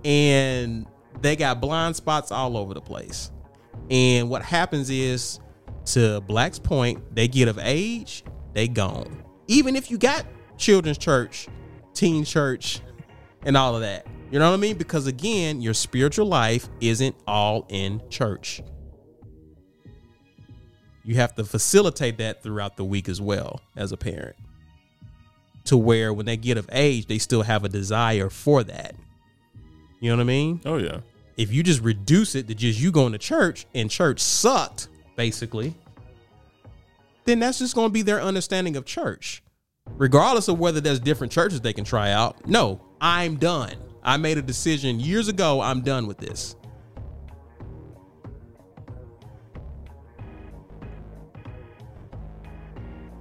and 0.06 0.88
they 1.22 1.36
got 1.36 1.60
blind 1.62 1.96
spots 1.96 2.32
all 2.32 2.58
over 2.58 2.74
the 2.74 2.82
place. 2.82 3.32
And 3.90 4.30
what 4.30 4.42
happens 4.42 4.90
is, 4.90 5.40
to 5.88 6.22
Blaque's 6.22 6.60
point, 6.60 7.16
they 7.16 7.28
get 7.28 7.48
of 7.48 7.60
age, 7.60 8.24
they 8.54 8.68
gone. 8.68 9.24
Even 9.48 9.76
if 9.76 9.90
you 9.90 9.98
got 9.98 10.26
children's 10.58 10.98
church, 10.98 11.48
teen 11.94 12.26
church, 12.26 12.82
and 13.44 13.56
all 13.56 13.76
of 13.76 13.82
that. 13.82 14.06
You 14.30 14.40
know 14.40 14.50
what 14.50 14.58
I 14.58 14.60
mean? 14.60 14.78
Because 14.78 15.08
again, 15.08 15.62
your 15.62 15.74
spiritual 15.74 16.26
life 16.26 16.68
isn't 16.82 17.16
all 17.26 17.66
in 17.70 18.02
church. 18.10 18.62
You 21.04 21.16
have 21.16 21.34
to 21.36 21.46
facilitate 21.46 22.18
that 22.18 22.44
throughout 22.44 22.76
the 22.76 22.84
week 22.84 23.08
as 23.08 23.22
well 23.22 23.62
as 23.78 23.94
a 23.94 23.98
parent. 23.98 24.36
To 25.66 25.78
where 25.78 26.14
when 26.14 26.26
they 26.26 26.36
get 26.36 26.58
of 26.58 26.70
age, 26.74 27.08
they 27.08 27.18
still 27.18 27.44
have 27.44 27.64
a 27.64 27.70
desire 27.70 28.30
for 28.30 28.64
that. 28.64 28.96
You 30.02 30.10
know 30.10 30.18
what 30.18 30.24
I 30.24 30.26
mean? 30.26 30.62
Oh 30.66 30.78
yeah. 30.78 31.00
If 31.38 31.54
you 31.54 31.64
just 31.64 31.82
reduce 31.82 32.36
it 32.36 32.48
to 32.50 32.56
just 32.56 32.80
you 32.80 32.92
going 32.92 33.14
to 33.14 33.18
church 33.18 33.66
and 33.74 33.90
church 33.90 34.20
sucked, 34.20 34.90
basically, 35.18 35.76
then 37.26 37.40
that's 37.40 37.60
just 37.60 37.76
going 37.76 37.90
to 37.90 37.94
be 37.94 38.02
their 38.02 38.22
understanding 38.22 38.78
of 38.78 38.86
church. 38.86 39.44
Regardless 39.98 40.48
of 40.48 40.60
whether 40.60 40.80
there's 40.80 41.00
different 41.00 41.34
churches 41.34 41.60
they 41.60 41.74
can 41.74 41.84
try 41.84 42.12
out. 42.12 42.48
No, 42.48 42.80
I'm 43.02 43.36
done. 43.36 43.76
I 44.02 44.16
made 44.16 44.38
a 44.38 44.42
decision 44.42 45.02
years 45.02 45.28
ago. 45.28 45.60
I'm 45.60 45.82
done 45.82 46.08
with 46.08 46.18
this. 46.18 46.56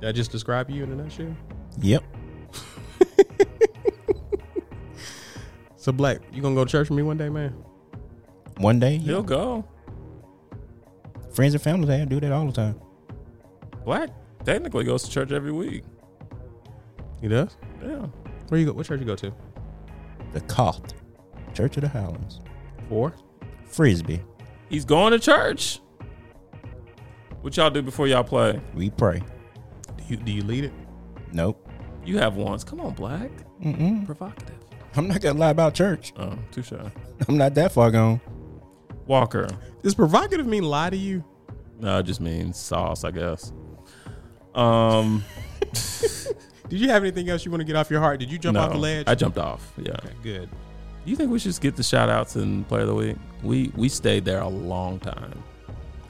Did 0.00 0.08
I 0.08 0.12
just 0.12 0.30
describe 0.30 0.70
you 0.70 0.84
in 0.84 0.92
a 0.92 0.94
nutshell? 0.94 1.34
Yep. 1.80 2.04
So 5.86 5.92
Blaque, 5.92 6.18
you 6.32 6.42
gonna 6.42 6.56
go 6.56 6.64
to 6.64 6.68
church 6.68 6.90
with 6.90 6.96
me 6.96 7.04
one 7.04 7.16
day, 7.16 7.28
man? 7.28 7.54
One 8.56 8.80
day, 8.80 8.96
He'll 8.96 9.22
go. 9.22 9.64
Friends 11.36 11.52
and 11.52 11.62
family, 11.62 11.86
they 11.86 12.02
do 12.06 12.18
that 12.18 12.32
all 12.32 12.46
the 12.46 12.52
time. 12.52 12.80
Blaque 13.84 14.10
technically 14.46 14.84
goes 14.84 15.02
to 15.02 15.10
church 15.10 15.32
every 15.32 15.52
week. 15.52 15.84
He 17.20 17.28
does. 17.28 17.58
Yeah. 17.82 18.06
Where 18.48 18.58
you 18.58 18.64
go? 18.64 18.72
What 18.72 18.86
church 18.86 19.00
you 19.00 19.06
go 19.06 19.16
to? 19.16 19.30
The 20.32 20.40
Koth, 20.40 20.94
Church 21.52 21.76
of 21.76 21.82
the 21.82 21.90
Highlands, 21.90 22.40
For? 22.88 23.14
Frisbee. 23.66 24.22
He's 24.70 24.86
going 24.86 25.12
to 25.12 25.18
church. 25.18 25.80
What 27.42 27.54
y'all 27.58 27.68
do 27.68 27.82
before 27.82 28.08
y'all 28.08 28.24
play? 28.24 28.58
We 28.74 28.88
pray. 28.88 29.22
Do 29.98 30.04
you 30.08 30.16
do 30.16 30.32
you 30.32 30.42
lead 30.42 30.64
it? 30.64 30.72
Nope. 31.32 31.68
You 32.02 32.16
have 32.16 32.36
ones. 32.36 32.64
Come 32.64 32.80
on, 32.80 32.94
Blaque. 32.94 33.44
Mm-mm. 33.62 34.06
Provocative. 34.06 34.56
I'm 34.96 35.06
not 35.06 35.20
gonna 35.20 35.38
lie 35.38 35.50
about 35.50 35.74
church. 35.74 36.14
Oh, 36.16 36.38
too 36.50 36.62
shy. 36.62 36.90
I'm 37.28 37.36
not 37.36 37.54
that 37.56 37.72
far 37.72 37.90
gone. 37.90 38.22
Walker. 39.06 39.48
Does 39.82 39.94
provocative 39.94 40.46
mean 40.46 40.64
lie 40.64 40.90
to 40.90 40.96
you? 40.96 41.24
No, 41.78 41.98
it 41.98 42.04
just 42.04 42.20
means 42.20 42.56
sauce, 42.56 43.04
I 43.04 43.10
guess. 43.10 43.52
Um, 44.54 45.22
Did 46.68 46.80
you 46.80 46.88
have 46.88 47.02
anything 47.02 47.28
else 47.28 47.44
you 47.44 47.50
want 47.50 47.60
to 47.60 47.64
get 47.64 47.76
off 47.76 47.90
your 47.90 48.00
heart? 48.00 48.18
Did 48.18 48.30
you 48.30 48.38
jump 48.38 48.54
no, 48.54 48.62
off 48.62 48.72
the 48.72 48.78
ledge? 48.78 49.04
I 49.06 49.14
jumped 49.14 49.38
off. 49.38 49.72
Yeah. 49.76 49.92
Okay, 49.92 50.14
good. 50.22 50.48
Do 51.04 51.10
you 51.10 51.16
think 51.16 51.30
we 51.30 51.38
should 51.38 51.50
just 51.50 51.60
get 51.60 51.76
the 51.76 51.82
shout 51.84 52.08
outs 52.08 52.34
and 52.36 52.66
player 52.66 52.82
of 52.82 52.88
the 52.88 52.94
week? 52.94 53.16
We 53.42 53.70
we 53.76 53.88
stayed 53.88 54.24
there 54.24 54.40
a 54.40 54.48
long 54.48 54.98
time 54.98 55.40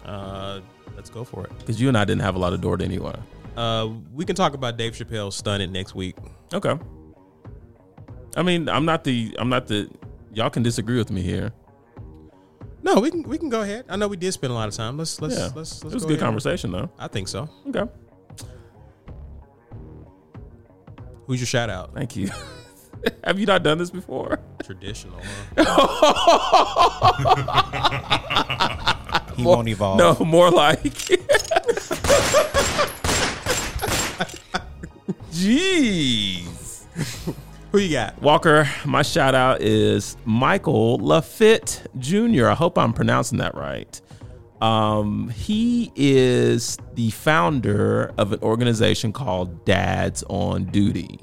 Uh, 0.06 0.60
let's 0.94 1.10
go 1.10 1.22
for 1.24 1.44
it. 1.44 1.58
because 1.58 1.78
you 1.80 1.88
and 1.88 1.98
I 1.98 2.04
didn't 2.06 2.22
have 2.22 2.34
a 2.34 2.38
lot 2.38 2.54
of 2.54 2.60
door 2.62 2.78
to 2.78 2.84
anyway. 2.84 3.14
Uh, 3.56 3.88
we 4.14 4.24
can 4.24 4.36
talk 4.36 4.54
about 4.54 4.78
Dave 4.78 4.92
Chappelle 4.94 5.32
stunning 5.32 5.72
next 5.72 5.94
week. 5.94 6.16
Okay. 6.54 6.78
I 8.36 8.42
mean, 8.42 8.68
I'm 8.68 8.84
not 8.86 9.04
the 9.04 9.34
I'm 9.38 9.48
not 9.50 9.66
the 9.66 9.90
y'all 10.32 10.48
can 10.50 10.62
disagree 10.62 10.96
with 10.96 11.10
me 11.10 11.20
here. 11.22 11.52
No, 12.86 13.00
we 13.00 13.10
can 13.10 13.24
we 13.24 13.36
can 13.36 13.48
go 13.48 13.62
ahead. 13.62 13.84
I 13.88 13.96
know 13.96 14.06
we 14.06 14.16
did 14.16 14.30
spend 14.32 14.52
a 14.52 14.54
lot 14.54 14.68
of 14.68 14.74
time. 14.74 14.96
Let's 14.96 15.20
let's 15.20 15.36
yeah, 15.36 15.50
let's, 15.56 15.82
let's 15.82 15.82
it 15.82 15.92
was 15.92 16.04
a 16.04 16.06
good 16.06 16.18
ahead. 16.18 16.24
conversation 16.24 16.70
though. 16.70 16.88
I 16.96 17.08
think 17.08 17.26
so. 17.26 17.48
Okay, 17.68 17.82
Who's 21.26 21.40
your 21.40 21.48
shout 21.48 21.68
out? 21.68 21.92
thank 21.94 22.14
you. 22.14 22.30
have 23.24 23.40
you 23.40 23.46
not 23.46 23.64
done 23.64 23.78
this 23.78 23.90
before? 23.90 24.38
Traditional. 24.62 25.20
Huh? 25.56 26.02
He 29.36 29.44
won't 29.44 29.68
evolve. 29.68 29.98
No, 29.98 30.14
more 30.24 30.50
like. 30.50 30.82
Jeez. 35.30 36.84
Who 37.76 37.82
you 37.82 37.92
got? 37.92 38.22
Walker, 38.22 38.66
my 38.86 39.02
shout 39.02 39.34
out 39.34 39.60
is 39.60 40.16
Michael 40.24 40.96
Lafitte 40.96 41.82
Jr. 41.98 42.46
I 42.46 42.54
hope 42.54 42.78
I'm 42.78 42.94
pronouncing 42.94 43.36
that 43.36 43.54
right. 43.54 44.00
Um, 44.62 45.28
he 45.28 45.92
is 45.94 46.78
the 46.94 47.10
founder 47.10 48.14
of 48.16 48.32
an 48.32 48.40
organization 48.40 49.12
called 49.12 49.66
Dads 49.66 50.24
on 50.30 50.64
Duty. 50.64 51.20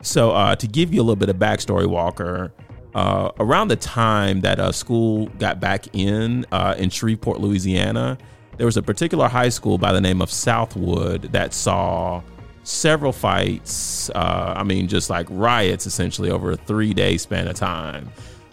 So, 0.00 0.30
uh, 0.30 0.56
to 0.56 0.66
give 0.66 0.94
you 0.94 1.02
a 1.02 1.04
little 1.04 1.14
bit 1.14 1.28
of 1.28 1.36
backstory, 1.36 1.86
Walker, 1.86 2.54
uh, 2.94 3.32
around 3.38 3.68
the 3.68 3.76
time 3.76 4.40
that 4.40 4.58
uh, 4.58 4.72
school 4.72 5.26
got 5.38 5.60
back 5.60 5.94
in 5.94 6.46
uh, 6.52 6.74
in 6.78 6.88
Shreveport, 6.88 7.38
Louisiana, 7.38 8.16
there 8.56 8.64
was 8.64 8.78
a 8.78 8.82
particular 8.82 9.28
high 9.28 9.50
school 9.50 9.76
by 9.76 9.92
the 9.92 10.00
name 10.00 10.22
of 10.22 10.30
Southwood 10.30 11.32
that 11.32 11.52
saw 11.52 12.22
several 12.64 13.12
fights. 13.12 14.10
Uh, 14.10 14.54
I 14.56 14.62
mean, 14.62 14.88
just 14.88 15.10
like 15.10 15.26
riots 15.30 15.86
essentially 15.86 16.30
over 16.30 16.52
a 16.52 16.56
three 16.56 16.94
day 16.94 17.16
span 17.16 17.48
of 17.48 17.54
time. 17.54 18.10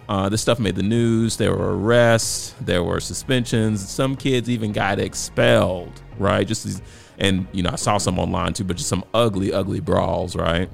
Uh, 0.07 0.27
this 0.27 0.41
stuff 0.41 0.59
made 0.59 0.75
the 0.75 0.83
news. 0.83 1.37
There 1.37 1.55
were 1.55 1.77
arrests, 1.77 2.55
there 2.61 2.83
were 2.83 2.99
suspensions. 2.99 3.87
Some 3.87 4.15
kids 4.15 4.49
even 4.49 4.71
got 4.71 4.99
expelled, 4.99 6.01
right? 6.17 6.47
Just 6.47 6.63
these, 6.63 6.81
and 7.19 7.47
you 7.51 7.61
know, 7.61 7.69
I 7.71 7.75
saw 7.75 7.99
some 7.99 8.17
online 8.17 8.53
too, 8.53 8.63
but 8.63 8.77
just 8.77 8.89
some 8.89 9.05
ugly, 9.13 9.53
ugly 9.53 9.79
brawls, 9.79 10.35
right? 10.35 10.67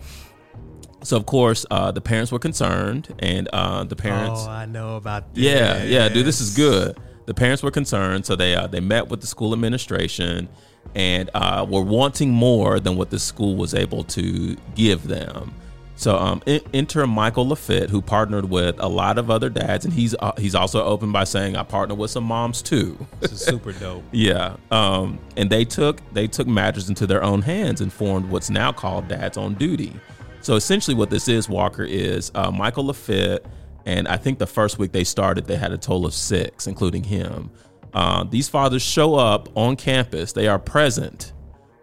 So 1.03 1.17
of 1.17 1.25
course, 1.25 1.65
uh, 1.69 1.91
the 1.91 1.99
parents 1.99 2.31
were 2.31 2.39
concerned, 2.39 3.13
and 3.19 3.49
uh, 3.51 3.83
the 3.83 3.97
parents. 3.97 4.45
Oh, 4.45 4.49
I 4.49 4.65
know 4.65 4.95
about 4.95 5.35
this. 5.35 5.43
Yeah, 5.43 5.83
yeah, 5.83 6.07
dude, 6.07 6.25
this 6.25 6.39
is 6.39 6.55
good. 6.55 6.97
The 7.25 7.33
parents 7.33 7.61
were 7.61 7.71
concerned, 7.71 8.25
so 8.25 8.37
they 8.37 8.55
uh, 8.55 8.67
they 8.67 8.79
met 8.79 9.09
with 9.09 9.19
the 9.19 9.27
school 9.27 9.51
administration 9.51 10.47
and 10.95 11.29
uh, 11.33 11.65
were 11.69 11.81
wanting 11.81 12.31
more 12.31 12.79
than 12.79 12.95
what 12.95 13.09
the 13.09 13.19
school 13.19 13.55
was 13.55 13.73
able 13.73 14.03
to 14.05 14.55
give 14.75 15.07
them. 15.07 15.53
So 15.97 16.17
um, 16.17 16.41
enter 16.73 17.07
Michael 17.07 17.47
Lafitte, 17.47 17.89
who 17.89 18.01
partnered 18.01 18.49
with 18.49 18.75
a 18.79 18.87
lot 18.87 19.17
of 19.17 19.31
other 19.31 19.49
dads, 19.49 19.85
and 19.85 19.93
he's 19.93 20.13
uh, 20.19 20.33
he's 20.37 20.53
also 20.53 20.83
open 20.83 21.11
by 21.13 21.23
saying 21.23 21.55
I 21.55 21.63
partner 21.63 21.95
with 21.95 22.11
some 22.11 22.25
moms 22.25 22.61
too. 22.61 22.97
This 23.21 23.31
is 23.31 23.41
super 23.41 23.71
dope. 23.71 24.03
Yeah, 24.11 24.57
um, 24.71 25.19
and 25.37 25.49
they 25.49 25.63
took 25.63 26.01
they 26.13 26.27
took 26.27 26.47
matters 26.47 26.89
into 26.89 27.07
their 27.07 27.23
own 27.23 27.41
hands 27.41 27.79
and 27.79 27.91
formed 27.91 28.29
what's 28.29 28.49
now 28.49 28.71
called 28.71 29.07
Dads 29.07 29.37
on 29.37 29.53
Duty. 29.53 29.93
So 30.41 30.55
essentially, 30.55 30.95
what 30.95 31.09
this 31.09 31.27
is, 31.27 31.47
Walker, 31.47 31.83
is 31.83 32.29
uh, 32.35 32.51
Michael 32.51 32.87
Lafitte, 32.87 33.45
and 33.85 34.07
I 34.07 34.17
think 34.17 34.37
the 34.37 34.47
first 34.47 34.77
week 34.77 34.91
they 34.91 35.03
started, 35.03 35.45
they 35.45 35.55
had 35.55 35.71
a 35.71 35.77
total 35.77 36.05
of 36.05 36.13
six, 36.13 36.67
including 36.67 37.03
him. 37.05 37.49
Uh, 37.95 38.25
these 38.25 38.49
fathers 38.49 38.81
show 38.81 39.15
up 39.15 39.47
on 39.55 39.77
campus. 39.77 40.33
They 40.33 40.47
are 40.47 40.59
present. 40.59 41.31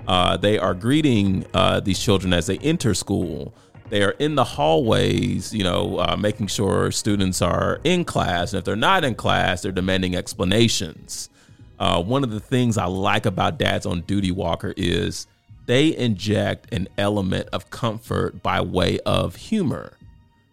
Uh, 0.06 0.36
they 0.36 0.59
are 0.59 0.74
greeting 0.74 1.47
uh, 1.55 1.80
these 1.80 1.98
children 1.98 2.34
as 2.34 2.47
they 2.47 2.59
enter 2.59 2.93
school. 2.93 3.55
They 3.89 4.02
are 4.02 4.14
in 4.18 4.34
the 4.34 4.44
hallways, 4.44 5.55
you 5.55 5.64
know, 5.64 5.98
uh, 5.98 6.16
making 6.16 6.48
sure 6.48 6.90
students 6.90 7.40
are 7.40 7.80
in 7.84 8.05
class. 8.05 8.52
And 8.52 8.59
if 8.59 8.64
they're 8.64 8.76
not 8.76 9.05
in 9.05 9.14
class, 9.14 9.62
they're 9.62 9.72
demanding 9.72 10.14
explanations. 10.14 11.30
Uh, 11.78 12.02
one 12.02 12.24
of 12.24 12.30
the 12.30 12.40
things 12.40 12.76
I 12.76 12.86
like 12.86 13.24
about 13.24 13.59
Dads 13.59 13.86
on 13.86 14.02
Duty 14.02 14.30
Walker 14.30 14.74
is 14.76 15.26
they 15.66 15.97
inject 15.97 16.72
an 16.74 16.89
element 16.98 17.48
of 17.52 17.70
comfort 17.70 18.43
by 18.43 18.60
way 18.60 18.98
of 19.01 19.36
humor. 19.36 19.97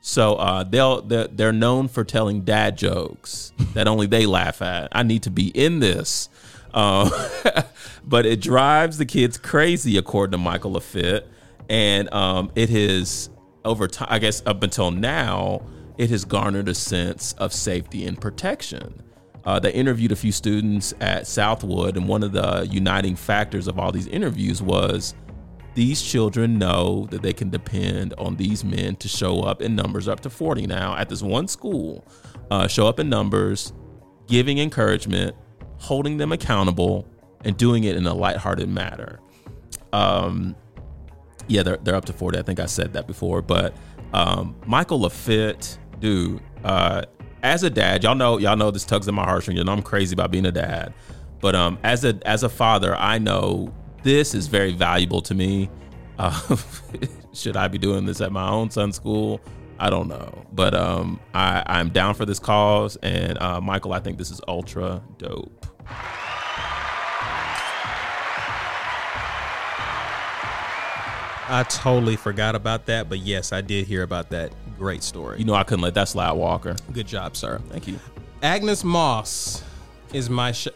So 0.02 0.36
uh, 0.36 0.64
they'll 0.64 1.02
they're, 1.02 1.28
they're 1.28 1.54
known 1.54 1.88
for 1.88 2.04
telling 2.04 2.42
dad 2.42 2.78
jokes 2.78 3.54
that 3.74 3.88
only 3.88 4.08
they 4.08 4.26
laugh 4.26 4.62
at. 4.62 4.90
I 4.92 5.04
need 5.04 5.24
to 5.24 5.32
be 5.32 5.48
in 5.50 5.80
this, 5.80 6.30
uh, 6.74 7.64
but 8.04 8.26
it 8.26 8.42
drives 8.42 8.98
the 8.98 9.06
kids 9.06 9.38
crazy, 9.38 9.98
according 9.98 10.32
to 10.32 10.38
Michael 10.38 10.74
Lafitte, 10.74 11.28
and 11.70 12.12
um, 12.14 12.52
it 12.56 12.70
has 12.70 13.30
over 13.66 13.88
time. 13.88 14.08
I 14.10 14.20
guess 14.20 14.42
up 14.46 14.64
until 14.64 14.92
now, 14.92 15.62
it 15.98 16.10
has 16.12 16.24
garnered 16.24 16.70
a 16.70 16.76
sense 16.76 17.34
of 17.34 17.54
safety 17.54 18.06
and 18.06 18.20
protection. 18.20 19.04
Uh, 19.46 19.60
they 19.60 19.72
interviewed 19.72 20.12
a 20.12 20.16
few 20.16 20.32
students 20.32 20.94
at 21.02 21.28
Southwood, 21.28 21.98
and 21.98 22.08
one 22.08 22.24
of 22.24 22.32
the 22.32 22.68
uniting 22.70 23.16
factors 23.16 23.68
of 23.68 23.80
all 23.80 23.92
these 23.92 24.08
interviews 24.08 24.62
was 24.62 25.14
these 25.76 26.02
children 26.02 26.58
know 26.58 27.08
that 27.12 27.22
they 27.22 27.34
can 27.34 27.50
depend 27.50 28.14
on 28.18 28.36
these 28.36 28.64
men 28.64 28.96
to 28.98 29.08
show 29.08 29.42
up 29.42 29.62
in 29.62 29.76
numbers 29.76 30.08
up 30.08 30.20
to 30.22 30.30
40 30.30 30.68
now 30.68 30.96
at 30.96 31.10
this 31.10 31.22
one 31.22 31.48
school, 31.48 32.06
uh, 32.52 32.68
show 32.68 32.88
up 32.88 33.00
in 33.00 33.10
numbers, 33.10 33.74
giving 34.28 34.58
encouragement, 34.58 35.36
holding 35.78 36.18
them 36.18 36.32
accountable, 36.32 37.08
and 37.46 37.56
doing 37.58 37.86
it 37.86 37.96
in 37.96 38.06
a 38.06 38.14
lighthearted 38.14 38.68
manner. 38.68 39.20
Um, 39.94 40.56
yeah, 41.48 41.64
they're, 41.64 41.78
they're 41.78 41.96
up 41.96 42.06
to 42.06 42.14
40. 42.14 42.38
I 42.38 42.42
think 42.42 42.60
I 42.60 42.66
said 42.66 42.94
that 42.94 43.08
before. 43.08 43.42
But 43.42 43.76
um, 44.14 44.56
Michael 44.66 45.02
Lafitte, 45.02 45.78
dude, 46.00 46.42
uh, 46.64 47.04
as 47.42 47.64
a 47.64 47.70
dad, 47.70 48.04
y'all 48.04 48.16
know 48.16 48.38
y'all 48.38 48.58
know 48.58 48.70
this 48.70 48.84
tugs 48.84 49.08
at 49.08 49.14
my 49.14 49.24
heartstrings. 49.24 49.58
You 49.58 49.64
know 49.64 49.72
I'm 49.72 49.82
crazy 49.82 50.14
about 50.14 50.32
being 50.32 50.46
a 50.46 50.52
dad. 50.52 50.94
But 51.40 51.56
um, 51.56 51.80
as 51.84 52.04
a 52.04 52.20
as 52.26 52.44
a 52.44 52.50
father, 52.50 52.96
I 52.96 53.18
know 53.18 53.74
this 54.04 54.34
is 54.34 54.48
very 54.48 54.74
valuable 54.74 55.22
to 55.24 55.36
me. 55.36 55.70
Uh, 56.18 56.58
should 57.34 57.56
I 57.56 57.68
be 57.68 57.78
doing 57.78 58.06
this 58.06 58.22
at 58.22 58.32
my 58.32 58.50
own 58.50 58.70
son's 58.70 58.96
school 58.96 59.42
I 59.82 59.90
don't 59.90 60.10
know, 60.10 60.46
but 60.52 60.76
um, 60.76 61.22
I 61.34 61.64
I'm 61.66 61.90
down 61.90 62.14
for 62.14 62.26
this 62.26 62.38
cause, 62.38 62.98
and 62.98 63.42
uh, 63.42 63.62
Michael, 63.62 63.94
I 63.94 64.02
think 64.02 64.18
this 64.18 64.30
is 64.30 64.42
ultra 64.46 65.02
dope. 65.18 65.66
I 71.52 71.66
totally 71.68 72.18
forgot 72.18 72.56
about 72.56 72.88
that, 72.88 73.08
but 73.08 73.20
yes, 73.20 73.54
I 73.54 73.62
did 73.62 73.88
hear 73.88 74.04
about 74.04 74.30
that. 74.32 74.52
Great 74.78 75.02
story. 75.02 75.40
You 75.40 75.46
know, 75.46 75.56
I 75.56 75.64
couldn't 75.64 75.82
let 75.82 75.94
that 75.94 76.10
slide, 76.10 76.34
Walker. 76.34 76.76
Good 76.92 77.08
job, 77.08 77.38
sir. 77.38 77.60
Thank 77.70 77.88
you. 77.88 77.98
Agnes 78.44 78.84
Moss 78.84 79.64
is 80.14 80.30
my. 80.30 80.52
Sh- 80.52 80.68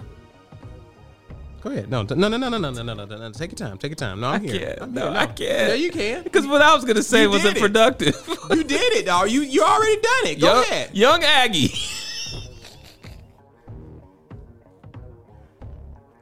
Go 1.63 1.69
ahead. 1.69 1.89
No, 1.89 2.03
no, 2.03 2.13
no, 2.15 2.27
no, 2.27 2.37
no, 2.37 2.57
no, 2.57 2.57
no, 2.71 2.83
no, 2.83 2.93
no, 2.93 3.05
no. 3.05 3.31
Take 3.31 3.51
your 3.57 3.67
time. 3.69 3.77
Take 3.77 3.91
your 3.91 3.95
time. 3.95 4.19
No, 4.19 4.27
I'm 4.27 4.41
I 4.41 4.45
here. 4.45 4.59
can't. 4.67 4.81
I'm 4.81 4.93
No, 4.93 5.09
here. 5.11 5.19
I 5.21 5.25
can't. 5.27 5.67
No, 5.69 5.73
you 5.75 5.91
can. 5.91 6.23
Because 6.23 6.45
what 6.45 6.61
I 6.61 6.75
was 6.75 6.83
gonna 6.83 7.01
say 7.01 7.21
You 7.21 7.29
wasn't 7.29 7.55
it. 7.55 7.61
productive. 7.61 8.15
You 8.49 8.65
did 8.65 8.93
it, 8.93 9.05
dog. 9.05 9.29
You 9.31 9.41
you 9.43 9.63
already 9.63 9.95
done 10.01 10.25
it. 10.25 10.41
Go 10.41 10.47
young, 10.53 10.63
ahead. 10.63 10.89
young 10.93 11.23
Aggie. 11.23 11.71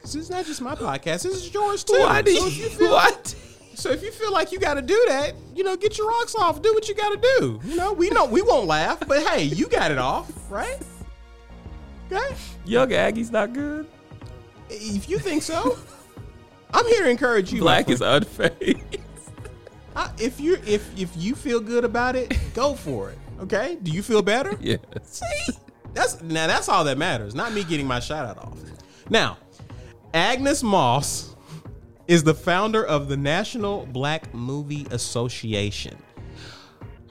This 0.00 0.14
is 0.16 0.30
not 0.30 0.44
just 0.44 0.60
my 0.60 0.74
podcast. 0.74 1.22
This 1.22 1.26
is 1.26 1.54
yours 1.54 1.84
too. 1.84 1.94
Why 1.98 2.20
do 2.22 2.32
so 2.34 2.46
you 2.46 2.68
feel, 2.68 2.90
what? 2.90 3.34
So 3.74 3.90
if 3.90 4.02
you 4.02 4.10
feel 4.10 4.30
like 4.32 4.52
you 4.52 4.58
got 4.58 4.74
to 4.74 4.82
do 4.82 5.02
that, 5.08 5.32
you 5.54 5.64
know, 5.64 5.74
get 5.76 5.96
your 5.96 6.06
rocks 6.08 6.34
off. 6.34 6.60
Do 6.60 6.74
what 6.74 6.86
you 6.88 6.94
got 6.94 7.10
to 7.10 7.28
do. 7.38 7.60
You 7.64 7.76
know, 7.76 7.92
we 7.94 8.10
know 8.10 8.26
we 8.26 8.42
won't 8.42 8.66
laugh, 8.66 9.00
but 9.06 9.22
hey, 9.22 9.44
you 9.44 9.68
got 9.68 9.90
it 9.90 9.96
off, 9.98 10.30
right? 10.50 10.78
Okay. 12.12 12.34
Young 12.66 12.92
Aggie's 12.92 13.30
not 13.30 13.54
good. 13.54 13.86
If 14.72 15.08
you 15.08 15.18
think 15.18 15.42
so, 15.42 15.78
I'm 16.72 16.86
here 16.86 17.04
to 17.04 17.10
encourage 17.10 17.52
you. 17.52 17.62
Blaque 17.62 17.90
is 17.90 18.00
unfazed. 18.00 19.00
I, 19.96 20.10
if 20.18 20.40
you 20.40 20.58
if 20.66 20.98
if 20.98 21.10
you 21.16 21.34
feel 21.34 21.60
good 21.60 21.84
about 21.84 22.16
it, 22.16 22.38
go 22.54 22.74
for 22.74 23.10
it. 23.10 23.18
Okay? 23.40 23.78
Do 23.82 23.90
you 23.90 24.02
feel 24.02 24.22
better? 24.22 24.56
yes. 24.60 24.80
See? 25.04 25.54
That's 25.92 26.22
now 26.22 26.46
that's 26.46 26.68
all 26.68 26.84
that 26.84 26.96
matters. 26.96 27.34
Not 27.34 27.52
me 27.52 27.64
getting 27.64 27.86
my 27.86 28.00
shout 28.00 28.26
out 28.26 28.38
off. 28.38 28.56
Now, 29.10 29.36
Agnes 30.14 30.62
Moss 30.62 31.36
is 32.08 32.24
the 32.24 32.34
founder 32.34 32.84
of 32.84 33.08
the 33.08 33.16
National 33.16 33.86
Black 33.86 34.32
Movie 34.32 34.86
Association. 34.90 35.96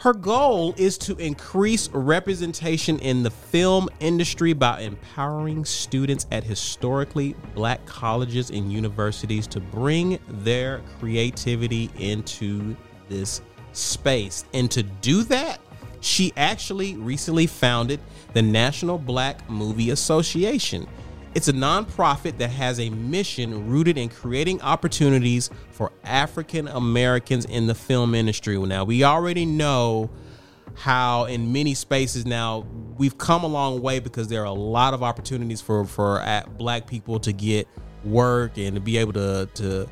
Her 0.02 0.14
goal 0.14 0.74
is 0.78 0.98
to 0.98 1.16
increase 1.18 1.88
representation 1.90 2.98
in 2.98 3.22
the 3.22 3.30
film 3.30 3.88
industry 4.00 4.52
by 4.52 4.80
empowering 4.82 5.64
students 5.64 6.26
at 6.32 6.44
historically 6.44 7.36
black 7.54 7.86
colleges 7.86 8.50
and 8.50 8.74
universities 8.74 9.46
to 9.46 9.60
bring 9.60 10.18
their 10.28 10.82
creativity 10.98 11.92
into 12.00 12.76
this 13.10 13.44
space. 13.74 14.44
And 14.56 14.72
to 14.72 14.82
do 14.82 15.22
that, 15.26 15.62
she 16.00 16.34
actually 16.36 16.96
recently 16.96 17.46
founded 17.46 18.00
the 18.34 18.42
National 18.42 18.98
Black 18.98 19.48
Movie 19.52 19.92
Association. 19.92 20.88
It's 21.34 21.48
a 21.48 21.54
nonprofit 21.54 22.40
that 22.40 22.50
has 22.50 22.78
a 22.80 22.90
mission 22.90 23.70
rooted 23.70 23.98
in 23.98 24.10
creating 24.10 24.62
opportunities 24.62 25.50
for 25.72 25.94
African 26.04 26.68
Americans 26.68 27.46
in 27.46 27.68
the 27.68 27.76
film 27.76 28.14
industry. 28.14 28.58
Now, 28.58 28.84
we 28.84 29.06
already 29.06 29.46
know 29.46 30.10
how 30.76 31.26
in 31.26 31.54
many 31.54 31.74
spaces 31.74 32.26
now 32.26 32.66
we've 32.98 33.18
come 33.18 33.46
a 33.46 33.48
long 33.48 33.82
way 33.82 34.00
because 34.00 34.28
there 34.28 34.42
are 34.42 34.46
a 34.46 34.52
lot 34.52 34.94
of 34.94 35.04
opportunities 35.04 35.62
for 35.62 35.86
for 35.86 36.20
uh, 36.22 36.44
black 36.58 36.86
people 36.86 37.20
to 37.22 37.32
get 37.32 37.66
work 38.04 38.58
and 38.58 38.76
to 38.76 38.82
be 38.82 38.98
able 38.98 39.14
to 39.14 39.48
to 39.54 39.88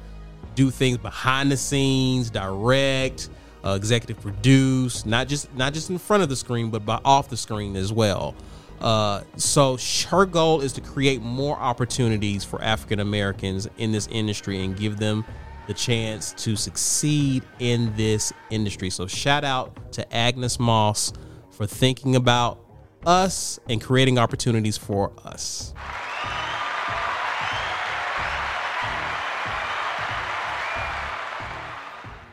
do 0.55 0.69
things 0.69 0.97
behind 0.97 1.49
the 1.49 1.57
scenes, 1.57 2.29
direct, 2.29 3.29
uh, 3.63 3.71
executive 3.71 4.21
produce, 4.21 5.05
not 5.05 5.29
just 5.29 5.53
not 5.55 5.73
just 5.73 5.89
in 5.89 5.97
front 5.97 6.21
of 6.21 6.27
the 6.27 6.35
screen, 6.35 6.69
but 6.69 6.85
by 6.85 6.99
off 7.05 7.29
the 7.29 7.37
screen 7.37 7.77
as 7.77 7.93
well. 7.93 8.35
Uh, 8.81 9.23
so 9.35 9.77
her 10.09 10.25
goal 10.25 10.61
is 10.61 10.73
to 10.73 10.81
create 10.81 11.21
more 11.21 11.57
opportunities 11.57 12.43
for 12.43 12.61
African 12.61 12.99
Americans 12.99 13.67
in 13.77 13.91
this 13.91 14.07
industry 14.07 14.63
and 14.63 14.77
give 14.77 14.97
them 14.97 15.25
the 15.67 15.73
chance 15.73 16.33
to 16.33 16.55
succeed 16.55 17.43
in 17.59 17.95
this 17.95 18.33
industry. 18.49 18.89
So 18.89 19.05
shout 19.05 19.43
out 19.43 19.93
to 19.93 20.15
Agnes 20.15 20.59
Moss 20.59 21.13
for 21.51 21.67
thinking 21.67 22.15
about 22.15 22.59
us 23.05 23.59
and 23.69 23.81
creating 23.81 24.17
opportunities 24.17 24.77
for 24.77 25.11
us. 25.25 25.73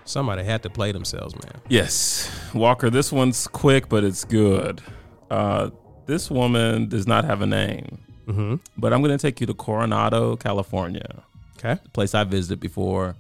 Somebody 0.04 0.44
had 0.44 0.62
to 0.62 0.70
play 0.70 0.92
themselves, 0.92 1.34
man. 1.34 1.60
Yes, 1.68 2.30
Walker. 2.54 2.90
This 2.90 3.10
one's 3.10 3.48
quick, 3.48 3.88
but 3.88 4.04
it's 4.04 4.24
good. 4.24 4.80
Uh, 5.28 5.70
this 6.06 6.30
woman 6.30 6.88
does 6.88 7.06
not 7.06 7.24
have 7.24 7.40
a 7.42 7.46
name, 7.46 7.98
Mm-hmm. 8.26 8.56
but 8.76 8.92
I'm 8.92 9.02
going 9.02 9.16
to 9.16 9.22
take 9.22 9.40
you 9.40 9.46
to 9.46 9.54
Coronado, 9.54 10.36
California, 10.36 11.22
Okay. 11.58 11.80
place 11.92 12.12
I 12.14 12.24
visited 12.24 12.58
before. 12.60 13.14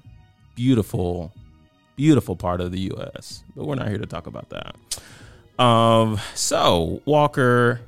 Beautiful, 0.56 1.32
beautiful 1.96 2.34
part 2.34 2.60
of 2.60 2.72
the 2.72 2.80
U.S. 2.92 3.44
But 3.54 3.66
we're 3.66 3.74
not 3.76 3.88
here 3.88 3.98
to 3.98 4.06
talk 4.06 4.26
about 4.26 4.48
that. 4.50 4.74
Um. 5.62 6.18
So 6.34 7.00
Walker, 7.04 7.80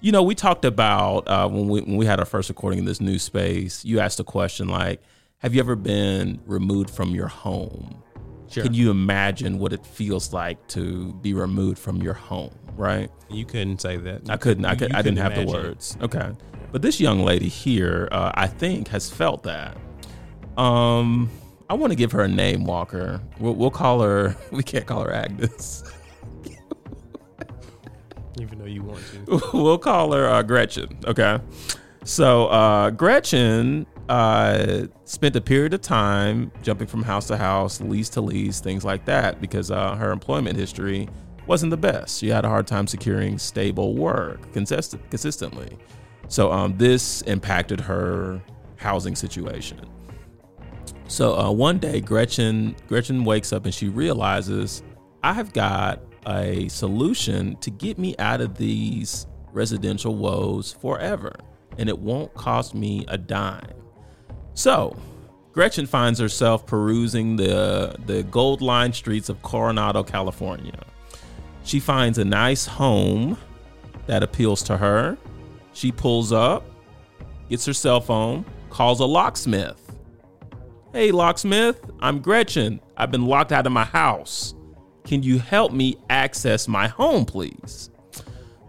you 0.00 0.12
know, 0.12 0.22
we 0.22 0.34
talked 0.34 0.64
about 0.64 1.26
uh, 1.28 1.48
when 1.48 1.68
we 1.68 1.80
when 1.82 1.96
we 1.96 2.06
had 2.06 2.18
our 2.20 2.24
first 2.26 2.48
recording 2.48 2.78
in 2.78 2.84
this 2.84 3.00
new 3.00 3.18
space. 3.18 3.84
You 3.84 4.00
asked 4.00 4.20
a 4.20 4.24
question 4.24 4.68
like, 4.68 5.02
"Have 5.38 5.54
you 5.54 5.60
ever 5.60 5.76
been 5.76 6.40
removed 6.46 6.88
from 6.90 7.14
your 7.14 7.28
home?" 7.28 8.02
Sure. 8.50 8.62
Can 8.62 8.74
you 8.74 8.90
imagine 8.90 9.58
what 9.58 9.72
it 9.72 9.84
feels 9.84 10.32
like 10.32 10.66
to 10.68 11.12
be 11.14 11.34
removed 11.34 11.78
from 11.78 12.02
your 12.02 12.14
home? 12.14 12.54
Right. 12.76 13.10
You 13.28 13.44
couldn't 13.44 13.80
say 13.80 13.96
that. 13.96 14.30
I 14.30 14.36
couldn't. 14.36 14.64
I, 14.64 14.74
could, 14.74 14.92
I 14.94 15.02
didn't 15.02 15.18
have 15.18 15.34
the 15.34 15.44
words. 15.44 15.98
Okay, 16.00 16.32
but 16.72 16.80
this 16.82 17.00
young 17.00 17.20
lady 17.20 17.48
here, 17.48 18.08
uh, 18.10 18.32
I 18.34 18.46
think, 18.46 18.88
has 18.88 19.10
felt 19.10 19.42
that. 19.42 19.76
Um, 20.56 21.30
I 21.70 21.74
want 21.74 21.92
to 21.92 21.96
give 21.96 22.12
her 22.12 22.22
a 22.22 22.28
name, 22.28 22.64
Walker. 22.64 23.20
We'll, 23.38 23.54
we'll 23.54 23.70
call 23.70 24.00
her. 24.00 24.36
We 24.50 24.62
can't 24.62 24.86
call 24.86 25.02
her 25.02 25.12
Agnes. 25.12 25.84
Even 28.40 28.58
though 28.58 28.64
you 28.64 28.82
want 28.82 29.02
to. 29.26 29.40
we'll 29.52 29.78
call 29.78 30.12
her 30.12 30.26
uh, 30.26 30.42
Gretchen. 30.42 30.98
Okay. 31.06 31.38
So 32.04 32.46
uh, 32.46 32.90
Gretchen 32.90 33.86
uh, 34.08 34.86
spent 35.04 35.36
a 35.36 35.40
period 35.40 35.74
of 35.74 35.80
time 35.80 36.50
jumping 36.62 36.86
from 36.86 37.02
house 37.02 37.26
to 37.28 37.36
house, 37.36 37.80
lease 37.80 38.08
to 38.10 38.20
lease, 38.20 38.60
things 38.60 38.84
like 38.84 39.04
that, 39.04 39.40
because 39.40 39.70
uh, 39.70 39.96
her 39.96 40.10
employment 40.10 40.56
history 40.56 41.08
wasn't 41.46 41.70
the 41.70 41.76
best. 41.76 42.18
She 42.18 42.28
had 42.28 42.44
a 42.44 42.48
hard 42.48 42.66
time 42.66 42.86
securing 42.86 43.38
stable 43.38 43.94
work 43.94 44.52
consist- 44.52 44.96
consistently. 45.10 45.76
So 46.28 46.52
um, 46.52 46.76
this 46.76 47.22
impacted 47.22 47.80
her 47.80 48.42
housing 48.76 49.16
situation. 49.16 49.80
So 51.06 51.38
uh, 51.38 51.50
one 51.50 51.78
day, 51.78 52.00
Gretchen 52.00 52.76
Gretchen 52.86 53.24
wakes 53.24 53.52
up 53.52 53.64
and 53.64 53.74
she 53.74 53.88
realizes 53.88 54.82
I 55.22 55.32
have 55.32 55.52
got 55.54 56.00
a 56.26 56.68
solution 56.68 57.56
to 57.56 57.70
get 57.70 57.98
me 57.98 58.14
out 58.18 58.42
of 58.42 58.56
these 58.58 59.26
residential 59.52 60.14
woes 60.14 60.74
forever, 60.74 61.32
and 61.78 61.88
it 61.88 61.98
won't 61.98 62.32
cost 62.34 62.74
me 62.74 63.06
a 63.08 63.16
dime. 63.16 63.77
So 64.58 64.96
Gretchen 65.52 65.86
finds 65.86 66.18
herself 66.18 66.66
perusing 66.66 67.36
the 67.36 67.94
the 68.06 68.24
gold 68.24 68.60
line 68.60 68.92
streets 68.92 69.28
of 69.28 69.40
Coronado, 69.42 70.02
California. 70.02 70.84
She 71.62 71.78
finds 71.78 72.18
a 72.18 72.24
nice 72.24 72.66
home 72.66 73.38
that 74.08 74.24
appeals 74.24 74.64
to 74.64 74.76
her. 74.76 75.16
She 75.74 75.92
pulls 75.92 76.32
up, 76.32 76.64
gets 77.48 77.66
her 77.66 77.72
cell 77.72 78.00
phone, 78.00 78.44
calls 78.68 78.98
a 78.98 79.04
locksmith. 79.04 79.96
Hey, 80.92 81.12
locksmith, 81.12 81.78
I'm 82.00 82.18
Gretchen. 82.18 82.80
I've 82.96 83.12
been 83.12 83.26
locked 83.26 83.52
out 83.52 83.64
of 83.64 83.70
my 83.70 83.84
house. 83.84 84.56
Can 85.04 85.22
you 85.22 85.38
help 85.38 85.70
me 85.70 85.98
access 86.10 86.66
my 86.66 86.88
home, 86.88 87.24
please? 87.24 87.90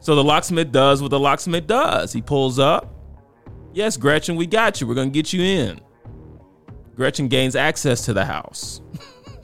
So 0.01 0.13
the 0.13 0.23
locksmith 0.23 0.71
does 0.71 1.01
what 1.01 1.09
the 1.09 1.19
locksmith 1.19 1.65
does. 1.65 2.13
He 2.13 2.21
pulls 2.21 2.59
up. 2.59 2.98
Yes, 3.79 3.95
Gretchen, 3.95 4.35
we 4.35 4.45
got 4.45 4.81
you. 4.81 4.87
We're 4.87 4.93
going 4.93 5.09
to 5.09 5.13
get 5.13 5.31
you 5.31 5.41
in. 5.41 5.79
Gretchen 6.97 7.29
gains 7.29 7.55
access 7.55 8.03
to 8.03 8.13
the 8.13 8.25
house. 8.25 8.81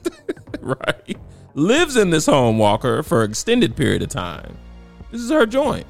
right? 0.60 1.16
Lives 1.54 1.96
in 1.96 2.10
this 2.10 2.26
home, 2.26 2.58
Walker, 2.58 3.02
for 3.02 3.24
an 3.24 3.30
extended 3.30 3.74
period 3.74 4.02
of 4.02 4.10
time. 4.10 4.58
This 5.10 5.22
is 5.22 5.30
her 5.30 5.46
joint 5.46 5.86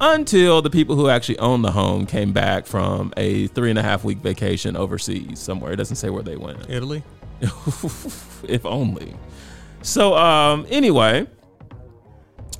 until 0.00 0.62
the 0.62 0.68
people 0.68 0.96
who 0.96 1.08
actually 1.08 1.38
own 1.38 1.62
the 1.62 1.70
home 1.70 2.06
came 2.06 2.32
back 2.32 2.66
from 2.66 3.14
a 3.16 3.46
three 3.46 3.70
and 3.70 3.78
a 3.78 3.82
half 3.84 4.02
week 4.02 4.18
vacation 4.18 4.76
overseas 4.76 5.38
somewhere. 5.38 5.74
It 5.74 5.76
doesn't 5.76 5.94
say 5.94 6.10
where 6.10 6.24
they 6.24 6.36
went. 6.36 6.68
Italy? 6.68 7.04
if 8.48 8.66
only. 8.66 9.14
So, 9.82 10.16
um, 10.16 10.66
anyway, 10.68 11.28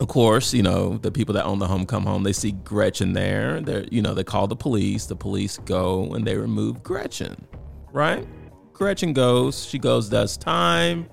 of 0.00 0.08
course, 0.08 0.52
you 0.52 0.62
know, 0.62 0.98
the 0.98 1.10
people 1.10 1.34
that 1.34 1.44
own 1.44 1.58
the 1.58 1.66
home 1.66 1.86
come 1.86 2.04
home, 2.04 2.24
they 2.24 2.32
see 2.32 2.52
Gretchen 2.52 3.12
there. 3.12 3.60
They're, 3.60 3.84
you 3.90 4.02
know, 4.02 4.14
they 4.14 4.24
call 4.24 4.46
the 4.46 4.56
police. 4.56 5.06
The 5.06 5.16
police 5.16 5.58
go 5.58 6.12
and 6.14 6.26
they 6.26 6.36
remove 6.36 6.82
Gretchen, 6.82 7.46
right? 7.92 8.26
Gretchen 8.72 9.12
goes, 9.12 9.64
she 9.64 9.78
goes, 9.78 10.08
does 10.08 10.36
time. 10.36 11.08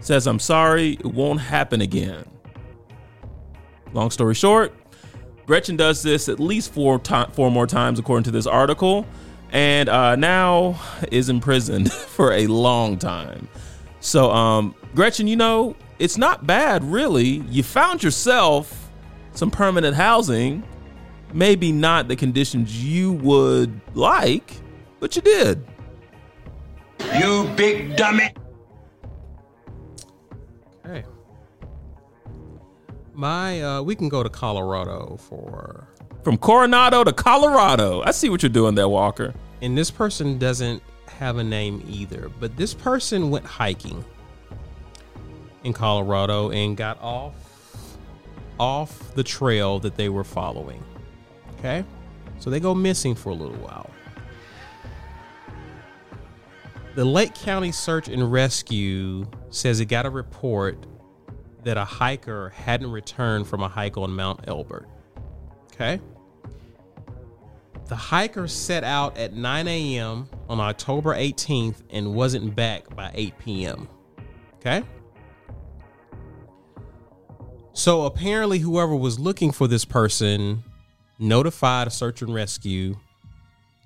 says, 0.00 0.26
I'm 0.26 0.38
sorry, 0.38 0.92
it 0.92 1.04
won't 1.04 1.40
happen 1.40 1.80
again. 1.80 2.24
Long 3.92 4.10
story 4.10 4.34
short, 4.34 4.72
Gretchen 5.46 5.76
does 5.76 6.00
this 6.02 6.28
at 6.28 6.38
least 6.38 6.72
four, 6.72 7.00
to- 7.00 7.28
four 7.32 7.50
more 7.50 7.66
times, 7.66 7.98
according 7.98 8.22
to 8.24 8.30
this 8.30 8.46
article, 8.46 9.04
and 9.50 9.88
uh, 9.88 10.14
now 10.14 10.80
is 11.10 11.28
imprisoned 11.28 11.92
for 11.92 12.32
a 12.32 12.46
long 12.46 12.96
time. 12.98 13.48
So, 13.98 14.30
um, 14.30 14.76
Gretchen, 14.94 15.26
you 15.26 15.36
know, 15.36 15.74
it's 16.00 16.16
not 16.16 16.46
bad, 16.46 16.82
really. 16.82 17.44
You 17.50 17.62
found 17.62 18.02
yourself 18.02 18.90
some 19.32 19.50
permanent 19.50 19.94
housing, 19.94 20.64
maybe 21.34 21.72
not 21.72 22.08
the 22.08 22.16
conditions 22.16 22.82
you 22.82 23.12
would 23.12 23.78
like, 23.94 24.56
but 24.98 25.14
you 25.14 25.20
did. 25.20 25.62
You 27.18 27.48
big 27.54 27.96
dummy. 27.96 28.32
Okay. 30.86 31.04
My, 33.12 33.62
uh, 33.62 33.82
we 33.82 33.94
can 33.94 34.08
go 34.08 34.22
to 34.22 34.30
Colorado 34.30 35.18
for, 35.20 35.86
From 36.24 36.38
Coronado 36.38 37.04
to 37.04 37.12
Colorado. 37.12 38.02
I 38.06 38.12
see 38.12 38.30
what 38.30 38.42
you're 38.42 38.48
doing 38.48 38.74
there, 38.74 38.88
Walker. 38.88 39.34
and 39.60 39.76
this 39.76 39.90
person 39.90 40.38
doesn't 40.38 40.82
have 41.08 41.36
a 41.36 41.44
name 41.44 41.84
either, 41.86 42.30
but 42.40 42.56
this 42.56 42.72
person 42.72 43.28
went 43.28 43.44
hiking 43.44 44.02
in 45.64 45.72
Colorado 45.72 46.50
and 46.50 46.76
got 46.76 47.00
off 47.00 47.34
off 48.58 49.14
the 49.14 49.24
trail 49.24 49.78
that 49.78 49.96
they 49.96 50.08
were 50.08 50.24
following. 50.24 50.84
Okay? 51.58 51.82
So 52.38 52.50
they 52.50 52.60
go 52.60 52.74
missing 52.74 53.14
for 53.14 53.30
a 53.30 53.34
little 53.34 53.56
while. 53.56 53.90
The 56.94 57.04
Lake 57.04 57.34
County 57.34 57.72
Search 57.72 58.08
and 58.08 58.30
Rescue 58.30 59.26
says 59.48 59.80
it 59.80 59.86
got 59.86 60.04
a 60.04 60.10
report 60.10 60.84
that 61.64 61.76
a 61.76 61.84
hiker 61.84 62.50
hadn't 62.50 62.90
returned 62.90 63.46
from 63.46 63.62
a 63.62 63.68
hike 63.68 63.96
on 63.96 64.10
Mount 64.10 64.40
Elbert. 64.46 64.88
Okay? 65.72 66.00
The 67.86 67.96
hiker 67.96 68.46
set 68.46 68.84
out 68.84 69.16
at 69.16 69.32
9 69.32 69.68
a.m. 69.68 70.28
on 70.48 70.60
October 70.60 71.14
18th 71.14 71.76
and 71.90 72.14
wasn't 72.14 72.54
back 72.54 72.94
by 72.94 73.10
8 73.14 73.38
p.m. 73.38 73.88
Okay? 74.56 74.82
So 77.72 78.04
apparently, 78.04 78.58
whoever 78.58 78.94
was 78.94 79.18
looking 79.18 79.52
for 79.52 79.68
this 79.68 79.84
person 79.84 80.64
notified 81.18 81.86
a 81.86 81.90
search 81.90 82.22
and 82.22 82.34
rescue, 82.34 82.96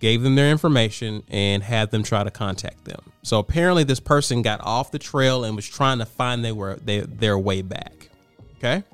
gave 0.01 0.23
them 0.23 0.35
their 0.35 0.51
information, 0.51 1.23
and 1.29 1.63
had 1.63 1.91
them 1.91 2.03
try 2.03 2.25
to 2.25 2.31
contact 2.31 2.85
them. 2.85 3.01
So 3.23 3.39
apparently, 3.39 3.85
this 3.85 4.01
person 4.01 4.43
got 4.43 4.61
off 4.63 4.91
the 4.91 4.99
trail 4.99 5.45
and 5.45 5.57
was 5.57 5.69
trying 5.69 5.99
to 5.99 6.07
find 6.07 6.45
they 6.45 6.53
were 6.53 6.77
their 6.77 7.39
way 7.39 7.63
back. 7.63 8.11
Okay? 8.57 8.85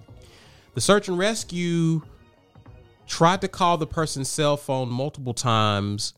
The 0.75 0.81
search 0.81 1.09
and 1.09 1.19
rescue 1.19 2.03
tried 3.07 3.41
to 3.41 3.49
call 3.49 3.77
the 3.77 3.87
person's 3.87 4.29
cell 4.29 4.57
phone 4.57 4.89
multiple 4.89 5.35
times 5.35 6.15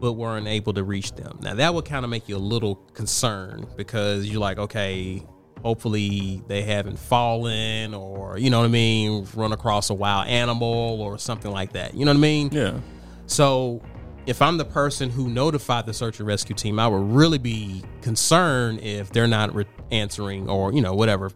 but 0.00 0.14
weren't 0.14 0.46
able 0.46 0.72
to 0.74 0.84
reach 0.84 1.12
them. 1.12 1.38
Now 1.40 1.54
that 1.54 1.74
would 1.74 1.84
kind 1.84 2.04
of 2.04 2.10
make 2.10 2.28
you 2.28 2.36
a 2.36 2.38
little 2.38 2.76
concerned 2.94 3.66
because 3.76 4.26
you're 4.26 4.40
like, 4.40 4.58
okay, 4.58 5.22
hopefully 5.62 6.42
they 6.48 6.62
haven't 6.62 6.98
fallen 6.98 7.94
or 7.94 8.38
you 8.38 8.50
know 8.50 8.58
what 8.58 8.66
I 8.66 8.68
mean, 8.68 9.26
run 9.34 9.52
across 9.52 9.90
a 9.90 9.94
wild 9.94 10.28
animal 10.28 11.00
or 11.00 11.18
something 11.18 11.50
like 11.50 11.72
that. 11.72 11.94
You 11.94 12.04
know 12.04 12.10
what 12.10 12.18
I 12.18 12.20
mean? 12.20 12.50
Yeah. 12.52 12.78
So 13.26 13.82
if 14.26 14.42
I'm 14.42 14.56
the 14.56 14.64
person 14.64 15.10
who 15.10 15.28
notified 15.28 15.86
the 15.86 15.94
search 15.94 16.18
and 16.18 16.28
rescue 16.28 16.54
team, 16.54 16.78
I 16.78 16.86
would 16.86 17.12
really 17.12 17.38
be 17.38 17.82
concerned 18.02 18.80
if 18.80 19.10
they're 19.10 19.26
not 19.26 19.54
re- 19.54 19.66
answering 19.90 20.48
or, 20.48 20.72
you 20.72 20.80
know, 20.80 20.94
whatever. 20.94 21.30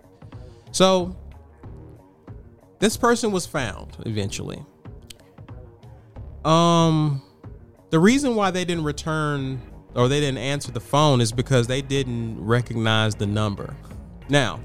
So 0.73 1.17
this 2.79 2.97
person 2.97 3.33
was 3.33 3.47
found 3.47 3.97
eventually. 4.05 4.65
Um 6.45 7.23
the 7.91 7.99
reason 7.99 8.35
why 8.35 8.51
they 8.51 8.65
didn't 8.65 8.85
return 8.85 9.63
or 9.95 10.09
they 10.09 10.21
didn't 10.21 10.39
answer 10.39 10.71
the 10.71 10.81
phone 10.81 11.21
is 11.21 11.33
because 11.33 11.67
they 11.67 11.81
didn't 11.81 12.45
recognize 12.45 13.15
the 13.15 13.27
number. 13.27 13.75
Now, 14.29 14.61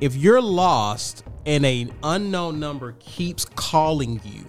if 0.00 0.16
you're 0.16 0.40
lost 0.40 1.24
and 1.46 1.64
an 1.64 1.92
unknown 2.02 2.58
number 2.58 2.92
keeps 2.98 3.44
calling 3.44 4.20
you, 4.24 4.44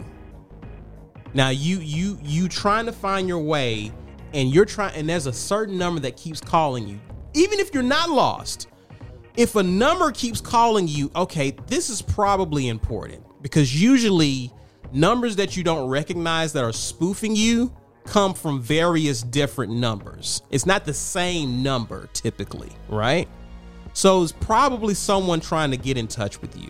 now 1.33 1.49
you 1.49 1.79
you 1.79 2.17
you 2.23 2.47
trying 2.47 2.85
to 2.85 2.91
find 2.93 3.27
your 3.27 3.39
way 3.39 3.91
and 4.33 4.53
you're 4.53 4.65
trying 4.65 4.95
and 4.95 5.09
there's 5.09 5.27
a 5.27 5.33
certain 5.33 5.77
number 5.77 5.99
that 6.01 6.17
keeps 6.17 6.39
calling 6.39 6.87
you. 6.87 6.99
Even 7.33 7.59
if 7.59 7.73
you're 7.73 7.83
not 7.83 8.09
lost, 8.09 8.69
if 9.35 9.55
a 9.55 9.63
number 9.63 10.11
keeps 10.11 10.39
calling 10.39 10.87
you, 10.87 11.11
okay, 11.15 11.55
this 11.67 11.89
is 11.89 12.01
probably 12.01 12.69
important 12.69 13.23
because 13.41 13.79
usually 13.79 14.51
numbers 14.93 15.35
that 15.35 15.57
you 15.57 15.63
don't 15.63 15.89
recognize 15.89 16.53
that 16.53 16.63
are 16.63 16.73
spoofing 16.73 17.35
you 17.35 17.75
come 18.05 18.33
from 18.33 18.61
various 18.61 19.21
different 19.21 19.73
numbers. 19.73 20.41
It's 20.49 20.65
not 20.65 20.85
the 20.85 20.93
same 20.93 21.61
number 21.61 22.07
typically, 22.13 22.71
right? 22.87 23.27
So 23.95 24.21
it's 24.23 24.33
probably 24.33 24.93
someone 24.93 25.39
trying 25.39 25.71
to 25.71 25.77
get 25.77 25.97
in 25.97 26.07
touch 26.09 26.41
with 26.41 26.61
you. 26.61 26.69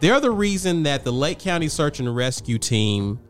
They're 0.00 0.18
the 0.18 0.32
reason 0.32 0.82
that 0.82 1.04
the 1.04 1.12
Lake 1.12 1.38
County 1.38 1.68
Search 1.68 2.00
and 2.00 2.14
Rescue 2.14 2.58
Team 2.58 3.20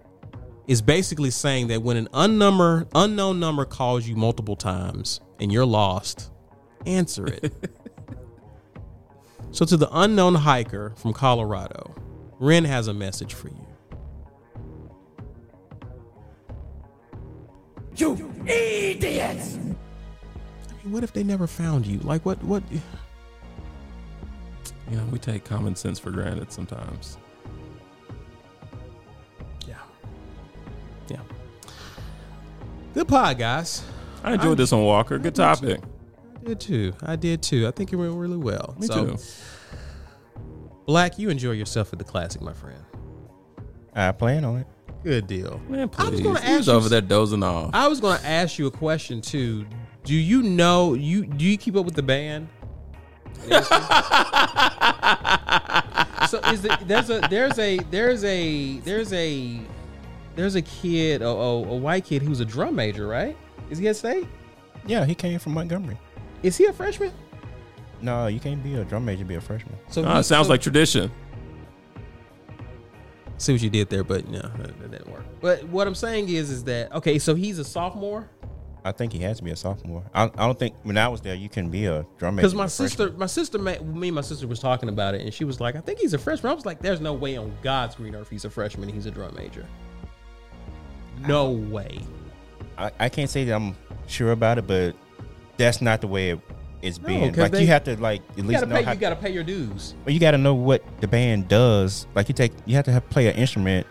is 0.66 0.81
basically 0.81 1.31
saying 1.31 1.66
that 1.66 1.82
when 1.82 1.99
an 1.99 2.09
unnumber, 2.15 2.86
unknown 2.95 3.39
number 3.39 3.66
calls 3.66 4.09
you 4.09 4.16
multiple 4.16 4.57
times 4.57 5.20
and 5.39 5.53
you're 5.53 5.66
lost, 5.66 6.31
answer 6.86 7.27
it. 7.27 7.53
so, 9.51 9.66
to 9.66 9.77
the 9.77 9.89
unknown 9.93 10.35
hiker 10.35 10.95
from 10.97 11.12
Colorado, 11.12 11.95
Ren 12.41 12.65
has 12.65 12.89
a 12.89 12.95
message 12.95 13.35
for 13.35 13.49
you. 13.49 13.66
You 17.97 18.32
idiots! 18.47 19.59
I 20.85 20.86
mean, 20.86 20.93
what 20.93 21.02
if 21.02 21.12
they 21.12 21.24
never 21.24 21.47
found 21.47 21.86
you? 21.86 21.98
Like, 22.01 22.24
what? 22.27 22.43
What? 22.44 22.62
You 24.90 24.98
know, 24.98 25.05
we 25.06 25.19
take 25.19 25.47
common 25.47 25.74
sense 25.77 25.98
for 25.98 26.11
granted 26.11 26.52
sometimes. 26.52 27.16
Yeah. 29.66 29.77
Yeah. 31.09 31.20
Good 32.93 33.09
pod, 33.09 33.39
guys. 33.39 33.82
I 34.23 34.35
enjoyed 34.35 34.59
this 34.59 34.73
one, 34.73 34.85
Walker. 34.85 35.19
Good 35.19 35.35
topic. 35.35 35.81
I 36.36 36.44
did 36.44 36.61
too. 36.61 36.93
I 37.02 37.16
did 37.16 37.43
too. 37.43 37.66
I 37.66 37.70
think 37.70 37.94
it 37.94 37.97
went 37.97 38.12
really 38.12 38.36
well. 38.36 38.77
Me 38.78 38.86
so, 38.86 39.06
too. 39.06 39.16
Blaque, 40.86 41.19
you 41.19 41.31
enjoy 41.31 41.52
yourself 41.52 41.94
at 41.94 41.98
the 41.98 42.05
classic, 42.05 42.43
my 42.43 42.52
friend. 42.52 42.85
I 43.94 44.12
plan 44.12 44.44
on 44.44 44.59
it. 44.59 44.66
Good 45.02 45.27
deal. 45.27 45.62
Man, 45.66 45.81
I 45.81 45.86
please. 45.86 46.11
was 46.11 46.20
gonna 46.20 46.40
He 46.40 46.56
was 46.56 46.61
ask 46.61 46.66
you 46.66 46.73
over 46.74 46.89
there 46.90 47.01
dozing 47.01 47.43
off. 47.43 47.70
I 47.73 47.89
was 47.89 48.01
going 48.01 48.19
to 48.19 48.27
ask 48.27 48.59
you 48.59 48.66
a 48.66 48.70
question 48.70 49.23
too. 49.23 49.65
Do 50.05 50.14
you 50.14 50.43
know 50.43 50.94
you 50.94 51.26
do 51.26 51.44
you 51.44 51.56
keep 51.56 51.76
up 51.76 51.85
with 51.85 51.94
the 51.94 52.02
band? 52.02 52.48
so 56.28 56.39
is 56.51 56.62
the, 56.62 56.78
there's 56.86 57.10
a 57.10 57.20
there's 57.31 57.59
a 57.59 57.78
there's 57.90 58.24
a 58.24 58.78
there's 58.81 59.12
a 59.12 59.60
there's 60.36 60.55
a 60.55 60.62
kid 60.62 61.22
a, 61.22 61.28
a, 61.28 61.56
a 61.62 61.76
white 61.76 62.05
kid 62.05 62.22
who's 62.22 62.40
a 62.40 62.44
drum 62.44 62.74
major, 62.76 63.06
right? 63.06 63.36
Is 63.70 63.78
he 63.78 63.89
at 63.89 63.97
state? 63.97 64.26
Yeah, 64.86 65.05
he 65.05 65.14
came 65.14 65.39
from 65.39 65.52
Montgomery. 65.55 65.98
Is 66.43 66.56
he 66.56 66.66
a 66.66 66.72
freshman? 66.72 67.12
No, 68.02 68.26
you 68.26 68.40
can't 68.40 68.62
be 68.62 68.74
a 68.74 68.85
drum 68.85 69.05
major, 69.05 69.24
be 69.24 69.36
a 69.36 69.40
freshman. 69.40 69.76
So 69.89 70.05
Ah, 70.05 70.14
he- 70.14 70.20
it 70.20 70.24
sounds 70.24 70.47
so- 70.47 70.52
like 70.52 70.60
tradition. 70.60 71.10
see 73.39 73.52
what 73.52 73.62
you 73.62 73.70
did 73.70 73.89
there, 73.89 74.05
but 74.05 74.28
no, 74.28 74.40
that, 74.40 74.78
that 74.81 74.90
didn't 74.90 75.09
work. 75.10 75.24
But 75.40 75.64
what 75.68 75.86
I'm 75.86 75.94
saying 75.94 76.28
is, 76.28 76.51
is 76.51 76.64
that 76.64 76.93
okay? 76.93 77.18
So 77.18 77.35
he's 77.35 77.59
a 77.59 77.64
sophomore 77.64 78.28
I 78.86 78.93
think 78.93 79.12
he 79.15 79.20
has 79.20 79.39
to 79.39 79.43
be 79.44 79.51
a 79.51 79.56
sophomore. 79.56 80.02
I, 80.15 80.24
I 80.24 80.28
don't 80.47 80.59
think 80.59 80.74
when 80.82 80.98
I 80.98 81.09
was 81.09 81.23
there, 81.23 81.35
you 81.35 81.48
can 81.48 81.70
be 81.70 81.86
a 81.86 82.05
drum 82.19 82.36
major. 82.36 82.43
because 82.48 82.55
my 82.55 82.66
sister, 82.66 83.11
my 83.12 83.24
sister, 83.27 83.59
me 83.59 83.78
and 84.09 84.15
my 84.15 84.20
sister 84.20 84.47
was 84.47 84.61
talking 84.61 84.90
about 84.90 85.15
it, 85.15 85.23
and 85.23 85.32
she 85.32 85.44
was 85.44 85.59
like, 85.59 85.74
"I 85.74 85.81
think 85.81 85.98
he's 86.01 86.12
a 86.12 86.19
freshman." 86.19 86.52
I 86.52 86.55
was 86.55 86.66
like, 86.66 86.81
"There's 86.82 87.01
no 87.01 87.15
way 87.15 87.36
on 87.39 87.56
God's 87.62 87.94
green 87.94 88.15
earth 88.15 88.28
he's 88.28 88.44
a 88.44 88.51
freshman. 88.51 88.90
He's 88.90 89.06
a 89.06 89.11
drum 89.11 89.35
major. 89.36 89.66
No 91.27 91.51
way." 91.51 92.01
I, 92.77 92.90
I 92.98 93.09
can't 93.09 93.31
say 93.31 93.44
that 93.44 93.55
I'm 93.55 93.77
sure 94.06 94.32
about 94.32 94.59
it, 94.59 94.66
but 94.66 94.94
that's 95.56 95.81
not 95.81 96.01
the 96.01 96.09
way 96.09 96.31
it, 96.31 96.40
it's 96.82 97.01
No, 97.01 97.06
been. 97.09 97.31
'cause 97.31 97.39
Like 97.39 97.52
they- 97.52 97.61
you 97.62 97.66
have 97.69 97.85
to 97.85 97.97
like 98.01 98.20
at 98.36 98.44
least 98.44 98.61
gotta 98.61 98.66
know 98.66 98.77
pay. 98.77 98.82
how. 98.82 98.93
You 98.93 98.98
gotta 98.98 99.16
pay 99.16 99.31
your 99.32 99.44
dues. 99.44 99.94
well, 100.05 100.12
you 100.12 100.20
got 100.20 100.32
to 100.32 100.39
know 100.39 100.55
what 100.55 100.82
the 101.01 101.06
band 101.09 101.48
does. 101.48 102.06
Like 102.15 102.28
you 102.28 102.35
take, 102.35 102.52
you 102.66 102.74
have 102.77 102.85
to 102.86 102.93
have, 102.93 103.09
play 103.11 103.28
an 103.28 103.36
instrument, 103.36 103.86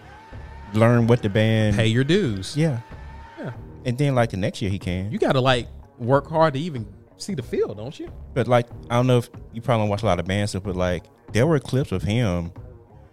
learn 0.74 1.08
what 1.08 1.22
the 1.24 1.30
band. 1.30 1.78
Pay 1.78 1.88
your 1.88 2.04
dues. 2.04 2.56
Yeah. 2.58 2.82
And 3.86 3.98
then 3.98 4.16
like 4.16 4.30
the 4.30 4.38
next 4.38 4.62
year 4.62 4.72
he 4.72 4.80
can. 4.80 5.12
You 5.12 5.20
gotta 5.20 5.42
like 5.42 5.68
work 5.98 6.28
hard 6.28 6.54
to 6.54 6.60
even 6.60 6.88
see 7.18 7.34
the 7.34 7.44
field, 7.44 7.78
don't 7.78 7.98
you? 8.00 8.12
But 8.34 8.48
like 8.48 8.68
I 8.90 8.96
don't 8.96 9.08
know 9.08 9.18
if 9.20 9.30
you 9.54 9.62
probably 9.62 9.84
don't 9.84 9.90
watch 9.90 10.04
a 10.04 10.06
lot 10.06 10.20
of 10.20 10.26
band 10.26 10.50
stuff, 10.50 10.64
but 10.64 10.76
like 10.76 11.06
there 11.32 11.48
were 11.48 11.60
clips 11.60 11.92
of 11.92 12.04
him 12.04 12.52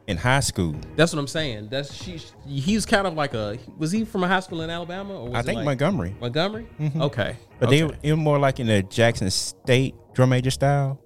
in 0.07 0.17
high 0.17 0.41
school. 0.41 0.75
That's 0.97 1.13
what 1.13 1.21
I'm 1.21 1.27
saying. 1.27 1.69
That's 1.71 1.95
she. 1.95 2.21
He's 2.47 2.85
kind 2.85 3.07
of 3.07 3.15
like 3.15 3.35
a. 3.35 3.59
Was 3.79 3.93
he 3.93 4.05
from 4.05 4.25
a 4.25 4.29
high 4.29 4.41
school 4.41 4.61
in 4.63 4.71
Alabama? 4.71 5.15
Or 5.15 5.29
was 5.29 5.35
I 5.35 5.43
think 5.43 5.57
like- 5.57 5.65
Montgomery, 5.65 6.17
Montgomery. 6.21 6.67
Mm-hmm. 6.79 7.03
Okay, 7.03 7.37
but 7.59 7.69
okay. 7.69 7.83
they 7.83 7.99
they 8.03 8.11
were 8.11 8.17
more 8.17 8.39
like 8.39 8.61
in 8.61 8.67
the 8.67 8.83
Jackson 8.83 9.31
State 9.31 9.95
drum 10.13 10.31
major 10.31 10.51
style 10.51 11.01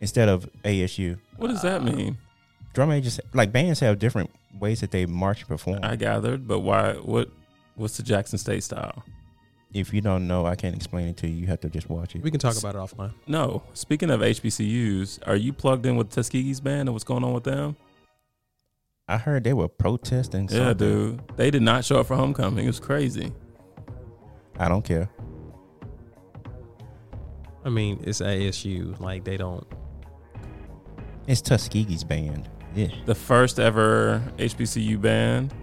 instead 0.00 0.28
of 0.28 0.48
ASU. 0.64 1.18
What 1.36 1.48
does 1.48 1.62
that 1.62 1.82
mean? 1.84 2.18
Drum 2.74 2.88
majors 2.88 3.20
like 3.32 3.52
bands 3.52 3.80
have 3.80 3.98
different 3.98 4.30
ways 4.58 4.80
that 4.80 4.90
they 4.90 5.06
march 5.06 5.40
and 5.40 5.48
perform. 5.48 5.80
I 5.82 5.96
gathered, 5.96 6.48
but 6.48 6.60
why? 6.60 6.94
What? 6.94 7.30
What's 7.74 7.96
the 7.96 8.02
Jackson 8.02 8.38
State 8.38 8.62
style? 8.62 9.04
if 9.74 9.94
you 9.94 10.02
don't 10.02 10.26
know, 10.28 10.44
I 10.44 10.54
can't 10.54 10.76
explain 10.76 11.08
it 11.08 11.16
to 11.18 11.26
you. 11.26 11.34
You 11.34 11.46
have 11.46 11.60
to 11.60 11.70
just 11.70 11.88
watch 11.88 12.14
it. 12.14 12.22
we 12.22 12.30
can 12.30 12.38
talk 12.38 12.58
about 12.58 12.74
it 12.74 12.78
offline. 12.78 13.14
No. 13.26 13.62
Speaking 13.72 14.10
of 14.10 14.20
HBCUs, 14.20 15.20
are 15.26 15.34
you 15.34 15.54
plugged 15.54 15.86
in 15.86 15.96
with 15.96 16.10
Tuskegee's 16.10 16.60
band 16.60 16.80
and 16.88 16.92
what's 16.92 17.04
going 17.04 17.24
on 17.24 17.32
with 17.32 17.44
them? 17.44 17.76
I 19.08 19.16
heard 19.16 19.44
they 19.44 19.54
were 19.54 19.68
protesting. 19.68 20.42
Yeah, 20.50 20.68
something. 20.68 20.76
dude. 20.76 21.22
They 21.36 21.50
did 21.50 21.62
not 21.62 21.86
show 21.86 22.00
up 22.00 22.06
for 22.08 22.16
homecoming. 22.16 22.64
It 22.64 22.68
was 22.68 22.80
crazy. 22.80 23.32
I 24.58 24.68
don't 24.68 24.84
care. 24.84 25.08
I 27.64 27.70
mean, 27.70 28.00
it's 28.04 28.20
ASU. 28.20 28.98
Like 29.00 29.24
they 29.24 29.38
don't. 29.38 29.66
It's 31.26 31.40
Tuskegee's 31.40 32.04
band. 32.04 32.48
Yeah, 32.74 32.88
The 33.06 33.14
first 33.14 33.58
ever 33.60 34.22
HBCU 34.38 35.00
band. 35.00 35.54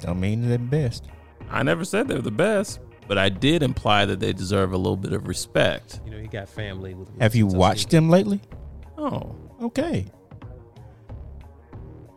Don't 0.00 0.20
mean 0.20 0.42
they're 0.42 0.58
the 0.58 0.64
best. 0.64 1.06
I 1.50 1.62
never 1.62 1.84
said 1.84 2.08
they're 2.08 2.20
the 2.22 2.30
best, 2.30 2.80
but 3.06 3.18
I 3.18 3.28
did 3.28 3.62
imply 3.62 4.04
that 4.06 4.20
they 4.20 4.32
deserve 4.32 4.72
a 4.72 4.76
little 4.76 4.96
bit 4.96 5.12
of 5.12 5.26
respect. 5.28 6.00
You 6.04 6.10
know, 6.12 6.18
he 6.18 6.26
got 6.26 6.48
family. 6.48 6.94
With 6.94 7.08
Have 7.20 7.34
you 7.34 7.46
watched 7.46 7.90
them 7.90 8.08
lately? 8.10 8.40
Oh, 8.98 9.34
Okay. 9.62 10.06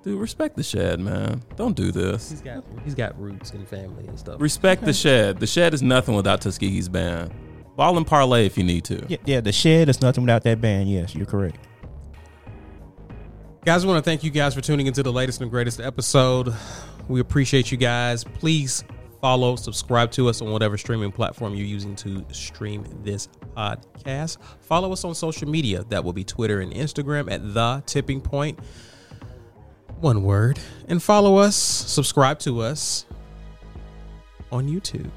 dude, 0.04 0.20
respect 0.20 0.56
the 0.56 0.64
shed, 0.64 1.00
man. 1.00 1.44
Don't 1.56 1.76
do 1.76 1.92
this. 1.92 2.30
He's 2.30 2.42
got 2.42 2.64
he's 2.84 2.96
got 2.96 3.20
roots 3.20 3.52
and 3.52 3.68
family 3.68 4.08
and 4.08 4.18
stuff. 4.18 4.40
Respect 4.42 4.84
the 4.86 4.94
shed. 4.94 5.40
The 5.40 5.48
shed 5.48 5.74
is 5.74 5.82
nothing 5.84 6.16
without 6.16 6.42
Tuskegee's 6.42 6.90
band. 6.90 7.34
Ball 7.76 7.98
and 7.98 8.08
parlay 8.08 8.46
if 8.46 8.58
you 8.58 8.64
need 8.64 8.84
to. 8.86 9.06
Yeah, 9.08 9.18
yeah. 9.26 9.42
The 9.42 9.52
shed 9.52 9.88
is 9.90 10.02
nothing 10.02 10.24
without 10.24 10.44
that 10.44 10.60
band. 10.62 10.90
Yes, 10.90 11.14
you're 11.14 11.26
correct. 11.28 11.58
Guys, 13.66 13.84
I 13.84 13.88
want 13.88 14.04
to 14.04 14.10
thank 14.10 14.24
you 14.24 14.32
guys 14.32 14.56
for 14.56 14.62
tuning 14.62 14.88
into 14.88 15.04
the 15.04 15.12
latest 15.12 15.42
and 15.42 15.52
greatest 15.52 15.80
episode. 15.82 16.54
We 17.08 17.20
appreciate 17.20 17.72
you 17.72 17.78
guys. 17.78 18.24
Please 18.24 18.84
follow, 19.22 19.56
subscribe 19.56 20.12
to 20.12 20.30
us 20.30 20.42
on 20.42 20.52
whatever 20.52 20.78
streaming 20.78 21.12
platform 21.12 21.56
you're 21.56 21.66
using 21.66 21.96
to 21.98 22.26
stream 22.32 22.86
this 23.04 23.30
podcast. 23.56 24.38
Follow 24.62 24.92
us 24.92 25.04
on 25.04 25.16
social 25.16 25.48
media. 25.48 25.84
That 25.90 26.04
will 26.04 26.14
be 26.14 26.24
Twitter 26.24 26.60
and 26.60 26.74
Instagram 26.74 27.32
at 27.32 27.54
The 27.54 27.82
Tipping 27.86 28.22
Point. 28.22 28.60
One 30.00 30.24
word. 30.24 30.60
And 30.88 31.02
follow 31.02 31.38
us, 31.38 31.56
subscribe 31.56 32.40
to 32.40 32.62
us 32.62 33.06
on 34.52 34.68
YouTube. 34.68 35.10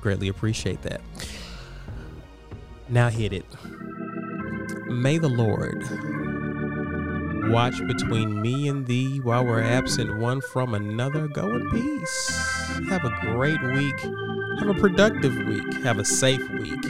Greatly 0.00 0.28
appreciate 0.28 0.82
that. 0.82 1.00
Now 2.88 3.08
hit 3.08 3.32
it. 3.32 3.44
May 4.88 5.18
the 5.18 5.28
Lord 5.28 5.82
watch 7.44 7.84
between 7.86 8.40
me 8.40 8.68
and 8.68 8.86
thee 8.86 9.18
while 9.18 9.44
we're 9.44 9.62
absent 9.62 10.18
one 10.18 10.40
from 10.40 10.74
another. 10.74 11.28
Go 11.28 11.54
in 11.54 11.70
peace. 11.70 12.28
Have 12.88 13.04
a 13.04 13.10
great 13.20 13.62
week. 13.62 14.00
Have 14.58 14.68
a 14.68 14.74
productive 14.74 15.34
week. 15.46 15.74
Have 15.82 15.98
a 15.98 16.04
safe 16.04 16.48
week. 16.50 16.84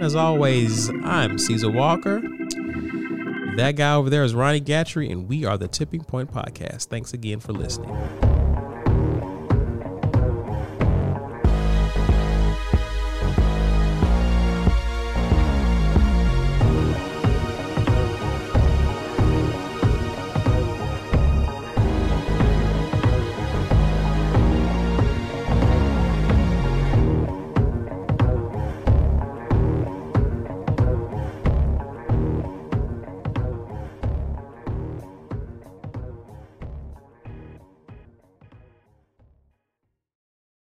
As 0.00 0.14
always, 0.14 0.90
I'm 1.04 1.38
Caesar 1.38 1.70
Walker. 1.70 2.20
That 3.56 3.76
guy 3.76 3.94
over 3.94 4.10
there 4.10 4.24
is 4.24 4.34
Ronnie 4.34 4.60
Gatrey, 4.60 5.10
and 5.10 5.28
we 5.28 5.44
are 5.44 5.58
the 5.58 5.68
Tipping 5.68 6.04
Point 6.04 6.32
Podcast. 6.32 6.86
Thanks 6.86 7.12
again 7.12 7.40
for 7.40 7.52
listening. 7.52 8.41